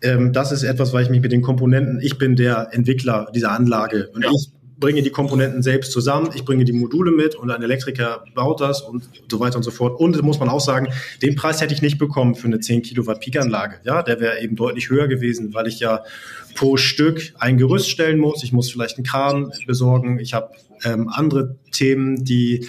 ähm, 0.00 0.32
das 0.32 0.52
ist 0.52 0.62
etwas, 0.62 0.94
weil 0.94 1.04
ich 1.04 1.10
mich 1.10 1.20
mit 1.20 1.32
den 1.32 1.42
Komponenten, 1.42 2.00
ich 2.00 2.16
bin 2.16 2.36
der 2.36 2.68
Entwickler 2.72 3.30
dieser 3.34 3.52
Anlage 3.52 4.08
und 4.14 4.24
ja. 4.24 4.30
ich 4.30 4.50
bringe 4.80 5.02
die 5.02 5.10
Komponenten 5.10 5.62
selbst 5.62 5.92
zusammen, 5.92 6.30
ich 6.34 6.44
bringe 6.44 6.64
die 6.64 6.72
Module 6.72 7.12
mit 7.12 7.34
und 7.34 7.50
ein 7.50 7.62
Elektriker 7.62 8.24
baut 8.34 8.60
das 8.60 8.80
und 8.80 9.08
so 9.30 9.38
weiter 9.38 9.56
und 9.56 9.62
so 9.62 9.70
fort. 9.70 10.00
Und 10.00 10.20
muss 10.22 10.40
man 10.40 10.48
auch 10.48 10.60
sagen, 10.60 10.88
den 11.22 11.36
Preis 11.36 11.60
hätte 11.60 11.74
ich 11.74 11.82
nicht 11.82 11.98
bekommen 11.98 12.34
für 12.34 12.46
eine 12.46 12.60
10 12.60 12.82
Kilowatt 12.82 13.20
Peak-Anlage. 13.20 13.80
Ja, 13.84 14.02
der 14.02 14.20
wäre 14.20 14.40
eben 14.40 14.56
deutlich 14.56 14.90
höher 14.90 15.06
gewesen, 15.06 15.54
weil 15.54 15.66
ich 15.66 15.78
ja 15.78 16.02
pro 16.54 16.76
Stück 16.76 17.32
ein 17.38 17.58
Gerüst 17.58 17.90
stellen 17.90 18.18
muss. 18.18 18.42
Ich 18.42 18.52
muss 18.52 18.70
vielleicht 18.70 18.96
einen 18.96 19.04
Kran 19.04 19.52
besorgen. 19.66 20.18
Ich 20.18 20.34
habe 20.34 20.50
ähm, 20.84 21.08
andere 21.08 21.56
Themen, 21.70 22.24
die, 22.24 22.66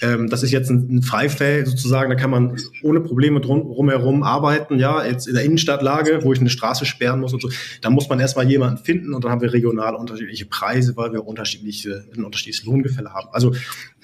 ähm, 0.00 0.28
das 0.28 0.42
ist 0.42 0.50
jetzt 0.50 0.70
ein, 0.70 0.96
ein 0.96 1.02
Freifeld 1.02 1.68
sozusagen, 1.68 2.10
da 2.10 2.16
kann 2.16 2.30
man 2.30 2.56
ohne 2.82 3.00
Probleme 3.00 3.40
drum, 3.40 3.60
rumherum 3.60 4.22
arbeiten. 4.22 4.78
Ja, 4.78 5.04
jetzt 5.04 5.26
in 5.26 5.34
der 5.34 5.44
Innenstadtlage, 5.44 6.20
wo 6.22 6.32
ich 6.32 6.40
eine 6.40 6.50
Straße 6.50 6.86
sperren 6.86 7.20
muss 7.20 7.32
und 7.32 7.42
so, 7.42 7.50
da 7.80 7.90
muss 7.90 8.08
man 8.08 8.20
erstmal 8.20 8.48
jemanden 8.48 8.84
finden 8.84 9.14
und 9.14 9.24
dann 9.24 9.30
haben 9.30 9.40
wir 9.40 9.52
regional 9.52 9.94
unterschiedliche 9.94 10.46
Preise, 10.46 10.96
weil 10.96 11.12
wir 11.12 11.26
unterschiedliche, 11.26 12.04
ein 12.16 12.24
unterschiedliches 12.24 12.64
Lohngefälle 12.64 13.12
haben. 13.12 13.28
Also 13.32 13.54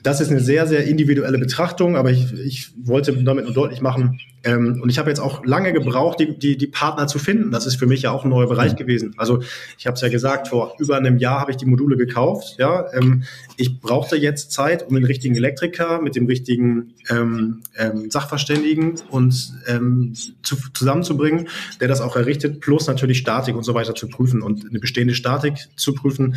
das 0.03 0.21
ist 0.21 0.31
eine 0.31 0.41
sehr, 0.41 0.67
sehr 0.67 0.85
individuelle 0.85 1.39
Betrachtung, 1.39 1.97
aber 1.97 2.11
ich, 2.11 2.33
ich 2.33 2.71
wollte 2.83 3.13
damit 3.13 3.45
nur 3.45 3.55
deutlich 3.55 3.83
machen, 3.83 4.19
ähm, 4.43 4.81
und 4.83 4.89
ich 4.89 4.99
habe 4.99 5.11
jetzt 5.11 5.19
auch 5.19 5.45
lange 5.45 5.73
gebraucht, 5.73 6.19
die, 6.21 6.39
die, 6.39 6.57
die 6.57 6.67
Partner 6.67 7.07
zu 7.07 7.19
finden. 7.19 7.51
Das 7.51 7.67
ist 7.67 7.77
für 7.77 7.87
mich 7.87 8.03
ja 8.03 8.11
auch 8.11 8.25
ein 8.25 8.31
neuer 8.31 8.49
Bereich 8.49 8.77
gewesen. 8.77 9.15
Also 9.19 9.43
ich 9.79 9.87
habe 9.87 9.95
es 9.95 10.01
ja 10.01 10.09
gesagt, 10.09 10.49
vor 10.49 10.75
über 10.79 10.97
einem 10.97 11.19
Jahr 11.19 11.41
habe 11.41 11.51
ich 11.51 11.57
die 11.57 11.67
Module 11.67 11.97
gekauft. 11.97 12.57
Ja, 12.59 12.87
ähm, 12.95 13.25
ich 13.61 13.79
brauchte 13.79 14.17
jetzt 14.17 14.53
Zeit, 14.53 14.89
um 14.89 14.95
den 14.95 15.05
richtigen 15.05 15.37
Elektriker 15.37 16.01
mit 16.01 16.17
dem 16.17 16.27
richtigen 16.27 16.95
ähm, 17.11 17.61
ähm, 17.77 18.11
Sachverständigen 18.11 18.95
und 19.11 19.53
ähm, 19.67 20.15
zu, 20.43 20.57
zusammenzubringen, 20.73 21.49
der 21.79 21.89
das 21.89 22.01
auch 22.01 22.17
errichtet, 22.17 22.61
plus 22.61 22.87
natürlich 22.87 23.19
Statik 23.19 23.55
und 23.55 23.65
so 23.65 23.75
weiter 23.75 23.95
zu 23.95 24.09
prüfen 24.09 24.41
und 24.41 24.67
eine 24.67 24.79
bestehende 24.79 25.15
Statik 25.15 25.69
zu 25.77 25.95
prüfen. 25.95 26.37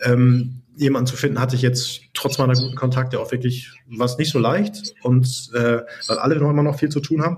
Ähm, 0.00 0.62
jemanden 0.76 1.06
zu 1.06 1.16
finden, 1.16 1.38
hatte 1.38 1.56
ich 1.56 1.62
jetzt 1.62 2.00
trotz 2.14 2.38
meiner 2.38 2.54
guten 2.54 2.74
Kontakte 2.74 3.20
auch 3.20 3.30
wirklich 3.30 3.70
was 3.86 4.16
nicht 4.16 4.32
so 4.32 4.38
leicht 4.38 4.94
und 5.02 5.50
äh, 5.52 5.82
weil 6.06 6.18
alle 6.18 6.36
noch 6.36 6.48
immer 6.48 6.62
noch 6.62 6.78
viel 6.78 6.88
zu 6.88 7.00
tun 7.00 7.20
haben. 7.22 7.36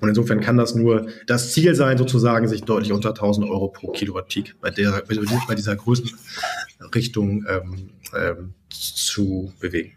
Und 0.00 0.08
insofern 0.08 0.40
kann 0.40 0.56
das 0.56 0.74
nur 0.74 1.08
das 1.26 1.52
Ziel 1.52 1.74
sein, 1.74 1.98
sozusagen, 1.98 2.46
sich 2.48 2.62
deutlich 2.62 2.92
unter 2.92 3.10
1000 3.10 3.48
Euro 3.48 3.68
pro 3.68 3.90
Kilowatt 3.90 4.32
bei, 4.60 4.70
der, 4.70 5.02
bei 5.46 5.54
dieser 5.54 5.76
Größenrichtung 5.76 7.44
ähm, 7.48 7.90
ähm, 8.16 8.54
zu 8.70 9.52
bewegen. 9.60 9.92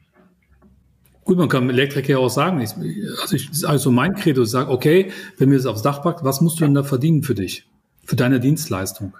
Gut, 1.24 1.38
man 1.38 1.50
kann 1.50 1.70
Elektriker 1.70 2.20
auch 2.20 2.30
sagen, 2.30 2.62
ich, 2.62 2.72
also, 3.22 3.36
ich, 3.36 3.68
also 3.68 3.92
mein 3.92 4.16
Credo 4.16 4.44
sagt, 4.44 4.70
okay, 4.70 5.12
wenn 5.38 5.50
mir 5.50 5.56
das 5.56 5.68
aufs 5.68 5.84
Dach 5.84 6.02
packt, 6.02 6.24
was 6.24 6.42
musst 6.42 6.60
du 6.60 6.64
denn 6.64 6.74
da 6.74 6.84
verdienen 6.84 7.22
für 7.22 7.36
dich? 7.36 7.68
Für 8.06 8.16
deine 8.16 8.40
Dienstleistung? 8.40 9.14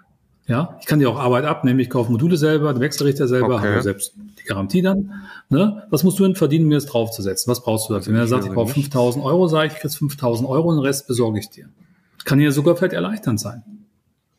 Ja, 0.52 0.78
ich 0.82 0.86
kann 0.86 1.00
dir 1.00 1.10
auch 1.10 1.18
Arbeit 1.18 1.46
abnehmen, 1.46 1.80
ich 1.80 1.90
kaufe 1.90 2.12
Module 2.12 2.36
selber, 2.36 2.74
den 2.74 2.82
Wechselrichter 2.82 3.26
selber, 3.26 3.56
okay. 3.56 3.72
habe 3.72 3.82
selbst 3.82 4.16
die 4.18 4.44
Garantie 4.44 4.82
dann. 4.82 5.14
Ne? 5.48 5.84
Was 5.90 6.04
musst 6.04 6.20
du 6.20 6.24
denn 6.24 6.36
verdienen, 6.36 6.68
mir 6.68 6.76
das 6.76 6.88
draufzusetzen? 6.88 7.50
Was 7.50 7.64
brauchst 7.64 7.88
du 7.88 7.94
dafür? 7.94 8.12
Wenn 8.12 8.20
er 8.20 8.28
sagt, 8.28 8.44
ich 8.44 8.52
brauche 8.52 8.74
5000 8.74 9.24
Euro, 9.24 9.48
sage 9.48 9.68
ich, 9.68 9.74
ich 9.76 9.80
kriegst 9.80 9.98
5000 10.00 10.50
Euro 10.50 10.68
und 10.68 10.76
den 10.76 10.84
Rest 10.84 11.08
besorge 11.08 11.40
ich 11.40 11.50
dir. 11.50 11.70
Kann 12.26 12.42
ja 12.42 12.52
sogar 12.52 12.76
vielleicht 12.76 12.92
erleichternd 12.92 13.40
sein. 13.40 13.64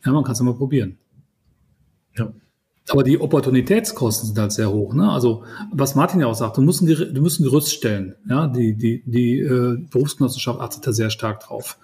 Ja, 0.05 0.13
man 0.13 0.23
kann 0.23 0.35
es 0.35 0.41
ja 0.41 0.45
mal 0.45 0.53
probieren. 0.53 0.99
Ja. 2.19 2.31
Aber 2.91 3.05
die 3.05 3.19
Opportunitätskosten 3.19 4.27
sind 4.27 4.39
halt 4.39 4.53
sehr 4.53 4.71
hoch. 4.71 4.93
Ne? 4.93 5.11
Also 5.11 5.45
was 5.73 5.95
Martin 5.95 6.21
ja 6.21 6.27
auch 6.27 6.35
sagt, 6.35 6.59
du 6.59 6.61
musst 6.61 6.83
ein, 6.83 6.89
du 6.89 7.23
musst 7.23 7.41
ein 7.41 7.45
Gerüst 7.45 7.73
stellen. 7.73 8.17
Ja? 8.29 8.49
Die, 8.49 8.77
die, 8.77 9.03
die 9.07 9.39
äh, 9.39 9.79
Berufsgenossenschaft 9.91 10.61
achtet 10.61 10.87
da 10.87 10.93
sehr 10.93 11.09
stark 11.09 11.41
drauf. 11.41 11.79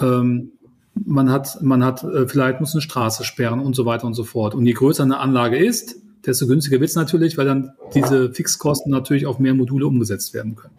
Ähm, 0.00 0.52
man 0.94 1.30
hat, 1.30 1.60
man 1.62 1.84
hat, 1.84 2.04
äh, 2.04 2.26
vielleicht 2.26 2.60
muss 2.60 2.74
eine 2.74 2.82
Straße 2.82 3.24
sperren 3.24 3.60
und 3.60 3.74
so 3.74 3.84
weiter 3.84 4.06
und 4.06 4.14
so 4.14 4.24
fort. 4.24 4.54
Und 4.54 4.66
je 4.66 4.72
größer 4.72 5.02
eine 5.02 5.18
Anlage 5.18 5.56
ist, 5.56 5.96
desto 6.24 6.46
günstiger 6.46 6.80
wird 6.80 6.90
es 6.90 6.96
natürlich, 6.96 7.36
weil 7.36 7.46
dann 7.46 7.72
diese 7.94 8.32
Fixkosten 8.32 8.90
natürlich 8.90 9.26
auf 9.26 9.38
mehr 9.38 9.54
Module 9.54 9.86
umgesetzt 9.86 10.34
werden 10.34 10.56
können. 10.56 10.74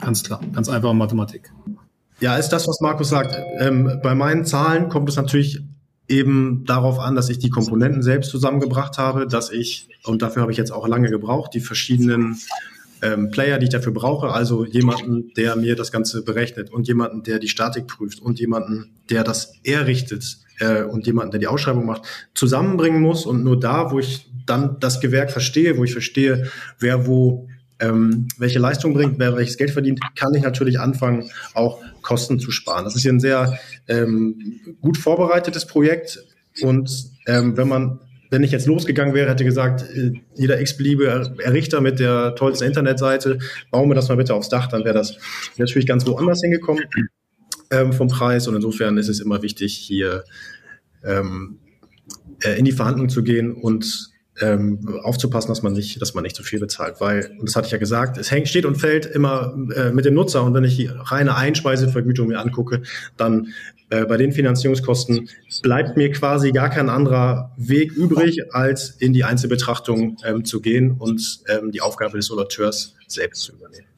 Ganz 0.00 0.22
klar, 0.22 0.40
ganz 0.52 0.68
einfache 0.68 0.94
Mathematik. 0.94 1.52
Ja, 2.20 2.36
ist 2.36 2.50
das, 2.50 2.68
was 2.68 2.80
Markus 2.80 3.08
sagt. 3.08 3.36
Ähm, 3.58 4.00
bei 4.02 4.14
meinen 4.14 4.44
Zahlen 4.44 4.88
kommt 4.88 5.08
es 5.08 5.16
natürlich 5.16 5.62
eben 6.08 6.64
darauf 6.66 6.98
an, 6.98 7.14
dass 7.14 7.28
ich 7.30 7.38
die 7.38 7.50
Komponenten 7.50 8.02
selbst 8.02 8.30
zusammengebracht 8.30 8.98
habe, 8.98 9.26
dass 9.26 9.50
ich, 9.50 9.88
und 10.04 10.22
dafür 10.22 10.42
habe 10.42 10.52
ich 10.52 10.58
jetzt 10.58 10.72
auch 10.72 10.86
lange 10.86 11.08
gebraucht, 11.08 11.54
die 11.54 11.60
verschiedenen 11.60 12.38
ähm, 13.02 13.30
Player, 13.30 13.58
die 13.58 13.64
ich 13.64 13.70
dafür 13.70 13.92
brauche, 13.92 14.28
also 14.30 14.64
jemanden, 14.64 15.32
der 15.34 15.56
mir 15.56 15.76
das 15.76 15.92
Ganze 15.92 16.22
berechnet 16.22 16.70
und 16.70 16.88
jemanden, 16.88 17.22
der 17.22 17.38
die 17.38 17.48
Statik 17.48 17.86
prüft 17.88 18.20
und 18.20 18.38
jemanden, 18.38 18.94
der 19.10 19.24
das 19.24 19.54
errichtet 19.64 20.38
äh, 20.60 20.82
und 20.82 21.06
jemanden, 21.06 21.32
der 21.32 21.40
die 21.40 21.48
Ausschreibung 21.48 21.84
macht, 21.84 22.02
zusammenbringen 22.34 23.02
muss 23.02 23.26
und 23.26 23.42
nur 23.42 23.58
da, 23.58 23.90
wo 23.90 23.98
ich 23.98 24.30
dann 24.46 24.78
das 24.80 25.00
Gewerk 25.00 25.30
verstehe, 25.30 25.76
wo 25.76 25.84
ich 25.84 25.92
verstehe, 25.92 26.50
wer 26.78 27.06
wo 27.06 27.48
ähm, 27.80 28.28
welche 28.38 28.60
Leistung 28.60 28.94
bringt, 28.94 29.18
wer 29.18 29.36
welches 29.36 29.56
Geld 29.56 29.72
verdient, 29.72 30.00
kann 30.14 30.34
ich 30.34 30.42
natürlich 30.42 30.78
anfangen, 30.78 31.30
auch 31.54 31.80
Kosten 32.00 32.38
zu 32.38 32.52
sparen. 32.52 32.84
Das 32.84 32.94
ist 32.94 33.02
hier 33.02 33.12
ein 33.12 33.20
sehr 33.20 33.58
ähm, 33.88 34.76
gut 34.80 34.96
vorbereitetes 34.96 35.66
Projekt 35.66 36.24
und 36.60 37.10
ähm, 37.26 37.56
wenn 37.56 37.68
man 37.68 37.98
wenn 38.32 38.42
ich 38.42 38.50
jetzt 38.50 38.66
losgegangen 38.66 39.14
wäre, 39.14 39.30
hätte 39.30 39.44
gesagt, 39.44 39.84
äh, 39.94 40.12
jeder 40.34 40.58
x-beliebige 40.60 41.34
Errichter 41.38 41.82
mit 41.82 42.00
der 42.00 42.34
tollsten 42.34 42.64
Internetseite, 42.64 43.38
bauen 43.70 43.90
wir 43.90 43.94
das 43.94 44.08
mal 44.08 44.16
bitte 44.16 44.34
aufs 44.34 44.48
Dach, 44.48 44.68
dann 44.68 44.84
wäre 44.84 44.94
das 44.94 45.18
natürlich 45.58 45.86
ganz 45.86 46.06
woanders 46.06 46.40
hingekommen 46.42 46.84
ähm, 47.70 47.92
vom 47.92 48.08
Preis. 48.08 48.48
Und 48.48 48.56
insofern 48.56 48.96
ist 48.96 49.08
es 49.08 49.20
immer 49.20 49.42
wichtig, 49.42 49.76
hier 49.76 50.24
ähm, 51.04 51.58
äh, 52.42 52.58
in 52.58 52.64
die 52.64 52.72
Verhandlungen 52.72 53.10
zu 53.10 53.22
gehen 53.22 53.52
und 53.52 54.10
ähm, 54.40 54.98
aufzupassen, 55.02 55.48
dass 55.48 55.62
man 55.62 55.74
nicht, 55.74 56.00
dass 56.00 56.14
man 56.14 56.22
nicht 56.22 56.34
zu 56.34 56.42
viel 56.42 56.58
bezahlt, 56.58 57.00
weil, 57.00 57.36
und 57.38 57.50
das 57.50 57.54
hatte 57.54 57.66
ich 57.66 57.72
ja 57.72 57.78
gesagt, 57.78 58.16
es 58.16 58.30
hängt, 58.30 58.48
steht 58.48 58.64
und 58.64 58.76
fällt 58.76 59.04
immer 59.04 59.54
äh, 59.76 59.92
mit 59.92 60.06
dem 60.06 60.14
Nutzer. 60.14 60.42
Und 60.42 60.54
wenn 60.54 60.64
ich 60.64 60.76
die 60.76 60.86
reine 60.90 61.36
Einspeisevergütung 61.36 62.28
mir 62.28 62.40
angucke, 62.40 62.80
dann 63.18 63.48
äh, 63.92 64.06
bei 64.06 64.16
den 64.16 64.32
Finanzierungskosten 64.32 65.28
bleibt 65.60 65.98
mir 65.98 66.10
quasi 66.10 66.50
gar 66.50 66.70
kein 66.70 66.88
anderer 66.88 67.52
Weg 67.58 67.92
übrig, 67.92 68.54
als 68.54 68.90
in 68.90 69.12
die 69.12 69.22
Einzelbetrachtung 69.22 70.16
ähm, 70.24 70.46
zu 70.46 70.62
gehen 70.62 70.92
und 70.98 71.40
ähm, 71.48 71.72
die 71.72 71.82
Aufgabe 71.82 72.16
des 72.16 72.26
Solateurs 72.26 72.94
selbst 73.06 73.42
zu 73.42 73.52
übernehmen. 73.52 73.91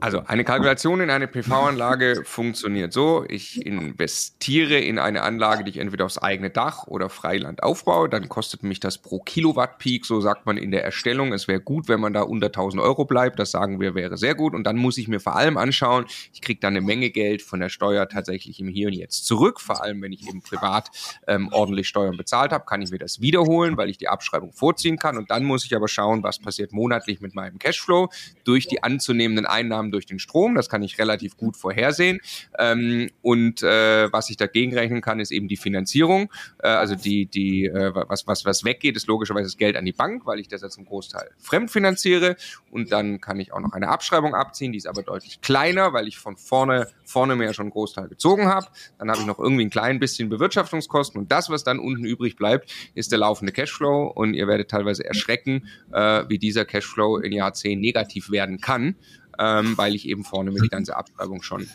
Also 0.00 0.22
eine 0.26 0.44
Kalkulation 0.44 1.00
in 1.00 1.10
eine 1.10 1.26
PV-Anlage 1.26 2.22
funktioniert 2.24 2.92
so, 2.92 3.24
ich 3.28 3.64
investiere 3.64 4.78
in 4.78 4.98
eine 4.98 5.22
Anlage, 5.22 5.64
die 5.64 5.70
ich 5.70 5.78
entweder 5.78 6.04
aufs 6.04 6.18
eigene 6.18 6.50
Dach 6.50 6.86
oder 6.86 7.08
Freiland 7.08 7.62
aufbaue, 7.62 8.08
dann 8.08 8.28
kostet 8.28 8.62
mich 8.62 8.80
das 8.80 8.98
pro 8.98 9.20
Kilowatt 9.20 9.78
Peak, 9.78 10.04
so 10.04 10.20
sagt 10.20 10.44
man 10.46 10.58
in 10.58 10.70
der 10.70 10.84
Erstellung. 10.84 11.32
Es 11.32 11.48
wäre 11.48 11.60
gut, 11.60 11.88
wenn 11.88 12.00
man 12.00 12.12
da 12.12 12.22
unter 12.22 12.46
1000 12.46 12.82
Euro 12.82 13.04
bleibt, 13.04 13.38
das 13.38 13.50
sagen 13.50 13.80
wir, 13.80 13.94
wäre 13.94 14.16
sehr 14.16 14.34
gut. 14.34 14.54
Und 14.54 14.64
dann 14.64 14.76
muss 14.76 14.98
ich 14.98 15.08
mir 15.08 15.20
vor 15.20 15.36
allem 15.36 15.56
anschauen, 15.56 16.04
ich 16.32 16.42
kriege 16.42 16.60
dann 16.60 16.76
eine 16.76 16.84
Menge 16.84 17.10
Geld 17.10 17.42
von 17.42 17.60
der 17.60 17.68
Steuer 17.68 18.08
tatsächlich 18.08 18.60
im 18.60 18.68
Hier 18.68 18.88
und 18.88 18.94
Jetzt 18.94 19.26
zurück, 19.26 19.60
vor 19.60 19.82
allem 19.82 20.02
wenn 20.02 20.12
ich 20.12 20.28
eben 20.28 20.42
privat 20.42 20.90
ähm, 21.26 21.48
ordentlich 21.52 21.88
Steuern 21.88 22.16
bezahlt 22.16 22.52
habe, 22.52 22.64
kann 22.66 22.82
ich 22.82 22.90
mir 22.90 22.98
das 22.98 23.20
wiederholen, 23.20 23.76
weil 23.76 23.88
ich 23.88 23.98
die 23.98 24.08
Abschreibung 24.08 24.52
vorziehen 24.52 24.98
kann. 24.98 25.16
Und 25.16 25.30
dann 25.30 25.44
muss 25.44 25.64
ich 25.64 25.74
aber 25.74 25.88
schauen, 25.88 26.22
was 26.22 26.38
passiert 26.38 26.72
monatlich 26.72 27.20
mit 27.20 27.34
meinem 27.34 27.58
Cashflow 27.58 28.10
durch 28.44 28.66
die 28.66 28.82
anzunehmenden 28.82 29.46
Einnahmen 29.46 29.85
Einnahmen 29.86 29.92
durch 29.92 30.06
den 30.06 30.18
Strom. 30.18 30.54
Das 30.54 30.68
kann 30.68 30.82
ich 30.82 30.98
relativ 30.98 31.36
gut 31.36 31.56
vorhersehen. 31.56 32.20
Ähm, 32.58 33.10
und 33.22 33.62
äh, 33.62 34.12
was 34.12 34.30
ich 34.30 34.36
dagegen 34.36 34.74
rechnen 34.74 35.00
kann, 35.00 35.20
ist 35.20 35.30
eben 35.30 35.48
die 35.48 35.56
Finanzierung. 35.56 36.30
Äh, 36.62 36.68
also 36.68 36.94
die, 36.94 37.26
die, 37.26 37.66
äh, 37.66 37.92
was, 37.94 38.26
was, 38.26 38.44
was 38.44 38.64
weggeht, 38.64 38.96
ist 38.96 39.06
logischerweise 39.06 39.46
das 39.46 39.56
Geld 39.56 39.76
an 39.76 39.84
die 39.84 39.92
Bank, 39.92 40.26
weil 40.26 40.38
ich 40.38 40.48
das 40.48 40.62
jetzt 40.62 40.78
im 40.78 40.84
Großteil 40.84 41.30
fremdfinanziere. 41.38 42.36
Und 42.70 42.92
dann 42.92 43.20
kann 43.20 43.40
ich 43.40 43.52
auch 43.52 43.60
noch 43.60 43.72
eine 43.72 43.88
Abschreibung 43.88 44.34
abziehen, 44.34 44.72
die 44.72 44.78
ist 44.78 44.86
aber 44.86 45.02
deutlich 45.02 45.40
kleiner, 45.40 45.92
weil 45.92 46.08
ich 46.08 46.18
von 46.18 46.36
vorne, 46.36 46.88
vorne 47.04 47.36
mir 47.36 47.44
ja 47.46 47.54
schon 47.54 47.64
einen 47.64 47.70
Großteil 47.70 48.08
gezogen 48.08 48.46
habe. 48.46 48.66
Dann 48.98 49.10
habe 49.10 49.20
ich 49.20 49.26
noch 49.26 49.38
irgendwie 49.38 49.64
ein 49.64 49.70
klein 49.70 49.98
bisschen 49.98 50.28
Bewirtschaftungskosten 50.28 51.20
und 51.20 51.32
das, 51.32 51.48
was 51.50 51.64
dann 51.64 51.78
unten 51.78 52.04
übrig 52.04 52.36
bleibt, 52.36 52.72
ist 52.94 53.12
der 53.12 53.18
laufende 53.18 53.52
Cashflow 53.52 54.06
und 54.08 54.34
ihr 54.34 54.46
werdet 54.46 54.70
teilweise 54.70 55.04
erschrecken, 55.04 55.68
äh, 55.92 56.24
wie 56.28 56.38
dieser 56.38 56.64
Cashflow 56.64 57.18
in 57.18 57.32
Jahr 57.32 57.52
10 57.52 57.80
negativ 57.80 58.30
werden 58.30 58.60
kann 58.60 58.96
ähm, 59.38 59.76
weil 59.76 59.94
ich 59.94 60.08
eben 60.08 60.24
vorne 60.24 60.50
mir 60.50 60.60
die 60.60 60.68
ganze 60.68 60.96
Abschreibung 60.96 61.42
schon 61.42 61.68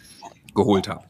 geholt 0.53 0.87
habe. 0.87 1.05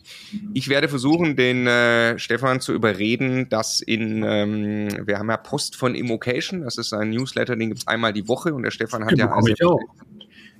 Ich 0.53 0.67
werde 0.67 0.87
versuchen, 0.87 1.35
den 1.35 1.65
äh, 1.65 2.19
Stefan 2.19 2.61
zu 2.61 2.73
überreden, 2.73 3.49
dass 3.49 3.81
in, 3.81 4.23
ähm, 4.23 4.89
wir 5.07 5.17
haben 5.17 5.29
ja 5.29 5.37
Post 5.37 5.75
von 5.75 5.95
Immocation, 5.95 6.61
das 6.61 6.77
ist 6.77 6.93
ein 6.93 7.09
Newsletter, 7.09 7.55
den 7.55 7.69
gibt 7.69 7.81
es 7.81 7.87
einmal 7.87 8.13
die 8.13 8.27
Woche 8.27 8.53
und 8.53 8.63
der 8.63 8.71
Stefan 8.71 9.05
hat 9.05 9.17
ja, 9.17 9.25
ja 9.25 9.31
also, 9.33 9.79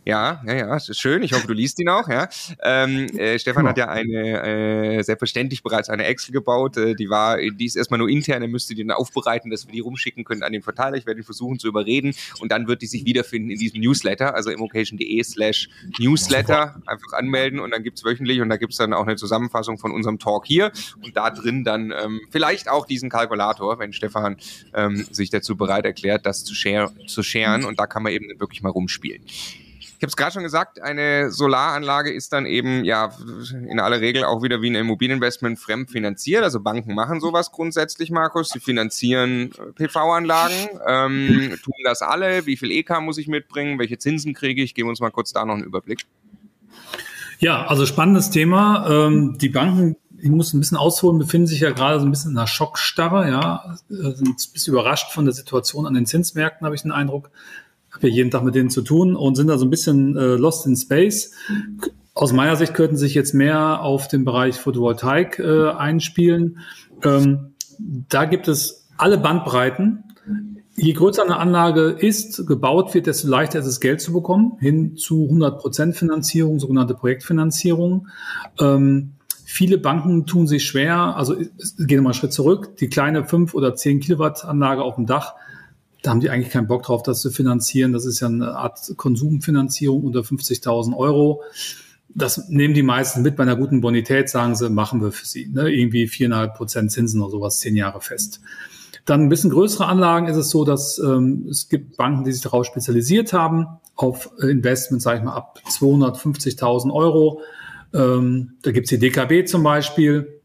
ja, 0.04 0.41
ja, 0.47 0.54
ja, 0.56 0.76
es 0.76 0.89
ist 0.89 0.99
schön. 0.99 1.22
Ich 1.22 1.34
hoffe, 1.34 1.45
du 1.45 1.54
liest 1.54 1.80
ihn 1.80 1.89
auch. 1.89 2.08
Ja. 2.08 2.28
Ähm, 2.64 3.06
äh, 3.18 3.38
Stefan 3.38 3.68
hat 3.68 3.78
ja 3.78 3.88
eine 3.88 4.97
äh, 4.97 5.04
selbstverständlich 5.04 5.62
bereits 5.62 5.89
eine 5.89 6.06
Excel 6.06 6.34
gebaut. 6.34 6.76
Äh, 6.78 6.95
die 6.95 7.08
war, 7.10 7.38
die 7.38 7.66
ist 7.66 7.76
erstmal 7.76 7.99
nur 7.99 8.10
intern. 8.10 8.41
Er 8.41 8.47
müsste 8.47 8.74
die 8.74 8.84
dann 8.84 8.95
aufbereiten, 8.95 9.52
dass 9.52 9.68
wir 9.68 9.74
die 9.74 9.80
rumschicken 9.80 10.24
können 10.24 10.41
an 10.41 10.54
den 10.54 10.64
Verteiler. 10.64 10.97
Ich 10.97 11.06
werde 11.06 11.20
ihn 11.20 11.24
versuchen 11.24 11.60
zu 11.60 11.68
überreden 11.68 12.16
und 12.39 12.52
dann 12.52 12.68
wird 12.68 12.82
die 12.82 12.88
sich 12.88 13.06
wiederfinden 13.06 13.52
in 13.52 13.60
diesem 13.60 13.80
Newsletter, 13.80 14.34
also 14.34 14.49
immocation.de 14.49 15.24
slash 15.24 15.70
Newsletter. 15.99 16.82
Einfach 16.88 17.14
anmelden 17.14 17.60
und 17.60 17.70
dann 17.70 17.84
gibt's 17.84 18.04
wöchentlich 18.04 18.41
und 18.41 18.49
da 18.49 18.58
gibt's 18.58 18.78
dann 18.78 18.93
auch 18.93 19.06
eine 19.06 19.18
Zusammenfassung 19.18 19.78
von 19.78 19.91
unserem 19.91 20.18
Talk 20.18 20.47
hier 20.47 20.72
und 21.04 21.16
da 21.16 21.30
drin 21.30 21.64
dann 21.64 21.93
ähm, 22.04 22.22
vielleicht 22.32 22.70
auch 22.70 22.88
diesen 22.88 23.12
Kalkulator, 23.12 23.78
wenn 23.78 23.93
Stefan 23.93 24.38
ähm, 24.74 25.06
sich 25.12 25.30
dazu 25.30 25.56
bereit 25.56 25.86
erklärt, 25.86 26.26
das 26.26 26.43
zu, 26.43 26.56
share, 26.56 26.91
zu 27.06 27.22
sharen 27.22 27.66
und 27.66 27.80
da 27.80 27.86
kann 27.86 28.02
man 28.02 28.14
eben 28.14 28.39
wirklich 28.39 28.64
mal 28.64 28.70
rumspielen. 28.70 29.22
Ich 30.02 30.04
habe 30.04 30.10
es 30.10 30.18
gerade 30.18 30.32
schon 30.32 30.41
gesagt, 30.41 30.82
eine 30.82 31.30
Solaranlage 31.30 32.12
ist 32.12 32.34
dann 32.34 32.47
eben 32.47 32.84
ja 32.84 33.12
in 33.52 33.80
aller 33.80 34.02
Regel 34.02 34.24
auch 34.24 34.41
wieder 34.41 34.60
wie 34.64 34.72
ein 34.72 34.74
Immobilieninvestment 34.74 35.60
fremdfinanziert. 35.60 36.41
Also 36.41 36.60
Banken 36.60 36.95
machen 36.95 37.20
sowas 37.20 37.52
grundsätzlich, 37.52 38.10
Markus. 38.10 38.49
Sie 38.49 38.60
finanzieren 38.60 39.52
äh, 39.52 39.74
PV-Anlagen. 39.74 40.70
Ähm, 40.88 41.56
tun 41.64 41.76
das 41.84 42.02
alle? 42.02 42.47
Wie 42.47 42.58
viel 42.58 42.72
EK 42.72 42.99
muss 43.02 43.20
ich 43.20 43.28
mitbringen? 43.28 43.78
Welche 43.78 43.99
Zinsen 43.99 44.34
kriege 44.34 44.64
ich? 44.64 44.74
Geben 44.74 44.88
wir 44.88 44.89
uns 44.89 45.02
mal 45.02 45.12
kurz 45.12 45.34
da 45.34 45.45
noch 45.45 45.54
einen 45.54 45.66
Überblick. 45.66 46.08
Ja, 47.38 47.68
also 47.68 47.86
spannendes 47.86 48.32
Thema. 48.32 48.89
Ähm, 48.89 49.38
die 49.38 49.49
Banken 49.49 49.97
ich 50.24 50.30
muss 50.30 50.54
ein 50.54 50.60
bisschen 50.60 50.78
ausholen, 50.78 51.18
befinden 51.18 51.47
sich 51.47 51.62
ja 51.62 51.72
gerade 51.72 51.99
so 51.99 52.06
ein 52.06 52.12
bisschen 52.12 52.32
in 52.32 52.38
einer 52.38 52.47
Schockstarre, 52.47 53.28
ja, 53.28 53.76
äh, 53.89 54.12
sind 54.12 54.28
ein 54.28 54.54
bisschen 54.54 54.74
überrascht 54.74 55.12
von 55.12 55.26
der 55.26 55.34
Situation 55.34 55.88
an 55.88 55.95
den 55.95 56.06
Zinsmärkten, 56.06 56.66
habe 56.66 56.76
ich 56.76 56.84
den 56.84 56.91
Eindruck 56.91 57.32
jeden 58.10 58.32
Tag 58.32 58.43
mit 58.43 58.56
denen 58.56 58.70
zu 58.70 58.82
tun 58.82 59.16
und 59.16 59.36
sind 59.36 59.47
da 59.47 59.58
so 59.58 59.66
ein 59.66 59.70
bisschen 59.70 60.16
äh, 60.18 60.36
lost 60.36 60.66
in 60.66 60.76
space. 60.76 61.32
Aus 62.14 62.34
meiner 62.34 62.56
Sicht 62.56 62.74
könnten 62.74 62.97
sich 62.97 63.14
jetzt 63.14 63.34
mehr 63.34 63.82
auf 63.82 64.08
den 64.08 64.26
Bereich 64.26 64.58
Photovoltaik 64.58 65.39
äh, 65.39 65.70
einspielen. 65.70 66.60
Ähm, 67.04 67.54
da 67.80 68.26
gibt 68.26 68.47
es 68.47 68.88
alle 68.97 69.18
Bandbreiten. 69.18 70.04
Je 70.76 70.93
größer 70.93 71.24
eine 71.24 71.38
Anlage 71.38 71.89
ist, 71.89 72.47
gebaut 72.47 72.93
wird, 72.93 73.08
desto 73.08 73.28
leichter 73.28 73.60
ist 73.60 73.66
es, 73.66 73.80
Geld 73.80 74.02
zu 74.02 74.14
bekommen, 74.14 74.54
hin 74.60 74.95
zu 74.95 75.28
100% 75.30 75.93
Finanzierung, 75.93 76.60
sogenannte 76.60 76.93
Projektfinanzierung. 76.93 78.08
Ähm, 78.60 79.14
viele 79.45 79.78
Banken 79.78 80.26
tun 80.26 80.47
sich 80.47 80.66
schwer, 80.66 81.18
also 81.18 81.36
gehen 81.36 81.49
wir 81.78 82.02
mal 82.02 82.10
einen 82.10 82.14
Schritt 82.14 82.34
zurück, 82.34 82.78
die 82.78 82.88
kleine 82.88 83.26
5 83.26 83.54
oder 83.54 83.76
10 83.76 83.99
Kilowatt 83.99 84.45
Anlage 84.45 84.82
auf 84.82 84.95
dem 84.95 85.06
Dach 85.06 85.36
da 86.02 86.12
haben 86.12 86.20
die 86.20 86.30
eigentlich 86.30 86.52
keinen 86.52 86.68
Bock 86.68 86.84
drauf, 86.84 87.04
das 87.04 87.22
zu 87.22 87.32
finanzieren. 87.32 87.93
Das 87.93 88.06
ist 88.06 88.20
ja 88.20 88.28
eine 88.28 88.56
Art 88.56 88.80
Konsumfinanzierung 88.97 90.04
unter 90.04 90.22
50.000 90.22 90.95
Euro. 90.95 91.43
Das 92.10 92.49
nehmen 92.49 92.74
die 92.74 92.84
meisten 92.84 93.22
mit 93.22 93.36
bei 93.36 93.43
einer 93.43 93.56
guten 93.56 93.82
Bonität, 93.82 94.30
sagen 94.30 94.56
sie, 94.56 94.70
machen 94.70 95.02
wir 95.02 95.12
für 95.12 95.26
sie. 95.26 95.47
Ne? 95.47 95.70
Irgendwie 95.70 96.08
viereinhalb 96.08 96.56
Prozent 96.56 96.91
Zinsen 96.91 97.22
oder 97.22 97.32
sowas, 97.32 97.60
zehn 97.60 97.76
Jahre 97.76 98.02
fest. 98.02 98.41
Dann 99.06 99.22
ein 99.22 99.30
bisschen 99.30 99.49
größere 99.49 99.86
Anlagen 99.86 100.28
ist 100.28 100.38
es 100.38 100.49
so, 100.49 100.66
dass 100.66 100.99
ähm, 100.99 101.47
es 101.49 101.70
gibt 101.70 101.97
Banken, 101.97 102.24
die 102.24 102.32
sich 102.32 102.41
darauf 102.41 102.66
spezialisiert 102.66 103.34
haben, 103.34 103.68
auf 103.95 104.32
Investments, 104.41 105.04
sage 105.04 105.20
ich 105.20 105.24
mal, 105.24 105.34
ab 105.34 105.60
250.000 105.68 106.93
Euro. 106.93 107.41
Ähm, 107.93 108.54
da 108.62 108.72
gibt's 108.72 108.89
die 108.89 108.99
DKB 108.99 109.47
zum 109.47 109.64
Beispiel, 109.64 110.41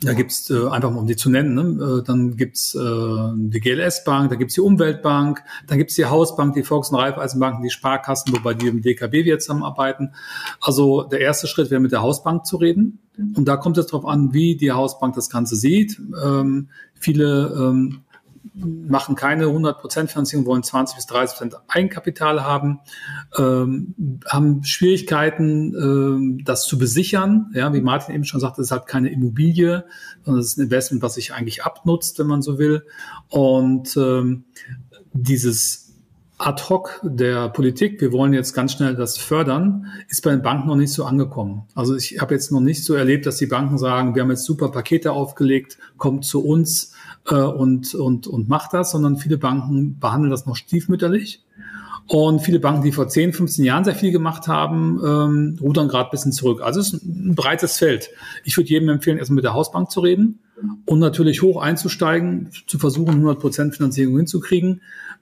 da 0.00 0.12
gibt's 0.12 0.48
äh, 0.50 0.68
einfach 0.68 0.90
mal 0.90 1.00
um 1.00 1.06
die 1.06 1.16
zu 1.16 1.28
nennen, 1.28 1.54
ne? 1.54 1.98
äh, 1.98 2.02
dann 2.04 2.36
gibt's 2.36 2.74
äh, 2.74 2.78
die 3.34 3.60
GLS-Bank, 3.60 4.30
da 4.30 4.36
gibt's 4.36 4.54
die 4.54 4.60
Umweltbank, 4.60 5.42
dann 5.66 5.78
gibt's 5.78 5.96
die 5.96 6.06
Hausbank, 6.06 6.54
die 6.54 6.62
Volks- 6.62 6.90
und 6.90 6.96
Raiffeisenbanken, 6.96 7.64
die 7.64 7.70
Sparkassen, 7.70 8.32
wobei 8.32 8.54
die 8.54 8.68
im 8.68 8.80
DKB 8.80 9.24
wir 9.24 9.38
zusammenarbeiten. 9.40 10.12
Also 10.60 11.02
der 11.02 11.20
erste 11.20 11.48
Schritt 11.48 11.70
wäre 11.70 11.80
mit 11.80 11.92
der 11.92 12.02
Hausbank 12.02 12.46
zu 12.46 12.56
reden. 12.58 13.00
Und 13.34 13.48
da 13.48 13.56
kommt 13.56 13.76
es 13.78 13.86
darauf 13.86 14.06
an, 14.06 14.32
wie 14.32 14.56
die 14.56 14.70
Hausbank 14.70 15.16
das 15.16 15.28
Ganze 15.28 15.56
sieht. 15.56 16.00
Ähm, 16.24 16.68
viele 16.94 17.52
ähm, 17.58 18.02
machen 18.54 19.14
keine 19.14 19.46
100% 19.46 20.08
Finanzierung, 20.08 20.46
wollen 20.46 20.62
20 20.62 20.96
bis 20.96 21.06
30% 21.06 21.54
Eigenkapital 21.68 22.42
haben, 22.42 22.80
ähm, 23.36 23.94
haben 24.26 24.64
Schwierigkeiten, 24.64 25.74
ähm, 25.74 26.44
das 26.44 26.64
zu 26.64 26.78
besichern. 26.78 27.52
Ja, 27.54 27.72
wie 27.72 27.80
Martin 27.80 28.14
eben 28.14 28.24
schon 28.24 28.40
sagte, 28.40 28.62
es 28.62 28.70
halt 28.70 28.86
keine 28.86 29.10
Immobilie, 29.10 29.84
sondern 30.24 30.40
es 30.40 30.48
ist 30.48 30.58
ein 30.58 30.64
Investment, 30.64 31.02
was 31.02 31.14
sich 31.14 31.32
eigentlich 31.32 31.64
abnutzt, 31.64 32.18
wenn 32.18 32.26
man 32.26 32.42
so 32.42 32.58
will. 32.58 32.84
Und 33.28 33.96
ähm, 33.96 34.44
dieses 35.12 35.88
ad 36.38 36.62
hoc 36.68 37.00
der 37.02 37.48
Politik, 37.48 38.00
wir 38.00 38.12
wollen 38.12 38.32
jetzt 38.32 38.54
ganz 38.54 38.72
schnell 38.72 38.94
das 38.94 39.18
fördern, 39.18 39.86
ist 40.08 40.22
bei 40.22 40.30
den 40.30 40.42
Banken 40.42 40.68
noch 40.68 40.76
nicht 40.76 40.92
so 40.92 41.04
angekommen. 41.04 41.64
Also 41.74 41.96
ich 41.96 42.20
habe 42.20 42.34
jetzt 42.34 42.52
noch 42.52 42.60
nicht 42.60 42.84
so 42.84 42.94
erlebt, 42.94 43.26
dass 43.26 43.36
die 43.36 43.46
Banken 43.46 43.76
sagen, 43.76 44.14
wir 44.14 44.22
haben 44.22 44.30
jetzt 44.30 44.44
super 44.44 44.70
Pakete 44.70 45.12
aufgelegt, 45.12 45.78
kommt 45.96 46.24
zu 46.24 46.44
uns 46.44 46.92
äh, 47.26 47.34
und, 47.34 47.94
und, 47.94 48.26
und 48.26 48.48
macht 48.48 48.72
das, 48.72 48.90
sondern 48.90 49.16
viele 49.16 49.38
Banken 49.38 49.98
behandeln 49.98 50.30
das 50.30 50.46
noch 50.46 50.56
stiefmütterlich. 50.56 51.44
Und 52.06 52.40
viele 52.40 52.58
Banken, 52.58 52.82
die 52.82 52.92
vor 52.92 53.08
10, 53.08 53.34
15 53.34 53.66
Jahren 53.66 53.84
sehr 53.84 53.94
viel 53.94 54.12
gemacht 54.12 54.48
haben, 54.48 54.98
ähm, 55.04 55.58
rudern 55.60 55.88
gerade 55.88 56.08
ein 56.08 56.10
bisschen 56.10 56.32
zurück. 56.32 56.62
Also 56.62 56.80
es 56.80 56.94
ist 56.94 57.04
ein 57.04 57.34
breites 57.34 57.76
Feld. 57.76 58.08
Ich 58.44 58.56
würde 58.56 58.70
jedem 58.70 58.88
empfehlen, 58.88 59.18
erstmal 59.18 59.36
mit 59.36 59.44
der 59.44 59.52
Hausbank 59.52 59.90
zu 59.90 60.00
reden 60.00 60.38
und 60.86 61.00
natürlich 61.00 61.42
hoch 61.42 61.60
einzusteigen, 61.60 62.48
zu 62.66 62.78
versuchen, 62.78 63.22
100% 63.22 63.72
Finanzierung 63.72 64.16
hinzukriegen. 64.16 64.80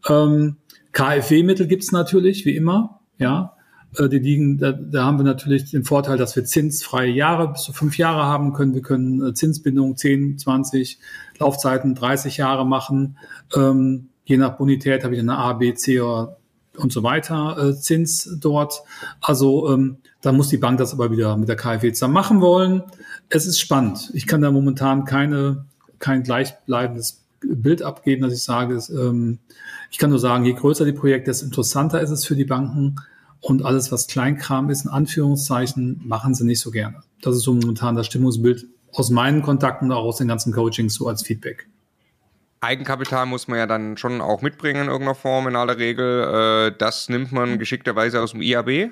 Ähm, 0.08 0.56
KfW-Mittel 0.92 1.66
gibt's 1.66 1.90
natürlich, 1.90 2.46
wie 2.46 2.54
immer, 2.54 3.00
ja. 3.18 3.56
Äh, 3.98 4.08
die 4.08 4.18
liegen, 4.18 4.58
da, 4.58 4.72
da 4.72 5.04
haben 5.04 5.18
wir 5.18 5.24
natürlich 5.24 5.70
den 5.70 5.84
Vorteil, 5.84 6.18
dass 6.18 6.36
wir 6.36 6.44
zinsfreie 6.44 7.10
Jahre 7.10 7.48
bis 7.52 7.62
zu 7.62 7.72
fünf 7.72 7.98
Jahre 7.98 8.24
haben 8.24 8.52
können. 8.52 8.74
Wir 8.74 8.82
können 8.82 9.26
äh, 9.26 9.34
Zinsbindung 9.34 9.96
10, 9.96 10.38
20, 10.38 10.98
Laufzeiten 11.38 11.94
30 11.94 12.36
Jahre 12.36 12.66
machen. 12.66 13.18
Ähm, 13.54 14.08
je 14.24 14.36
nach 14.36 14.56
Bonität 14.56 15.04
habe 15.04 15.14
ich 15.14 15.20
eine 15.20 15.36
A, 15.36 15.52
B, 15.54 15.74
C 15.74 16.00
oder 16.00 16.36
und 16.76 16.92
so 16.92 17.02
weiter 17.02 17.56
äh, 17.58 17.74
Zins 17.74 18.36
dort. 18.40 18.82
Also 19.20 19.72
ähm, 19.72 19.98
da 20.20 20.32
muss 20.32 20.48
die 20.48 20.58
Bank 20.58 20.78
das 20.78 20.92
aber 20.92 21.10
wieder 21.10 21.36
mit 21.36 21.48
der 21.48 21.56
KfW 21.56 21.92
zusammen 21.92 22.14
machen 22.14 22.40
wollen. 22.40 22.82
Es 23.28 23.46
ist 23.46 23.58
spannend. 23.58 24.10
Ich 24.14 24.26
kann 24.26 24.40
da 24.40 24.50
momentan 24.50 25.04
keine, 25.04 25.64
kein 25.98 26.22
gleichbleibendes 26.22 27.24
Bild 27.40 27.82
abgeben, 27.82 28.22
dass 28.22 28.32
ich 28.32 28.42
sage, 28.42 28.74
es, 28.74 28.88
ähm, 28.90 29.38
ich 29.90 29.98
kann 29.98 30.10
nur 30.10 30.18
sagen, 30.18 30.44
je 30.44 30.54
größer 30.54 30.84
die 30.84 30.92
Projekte, 30.92 31.30
desto 31.30 31.46
interessanter 31.46 32.00
ist 32.00 32.10
es 32.10 32.24
für 32.24 32.36
die 32.36 32.44
Banken. 32.44 32.96
Und 33.40 33.64
alles, 33.64 33.92
was 33.92 34.06
Kleinkram 34.06 34.70
ist, 34.70 34.86
in 34.86 34.90
Anführungszeichen, 34.90 36.00
machen 36.04 36.34
sie 36.34 36.44
nicht 36.44 36.60
so 36.60 36.70
gerne. 36.70 37.02
Das 37.20 37.36
ist 37.36 37.42
so 37.42 37.54
momentan 37.54 37.94
das 37.94 38.06
Stimmungsbild 38.06 38.66
aus 38.98 39.10
meinen 39.10 39.42
Kontakten, 39.42 39.92
auch 39.92 40.04
aus 40.04 40.18
den 40.18 40.28
ganzen 40.28 40.52
Coachings, 40.52 40.94
so 40.94 41.08
als 41.08 41.22
Feedback. 41.22 41.68
Eigenkapital 42.60 43.26
muss 43.26 43.48
man 43.48 43.58
ja 43.58 43.66
dann 43.66 43.96
schon 43.96 44.20
auch 44.20 44.42
mitbringen 44.42 44.82
in 44.82 44.88
irgendeiner 44.88 45.14
Form 45.14 45.46
in 45.46 45.56
aller 45.56 45.78
Regel. 45.78 46.70
Äh, 46.72 46.78
das 46.78 47.08
nimmt 47.08 47.32
man 47.32 47.58
geschickterweise 47.58 48.20
aus 48.20 48.32
dem 48.32 48.42
IAB. 48.42 48.90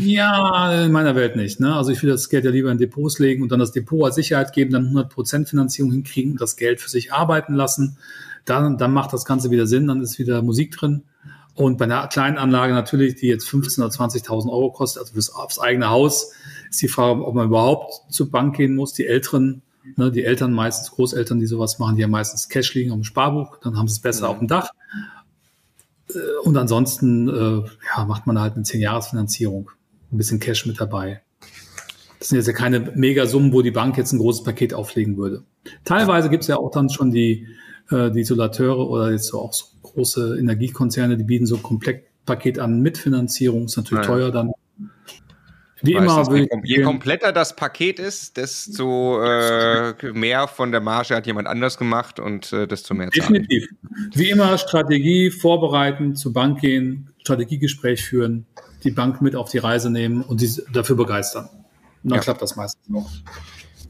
Ja, 0.00 0.84
in 0.84 0.92
meiner 0.92 1.14
Welt 1.14 1.36
nicht. 1.36 1.60
Ne? 1.60 1.74
Also 1.74 1.90
ich 1.92 2.02
will 2.02 2.10
das 2.10 2.28
Geld 2.28 2.44
ja 2.44 2.50
lieber 2.50 2.70
in 2.70 2.78
Depots 2.78 3.18
legen 3.18 3.42
und 3.42 3.52
dann 3.52 3.60
das 3.60 3.72
Depot 3.72 4.04
als 4.04 4.14
Sicherheit 4.14 4.52
geben, 4.52 4.72
dann 4.72 4.94
100% 4.94 5.46
Finanzierung 5.46 5.92
hinkriegen 5.92 6.32
und 6.32 6.40
das 6.40 6.56
Geld 6.56 6.80
für 6.80 6.88
sich 6.88 7.12
arbeiten 7.12 7.54
lassen. 7.54 7.98
Dann, 8.44 8.78
dann 8.78 8.92
macht 8.92 9.12
das 9.12 9.24
Ganze 9.24 9.50
wieder 9.50 9.66
Sinn, 9.66 9.86
dann 9.86 10.00
ist 10.00 10.18
wieder 10.18 10.42
Musik 10.42 10.72
drin. 10.76 11.02
Und 11.54 11.78
bei 11.78 11.84
einer 11.84 12.08
kleinen 12.08 12.36
Anlage 12.36 12.72
natürlich, 12.72 13.14
die 13.14 13.28
jetzt 13.28 13.46
15.000 13.46 13.78
oder 13.78 13.88
20.000 13.88 14.50
Euro 14.50 14.72
kostet, 14.72 15.02
also 15.02 15.14
fürs, 15.14 15.30
aufs 15.30 15.58
eigene 15.58 15.88
Haus, 15.90 16.32
ist 16.68 16.82
die 16.82 16.88
Frage, 16.88 17.24
ob 17.24 17.34
man 17.34 17.46
überhaupt 17.46 18.12
zur 18.12 18.30
Bank 18.30 18.56
gehen 18.56 18.74
muss. 18.74 18.92
Die 18.92 19.06
Älteren 19.06 19.62
Ne, 19.96 20.10
die 20.10 20.24
Eltern 20.24 20.52
meistens, 20.52 20.90
Großeltern, 20.92 21.40
die 21.40 21.46
sowas 21.46 21.78
machen, 21.78 21.96
die 21.96 22.04
haben 22.04 22.10
meistens 22.10 22.48
Cash 22.48 22.72
liegen 22.74 22.90
auf 22.90 22.96
dem 22.96 23.04
Sparbuch, 23.04 23.58
dann 23.58 23.76
haben 23.76 23.86
sie 23.86 23.92
es 23.92 24.00
besser 24.00 24.26
mhm. 24.26 24.30
auf 24.30 24.38
dem 24.38 24.48
Dach. 24.48 24.70
Äh, 26.08 26.18
und 26.42 26.56
ansonsten 26.56 27.28
äh, 27.28 27.68
ja, 27.94 28.04
macht 28.06 28.26
man 28.26 28.40
halt 28.40 28.54
eine 28.54 28.64
10-Jahres-Finanzierung. 28.64 29.70
Ein 30.10 30.16
bisschen 30.16 30.40
Cash 30.40 30.64
mit 30.64 30.80
dabei. 30.80 31.22
Das 32.18 32.28
sind 32.28 32.38
jetzt 32.38 32.46
ja 32.46 32.54
keine 32.54 32.80
Megasummen, 32.80 33.52
wo 33.52 33.60
die 33.60 33.70
Bank 33.70 33.98
jetzt 33.98 34.12
ein 34.12 34.18
großes 34.18 34.44
Paket 34.44 34.72
auflegen 34.72 35.18
würde. 35.18 35.42
Teilweise 35.84 36.30
gibt 36.30 36.44
es 36.44 36.48
ja 36.48 36.56
auch 36.56 36.70
dann 36.70 36.88
schon 36.88 37.10
die, 37.10 37.46
äh, 37.90 38.10
die 38.10 38.20
Isolateure 38.20 38.88
oder 38.88 39.10
jetzt 39.10 39.26
so 39.26 39.40
auch 39.40 39.52
so 39.52 39.66
große 39.82 40.38
Energiekonzerne, 40.38 41.16
die 41.16 41.24
bieten 41.24 41.46
so 41.46 41.56
ein 41.56 41.62
Komplettpaket 41.62 42.58
an 42.58 42.80
mit 42.80 42.98
Finanzierung. 42.98 43.66
Ist 43.66 43.76
natürlich 43.76 44.04
ja. 44.04 44.10
teuer 44.10 44.30
dann. 44.30 44.52
Wie 45.82 45.92
immer. 45.92 46.34
Je, 46.34 46.48
je 46.62 46.82
kompletter 46.82 47.30
das 47.30 47.56
Paket 47.56 47.98
ist, 47.98 48.38
desto 48.38 49.22
äh, 49.22 49.94
mehr 50.12 50.48
von 50.48 50.72
der 50.72 50.80
Marge 50.80 51.14
hat 51.14 51.26
jemand 51.26 51.46
anders 51.46 51.76
gemacht 51.76 52.18
und 52.18 52.52
äh, 52.54 52.66
desto 52.66 52.94
mehr 52.94 53.10
zahlen. 53.10 53.34
Definitiv. 53.34 53.68
Wie 54.14 54.30
immer 54.30 54.56
Strategie 54.56 55.30
vorbereiten, 55.30 56.16
zur 56.16 56.32
Bank 56.32 56.60
gehen, 56.60 57.10
Strategiegespräch 57.18 58.02
führen, 58.02 58.46
die 58.82 58.92
Bank 58.92 59.20
mit 59.20 59.36
auf 59.36 59.50
die 59.50 59.58
Reise 59.58 59.90
nehmen 59.90 60.22
und 60.22 60.38
sie 60.38 60.62
dafür 60.72 60.96
begeistern. 60.96 61.50
Und 62.02 62.10
dann 62.10 62.16
ja. 62.16 62.22
klappt 62.22 62.40
das 62.40 62.56
meistens 62.56 62.88
noch. 62.88 63.10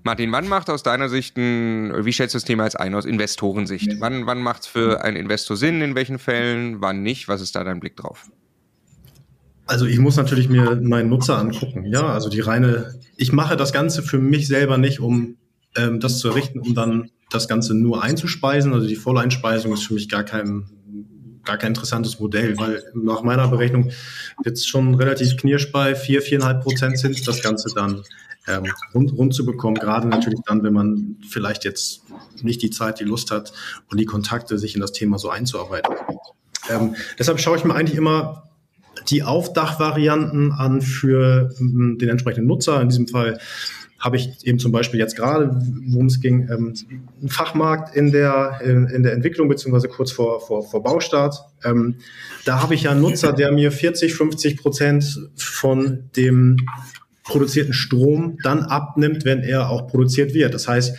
Martin, 0.05 0.31
wann 0.33 0.49
macht 0.49 0.69
aus 0.69 0.83
deiner 0.83 1.09
Sicht 1.09 1.39
ein, 1.39 2.05
wie 2.05 2.13
schätzt 2.13 2.35
du 2.35 2.37
das 2.37 2.45
Thema 2.45 2.65
als 2.65 2.77
ein 2.77 2.95
aus 2.95 3.07
Investorensicht? 3.07 4.01
Wann, 4.01 4.27
wann 4.27 4.43
macht 4.43 4.63
es 4.63 4.67
für 4.67 5.03
einen 5.03 5.17
Investor 5.17 5.57
Sinn, 5.57 5.81
in 5.81 5.95
welchen 5.95 6.19
Fällen, 6.19 6.83
wann 6.83 7.03
nicht? 7.03 7.27
Was 7.27 7.41
ist 7.41 7.57
da 7.57 7.65
dein 7.65 7.81
Blick 7.81 7.97
drauf? 7.97 8.27
Also 9.65 9.87
ich 9.87 9.99
muss 9.99 10.17
natürlich 10.17 10.51
mir 10.51 10.79
meinen 10.83 11.09
Nutzer 11.09 11.39
angucken. 11.39 11.87
Ja, 11.87 12.09
also 12.09 12.29
die 12.29 12.41
reine, 12.41 13.01
ich 13.17 13.33
mache 13.33 13.57
das 13.57 13.73
Ganze 13.73 14.03
für 14.03 14.19
mich 14.19 14.47
selber 14.47 14.77
nicht, 14.77 15.01
um 15.01 15.39
ähm, 15.75 16.01
das 16.01 16.19
zu 16.19 16.29
errichten, 16.29 16.61
um 16.61 16.75
dann 16.75 17.11
das 17.31 17.49
Ganze 17.49 17.75
nur 17.75 18.03
einzuspeisen. 18.03 18.75
Also 18.75 18.87
die 18.87 18.97
Volleinspeisung 18.97 19.73
ist 19.73 19.85
für 19.85 19.95
mich 19.95 20.11
gar 20.11 20.23
kein, 20.23 20.67
gar 21.45 21.57
kein 21.57 21.69
interessantes 21.69 22.21
Modell, 22.21 22.59
weil 22.59 22.85
nach 22.93 23.23
meiner 23.23 23.49
Berechnung 23.49 23.91
jetzt 24.45 24.69
schon 24.69 24.97
relativ 24.97 25.39
knirsch 25.39 25.73
bei 25.73 25.95
vier, 25.95 26.21
viereinhalb 26.21 26.63
Prozent 26.63 26.99
sind, 26.99 27.27
das 27.27 27.43
Ganze 27.43 27.73
dann 27.75 28.03
ähm, 28.47 28.65
rund, 28.95 29.13
rund 29.13 29.35
zu 29.35 29.45
bekommen. 29.45 29.77
Gerade 29.77 30.09
natürlich 30.09 30.41
dann, 30.47 30.63
wenn 30.63 30.73
man 30.73 31.17
vielleicht 31.29 31.65
jetzt 31.65 32.03
nicht 32.43 32.63
die 32.63 32.71
Zeit, 32.71 33.01
die 33.01 33.05
Lust 33.05 33.31
hat 33.31 33.53
und 33.91 33.99
die 33.99 34.07
Kontakte, 34.07 34.59
sich 34.59 34.75
in 34.75 34.81
das 34.81 34.93
Thema 34.93 35.19
so 35.19 35.31
einzuarbeiten. 35.31 35.95
Ähm, 36.71 36.97
deshalb 37.19 37.41
schaue 37.41 37.57
ich 37.57 37.65
mir 37.65 37.75
eigentlich 37.75 37.97
immer 37.97 38.45
die 39.09 39.23
Aufdachvarianten 39.23 40.53
an 40.53 40.81
für 40.81 41.55
ähm, 41.61 41.99
den 42.01 42.09
entsprechenden 42.09 42.47
Nutzer. 42.47 42.81
In 42.81 42.89
diesem 42.89 43.09
Fall 43.09 43.39
habe 44.05 44.17
ich 44.19 44.47
eben 44.47 44.59
zum 44.59 44.71
Beispiel 44.71 45.01
jetzt 45.01 45.17
gerade, 45.17 45.51
worum 45.89 46.07
es 46.07 46.21
ging, 46.21 46.49
ähm, 46.51 46.75
einen 47.21 47.29
Fachmarkt 47.31 47.97
in 47.97 48.13
der, 48.13 48.61
in, 48.63 48.87
in, 48.87 49.03
der 49.03 49.15
Entwicklung 49.15 49.49
beziehungsweise 49.49 49.89
kurz 49.89 50.13
vor, 50.13 50.43
vor, 50.43 50.63
vor 50.63 50.83
Baustart. 50.83 51.37
Ähm, 51.65 51.97
da 52.45 52.61
habe 52.63 52.75
ich 52.75 52.83
ja 52.83 52.91
einen 52.91 53.01
Nutzer, 53.01 53.33
der 53.33 53.51
mir 53.51 53.73
40, 53.73 54.15
50 54.15 54.59
Prozent 54.59 55.31
von 55.37 56.11
dem 56.17 56.59
produzierten 57.25 57.73
Strom 57.73 58.39
dann 58.43 58.63
abnimmt, 58.63 59.25
wenn 59.25 59.43
er 59.43 59.71
auch 59.71 59.87
produziert 59.89 60.35
wird. 60.35 60.55
Das 60.55 60.69
heißt, 60.69 60.95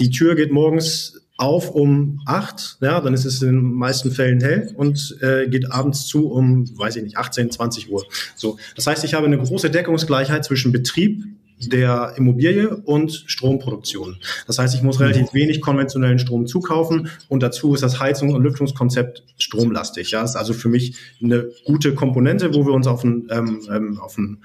die 0.00 0.10
Tür 0.10 0.34
geht 0.34 0.52
morgens 0.52 1.20
auf 1.36 1.70
um 1.70 2.20
acht, 2.26 2.78
ja, 2.80 3.00
dann 3.00 3.12
ist 3.12 3.24
es 3.24 3.42
in 3.42 3.48
den 3.48 3.72
meisten 3.72 4.12
Fällen 4.12 4.40
hell 4.40 4.72
und 4.76 5.18
äh, 5.20 5.48
geht 5.48 5.72
abends 5.72 6.06
zu 6.06 6.28
um, 6.30 6.64
weiß 6.78 6.94
ich 6.96 7.02
nicht, 7.02 7.16
18, 7.16 7.50
20 7.50 7.90
Uhr. 7.90 8.04
So, 8.36 8.56
das 8.76 8.86
heißt, 8.86 9.04
ich 9.04 9.14
habe 9.14 9.26
eine 9.26 9.38
große 9.38 9.68
Deckungsgleichheit 9.68 10.44
zwischen 10.44 10.70
Betrieb 10.70 11.24
der 11.58 12.14
Immobilie 12.16 12.76
und 12.76 13.24
Stromproduktion. 13.26 14.16
Das 14.46 14.58
heißt, 14.58 14.74
ich 14.74 14.82
muss 14.82 15.00
relativ 15.00 15.32
wenig 15.34 15.60
konventionellen 15.60 16.18
Strom 16.18 16.46
zukaufen 16.46 17.08
und 17.28 17.42
dazu 17.42 17.74
ist 17.74 17.82
das 17.82 18.00
Heizung- 18.00 18.34
und 18.34 18.42
Lüftungskonzept 18.42 19.22
stromlastig. 19.38 20.10
Ja, 20.10 20.22
ist 20.22 20.36
also 20.36 20.52
für 20.52 20.68
mich 20.68 20.96
eine 21.22 21.48
gute 21.64 21.94
Komponente, 21.94 22.54
wo 22.54 22.66
wir 22.66 22.72
uns 22.72 22.86
auf 22.86 23.04
einen, 23.04 23.28
ähm, 23.30 23.60
ähm, 23.70 23.98
auf 24.00 24.18
einen 24.18 24.42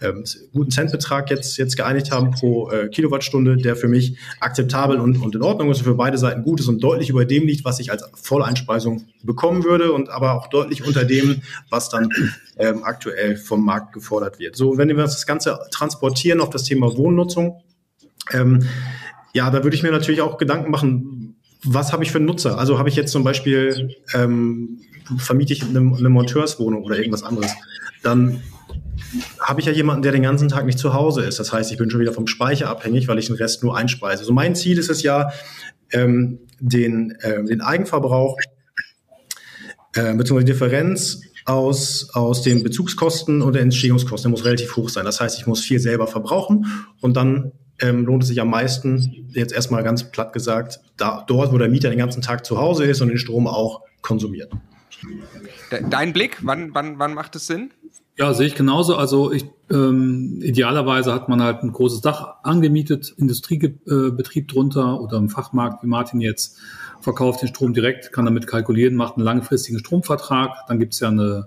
ähm, 0.00 0.24
guten 0.52 0.70
Centbetrag 0.70 1.28
jetzt, 1.30 1.56
jetzt 1.56 1.76
geeinigt 1.76 2.12
haben 2.12 2.30
pro 2.30 2.70
äh, 2.70 2.88
Kilowattstunde, 2.88 3.56
der 3.56 3.74
für 3.74 3.88
mich 3.88 4.16
akzeptabel 4.40 4.98
und, 4.98 5.20
und 5.20 5.34
in 5.34 5.42
Ordnung 5.42 5.70
ist, 5.70 5.82
für 5.82 5.94
beide 5.94 6.18
Seiten 6.18 6.42
gut 6.42 6.60
ist 6.60 6.68
und 6.68 6.82
deutlich 6.82 7.10
über 7.10 7.24
dem 7.24 7.46
liegt, 7.46 7.64
was 7.64 7.80
ich 7.80 7.90
als 7.90 8.04
Volleinspeisung 8.14 9.06
bekommen 9.24 9.64
würde 9.64 9.92
und 9.92 10.08
aber 10.08 10.34
auch 10.34 10.48
deutlich 10.48 10.86
unter 10.86 11.04
dem, 11.04 11.42
was 11.68 11.88
dann 11.88 12.10
ähm, 12.58 12.84
aktuell 12.84 13.36
vom 13.36 13.64
Markt 13.64 13.92
gefordert 13.92 14.38
wird. 14.38 14.56
So, 14.56 14.78
wenn 14.78 14.88
wir 14.88 14.96
das 14.96 15.26
Ganze 15.26 15.58
transportieren 15.72 16.40
auf 16.40 16.50
das 16.50 16.62
Thema 16.62 16.96
Wohnnutzung, 16.96 17.60
ähm, 18.32 18.66
ja, 19.32 19.50
da 19.50 19.64
würde 19.64 19.76
ich 19.76 19.82
mir 19.82 19.90
natürlich 19.90 20.20
auch 20.20 20.38
Gedanken 20.38 20.70
machen, 20.70 21.36
was 21.64 21.92
habe 21.92 22.04
ich 22.04 22.12
für 22.12 22.18
einen 22.18 22.26
Nutzer? 22.26 22.56
Also 22.58 22.78
habe 22.78 22.88
ich 22.88 22.94
jetzt 22.94 23.10
zum 23.10 23.24
Beispiel, 23.24 23.96
ähm, 24.14 24.78
vermiete 25.16 25.52
ich 25.52 25.64
eine, 25.64 25.78
eine 25.78 26.08
Monteurswohnung 26.08 26.84
oder 26.84 26.98
irgendwas 26.98 27.24
anderes, 27.24 27.52
dann 28.02 28.42
habe 29.40 29.60
ich 29.60 29.66
ja 29.66 29.72
jemanden, 29.72 30.02
der 30.02 30.12
den 30.12 30.22
ganzen 30.22 30.48
Tag 30.48 30.66
nicht 30.66 30.78
zu 30.78 30.92
Hause 30.92 31.22
ist. 31.22 31.38
Das 31.38 31.52
heißt, 31.52 31.72
ich 31.72 31.78
bin 31.78 31.90
schon 31.90 32.00
wieder 32.00 32.12
vom 32.12 32.26
Speicher 32.26 32.68
abhängig, 32.68 33.08
weil 33.08 33.18
ich 33.18 33.26
den 33.26 33.36
Rest 33.36 33.62
nur 33.62 33.76
einspeise. 33.76 34.20
Also 34.20 34.32
mein 34.32 34.54
Ziel 34.54 34.78
ist 34.78 34.90
es 34.90 35.02
ja, 35.02 35.30
ähm, 35.92 36.40
den, 36.60 37.12
äh, 37.20 37.44
den 37.44 37.60
Eigenverbrauch 37.60 38.36
äh, 39.94 40.14
bzw. 40.14 40.40
die 40.40 40.44
Differenz 40.46 41.22
aus, 41.44 42.10
aus 42.12 42.42
den 42.42 42.62
Bezugskosten 42.62 43.40
und 43.40 43.54
der 43.54 43.62
Entstehungskosten, 43.62 44.30
der 44.30 44.30
muss 44.30 44.44
relativ 44.44 44.76
hoch 44.76 44.88
sein. 44.90 45.04
Das 45.04 45.20
heißt, 45.20 45.38
ich 45.38 45.46
muss 45.46 45.60
viel 45.60 45.78
selber 45.78 46.06
verbrauchen 46.06 46.66
und 47.00 47.16
dann 47.16 47.52
ähm, 47.80 48.04
lohnt 48.04 48.22
es 48.22 48.28
sich 48.28 48.40
am 48.40 48.50
meisten, 48.50 49.28
jetzt 49.32 49.52
erstmal 49.52 49.82
ganz 49.82 50.10
platt 50.10 50.32
gesagt, 50.32 50.80
da, 50.96 51.24
dort, 51.26 51.52
wo 51.52 51.58
der 51.58 51.68
Mieter 51.68 51.88
den 51.88 51.98
ganzen 51.98 52.22
Tag 52.22 52.44
zu 52.44 52.58
Hause 52.58 52.84
ist 52.84 53.00
und 53.00 53.08
den 53.08 53.18
Strom 53.18 53.46
auch 53.46 53.82
konsumiert. 54.02 54.52
Dein 55.90 56.12
Blick, 56.12 56.38
wann, 56.42 56.74
wann, 56.74 56.98
wann 56.98 57.14
macht 57.14 57.36
es 57.36 57.46
Sinn? 57.46 57.70
Ja, 58.18 58.34
sehe 58.34 58.48
ich 58.48 58.56
genauso. 58.56 58.96
Also 58.96 59.30
ich, 59.30 59.46
ähm, 59.70 60.40
idealerweise 60.42 61.14
hat 61.14 61.28
man 61.28 61.40
halt 61.40 61.62
ein 61.62 61.70
großes 61.70 62.00
Dach 62.00 62.42
angemietet, 62.42 63.14
Industriebetrieb 63.16 64.48
drunter 64.48 65.00
oder 65.00 65.18
im 65.18 65.28
Fachmarkt, 65.28 65.84
wie 65.84 65.86
Martin 65.86 66.20
jetzt, 66.20 66.58
verkauft 67.00 67.42
den 67.42 67.48
Strom 67.48 67.74
direkt, 67.74 68.12
kann 68.12 68.24
damit 68.24 68.48
kalkulieren, 68.48 68.96
macht 68.96 69.16
einen 69.16 69.24
langfristigen 69.24 69.78
Stromvertrag. 69.78 70.50
Dann 70.66 70.80
gibt's 70.80 70.98
ja 70.98 71.08
eine, 71.08 71.46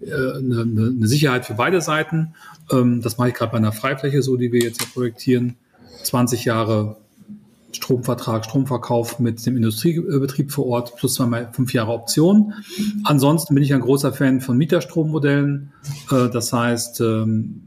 äh, 0.00 0.10
eine, 0.10 0.62
eine 0.62 1.06
Sicherheit 1.06 1.46
für 1.46 1.54
beide 1.54 1.80
Seiten. 1.80 2.34
Ähm, 2.72 3.00
das 3.02 3.16
mache 3.16 3.28
ich 3.28 3.34
gerade 3.34 3.52
bei 3.52 3.58
einer 3.58 3.72
Freifläche 3.72 4.20
so, 4.22 4.36
die 4.36 4.50
wir 4.50 4.62
jetzt 4.62 4.92
projektieren. 4.92 5.58
20 6.02 6.44
Jahre 6.44 6.96
Stromvertrag, 7.72 8.44
Stromverkauf 8.44 9.18
mit 9.18 9.44
dem 9.46 9.56
Industriebetrieb 9.56 10.52
vor 10.52 10.66
Ort 10.66 10.96
plus 10.96 11.14
zweimal 11.14 11.50
fünf 11.52 11.72
Jahre 11.72 11.92
Option. 11.92 12.54
Ansonsten 13.04 13.54
bin 13.54 13.62
ich 13.62 13.72
ein 13.72 13.80
großer 13.80 14.12
Fan 14.12 14.40
von 14.40 14.56
Mieterstrommodellen. 14.56 15.72
Äh, 16.10 16.28
das 16.30 16.52
heißt, 16.52 17.00
ähm, 17.00 17.62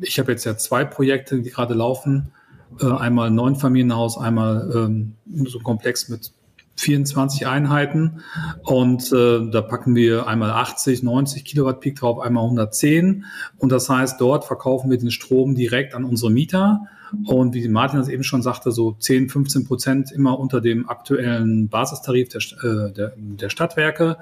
ich 0.00 0.18
habe 0.18 0.32
jetzt 0.32 0.44
ja 0.44 0.56
zwei 0.56 0.84
Projekte, 0.84 1.40
die 1.40 1.50
gerade 1.50 1.74
laufen. 1.74 2.32
Äh, 2.80 2.86
einmal 2.86 3.28
ein 3.28 3.34
Neunfamilienhaus, 3.34 4.18
einmal 4.18 4.70
ähm, 4.74 5.14
so 5.46 5.58
ein 5.58 5.64
Komplex 5.64 6.08
mit 6.08 6.32
24 6.76 7.46
Einheiten 7.46 8.22
und 8.62 9.10
äh, 9.12 9.50
da 9.50 9.62
packen 9.62 9.94
wir 9.94 10.26
einmal 10.26 10.50
80, 10.50 11.02
90 11.02 11.44
Kilowatt 11.44 11.80
Peak 11.80 11.96
drauf, 11.96 12.20
einmal 12.20 12.44
110 12.44 13.24
und 13.58 13.72
das 13.72 13.88
heißt, 13.88 14.20
dort 14.20 14.44
verkaufen 14.44 14.90
wir 14.90 14.98
den 14.98 15.10
Strom 15.10 15.54
direkt 15.54 15.94
an 15.94 16.04
unsere 16.04 16.30
Mieter 16.30 16.82
und 17.24 17.54
wie 17.54 17.68
Martin 17.68 17.98
das 17.98 18.08
eben 18.08 18.22
schon 18.22 18.42
sagte, 18.42 18.72
so 18.72 18.92
10, 18.92 19.28
15 19.28 19.66
Prozent 19.66 20.12
immer 20.12 20.38
unter 20.38 20.60
dem 20.60 20.88
aktuellen 20.88 21.68
Basistarif 21.68 22.28
der, 22.28 22.40
äh, 22.40 22.92
der, 22.92 23.12
der 23.16 23.48
Stadtwerke 23.48 24.18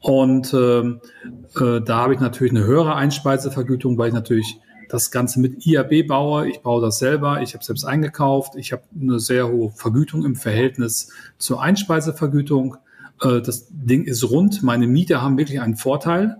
und 0.00 0.52
äh, 0.54 0.80
äh, 0.80 1.80
da 1.84 1.96
habe 1.96 2.14
ich 2.14 2.20
natürlich 2.20 2.52
eine 2.52 2.64
höhere 2.64 2.94
Einspeisevergütung, 2.94 3.98
weil 3.98 4.08
ich 4.08 4.14
natürlich 4.14 4.58
das 4.88 5.10
Ganze 5.10 5.40
mit 5.40 5.64
IAB 5.66 6.06
baue. 6.08 6.48
Ich 6.48 6.60
baue 6.60 6.82
das 6.82 6.98
selber, 6.98 7.42
ich 7.42 7.54
habe 7.54 7.64
selbst 7.64 7.84
eingekauft, 7.84 8.56
ich 8.56 8.72
habe 8.72 8.82
eine 8.98 9.20
sehr 9.20 9.48
hohe 9.48 9.70
Vergütung 9.70 10.24
im 10.24 10.36
Verhältnis 10.36 11.12
zur 11.38 11.62
Einspeisevergütung. 11.62 12.76
Äh, 13.22 13.40
das 13.40 13.68
Ding 13.70 14.04
ist 14.04 14.28
rund. 14.30 14.62
Meine 14.62 14.86
Mieter 14.86 15.22
haben 15.22 15.38
wirklich 15.38 15.60
einen 15.60 15.76
Vorteil. 15.76 16.38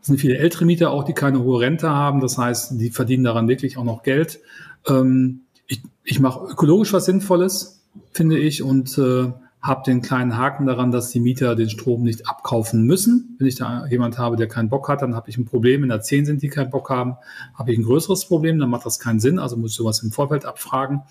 Es 0.00 0.06
sind 0.06 0.20
viele 0.20 0.38
ältere 0.38 0.64
Mieter 0.64 0.90
auch, 0.90 1.04
die 1.04 1.12
keine 1.12 1.42
hohe 1.42 1.60
Rente 1.60 1.90
haben. 1.90 2.20
Das 2.20 2.38
heißt, 2.38 2.80
die 2.80 2.90
verdienen 2.90 3.24
daran 3.24 3.48
wirklich 3.48 3.76
auch 3.76 3.84
noch 3.84 4.02
Geld. 4.02 4.40
Ähm, 4.86 5.42
ich, 5.66 5.82
ich 6.04 6.20
mache 6.20 6.50
ökologisch 6.50 6.92
was 6.92 7.04
Sinnvolles, 7.04 7.84
finde 8.12 8.38
ich, 8.38 8.62
und 8.62 8.98
äh, 8.98 9.32
habe 9.62 9.82
den 9.86 10.02
kleinen 10.02 10.36
Haken 10.36 10.66
daran, 10.66 10.90
dass 10.90 11.10
die 11.10 11.20
Mieter 11.20 11.54
den 11.54 11.70
Strom 11.70 12.02
nicht 12.02 12.28
abkaufen 12.28 12.82
müssen. 12.82 13.36
Wenn 13.38 13.46
ich 13.46 13.54
da 13.54 13.86
jemand 13.86 14.18
habe, 14.18 14.36
der 14.36 14.48
keinen 14.48 14.68
Bock 14.68 14.88
hat, 14.88 15.02
dann 15.02 15.14
habe 15.14 15.30
ich 15.30 15.38
ein 15.38 15.44
Problem. 15.44 15.82
Wenn 15.82 15.88
da 15.88 16.00
zehn 16.00 16.26
sind, 16.26 16.42
die 16.42 16.48
keinen 16.48 16.70
Bock 16.70 16.90
haben, 16.90 17.16
habe 17.54 17.72
ich 17.72 17.78
ein 17.78 17.84
größeres 17.84 18.26
Problem. 18.26 18.58
Dann 18.58 18.70
macht 18.70 18.84
das 18.86 18.98
keinen 18.98 19.20
Sinn. 19.20 19.38
Also 19.38 19.56
muss 19.56 19.70
ich 19.70 19.76
sowas 19.76 20.02
im 20.02 20.10
Vorfeld 20.10 20.46
abfragen. 20.46 21.02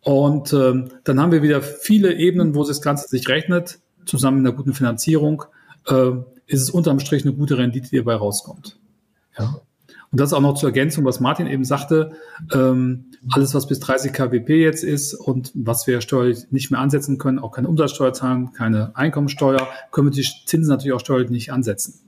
Und 0.00 0.54
ähm, 0.54 0.88
dann 1.04 1.20
haben 1.20 1.30
wir 1.30 1.42
wieder 1.42 1.60
viele 1.60 2.14
Ebenen, 2.14 2.54
wo 2.54 2.64
das 2.64 2.80
Ganze 2.80 3.06
sich 3.06 3.28
rechnet. 3.28 3.80
Zusammen 4.06 4.38
mit 4.38 4.48
einer 4.48 4.56
guten 4.56 4.72
Finanzierung 4.72 5.44
äh, 5.86 6.12
ist 6.46 6.62
es 6.62 6.70
unterm 6.70 7.00
Strich 7.00 7.24
eine 7.24 7.34
gute 7.34 7.58
Rendite, 7.58 7.88
die 7.90 7.96
dabei 7.96 8.16
rauskommt. 8.16 8.78
Ja. 9.38 9.60
Und 10.14 10.20
das 10.20 10.32
auch 10.32 10.40
noch 10.40 10.54
zur 10.54 10.68
Ergänzung, 10.68 11.04
was 11.04 11.18
Martin 11.18 11.48
eben 11.48 11.64
sagte. 11.64 12.12
Ähm, 12.52 13.06
alles, 13.30 13.52
was 13.52 13.66
bis 13.66 13.80
30 13.80 14.12
kWp 14.12 14.48
jetzt 14.48 14.84
ist 14.84 15.14
und 15.14 15.50
was 15.54 15.88
wir 15.88 16.00
steuerlich 16.00 16.52
nicht 16.52 16.70
mehr 16.70 16.78
ansetzen 16.78 17.18
können, 17.18 17.40
auch 17.40 17.50
keine 17.50 17.68
Umsatzsteuer 17.68 18.12
zahlen, 18.12 18.52
keine 18.52 18.94
Einkommensteuer, 18.94 19.66
können 19.90 20.06
wir 20.06 20.12
die 20.12 20.28
Zinsen 20.46 20.70
natürlich 20.70 20.92
auch 20.92 21.00
steuerlich 21.00 21.30
nicht 21.30 21.52
ansetzen. 21.52 21.98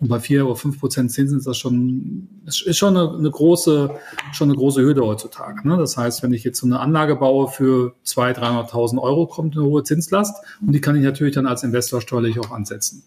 Und 0.00 0.08
bei 0.08 0.20
vier 0.20 0.44
oder 0.44 0.56
fünf 0.56 0.78
Prozent 0.78 1.10
Zinsen 1.10 1.38
ist 1.38 1.46
das 1.46 1.56
schon, 1.56 2.28
ist 2.44 2.76
schon 2.76 2.96
eine, 2.96 3.16
eine 3.16 3.30
große, 3.30 3.90
schon 4.32 4.48
eine 4.48 4.56
große 4.56 4.82
Hürde 4.82 5.04
heutzutage. 5.04 5.66
Ne? 5.66 5.76
Das 5.76 5.96
heißt, 5.96 6.22
wenn 6.22 6.32
ich 6.32 6.44
jetzt 6.44 6.60
so 6.60 6.66
eine 6.66 6.78
Anlage 6.78 7.16
baue 7.16 7.48
für 7.48 7.94
200.000, 8.04 8.68
300.000 8.70 8.98
Euro, 9.02 9.26
kommt 9.26 9.56
eine 9.56 9.64
hohe 9.64 9.82
Zinslast 9.82 10.36
und 10.60 10.72
die 10.72 10.80
kann 10.80 10.94
ich 10.94 11.02
natürlich 11.02 11.34
dann 11.34 11.46
als 11.46 11.64
Investor 11.64 12.00
steuerlich 12.00 12.38
auch 12.38 12.50
ansetzen. 12.50 13.02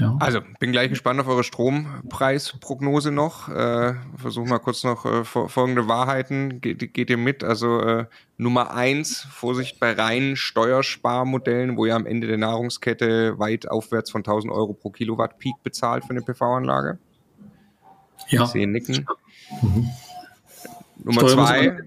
Ja. 0.00 0.16
Also, 0.18 0.40
bin 0.58 0.72
gleich 0.72 0.88
gespannt 0.88 1.20
auf 1.20 1.28
eure 1.28 1.44
Strompreisprognose 1.44 3.10
noch. 3.10 3.50
Äh, 3.50 3.94
Versuche 4.16 4.48
mal 4.48 4.58
kurz 4.58 4.82
noch 4.82 5.04
äh, 5.04 5.24
folgende 5.24 5.88
Wahrheiten. 5.88 6.62
Geht, 6.62 6.94
geht 6.94 7.10
ihr 7.10 7.18
mit? 7.18 7.44
Also 7.44 7.80
äh, 7.80 8.06
Nummer 8.38 8.72
eins, 8.72 9.20
Vorsicht 9.30 9.78
bei 9.78 9.92
reinen 9.92 10.36
Steuersparmodellen, 10.36 11.76
wo 11.76 11.84
ihr 11.84 11.94
am 11.94 12.06
Ende 12.06 12.26
der 12.26 12.38
Nahrungskette 12.38 13.38
weit 13.38 13.68
aufwärts 13.68 14.10
von 14.10 14.20
1000 14.20 14.50
Euro 14.50 14.72
pro 14.72 14.88
Kilowatt 14.88 15.38
Peak 15.38 15.62
bezahlt 15.62 16.04
für 16.04 16.10
eine 16.10 16.22
PV-Anlage. 16.22 16.98
Ja. 18.28 18.44
Ich 18.44 18.48
sehe 18.48 18.66
Nicken. 18.66 19.06
Mhm. 19.60 19.90
Nummer 21.04 21.26
zwei, 21.26 21.78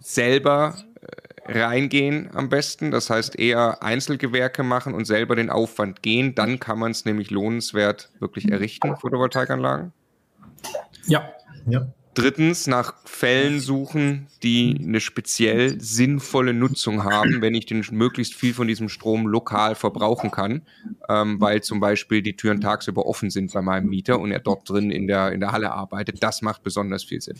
selber 0.00 0.74
reingehen 1.48 2.30
am 2.34 2.48
besten. 2.48 2.90
Das 2.90 3.10
heißt 3.10 3.38
eher 3.38 3.82
Einzelgewerke 3.82 4.62
machen 4.62 4.94
und 4.94 5.06
selber 5.06 5.36
den 5.36 5.50
Aufwand 5.50 6.02
gehen. 6.02 6.34
Dann 6.34 6.60
kann 6.60 6.78
man 6.78 6.90
es 6.90 7.04
nämlich 7.04 7.30
lohnenswert 7.30 8.10
wirklich 8.20 8.50
errichten, 8.50 8.96
Photovoltaikanlagen. 8.96 9.92
Ja. 11.06 11.30
ja. 11.66 11.88
Drittens, 12.14 12.66
nach 12.66 12.94
Fällen 13.04 13.60
suchen, 13.60 14.26
die 14.42 14.76
eine 14.82 14.98
speziell 14.98 15.80
sinnvolle 15.80 16.52
Nutzung 16.52 17.04
haben, 17.04 17.40
wenn 17.42 17.54
ich 17.54 17.66
den 17.66 17.84
möglichst 17.92 18.34
viel 18.34 18.54
von 18.54 18.66
diesem 18.66 18.88
Strom 18.88 19.28
lokal 19.28 19.76
verbrauchen 19.76 20.32
kann, 20.32 20.62
ähm, 21.08 21.40
weil 21.40 21.62
zum 21.62 21.78
Beispiel 21.78 22.22
die 22.22 22.34
Türen 22.34 22.60
tagsüber 22.60 23.06
offen 23.06 23.30
sind 23.30 23.52
bei 23.52 23.62
meinem 23.62 23.88
Mieter 23.88 24.18
und 24.18 24.32
er 24.32 24.40
dort 24.40 24.68
drin 24.68 24.90
in 24.90 25.06
der, 25.06 25.30
in 25.30 25.38
der 25.38 25.52
Halle 25.52 25.70
arbeitet. 25.70 26.20
Das 26.20 26.42
macht 26.42 26.64
besonders 26.64 27.04
viel 27.04 27.20
Sinn. 27.20 27.38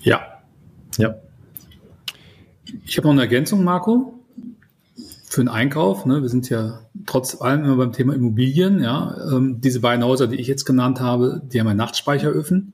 Ja. 0.00 0.42
Ja. 0.96 1.14
Ich 2.86 2.96
habe 2.96 3.06
noch 3.06 3.12
eine 3.12 3.22
Ergänzung, 3.22 3.64
Marco, 3.64 4.18
für 5.24 5.42
den 5.42 5.48
Einkauf. 5.48 6.06
Ne? 6.06 6.22
Wir 6.22 6.28
sind 6.28 6.48
ja 6.48 6.80
trotz 7.06 7.40
allem 7.40 7.64
immer 7.64 7.76
beim 7.76 7.92
Thema 7.92 8.14
Immobilien. 8.14 8.80
Ja? 8.80 9.16
Ähm, 9.30 9.60
diese 9.60 9.80
beiden 9.80 10.04
Häuser, 10.04 10.26
die 10.26 10.36
ich 10.36 10.46
jetzt 10.46 10.64
genannt 10.64 11.00
habe, 11.00 11.42
die 11.44 11.60
haben 11.60 11.66
ja 11.66 11.74
Nachtspeicheröfen 11.74 12.72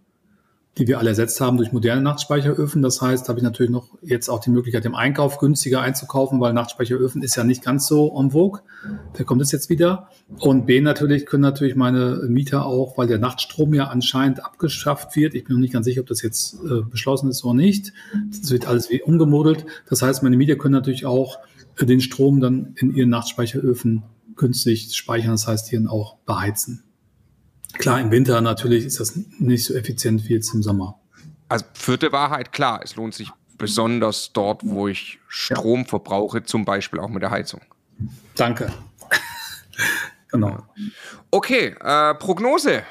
die 0.78 0.88
wir 0.88 0.98
alle 0.98 1.10
ersetzt 1.10 1.40
haben 1.40 1.56
durch 1.56 1.72
moderne 1.72 2.02
Nachtspeicheröfen. 2.02 2.82
Das 2.82 3.00
heißt, 3.00 3.28
habe 3.28 3.38
ich 3.38 3.44
natürlich 3.44 3.70
noch 3.70 3.90
jetzt 4.02 4.28
auch 4.28 4.40
die 4.40 4.50
Möglichkeit, 4.50 4.84
im 4.84 4.94
Einkauf 4.94 5.38
günstiger 5.38 5.80
einzukaufen, 5.80 6.40
weil 6.40 6.52
Nachtspeicheröfen 6.52 7.22
ist 7.22 7.36
ja 7.36 7.44
nicht 7.44 7.62
ganz 7.62 7.86
so 7.86 8.12
en 8.18 8.32
vogue. 8.32 8.60
Der 9.16 9.24
kommt 9.24 9.40
es 9.40 9.52
jetzt 9.52 9.70
wieder. 9.70 10.08
Und 10.38 10.66
B 10.66 10.80
natürlich 10.80 11.26
können 11.26 11.42
natürlich 11.42 11.76
meine 11.76 12.24
Mieter 12.28 12.66
auch, 12.66 12.98
weil 12.98 13.06
der 13.06 13.18
Nachtstrom 13.18 13.72
ja 13.74 13.86
anscheinend 13.86 14.44
abgeschafft 14.44 15.14
wird. 15.16 15.34
Ich 15.34 15.44
bin 15.44 15.54
noch 15.54 15.60
nicht 15.60 15.72
ganz 15.72 15.86
sicher, 15.86 16.00
ob 16.00 16.08
das 16.08 16.22
jetzt 16.22 16.54
äh, 16.64 16.82
beschlossen 16.82 17.30
ist 17.30 17.44
oder 17.44 17.54
nicht. 17.54 17.92
Das 18.30 18.50
wird 18.50 18.66
alles 18.66 18.90
wie 18.90 19.02
umgemodelt. 19.02 19.66
Das 19.88 20.02
heißt, 20.02 20.22
meine 20.22 20.36
Mieter 20.36 20.56
können 20.56 20.74
natürlich 20.74 21.06
auch 21.06 21.38
äh, 21.78 21.86
den 21.86 22.00
Strom 22.00 22.40
dann 22.40 22.74
in 22.76 22.94
ihren 22.94 23.10
Nachtspeicheröfen 23.10 24.02
günstig 24.36 24.94
speichern. 24.96 25.32
Das 25.32 25.46
heißt, 25.46 25.68
hier 25.68 25.84
auch 25.90 26.16
beheizen. 26.26 26.83
Klar, 27.74 28.00
im 28.00 28.10
Winter 28.10 28.40
natürlich 28.40 28.84
ist 28.84 29.00
das 29.00 29.18
nicht 29.38 29.64
so 29.64 29.74
effizient 29.74 30.28
wie 30.28 30.34
jetzt 30.34 30.54
im 30.54 30.62
Sommer. 30.62 30.98
Also 31.48 31.64
vierte 31.74 32.12
Wahrheit, 32.12 32.52
klar, 32.52 32.80
es 32.82 32.96
lohnt 32.96 33.14
sich 33.14 33.30
besonders 33.58 34.32
dort, 34.32 34.62
wo 34.64 34.88
ich 34.88 35.18
Strom 35.28 35.80
ja. 35.80 35.86
verbrauche, 35.86 36.42
zum 36.42 36.64
Beispiel 36.64 37.00
auch 37.00 37.08
mit 37.08 37.22
der 37.22 37.30
Heizung. 37.30 37.60
Danke. 38.34 38.72
genau. 40.30 40.58
Okay, 41.30 41.74
äh, 41.80 42.14
Prognose. 42.14 42.82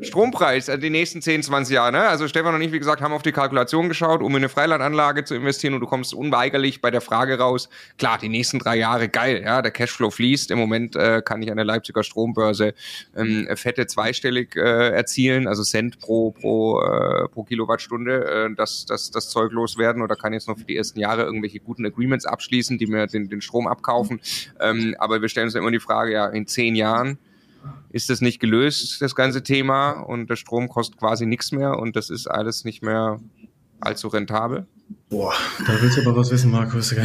Strompreis 0.00 0.68
also 0.68 0.80
die 0.80 0.90
nächsten 0.90 1.22
10, 1.22 1.42
20 1.44 1.74
Jahre. 1.74 1.92
Ne? 1.92 2.00
Also 2.00 2.28
Stefan 2.28 2.54
und 2.54 2.62
ich, 2.62 2.72
wie 2.72 2.78
gesagt, 2.78 3.00
haben 3.00 3.12
auf 3.12 3.22
die 3.22 3.32
Kalkulation 3.32 3.88
geschaut, 3.88 4.22
um 4.22 4.30
in 4.32 4.38
eine 4.38 4.48
Freilandanlage 4.48 5.24
zu 5.24 5.34
investieren 5.34 5.74
und 5.74 5.80
du 5.80 5.86
kommst 5.86 6.14
unweigerlich 6.14 6.80
bei 6.80 6.90
der 6.90 7.00
Frage 7.00 7.38
raus, 7.38 7.68
klar, 7.98 8.18
die 8.18 8.28
nächsten 8.28 8.58
drei 8.58 8.76
Jahre 8.76 9.08
geil, 9.08 9.42
ja, 9.44 9.62
der 9.62 9.70
Cashflow 9.70 10.10
fließt. 10.10 10.50
Im 10.50 10.58
Moment 10.58 10.96
äh, 10.96 11.22
kann 11.24 11.42
ich 11.42 11.50
an 11.50 11.56
der 11.56 11.64
Leipziger 11.64 12.02
Strombörse 12.02 12.74
ähm, 13.16 13.48
fette 13.54 13.86
zweistellig 13.86 14.56
äh, 14.56 14.90
erzielen, 14.90 15.46
also 15.46 15.62
Cent 15.62 15.98
pro, 15.98 16.32
pro, 16.32 16.80
äh, 16.80 17.28
pro 17.28 17.44
Kilowattstunde, 17.44 18.50
äh, 18.50 18.54
dass 18.54 18.86
das, 18.86 19.10
das 19.10 19.30
Zeug 19.30 19.52
loswerden 19.52 20.02
oder 20.02 20.16
kann 20.16 20.32
jetzt 20.32 20.48
noch 20.48 20.58
für 20.58 20.64
die 20.64 20.76
ersten 20.76 21.00
Jahre 21.00 21.22
irgendwelche 21.22 21.60
guten 21.60 21.86
Agreements 21.86 22.26
abschließen, 22.26 22.78
die 22.78 22.86
mir 22.86 23.06
den, 23.06 23.28
den 23.28 23.40
Strom 23.40 23.66
abkaufen. 23.66 24.20
Ähm, 24.60 24.94
aber 24.98 25.22
wir 25.22 25.28
stellen 25.28 25.46
uns 25.46 25.54
ja 25.54 25.60
immer 25.60 25.70
die 25.70 25.80
Frage, 25.80 26.12
ja, 26.12 26.26
in 26.26 26.46
zehn 26.46 26.74
Jahren, 26.74 27.18
ist 27.90 28.10
das 28.10 28.20
nicht 28.20 28.40
gelöst, 28.40 29.00
das 29.00 29.14
ganze 29.14 29.42
Thema, 29.42 29.92
und 29.92 30.28
der 30.28 30.36
Strom 30.36 30.68
kostet 30.68 30.98
quasi 30.98 31.26
nichts 31.26 31.52
mehr 31.52 31.78
und 31.78 31.96
das 31.96 32.10
ist 32.10 32.26
alles 32.26 32.64
nicht 32.64 32.82
mehr 32.82 33.20
allzu 33.80 34.08
rentabel? 34.08 34.66
Boah, 35.08 35.34
da 35.66 35.80
willst 35.80 35.96
du 35.96 36.02
aber 36.02 36.16
was 36.16 36.30
wissen, 36.30 36.50
Markus. 36.50 36.94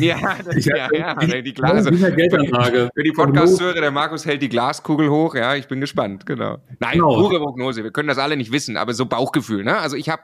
Ja, 0.00 0.38
das, 0.44 0.64
ja, 0.64 0.88
ja, 0.92 1.22
ja, 1.22 1.42
die 1.42 1.54
Glas. 1.54 1.84
Geldanlage. 1.84 2.90
Für 2.94 3.02
die 3.02 3.12
Podcast-Hörer, 3.12 3.80
der 3.80 3.90
Markus 3.90 4.26
hält 4.26 4.42
die 4.42 4.48
Glaskugel 4.48 5.08
hoch. 5.08 5.34
Ja, 5.34 5.54
ich 5.54 5.68
bin 5.68 5.80
gespannt, 5.80 6.26
genau. 6.26 6.58
Nein, 6.80 6.94
genau. 6.94 7.14
pure 7.14 7.38
Prognose. 7.38 7.84
Wir 7.84 7.92
können 7.92 8.08
das 8.08 8.18
alle 8.18 8.36
nicht 8.36 8.52
wissen, 8.52 8.76
aber 8.76 8.94
so 8.94 9.06
Bauchgefühl. 9.06 9.64
Ne? 9.64 9.76
Also 9.78 9.96
ich 9.96 10.08
habe, 10.08 10.22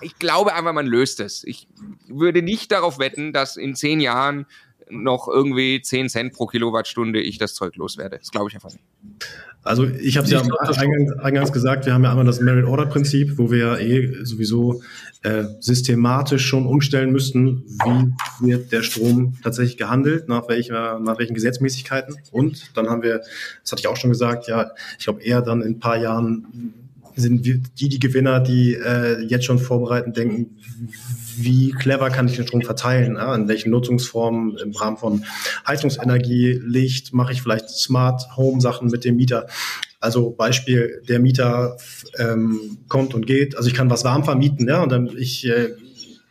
ich 0.00 0.18
glaube 0.18 0.54
einfach, 0.54 0.72
man 0.72 0.86
löst 0.86 1.20
es. 1.20 1.44
Ich 1.44 1.68
würde 2.08 2.42
nicht 2.42 2.72
darauf 2.72 2.98
wetten, 2.98 3.32
dass 3.32 3.56
in 3.56 3.74
zehn 3.74 4.00
Jahren 4.00 4.46
noch 4.90 5.28
irgendwie 5.28 5.80
10 5.82 6.08
Cent 6.08 6.32
pro 6.32 6.46
Kilowattstunde 6.46 7.20
ich 7.20 7.38
das 7.38 7.54
Zeug 7.54 7.76
loswerde. 7.76 8.18
Das 8.18 8.30
glaube 8.30 8.48
ich 8.48 8.54
einfach 8.54 8.70
nicht. 8.70 8.84
Also 9.62 9.84
ich 9.84 10.16
habe 10.16 10.26
es 10.26 10.30
ja 10.30 10.40
eingangs, 10.40 11.12
eingangs, 11.18 11.52
gesagt, 11.52 11.86
wir 11.86 11.92
haben 11.92 12.04
ja 12.04 12.10
einmal 12.10 12.24
das 12.24 12.40
Merit-Order-Prinzip, 12.40 13.36
wo 13.36 13.50
wir 13.50 13.58
ja 13.58 13.76
eh 13.78 14.24
sowieso 14.24 14.80
äh, 15.22 15.44
systematisch 15.58 16.46
schon 16.46 16.66
umstellen 16.66 17.10
müssten, 17.10 17.64
wie 18.40 18.46
wird 18.46 18.70
der 18.70 18.82
Strom 18.82 19.36
tatsächlich 19.42 19.76
gehandelt, 19.76 20.28
nach, 20.28 20.48
welcher, 20.48 21.00
nach 21.00 21.18
welchen 21.18 21.34
Gesetzmäßigkeiten. 21.34 22.14
Und 22.30 22.76
dann 22.76 22.88
haben 22.88 23.02
wir, 23.02 23.22
das 23.62 23.72
hatte 23.72 23.80
ich 23.80 23.88
auch 23.88 23.96
schon 23.96 24.10
gesagt, 24.10 24.46
ja, 24.46 24.70
ich 24.98 25.04
glaube 25.04 25.22
eher 25.22 25.42
dann 25.42 25.62
in 25.62 25.74
ein 25.74 25.80
paar 25.80 25.96
Jahren 25.96 26.85
sind 27.16 27.46
die 27.46 27.88
die 27.88 27.98
Gewinner, 27.98 28.40
die 28.40 28.74
äh, 28.74 29.22
jetzt 29.22 29.46
schon 29.46 29.58
vorbereiten, 29.58 30.12
denken, 30.12 30.56
wie 31.36 31.70
clever 31.70 32.10
kann 32.10 32.28
ich 32.28 32.36
den 32.36 32.46
Strom 32.46 32.62
verteilen, 32.62 33.16
ja? 33.16 33.34
in 33.34 33.48
welchen 33.48 33.70
Nutzungsformen 33.70 34.56
im 34.58 34.72
Rahmen 34.72 34.96
von 34.96 35.24
Heizungsenergie, 35.66 36.60
Licht, 36.64 37.12
mache 37.12 37.32
ich 37.32 37.42
vielleicht 37.42 37.70
Smart 37.70 38.36
Home 38.36 38.60
Sachen 38.60 38.88
mit 38.88 39.04
dem 39.04 39.16
Mieter. 39.16 39.46
Also 40.00 40.30
Beispiel, 40.30 41.02
der 41.08 41.18
Mieter 41.18 41.76
ähm, 42.18 42.78
kommt 42.88 43.14
und 43.14 43.26
geht, 43.26 43.56
also 43.56 43.68
ich 43.68 43.74
kann 43.74 43.90
was 43.90 44.04
warm 44.04 44.24
vermieten, 44.24 44.68
ja, 44.68 44.82
und 44.82 44.92
dann 44.92 45.10
ich 45.16 45.46
äh, 45.46 45.70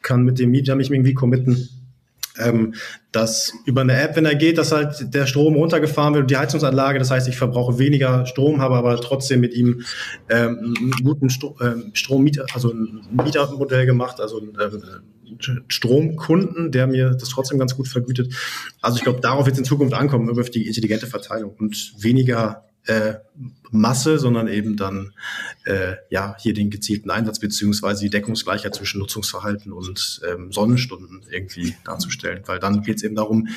kann 0.02 0.24
mit 0.24 0.40
dem 0.40 0.52
Mieter 0.52 0.76
mich 0.76 0.92
irgendwie 0.92 1.16
committen 1.16 1.70
ähm, 2.38 2.76
dass 3.12 3.54
über 3.66 3.82
eine 3.82 4.00
App, 4.00 4.16
wenn 4.16 4.26
er 4.26 4.36
geht, 4.36 4.58
dass 4.58 4.72
halt 4.72 5.14
der 5.14 5.26
Strom 5.26 5.56
runtergefahren 5.56 6.14
wird 6.14 6.24
und 6.24 6.32
die 6.32 6.38
Heizungsanlage, 6.38 7.00
das 7.00 7.12
heißt, 7.12 7.28
ich 7.28 7.38
verbrauche 7.38 7.80
weniger 7.80 8.26
Strom, 8.26 8.62
habe 8.62 8.76
aber 8.76 8.96
trotzdem 8.98 9.40
mit 9.40 9.54
ihm 9.54 9.84
ähm, 10.30 10.76
einen 10.78 10.92
guten 11.04 11.30
Sto 11.30 11.56
ähm, 11.62 11.92
Strommieter, 11.94 12.46
also 12.54 12.72
ein 12.72 13.02
Mietermodell 13.12 13.86
gemacht, 13.86 14.20
also 14.20 14.40
ein 14.40 14.58
ähm, 14.60 14.84
Stromkunden, 15.68 16.72
der 16.72 16.88
mir 16.88 17.12
das 17.12 17.30
trotzdem 17.30 17.58
ganz 17.58 17.76
gut 17.76 17.88
vergütet. 17.88 18.34
Also 18.82 18.98
ich 18.98 19.04
glaube, 19.04 19.22
darauf 19.22 19.46
wird 19.46 19.54
es 19.54 19.60
in 19.60 19.66
Zukunft 19.66 19.94
ankommen, 19.94 20.30
über 20.30 20.44
die 20.44 20.68
intelligente 20.68 21.08
Verteilung 21.08 21.56
und 21.58 21.94
weniger 22.00 22.65
äh, 22.88 23.16
Masse, 23.72 24.20
sondern 24.20 24.48
eben 24.48 24.78
dann 24.78 25.14
äh, 25.66 25.96
ja 26.10 26.36
hier 26.40 26.54
den 26.54 26.70
gezielten 26.70 27.10
Einsatz 27.10 27.40
beziehungsweise 27.40 28.04
die 28.04 28.10
Deckungsgleichheit 28.10 28.76
zwischen 28.76 29.00
Nutzungsverhalten 29.00 29.72
und 29.72 30.22
ähm, 30.30 30.52
Sonnenstunden 30.52 31.24
irgendwie 31.30 31.76
darzustellen. 31.84 32.44
Weil 32.46 32.60
dann 32.60 32.82
geht 32.82 32.98
es 32.98 33.04
eben 33.04 33.16
darum, 33.16 33.48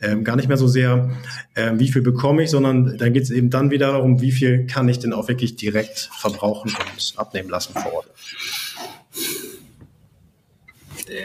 ähm, 0.00 0.24
gar 0.24 0.36
nicht 0.36 0.48
mehr 0.48 0.56
so 0.56 0.68
sehr, 0.68 1.10
ähm, 1.56 1.80
wie 1.80 1.90
viel 1.90 2.02
bekomme 2.02 2.44
ich, 2.44 2.50
sondern 2.50 2.96
dann 2.98 3.12
geht 3.12 3.24
es 3.24 3.30
eben 3.30 3.50
dann 3.50 3.70
wieder 3.70 3.92
darum, 3.92 4.20
wie 4.20 4.32
viel 4.32 4.66
kann 4.66 4.88
ich 4.88 4.98
denn 4.98 5.12
auch 5.12 5.28
wirklich 5.28 5.56
direkt 5.56 6.10
verbrauchen 6.12 6.70
und 6.70 7.14
abnehmen 7.18 7.48
lassen 7.48 7.74
vor 7.74 7.92
Ort. 7.92 8.10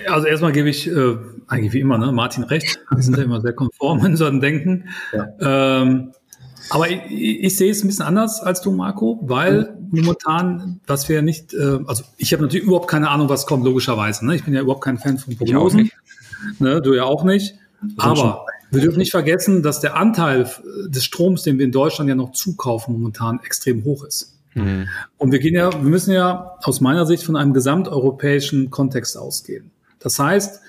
Also 0.07 0.27
erstmal 0.27 0.52
gebe 0.52 0.69
ich 0.69 0.88
äh, 0.88 1.18
eigentlich 1.48 1.73
wie 1.73 1.80
immer 1.80 1.98
ne, 1.98 2.11
Martin 2.11 2.44
recht. 2.44 2.80
Wir 2.90 3.02
sind 3.02 3.18
ja 3.18 3.23
immer 3.23 3.41
sehr 3.41 3.53
konform 3.53 3.99
in 3.99 4.11
unserem 4.11 4.41
Denken. 4.41 4.90
Ja. 5.14 5.81
Ähm, 5.81 6.11
aber 6.69 6.89
ich, 6.89 7.01
ich 7.09 7.57
sehe 7.57 7.71
es 7.71 7.83
ein 7.83 7.87
bisschen 7.87 8.05
anders 8.05 8.41
als 8.41 8.61
du, 8.61 8.71
Marco, 8.71 9.19
weil 9.21 9.75
momentan, 9.91 10.79
was 10.87 11.09
wir 11.09 11.21
nicht, 11.21 11.53
äh, 11.53 11.79
also 11.85 12.03
ich 12.17 12.33
habe 12.33 12.43
natürlich 12.43 12.65
überhaupt 12.65 12.87
keine 12.87 13.09
Ahnung, 13.09 13.29
was 13.29 13.45
kommt, 13.45 13.65
logischerweise. 13.65 14.25
Ne? 14.25 14.35
Ich 14.35 14.43
bin 14.43 14.53
ja 14.53 14.61
überhaupt 14.61 14.83
kein 14.83 14.97
Fan 14.97 15.17
von 15.17 15.35
Prognosen. 15.35 15.91
Ne? 16.59 16.81
Du 16.81 16.93
ja 16.93 17.03
auch 17.03 17.23
nicht. 17.23 17.55
Aber 17.97 18.45
wir 18.71 18.81
dürfen 18.81 18.99
nicht 18.99 19.11
vergessen, 19.11 19.63
dass 19.63 19.79
der 19.79 19.95
Anteil 19.95 20.49
des 20.87 21.03
Stroms, 21.03 21.43
den 21.43 21.57
wir 21.57 21.65
in 21.65 21.71
Deutschland 21.71 22.09
ja 22.09 22.15
noch 22.15 22.31
zukaufen, 22.31 22.93
momentan 22.93 23.39
extrem 23.43 23.83
hoch 23.83 24.03
ist. 24.03 24.37
Mhm. 24.53 24.87
Und 25.17 25.31
wir 25.31 25.39
gehen 25.39 25.55
ja, 25.55 25.71
wir 25.71 25.89
müssen 25.89 26.11
ja 26.11 26.57
aus 26.63 26.81
meiner 26.81 27.05
Sicht 27.05 27.23
von 27.23 27.35
einem 27.35 27.53
gesamteuropäischen 27.53 28.69
Kontext 28.69 29.17
ausgehen. 29.17 29.71
Das 29.99 30.19
heißt, 30.19 30.61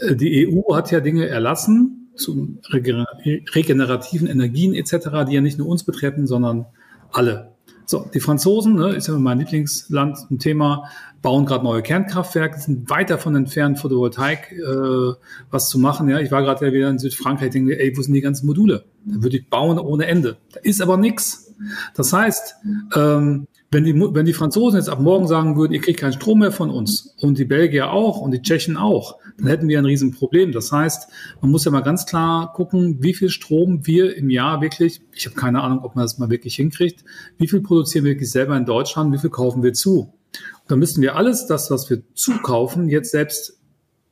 äh, 0.00 0.14
die 0.14 0.48
EU 0.48 0.74
hat 0.74 0.90
ja 0.90 1.00
Dinge 1.00 1.26
erlassen, 1.26 2.07
zu 2.18 2.58
regenerativen 2.70 4.28
Energien 4.28 4.74
etc., 4.74 5.24
die 5.28 5.34
ja 5.34 5.40
nicht 5.40 5.58
nur 5.58 5.68
uns 5.68 5.84
betreffen, 5.84 6.26
sondern 6.26 6.66
alle. 7.10 7.52
So, 7.86 8.04
die 8.12 8.20
Franzosen, 8.20 8.74
ne, 8.74 8.90
ist 8.90 9.08
ja 9.08 9.14
mein 9.14 9.38
Lieblingsland, 9.38 10.18
ein 10.30 10.38
Thema, 10.38 10.84
bauen 11.22 11.46
gerade 11.46 11.64
neue 11.64 11.80
Kernkraftwerke, 11.80 12.60
sind 12.60 12.90
weit 12.90 13.08
davon 13.08 13.34
entfernt, 13.34 13.78
Photovoltaik 13.78 14.52
äh, 14.52 15.14
was 15.50 15.70
zu 15.70 15.78
machen. 15.78 16.08
Ja, 16.10 16.20
ich 16.20 16.30
war 16.30 16.42
gerade 16.42 16.66
ja 16.66 16.72
wieder 16.74 16.90
in 16.90 16.98
Südfrankreich, 16.98 17.50
denke, 17.50 17.80
ey, 17.80 17.96
wo 17.96 18.02
sind 18.02 18.12
die 18.12 18.20
ganzen 18.20 18.46
Module? 18.46 18.84
Da 19.06 19.22
würde 19.22 19.38
ich 19.38 19.48
bauen 19.48 19.78
ohne 19.78 20.06
Ende. 20.06 20.36
Da 20.52 20.60
ist 20.60 20.82
aber 20.82 20.98
nichts. 20.98 21.54
Das 21.94 22.12
heißt, 22.12 22.56
ähm, 22.94 23.46
wenn 23.70 23.84
die, 23.84 23.94
wenn 23.94 24.26
die 24.26 24.32
Franzosen 24.32 24.78
jetzt 24.78 24.88
ab 24.88 25.00
morgen 25.00 25.26
sagen 25.26 25.56
würden, 25.56 25.72
ihr 25.72 25.80
kriegt 25.80 26.00
keinen 26.00 26.12
Strom 26.12 26.40
mehr 26.40 26.52
von 26.52 26.70
uns 26.70 27.14
und 27.20 27.38
die 27.38 27.44
Belgier 27.44 27.90
auch 27.90 28.20
und 28.20 28.30
die 28.30 28.42
Tschechen 28.42 28.76
auch, 28.76 29.16
dann 29.38 29.46
hätten 29.46 29.68
wir 29.68 29.78
ein 29.78 29.84
Riesenproblem. 29.84 30.52
Das 30.52 30.72
heißt, 30.72 31.08
man 31.40 31.50
muss 31.50 31.64
ja 31.64 31.70
mal 31.70 31.80
ganz 31.82 32.06
klar 32.06 32.52
gucken, 32.52 33.02
wie 33.02 33.14
viel 33.14 33.30
Strom 33.30 33.86
wir 33.86 34.16
im 34.16 34.30
Jahr 34.30 34.60
wirklich, 34.60 35.00
ich 35.12 35.26
habe 35.26 35.36
keine 35.36 35.62
Ahnung, 35.62 35.84
ob 35.84 35.94
man 35.94 36.04
das 36.04 36.18
mal 36.18 36.28
wirklich 36.28 36.56
hinkriegt, 36.56 37.04
wie 37.38 37.48
viel 37.48 37.60
produzieren 37.60 38.04
wir 38.04 38.12
wirklich 38.12 38.30
selber 38.30 38.56
in 38.56 38.66
Deutschland, 38.66 39.12
wie 39.12 39.18
viel 39.18 39.30
kaufen 39.30 39.62
wir 39.62 39.72
zu. 39.72 40.00
Und 40.00 40.70
dann 40.70 40.80
müssen 40.80 41.02
wir 41.02 41.16
alles 41.16 41.46
das, 41.46 41.70
was 41.70 41.88
wir 41.88 42.02
zukaufen, 42.14 42.88
jetzt 42.88 43.12
selbst 43.12 43.58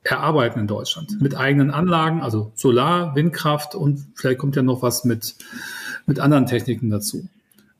erarbeiten 0.05 0.61
in 0.61 0.69
Deutschland. 0.69 1.20
Mit 1.20 1.36
eigenen 1.36 1.73
Anlagen, 1.73 2.23
also 2.23 2.53
Solar, 2.55 3.16
Windkraft 3.16 3.74
und 3.74 4.07
vielleicht 4.15 4.39
kommt 4.39 4.55
ja 4.55 4.62
noch 4.62 4.82
was 4.82 5.05
mit, 5.05 5.35
mit 6.07 6.20
anderen 6.20 6.47
Techniken 6.47 6.89
dazu 6.90 7.28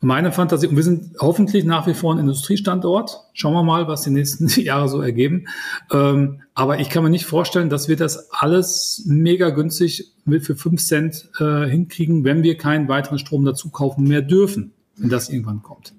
meine 0.01 0.31
Fantasie, 0.31 0.67
und 0.67 0.77
wir 0.77 0.83
sind 0.83 1.17
hoffentlich 1.21 1.65
nach 1.65 1.87
wie 1.87 1.95
vor 1.95 2.15
ein 2.15 2.19
Industriestandort. 2.19 3.23
Schauen 3.33 3.55
wir 3.55 3.63
mal, 3.63 3.89
was 3.89 4.03
die 4.03 4.11
nächsten 4.11 4.49
Jahre 4.61 4.89
so 4.89 5.01
ergeben. 5.01 5.47
Ähm, 5.91 6.43
aber 6.55 6.81
ich 6.81 6.91
kann 6.91 7.03
mir 7.03 7.11
nicht 7.11 7.27
vorstellen, 7.27 7.71
dass 7.71 7.89
wir 7.89 7.97
das 7.97 8.31
alles 8.31 9.05
mega 9.07 9.51
günstig 9.51 10.13
für 10.41 10.57
fünf 10.57 10.83
Cent 10.83 11.31
äh, 11.39 11.67
hinkriegen, 11.67 12.25
wenn 12.25 12.43
wir 12.43 12.57
keinen 12.57 12.89
weiteren 12.89 13.19
Strom 13.19 13.45
dazu 13.45 13.71
kaufen 13.71 14.05
mehr 14.05 14.23
dürfen, 14.23 14.73
wenn 14.97 15.09
das 15.09 15.29
irgendwann 15.29 15.63
kommt. 15.63 15.95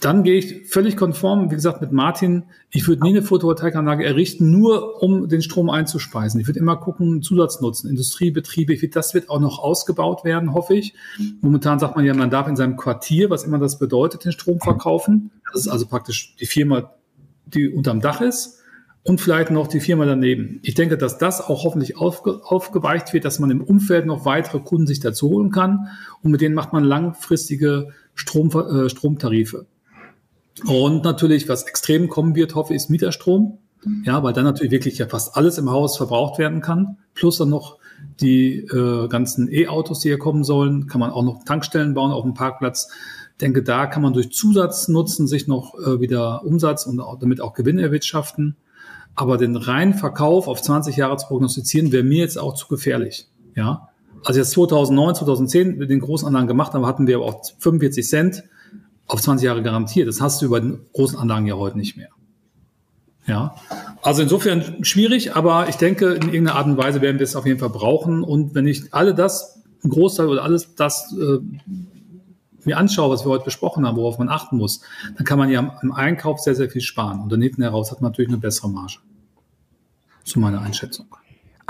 Dann 0.00 0.22
gehe 0.22 0.38
ich 0.38 0.66
völlig 0.66 0.96
konform, 0.96 1.50
wie 1.50 1.54
gesagt, 1.54 1.82
mit 1.82 1.92
Martin. 1.92 2.44
Ich 2.70 2.88
würde 2.88 3.02
nie 3.02 3.10
eine 3.10 3.22
Photovoltaikanlage 3.22 4.04
errichten, 4.04 4.50
nur 4.50 5.02
um 5.02 5.28
den 5.28 5.42
Strom 5.42 5.68
einzuspeisen. 5.68 6.40
Ich 6.40 6.46
würde 6.46 6.58
immer 6.58 6.78
gucken, 6.78 7.22
Zusatznutzen, 7.22 7.90
Industriebetriebe. 7.90 8.72
Ich 8.72 8.80
würde, 8.80 8.94
das 8.94 9.12
wird 9.12 9.28
auch 9.28 9.40
noch 9.40 9.58
ausgebaut 9.58 10.24
werden, 10.24 10.54
hoffe 10.54 10.74
ich. 10.74 10.94
Momentan 11.42 11.78
sagt 11.78 11.96
man 11.96 12.06
ja, 12.06 12.14
man 12.14 12.30
darf 12.30 12.48
in 12.48 12.56
seinem 12.56 12.76
Quartier, 12.76 13.28
was 13.28 13.44
immer 13.44 13.58
das 13.58 13.78
bedeutet, 13.78 14.24
den 14.24 14.32
Strom 14.32 14.58
verkaufen. 14.58 15.32
Das 15.52 15.62
ist 15.62 15.68
also 15.68 15.86
praktisch 15.86 16.34
die 16.40 16.46
Firma, 16.46 16.94
die 17.46 17.68
unterm 17.68 18.00
Dach 18.00 18.22
ist 18.22 18.60
und 19.02 19.20
vielleicht 19.20 19.50
noch 19.50 19.66
die 19.66 19.80
Firma 19.80 20.06
daneben. 20.06 20.60
Ich 20.62 20.74
denke, 20.74 20.96
dass 20.96 21.18
das 21.18 21.40
auch 21.40 21.64
hoffentlich 21.64 21.96
aufge 21.98 22.40
aufgeweicht 22.44 23.12
wird, 23.12 23.24
dass 23.24 23.38
man 23.38 23.50
im 23.50 23.62
Umfeld 23.62 24.06
noch 24.06 24.24
weitere 24.24 24.60
Kunden 24.60 24.86
sich 24.86 25.00
dazu 25.00 25.28
holen 25.28 25.50
kann 25.50 25.88
und 26.22 26.30
mit 26.30 26.40
denen 26.40 26.54
macht 26.54 26.72
man 26.72 26.84
langfristige 26.84 27.88
Strom, 28.14 28.50
äh, 28.50 28.88
Stromtarife. 28.88 29.66
Und 30.66 31.04
natürlich, 31.04 31.48
was 31.48 31.64
extrem 31.64 32.08
kommen 32.08 32.34
wird, 32.34 32.54
hoffe 32.54 32.72
ich, 32.72 32.78
ist 32.78 32.90
Mieterstrom. 32.90 33.58
Ja, 34.04 34.22
weil 34.22 34.34
dann 34.34 34.44
natürlich 34.44 34.72
wirklich 34.72 34.98
ja 34.98 35.06
fast 35.08 35.36
alles 35.36 35.56
im 35.56 35.70
Haus 35.70 35.96
verbraucht 35.96 36.38
werden 36.38 36.60
kann. 36.60 36.98
Plus 37.14 37.38
dann 37.38 37.48
noch 37.48 37.78
die 38.20 38.58
äh, 38.58 39.08
ganzen 39.08 39.50
E-Autos, 39.50 40.00
die 40.00 40.08
hier 40.08 40.18
kommen 40.18 40.44
sollen, 40.44 40.86
kann 40.86 41.00
man 41.00 41.10
auch 41.10 41.22
noch 41.22 41.44
Tankstellen 41.44 41.94
bauen 41.94 42.12
auf 42.12 42.22
dem 42.22 42.34
Parkplatz. 42.34 42.88
Ich 43.32 43.38
denke, 43.38 43.62
da 43.62 43.86
kann 43.86 44.02
man 44.02 44.12
durch 44.12 44.32
Zusatznutzen 44.32 45.26
sich 45.26 45.46
noch 45.46 45.74
äh, 45.78 46.00
wieder 46.00 46.44
Umsatz 46.44 46.84
und 46.84 47.00
auch, 47.00 47.18
damit 47.18 47.40
auch 47.40 47.54
Gewinn 47.54 47.78
erwirtschaften. 47.78 48.56
Aber 49.14 49.38
den 49.38 49.56
reinen 49.56 49.94
Verkauf 49.94 50.46
auf 50.46 50.60
20 50.60 50.96
Jahre 50.96 51.16
zu 51.16 51.26
prognostizieren, 51.26 51.90
wäre 51.90 52.04
mir 52.04 52.18
jetzt 52.18 52.38
auch 52.38 52.54
zu 52.54 52.68
gefährlich. 52.68 53.28
Ja, 53.54 53.88
also 54.24 54.38
jetzt 54.38 54.50
2009, 54.52 55.14
2010 55.14 55.78
mit 55.78 55.90
den 55.90 56.00
Großanlagen 56.00 56.46
gemacht 56.46 56.74
haben, 56.74 56.86
hatten 56.86 57.06
wir 57.06 57.16
aber 57.16 57.26
auch 57.26 57.42
45 57.58 58.06
Cent 58.06 58.44
auf 59.10 59.20
20 59.20 59.44
Jahre 59.44 59.62
garantiert. 59.62 60.08
Das 60.08 60.20
hast 60.20 60.40
du 60.40 60.46
über 60.46 60.60
den 60.60 60.80
großen 60.92 61.18
Anlagen 61.18 61.46
ja 61.46 61.56
heute 61.56 61.76
nicht 61.76 61.96
mehr. 61.96 62.08
Ja, 63.26 63.54
also 64.02 64.22
insofern 64.22 64.82
schwierig, 64.84 65.36
aber 65.36 65.68
ich 65.68 65.76
denke, 65.76 66.14
in 66.14 66.22
irgendeiner 66.22 66.54
Art 66.54 66.66
und 66.66 66.76
Weise 66.76 67.00
werden 67.00 67.18
wir 67.18 67.24
es 67.24 67.36
auf 67.36 67.46
jeden 67.46 67.60
Fall 67.60 67.70
brauchen. 67.70 68.24
Und 68.24 68.54
wenn 68.54 68.66
ich 68.66 68.94
alle 68.94 69.14
das, 69.14 69.62
ein 69.84 69.90
Großteil 69.90 70.26
oder 70.26 70.42
alles 70.42 70.74
das 70.74 71.14
äh, 71.18 71.38
mir 72.64 72.78
anschaue, 72.78 73.10
was 73.10 73.24
wir 73.24 73.30
heute 73.30 73.44
besprochen 73.44 73.86
haben, 73.86 73.96
worauf 73.96 74.18
man 74.18 74.28
achten 74.28 74.56
muss, 74.56 74.80
dann 75.16 75.24
kann 75.24 75.38
man 75.38 75.50
ja 75.50 75.78
im 75.82 75.92
Einkauf 75.92 76.40
sehr, 76.40 76.54
sehr 76.54 76.70
viel 76.70 76.80
sparen. 76.80 77.20
Und 77.20 77.30
dann 77.30 77.42
hinten 77.42 77.62
heraus 77.62 77.90
hat 77.90 78.00
man 78.00 78.12
natürlich 78.12 78.30
eine 78.30 78.38
bessere 78.38 78.70
Marge. 78.70 78.96
Zu 80.24 80.38
meiner 80.38 80.60
Einschätzung. 80.60 81.06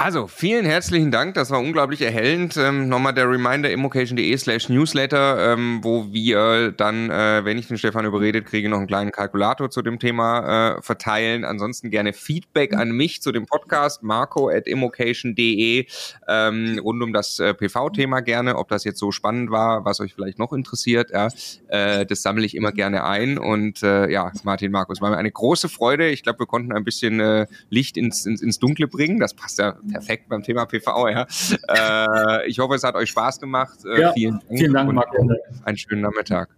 Also, 0.03 0.29
vielen 0.29 0.65
herzlichen 0.65 1.11
Dank. 1.11 1.35
Das 1.35 1.51
war 1.51 1.61
unglaublich 1.61 2.01
erhellend. 2.01 2.57
Ähm, 2.57 2.89
nochmal 2.89 3.13
der 3.13 3.29
Reminder, 3.29 3.71
immocation.de 3.71 4.35
slash 4.39 4.71
newsletter, 4.71 5.53
ähm, 5.53 5.81
wo 5.83 6.11
wir 6.11 6.73
dann, 6.73 7.11
äh, 7.11 7.45
wenn 7.45 7.59
ich 7.59 7.69
den 7.69 7.77
Stefan 7.77 8.07
überredet 8.07 8.47
kriege, 8.47 8.71
noch 8.71 8.79
einen 8.79 8.87
kleinen 8.87 9.13
Kalkulator 9.13 9.69
zu 9.69 9.83
dem 9.83 9.99
Thema 9.99 10.79
äh, 10.79 10.81
verteilen. 10.81 11.45
Ansonsten 11.45 11.91
gerne 11.91 12.15
Feedback 12.15 12.75
an 12.75 12.93
mich 12.93 13.21
zu 13.21 13.31
dem 13.31 13.45
Podcast, 13.45 14.03
marco 14.03 14.49
at 14.49 14.67
immocation.de, 14.67 15.85
ähm, 16.29 16.81
rund 16.83 17.03
um 17.03 17.13
das 17.13 17.39
äh, 17.39 17.53
PV-Thema 17.53 18.21
gerne, 18.21 18.57
ob 18.57 18.71
das 18.71 18.85
jetzt 18.85 19.01
so 19.01 19.13
spannend 19.13 19.51
war, 19.51 19.85
was 19.85 20.01
euch 20.01 20.15
vielleicht 20.15 20.39
noch 20.39 20.55
interessiert. 20.55 21.11
Ja, 21.11 21.29
äh, 21.69 22.07
das 22.07 22.23
sammle 22.23 22.47
ich 22.47 22.55
immer 22.55 22.73
gerne 22.73 23.05
ein. 23.05 23.37
Und 23.37 23.83
äh, 23.83 24.11
ja, 24.11 24.33
Martin, 24.45 24.73
Markus, 24.73 25.03
war 25.03 25.11
mir 25.11 25.19
eine 25.19 25.31
große 25.31 25.69
Freude. 25.69 26.09
Ich 26.09 26.23
glaube, 26.23 26.39
wir 26.39 26.47
konnten 26.47 26.73
ein 26.73 26.85
bisschen 26.85 27.21
äh, 27.21 27.47
Licht 27.69 27.99
ins, 27.99 28.25
ins, 28.25 28.41
ins 28.41 28.59
Dunkle 28.59 28.89
bringen. 28.89 29.21
Das 29.21 29.35
passt 29.35 29.59
ja 29.59 29.77
perfekt 29.91 30.29
beim 30.29 30.43
Thema 30.43 30.67
PV. 30.67 31.09
Ja. 31.09 31.27
Äh, 31.69 32.49
ich 32.49 32.59
hoffe, 32.59 32.75
es 32.75 32.83
hat 32.83 32.95
euch 32.95 33.11
Spaß 33.11 33.41
gemacht. 33.41 33.79
Äh, 33.85 34.01
ja, 34.01 34.13
vielen 34.13 34.41
Dank. 34.41 34.59
Vielen 34.59 34.73
Dank, 34.73 34.93
Marco. 34.93 35.29
Einen 35.65 35.77
schönen 35.77 36.03
Nachmittag. 36.03 36.49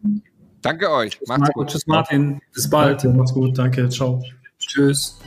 Danke 0.62 0.90
euch. 0.90 1.18
Macht's 1.26 1.40
Marco, 1.40 1.60
gut. 1.60 1.70
Tschüss, 1.70 1.86
Martin. 1.86 2.40
Bis 2.54 2.70
bald. 2.70 3.02
Danke, 3.02 3.18
macht's 3.18 3.34
gut. 3.34 3.58
Danke. 3.58 3.88
Ciao. 3.88 4.22
Tschüss. 4.58 5.18